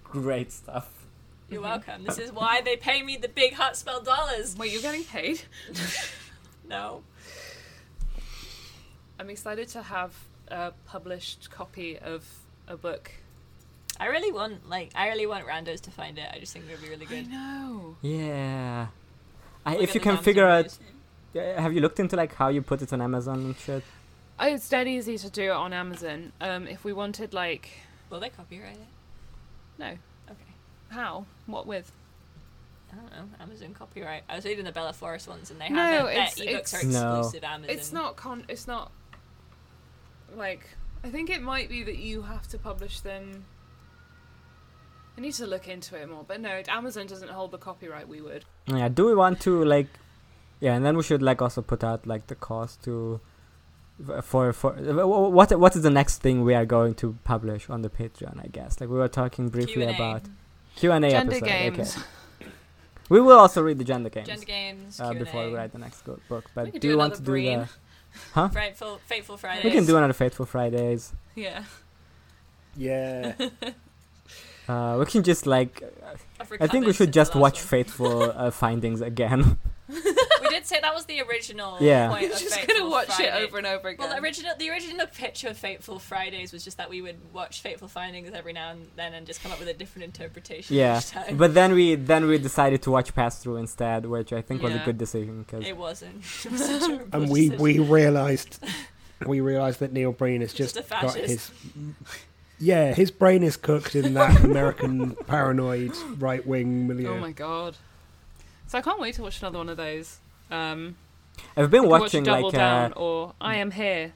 Great 0.03 0.51
stuff. 0.51 0.89
You're 1.49 1.61
welcome. 1.61 2.03
This 2.05 2.17
is 2.17 2.31
why 2.31 2.61
they 2.61 2.77
pay 2.77 3.01
me 3.03 3.17
the 3.17 3.27
big 3.27 3.53
hot 3.53 3.75
spell 3.77 4.01
dollars. 4.01 4.55
Wait, 4.57 4.71
you're 4.71 4.81
getting 4.81 5.03
paid? 5.03 5.41
No. 6.67 7.03
I'm 9.19 9.29
excited 9.29 9.67
to 9.69 9.81
have 9.81 10.13
a 10.47 10.71
published 10.87 11.51
copy 11.51 11.99
of 11.99 12.25
a 12.65 12.77
book. 12.77 13.11
I 13.99 14.05
really 14.05 14.31
want 14.31 14.69
like 14.69 14.91
I 14.95 15.09
really 15.09 15.27
want 15.27 15.45
randos 15.45 15.81
to 15.81 15.91
find 15.91 16.17
it. 16.17 16.29
I 16.33 16.39
just 16.39 16.53
think 16.53 16.65
it 16.69 16.71
would 16.71 16.81
be 16.81 16.87
really 16.89 17.05
good. 17.05 17.17
I 17.17 17.21
good. 17.23 17.31
know. 17.31 17.95
Yeah. 18.01 18.87
I, 19.65 19.75
if 19.77 19.93
you 19.95 20.01
can 20.01 20.17
figure 20.17 20.45
out, 20.47 20.77
have 21.35 21.73
you 21.73 21.81
looked 21.81 21.99
into 21.99 22.15
like 22.15 22.33
how 22.35 22.49
you 22.49 22.61
put 22.61 22.81
it 22.81 22.91
on 22.93 23.01
Amazon 23.01 23.39
and 23.39 23.57
shit? 23.57 23.83
Oh, 24.39 24.47
it's 24.47 24.67
dead 24.69 24.87
easy 24.87 25.17
to 25.19 25.29
do 25.29 25.43
it 25.43 25.49
on 25.51 25.71
Amazon. 25.73 26.31
Um, 26.41 26.67
if 26.67 26.83
we 26.83 26.93
wanted 26.93 27.33
like, 27.33 27.69
Will 28.09 28.19
they 28.19 28.29
copyright 28.29 28.73
it? 28.75 28.87
no, 29.77 29.85
Okay. 30.29 30.53
how? 30.89 31.25
What 31.45 31.67
with? 31.67 31.91
I 32.91 32.95
don't 32.95 33.11
know. 33.11 33.35
Amazon 33.39 33.73
copyright. 33.73 34.23
I 34.27 34.35
was 34.35 34.43
reading 34.45 34.65
the 34.65 34.71
Bella 34.73 34.91
Forrest 34.93 35.27
ones, 35.27 35.49
and 35.51 35.61
they 35.61 35.69
No, 35.69 35.75
have 35.77 35.93
it. 36.09 36.13
Their 36.13 36.23
it's- 36.23 36.39
ebooks 36.39 36.73
are 36.73 36.79
it's- 36.79 36.93
No. 36.93 37.19
exclusive 37.19 37.43
Amazon. 37.45 37.75
It's 37.77 37.93
not 37.93 38.15
con. 38.17 38.43
It's 38.49 38.67
not 38.67 38.91
like 40.35 40.67
I 41.03 41.09
think 41.09 41.29
it 41.29 41.41
might 41.41 41.69
be 41.69 41.83
that 41.83 41.97
you 41.99 42.23
have 42.23 42.47
to 42.49 42.57
publish 42.57 42.99
them. 43.01 43.45
I 45.17 45.21
need 45.21 45.33
to 45.33 45.45
look 45.45 45.67
into 45.67 45.95
it 45.95 46.09
more, 46.09 46.23
but 46.27 46.39
no, 46.41 46.61
Amazon 46.67 47.05
doesn't 47.07 47.29
hold 47.29 47.51
the 47.51 47.57
copyright. 47.57 48.07
We 48.07 48.21
would. 48.21 48.45
Yeah. 48.67 48.87
Do 48.89 49.05
we 49.05 49.15
want 49.15 49.39
to 49.41 49.63
like? 49.65 49.87
Yeah, 50.59 50.75
and 50.75 50.85
then 50.85 50.95
we 50.95 51.03
should 51.03 51.21
like 51.21 51.41
also 51.41 51.61
put 51.61 51.83
out 51.83 52.05
like 52.07 52.27
the 52.27 52.35
cost 52.35 52.83
to 52.83 53.19
for 54.23 54.53
for 54.53 54.71
what 54.73 55.51
what 55.59 55.75
is 55.75 55.81
the 55.83 55.89
next 55.89 56.19
thing 56.21 56.43
we 56.43 56.53
are 56.55 56.65
going 56.65 56.93
to 56.95 57.17
publish 57.23 57.69
on 57.69 57.81
the 57.81 57.89
Patreon? 57.89 58.39
I 58.43 58.47
guess 58.47 58.79
like 58.79 58.89
we 58.89 58.97
were 58.97 59.07
talking 59.09 59.49
briefly 59.49 59.73
Q&A. 59.85 59.93
about 59.95 60.21
Q 60.75 60.91
and 60.91 61.05
A 61.05 61.09
Gender 61.11 61.33
episode. 61.35 61.45
games. 61.47 61.97
Okay. 61.97 62.49
We 63.09 63.19
will 63.19 63.37
also 63.37 63.61
read 63.61 63.77
the 63.77 63.83
gender 63.83 64.09
games, 64.09 64.27
Gender 64.27 64.45
games. 64.45 64.99
uh, 65.01 65.09
Q&A. 65.11 65.19
before 65.25 65.45
we 65.47 65.53
write 65.53 65.73
the 65.73 65.77
next 65.79 66.01
go- 66.03 66.19
book. 66.29 66.45
We 66.45 66.51
But 66.55 66.73
do 66.73 66.79
do 66.79 66.87
you 66.87 66.97
want 66.97 67.15
to 67.15 67.19
another 67.19 67.25
do 67.37 67.43
the? 67.43 67.55
Breen. 67.57 67.67
Huh? 68.33 68.47
Fateful, 68.49 68.99
Fateful 69.05 69.37
Fridays. 69.37 69.63
We 69.65 69.71
can 69.71 69.85
do 69.85 69.97
another 69.97 70.13
Fateful 70.13 70.45
Fridays. 70.45 71.13
Yeah. 71.35 71.63
Yeah. 72.75 73.33
Uh, 74.71 74.97
we 74.99 75.05
can 75.05 75.23
just 75.23 75.45
like 75.45 75.81
I've 76.39 76.51
I 76.59 76.67
think 76.67 76.85
we 76.85 76.93
should 76.93 77.13
just 77.13 77.35
watch 77.35 77.59
one. 77.59 77.67
Fateful 77.67 78.23
uh, 78.23 78.51
Findings 78.63 79.01
again. 79.01 79.57
we 79.89 80.49
did 80.49 80.65
say 80.65 80.79
that 80.81 80.93
was 80.93 81.05
the 81.05 81.21
original 81.21 81.77
Yeah. 81.81 82.09
point 82.09 82.21
We're 82.29 82.33
of 82.33 82.39
just 82.39 82.55
Fateful 82.55 82.75
gonna 82.79 82.89
watch 82.89 83.07
Friday. 83.15 83.27
it 83.27 83.43
over 83.43 83.57
and 83.57 83.67
over 83.67 83.89
again. 83.89 84.07
Well, 84.07 84.15
the 84.15 84.21
original 84.23 84.53
the 84.57 84.69
original 84.69 85.05
pitch 85.07 85.43
of 85.43 85.57
Fateful 85.57 85.99
Fridays 85.99 86.53
was 86.53 86.63
just 86.63 86.77
that 86.77 86.89
we 86.89 87.01
would 87.01 87.17
watch 87.33 87.61
Fateful 87.61 87.87
Findings 87.87 88.31
every 88.33 88.53
now 88.53 88.71
and 88.71 88.87
then 88.95 89.13
and 89.13 89.27
just 89.27 89.41
come 89.43 89.51
up 89.51 89.59
with 89.59 89.67
a 89.67 89.73
different 89.73 90.05
interpretation 90.05 90.75
yeah, 90.75 90.99
each 90.99 91.09
time. 91.11 91.37
but 91.37 91.53
then 91.53 91.73
we 91.73 91.95
then 91.95 92.25
we 92.27 92.37
decided 92.37 92.81
to 92.83 92.91
watch 92.91 93.13
Pass 93.13 93.39
Thru 93.43 93.57
instead, 93.57 94.05
which 94.05 94.31
I 94.33 94.41
think 94.41 94.61
was 94.63 94.73
a 94.73 94.79
good 94.79 94.97
decision 94.97 95.43
because 95.43 95.65
it 95.65 95.75
wasn't. 95.77 96.23
It 96.45 96.51
was 96.51 96.61
and 97.13 97.29
we 97.29 97.49
decision. 97.49 97.61
we 97.61 97.79
realised 97.79 98.59
we 99.25 99.41
realised 99.41 99.79
that 99.79 99.91
Neil 99.93 100.11
Breen 100.13 100.41
has 100.41 100.53
Just 100.53 100.75
just 100.75 100.87
a 100.87 100.89
got 100.89 101.15
his 101.15 101.51
yeah 102.61 102.93
his 102.93 103.11
brain 103.11 103.43
is 103.43 103.57
cooked 103.57 103.95
in 103.95 104.13
that 104.13 104.43
American 104.43 105.15
paranoid 105.27 105.95
right 106.17 106.45
wing 106.45 106.87
milieu. 106.87 107.09
Oh 107.09 107.19
my 107.19 107.31
god. 107.31 107.75
So 108.67 108.77
I 108.77 108.81
can't 108.81 108.99
wait 108.99 109.15
to 109.15 109.23
watch 109.23 109.41
another 109.41 109.57
one 109.57 109.67
of 109.67 109.77
those. 109.77 110.19
Um, 110.49 110.95
I've 111.57 111.71
been 111.71 111.89
watching 111.89 112.23
watch 112.23 112.25
Double 112.25 112.43
like 112.43 112.53
Down 112.53 112.93
a, 112.93 112.95
or 112.95 113.33
I 113.41 113.57
Am 113.57 113.71
Here. 113.71 114.13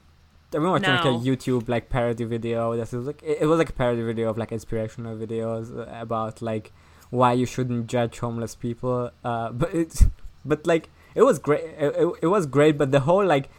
I've 0.47 0.61
been 0.61 0.69
watching 0.69 0.89
like 0.89 1.05
a. 1.05 1.09
YouTube 1.09 1.67
like 1.67 1.89
parody 1.89 2.23
video 2.23 2.75
that 2.77 2.91
was 2.93 3.05
like 3.05 3.21
it, 3.23 3.39
it 3.41 3.45
was 3.47 3.57
like 3.57 3.69
a 3.69 3.73
parody 3.73 4.01
video 4.03 4.29
of 4.29 4.37
like 4.37 4.51
inspirational 4.51 5.17
videos 5.17 5.77
uh, 5.77 6.01
about 6.01 6.41
like 6.41 6.71
why 7.09 7.33
you 7.33 7.45
shouldn't 7.45 7.87
judge 7.87 8.19
homeless 8.19 8.55
people. 8.55 9.11
Uh, 9.23 9.51
but 9.51 9.73
it's 9.73 10.05
but 10.45 10.65
like 10.65 10.89
it 11.15 11.23
was 11.23 11.39
great. 11.39 11.63
It, 11.63 11.95
it, 11.97 12.13
it 12.23 12.27
was 12.27 12.45
great, 12.45 12.77
but 12.77 12.91
the 12.91 13.01
whole 13.01 13.25
like 13.25 13.49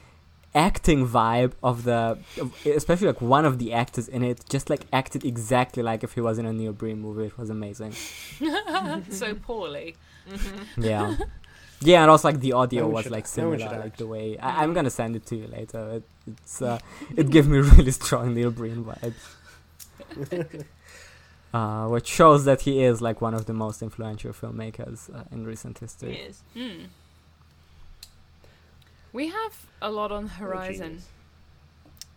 acting 0.56 1.06
vibe 1.06 1.52
of 1.62 1.84
the 1.84 2.18
especially 2.64 3.06
like 3.08 3.20
one 3.20 3.44
of 3.44 3.58
the 3.58 3.72
actors 3.72 4.08
in 4.08 4.22
it 4.24 4.40
just 4.48 4.70
like 4.70 4.82
acted 4.92 5.24
exactly 5.24 5.82
like 5.82 6.02
if 6.02 6.14
he 6.14 6.20
was 6.20 6.38
in 6.38 6.46
a 6.46 6.52
Neil 6.52 6.72
Breen 6.72 6.98
movie. 7.00 7.26
It 7.26 7.36
was 7.38 7.50
amazing. 7.50 7.92
so 9.10 9.34
poorly. 9.34 9.94
Yeah. 10.76 11.16
Yeah, 11.80 12.00
and 12.02 12.10
also 12.10 12.28
like 12.28 12.40
the 12.40 12.54
audio 12.54 12.82
No 12.84 12.88
was 12.88 13.02
should- 13.04 13.12
like 13.12 13.26
similar, 13.26 13.58
should 13.58 13.70
like 13.86 13.96
the 13.98 14.06
way 14.06 14.38
I, 14.38 14.62
I'm 14.62 14.72
gonna 14.72 14.88
send 14.90 15.14
it 15.14 15.26
to 15.26 15.36
you 15.36 15.46
later. 15.46 15.80
It, 15.96 16.04
it's 16.26 16.62
uh, 16.62 16.78
it 17.16 17.28
gave 17.30 17.46
me 17.46 17.58
really 17.76 17.90
strong 17.90 18.34
Neil 18.34 18.50
Breen 18.50 18.82
vibes, 18.88 19.22
uh, 21.54 21.86
which 21.88 22.06
shows 22.06 22.44
that 22.46 22.62
he 22.62 22.82
is 22.82 23.00
like 23.02 23.20
one 23.20 23.34
of 23.34 23.44
the 23.46 23.52
most 23.52 23.82
influential 23.82 24.32
filmmakers 24.32 25.14
uh, 25.14 25.24
in 25.30 25.44
recent 25.44 25.76
It 25.76 25.80
history. 25.80 26.16
is. 26.16 26.42
Hmm. 26.56 26.84
We 29.16 29.28
have 29.28 29.66
a 29.80 29.90
lot 29.90 30.12
on 30.12 30.24
the 30.24 30.30
horizon. 30.30 30.88
genius. 30.88 31.08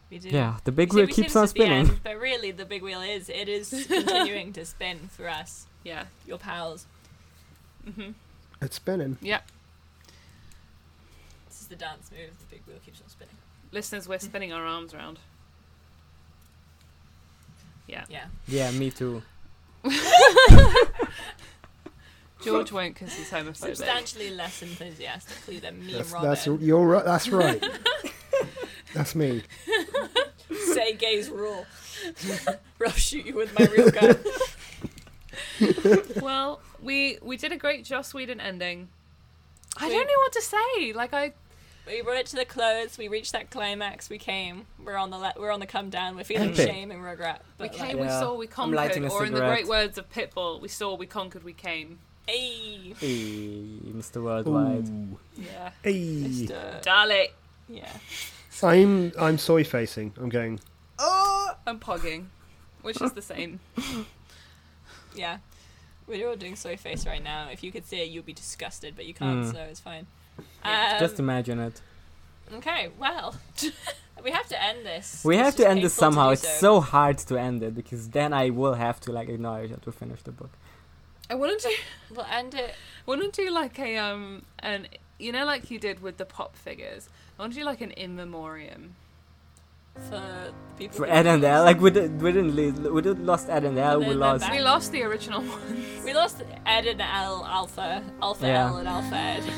We 0.09 0.19
do. 0.19 0.29
Yeah, 0.31 0.57
the 0.65 0.73
big 0.73 0.91
We 0.91 1.05
wheel 1.05 1.07
keeps 1.07 1.33
on 1.33 1.47
spinning. 1.47 1.87
end, 1.87 1.99
but 2.03 2.19
really, 2.19 2.51
the 2.51 2.65
big 2.65 2.83
wheel 2.83 2.99
is 2.99 3.29
it 3.29 3.47
is 3.47 3.69
continuing 3.87 4.51
to 4.51 4.65
spin 4.65 5.07
for 5.09 5.29
us, 5.29 5.65
yeah. 5.85 6.07
your 6.27 6.37
pals. 6.37 6.87
Mm-hmm. 7.87 8.11
It's 8.61 8.75
spinning. 8.75 9.17
Yeah. 9.21 9.39
This 11.47 11.61
is 11.61 11.67
the 11.67 11.77
dance 11.77 12.11
move. 12.11 12.37
The 12.37 12.53
big 12.53 12.63
wheel 12.67 12.79
keeps 12.85 12.99
on 13.01 13.07
spinning. 13.07 13.35
Listeners, 13.71 14.09
we're 14.09 14.19
spinning 14.19 14.51
our 14.51 14.65
arms 14.65 14.93
around. 14.93 15.19
Yeah. 17.87 18.03
Yeah. 18.09 18.25
Yeah, 18.45 18.71
me 18.71 18.91
too. 18.91 19.23
George 22.43 22.71
won't 22.71 22.93
because 22.93 23.13
he's 23.13 23.29
homophobic. 23.29 23.55
Substantially 23.75 24.29
less 24.31 24.61
enthusiastically 24.61 25.59
than 25.59 25.85
me 25.85 25.93
That's, 25.93 26.13
and 26.13 26.23
that's 26.23 26.45
you're 26.47 26.85
right. 26.85 27.05
That's 27.05 27.29
right. 27.29 27.63
that's 28.93 29.15
me. 29.15 29.43
Say 30.73 30.93
gays 30.93 31.29
rule. 31.31 31.65
I'll 32.85 32.91
shoot 32.91 33.25
you 33.25 33.35
with 33.35 33.57
my 33.59 33.65
real 33.65 33.91
gun. 33.91 34.17
well, 36.21 36.61
we 36.81 37.17
we 37.21 37.37
did 37.37 37.51
a 37.51 37.57
great 37.57 37.83
Joss 37.83 38.13
Whedon 38.13 38.39
ending. 38.39 38.89
I 39.77 39.87
We- 39.87 39.93
don't 39.93 40.07
know 40.07 40.13
what 40.17 40.31
to 40.33 40.41
say. 40.41 40.93
Like 40.93 41.13
I 41.13 41.33
We 41.85 42.01
brought 42.01 42.17
it 42.17 42.25
to 42.27 42.35
the 42.37 42.45
close. 42.45 42.97
We 42.97 43.07
reached 43.09 43.33
that 43.33 43.49
climax. 43.49 44.09
We 44.09 44.17
came. 44.17 44.65
We're 44.83 44.95
on 44.97 45.09
the 45.09 45.17
le- 45.17 45.33
we're 45.37 45.51
on 45.51 45.59
the 45.59 45.67
come 45.67 45.89
down. 45.89 46.15
We're 46.15 46.23
feeling 46.23 46.51
Epic. 46.51 46.67
shame 46.69 46.91
and 46.91 47.03
regret. 47.03 47.41
we 47.59 47.67
came, 47.69 47.97
like, 47.97 48.07
we 48.07 48.07
saw, 48.07 48.35
we 48.35 48.47
conquered. 48.47 49.11
Or 49.11 49.25
in 49.25 49.33
the 49.33 49.39
great 49.39 49.67
words 49.67 49.97
of 49.97 50.09
Pitbull, 50.09 50.61
we 50.61 50.67
saw, 50.69 50.95
we 50.95 51.05
conquered, 51.05 51.43
we 51.43 51.53
came. 51.53 51.99
Hey, 52.29 52.93
Hey, 52.99 53.91
Mr. 53.97 54.23
Worldwide. 54.23 54.87
Ooh. 54.87 55.17
Yeah. 55.37 55.69
Hey. 55.83 56.23
Mr. 56.27 56.81
Dale. 56.81 57.27
Yeah. 57.67 57.91
I'm 58.63 59.11
I'm 59.19 59.37
soy 59.37 59.63
facing. 59.63 60.13
I'm 60.19 60.29
going. 60.29 60.59
Oh, 60.97 61.51
I'm 61.67 61.79
pogging, 61.79 62.25
which 62.81 63.01
is 63.01 63.13
the 63.13 63.21
same. 63.21 63.59
Yeah. 65.15 65.37
We're 66.07 66.27
all 66.29 66.35
doing 66.35 66.55
soy 66.55 66.77
face 66.77 67.05
right 67.05 67.23
now. 67.23 67.49
If 67.51 67.63
you 67.63 67.71
could 67.71 67.85
see 67.85 67.99
it, 68.01 68.09
you'd 68.09 68.25
be 68.25 68.33
disgusted, 68.33 68.95
but 68.95 69.05
you 69.05 69.13
can't, 69.13 69.45
Mm. 69.45 69.51
so 69.53 69.59
it's 69.61 69.79
fine. 69.79 70.05
Yeah. 70.63 70.91
Um, 70.93 70.99
Just 70.99 71.19
imagine 71.19 71.59
it. 71.59 71.81
okay, 72.53 72.89
well, 72.99 73.35
we 74.23 74.31
have 74.31 74.47
to 74.49 74.63
end 74.63 74.85
this. 74.85 75.23
We 75.25 75.35
It's 75.35 75.43
have 75.45 75.55
to 75.57 75.67
end 75.67 75.83
this 75.83 75.93
painful 75.95 76.09
to 76.11 76.15
somehow. 76.15 76.29
It's 76.29 76.59
so 76.59 76.79
hard 76.79 77.17
to 77.29 77.37
end 77.37 77.63
it 77.63 77.73
because 77.75 78.09
then 78.09 78.33
I 78.33 78.49
will 78.51 78.75
have 78.75 78.99
to 79.01 79.11
like 79.11 79.29
acknowledge 79.29 79.71
that 79.71 79.85
we 79.85 79.91
finished 79.91 80.25
the 80.25 80.31
book. 80.31 80.51
I 81.29 81.35
want 81.35 81.59
to 81.59 81.67
do, 81.69 81.75
We'll 82.15 82.25
end 82.25 82.53
it. 82.55 82.71
I 82.71 83.03
want 83.05 83.21
to 83.33 83.45
do 83.45 83.49
like 83.51 83.77
a 83.79 83.97
um, 83.97 84.43
an 84.59 84.87
you 85.19 85.31
know, 85.31 85.45
like 85.45 85.69
you 85.71 85.79
did 85.79 86.01
with 86.01 86.17
the 86.17 86.25
pop 86.25 86.55
figures. 86.55 87.09
I 87.37 87.41
want 87.43 87.53
to 87.53 87.59
do 87.59 87.65
like 87.65 87.81
an 87.81 87.91
in 87.91 88.15
memoriam. 88.15 88.95
for 90.09 90.51
people 90.77 90.97
For 90.97 91.05
Ed 91.07 91.27
and 91.27 91.43
L, 91.43 91.63
like 91.63 91.81
we 91.81 91.91
didn't 91.91 92.19
we 92.19 92.31
didn't 92.31 92.51
lose 92.55 92.73
we 92.79 93.01
did 93.01 93.19
lost 93.19 93.49
Ed 93.49 93.63
and 93.65 93.77
L. 93.77 93.99
And 94.01 94.09
We 94.09 94.15
lost. 94.15 94.49
We 94.51 94.61
lost 94.61 94.91
the 94.91 95.03
original 95.03 95.41
one. 95.55 95.83
We 96.05 96.13
lost 96.13 96.41
Ed 96.65 96.85
and 96.87 97.01
L, 97.01 97.45
Alpha, 97.45 98.03
Alpha 98.21 98.47
Yeah. 98.47 98.67
L 98.69 98.77
and 98.77 98.87
Alpha 98.87 99.15
Ed. 99.15 99.43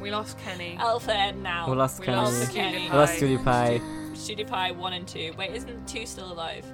We 0.00 0.10
lost 0.10 0.36
Kenny. 0.38 0.76
Alpha 0.78 1.14
Ed 1.16 1.38
now. 1.38 1.66
We 1.70 1.76
lost 1.76 1.98
We 2.00 2.04
Kenny. 2.06 2.18
lost 2.18 2.52
Kenny. 2.52 2.90
We 2.90 2.94
lost 2.94 3.12
Pie. 3.14 3.18
Cutie 3.20 3.42
Pie. 3.42 3.80
Cutie 4.14 4.44
Pie 4.44 4.70
1 4.72 4.92
and 4.92 5.08
2. 5.08 5.32
Wait, 5.38 5.50
isn't 5.52 5.88
2 5.88 6.04
still 6.04 6.30
alive? 6.30 6.66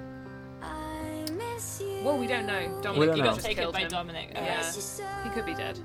Well, 2.03 2.17
we 2.19 2.27
don't 2.27 2.47
know. 2.47 2.61
Dominic, 2.83 2.83
don't 2.83 3.17
you 3.17 3.23
know. 3.23 3.29
got 3.31 3.35
just 3.35 3.47
taken 3.47 3.63
killed 3.65 3.75
by 3.75 3.81
him. 3.81 3.89
Dominic. 3.89 4.31
Yeah. 4.35 4.45
Yeah. 4.99 5.25
He 5.25 5.31
could 5.31 5.47
be 5.47 5.55
dead. 5.55 5.79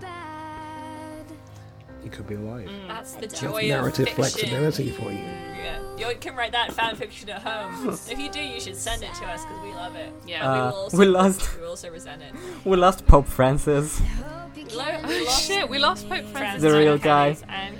He 2.03 2.09
could 2.09 2.27
be 2.27 2.35
alive. 2.35 2.69
That's 2.87 3.13
the 3.13 3.21
That's 3.21 3.41
joy 3.41 3.67
narrative 3.67 4.07
of 4.07 4.13
fiction. 4.13 4.15
flexibility 4.49 4.91
for 4.91 5.11
you. 5.11 5.17
Yeah. 5.57 5.79
You 5.97 6.15
can 6.19 6.35
write 6.35 6.51
that 6.51 6.71
fan 6.73 6.95
fiction 6.95 7.29
at 7.29 7.41
home. 7.41 7.89
if 7.89 8.19
you 8.19 8.29
do, 8.29 8.39
you 8.39 8.59
should 8.59 8.75
send 8.75 9.01
it 9.01 9.11
to 9.15 9.25
us 9.25 9.41
because 9.43 9.63
we 9.63 9.71
love 9.73 9.95
it. 9.95 10.13
Yeah. 10.27 10.43
And 10.43 10.53
we 10.53 10.59
Uh, 10.59 10.65
will 10.71 10.77
also, 10.77 10.97
we 11.01 11.05
lost- 11.05 11.57
We 11.59 11.65
also 11.65 11.89
resent 11.89 12.21
it. 12.21 12.33
We 12.63 12.77
lost 12.77 13.07
Pope 13.07 13.27
Francis. 13.27 13.99
Lo- 14.73 14.83
Oh 15.03 15.25
shit, 15.45 15.67
we 15.69 15.79
lost 15.79 16.03
Pope 16.07 16.25
Francis. 16.25 16.31
Francis 16.37 16.61
The 16.63 16.77
real 16.77 16.97
guy. 16.97 17.33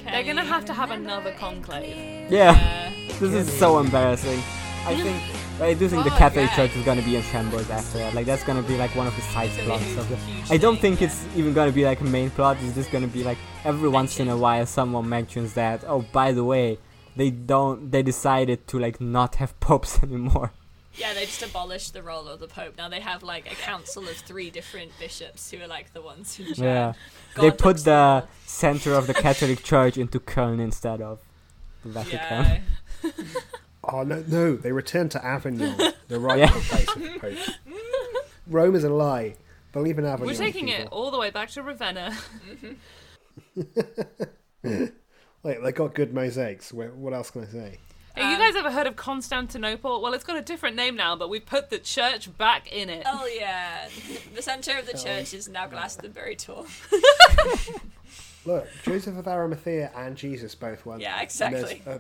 They're 0.06 0.24
gonna 0.24 0.44
have 0.44 0.66
to 0.66 0.74
have 0.74 0.92
another 0.92 1.32
conclave. 1.40 1.96
Yeah, 2.32 2.54
Yeah. 2.54 2.92
this 3.20 3.34
is 3.34 3.52
so 3.60 3.80
embarrassing. 3.80 4.40
I 4.88 4.96
think 4.96 5.22
I 5.62 5.74
do 5.74 5.88
think 5.88 6.04
the 6.04 6.12
Oh, 6.14 6.18
Catholic. 6.18 6.50
Church 6.52 6.76
is 6.76 6.84
gonna 6.84 7.02
be 7.02 7.16
in 7.16 7.22
shambles 7.24 7.70
after 7.70 8.00
that. 8.00 8.14
Like 8.14 8.26
that's 8.26 8.44
gonna 8.44 8.62
be 8.62 8.78
like 8.78 8.94
one 8.96 9.08
of 9.08 9.16
the 9.16 9.22
side 9.22 9.50
plots 9.52 9.96
of 9.96 10.10
the. 10.10 10.18
I 10.54 10.58
don't 10.58 10.78
think 10.80 11.02
it's 11.02 11.26
even 11.36 11.54
gonna 11.54 11.72
be 11.72 11.86
like 11.86 12.02
a 12.02 12.04
main 12.04 12.30
plot. 12.30 12.58
It's 12.62 12.76
just 12.76 12.92
gonna 12.92 13.08
be 13.08 13.24
like 13.24 13.38
every 13.64 13.88
once 13.88 14.20
in 14.20 14.28
a 14.28 14.38
while 14.38 14.66
someone 14.66 15.08
mentions 15.08 15.54
that. 15.54 15.84
Oh, 15.88 16.06
by 16.12 16.34
the 16.34 16.44
way, 16.44 16.78
they 17.16 17.30
don't. 17.30 17.90
They 17.90 18.04
decided 18.04 18.68
to 18.68 18.80
like 18.80 19.00
not 19.00 19.36
have 19.36 19.58
popes 19.62 20.04
anymore. 20.04 20.52
Yeah, 20.98 21.14
they 21.14 21.26
just 21.26 21.44
abolished 21.44 21.94
the 21.94 22.02
role 22.02 22.28
of 22.28 22.40
the 22.40 22.48
Pope. 22.48 22.78
Now 22.78 22.88
they 22.88 23.02
have 23.02 23.22
like 23.22 23.52
a 23.52 23.56
council 23.56 24.04
of 24.04 24.16
three 24.16 24.50
different 24.50 24.92
bishops 25.00 25.52
who 25.52 25.62
are 25.62 25.68
like 25.68 25.94
the 25.94 26.02
ones 26.02 26.36
who. 26.36 26.44
Yeah, 26.44 26.94
God 27.34 27.42
they 27.42 27.52
put 27.52 27.78
the 27.84 28.26
center 28.46 28.94
of 28.94 29.08
the 29.08 29.14
Catholic 29.14 29.64
Church 29.72 29.98
into 29.98 30.20
Köln 30.20 30.60
instead 30.60 31.02
of 31.02 31.20
the. 31.84 31.90
Vatican. 31.90 32.62
Yeah. 33.04 33.12
Oh 33.88 34.04
no, 34.04 34.24
no! 34.28 34.56
They 34.56 34.72
returned 34.72 35.12
to 35.12 35.24
Avignon, 35.26 35.78
the 36.08 36.20
Yeah. 36.20 36.26
rightful 36.26 36.62
place 36.62 36.96
of 36.96 37.02
the 37.02 37.20
Pope. 37.20 37.38
Rome 38.48 38.76
is 38.76 38.84
a 38.84 38.90
lie. 38.90 39.36
Believe 39.74 39.98
in 40.00 40.06
Avignon. 40.06 40.28
We're 40.28 40.34
taking 40.40 40.70
it 40.70 40.88
all 40.92 41.12
the 41.12 41.18
way 41.20 41.30
back 41.30 41.50
to 41.52 41.62
Ravenna. 41.64 42.16
Wait, 44.64 45.62
they 45.64 45.72
got 45.72 45.94
good 45.94 46.14
mosaics. 46.14 46.74
What 46.74 47.14
else 47.14 47.30
can 47.32 47.44
I 47.44 47.46
say? 47.48 47.78
Have 48.16 48.30
you 48.30 48.36
Um, 48.38 48.40
guys 48.52 48.56
ever 48.56 48.72
heard 48.72 48.88
of 48.88 48.96
Constantinople? 48.96 50.02
Well, 50.02 50.14
it's 50.14 50.24
got 50.24 50.38
a 50.38 50.42
different 50.42 50.76
name 50.78 50.96
now, 50.96 51.16
but 51.18 51.30
we've 51.30 51.46
put 51.46 51.70
the 51.70 51.78
church 51.78 52.36
back 52.38 52.72
in 52.72 52.90
it. 52.90 53.04
Oh 53.06 53.26
yeah, 53.28 53.90
the 54.34 54.42
center 54.42 54.78
of 54.80 54.86
the 54.86 54.98
church 54.98 55.34
is 55.34 55.50
now 55.50 55.68
Glastonbury 55.68 56.36
Tor. 56.38 56.66
Look, 58.46 58.68
Joseph 58.84 59.18
of 59.18 59.28
Arimathea 59.28 59.92
and 59.96 60.16
Jesus 60.16 60.56
both 60.56 60.86
won. 60.86 61.00
Yeah, 61.02 61.20
exactly. 61.22 61.82
A, 61.86 62.00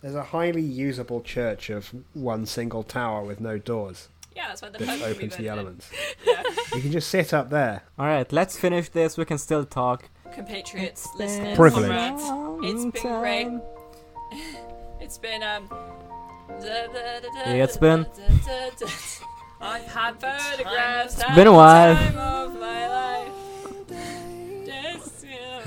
there's 0.00 0.14
a 0.14 0.22
highly 0.22 0.62
usable 0.62 1.20
church 1.20 1.70
of 1.70 1.92
one 2.14 2.46
single 2.46 2.82
tower 2.82 3.22
with 3.24 3.40
no 3.40 3.58
doors 3.58 4.08
Yeah, 4.36 4.48
that's 4.48 4.62
why 4.62 4.68
the 4.70 4.78
that's 4.78 4.90
Pope 4.90 5.00
can 5.00 5.10
open 5.16 5.30
to 5.30 5.38
the 5.42 5.48
elements. 5.48 5.90
Yeah. 6.26 6.42
You 6.74 6.80
can 6.82 6.92
just 6.92 7.08
sit 7.08 7.32
up 7.32 7.48
there. 7.50 7.82
All 7.98 8.06
right, 8.06 8.30
let's 8.32 8.56
finish 8.58 8.88
this. 8.90 9.16
We 9.16 9.24
can 9.24 9.38
still 9.38 9.64
talk. 9.64 10.08
Compatriots, 10.32 11.08
listeners, 11.16 11.56
Privilege. 11.56 11.90
comrades, 11.90 12.22
it's 12.94 13.02
been 13.02 13.20
great. 13.20 13.48
It's 15.00 15.16
been 15.16 15.42
um. 15.42 15.70
It's 16.60 17.76
been- 17.78 18.04
I've 19.60 19.84
had 19.86 20.20
photographs. 20.20 21.14
It's 21.18 21.34
been 21.34 21.46
a 21.46 21.52
while. 21.52 21.94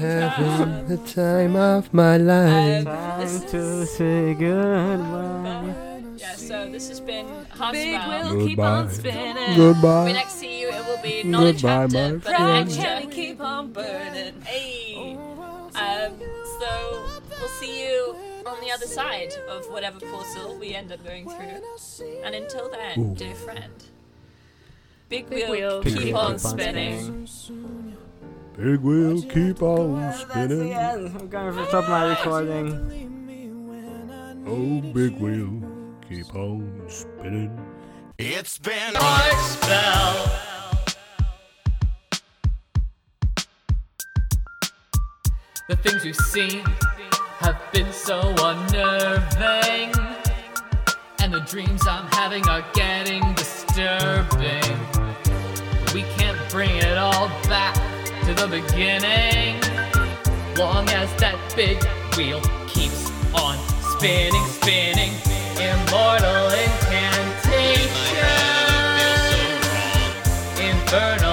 Having 0.02 0.88
the 0.88 0.98
time 1.14 1.56
of 1.56 1.94
my 1.94 2.18
life. 2.18 2.88
Um, 2.88 3.30
Time 3.30 3.48
to 3.50 3.86
say 3.86 4.34
goodbye. 4.34 5.76
Yeah, 6.18 6.34
so 6.36 6.70
this 6.72 6.90
has 6.90 7.00
been 7.00 7.28
Big 7.28 7.48
Heartspell. 7.50 8.34
will 8.36 8.48
keep 8.48 8.60
on 8.60 8.90
spinning. 8.90 9.56
Goodbye. 9.56 10.06
we 10.06 10.14
next 10.14 10.34
see 10.34 10.60
you, 10.62 10.70
it 10.70 10.86
will 10.88 11.02
be 11.04 11.24
not 11.24 11.46
a 11.48 11.54
chapter, 11.54 11.96
my 11.96 12.12
but 12.14 12.24
Bright 12.24 12.40
an 12.40 12.66
friend. 12.66 12.72
cherry 12.72 12.96
extra. 13.04 13.12
keep 13.14 13.42
on 13.42 13.72
burning. 13.74 14.42
Hey. 14.42 15.18
Um, 15.76 16.20
so 16.60 17.04
we'll 17.40 17.48
see 17.60 17.86
you 17.88 18.16
on 18.46 18.60
the 18.62 18.72
other 18.72 18.88
side 18.88 19.34
of 19.50 19.66
whatever 19.66 20.00
portal 20.00 20.58
we 20.60 20.74
end 20.74 20.92
up 20.92 21.04
going 21.04 21.26
through. 21.30 21.62
And 22.24 22.34
until 22.36 22.70
then, 22.72 23.00
Ooh. 23.00 23.16
dear 23.16 23.36
friend, 23.36 23.72
big, 25.10 25.30
Big 25.30 25.48
wheel, 25.48 25.82
wheel, 25.82 25.84
keep, 25.84 25.98
keep 26.00 26.16
on 26.16 26.34
on 26.34 26.40
spinning. 26.40 27.28
Big 28.58 28.82
wheel 28.82 29.22
keep 29.24 29.62
on 29.62 30.02
That's 30.02 30.24
the 30.26 30.30
spinning. 30.32 30.74
end. 30.74 31.18
I'm 31.18 31.30
going 31.30 31.56
to 31.56 31.66
stop 31.68 31.88
my 31.88 32.10
recording. 32.10 32.98
Oh, 34.46 34.82
big 34.94 35.18
wheel 35.20 35.62
keep 36.08 36.36
on 36.36 36.82
spinning. 36.88 37.58
It's 38.20 38.58
been 38.60 38.94
Heartspell. 38.94 40.40
The 45.70 45.76
things 45.78 46.04
we've 46.04 46.16
seen 46.16 46.60
have 47.40 47.60
been 47.72 47.92
so 47.94 48.20
unnerving, 48.38 49.94
and 51.20 51.34
the 51.34 51.40
dreams 51.48 51.88
I'm 51.88 52.08
having 52.12 52.48
are 52.50 52.66
getting 52.74 53.34
disturbing. 53.36 54.78
We 55.94 56.04
can't 56.18 56.38
bring 56.52 56.72
it 56.72 56.98
all 56.98 57.30
back 57.48 57.78
to 58.26 58.34
the 58.34 58.48
beginning, 58.48 59.60
long 60.56 60.88
as 60.90 61.10
that 61.20 61.38
big 61.56 61.78
wheel 62.16 62.42
keeps 62.68 63.10
on 63.34 63.58
spinning, 63.98 64.46
spinning. 64.46 65.14
Immortal 65.58 66.50
incantation 66.50 68.02
infernal 70.58 71.31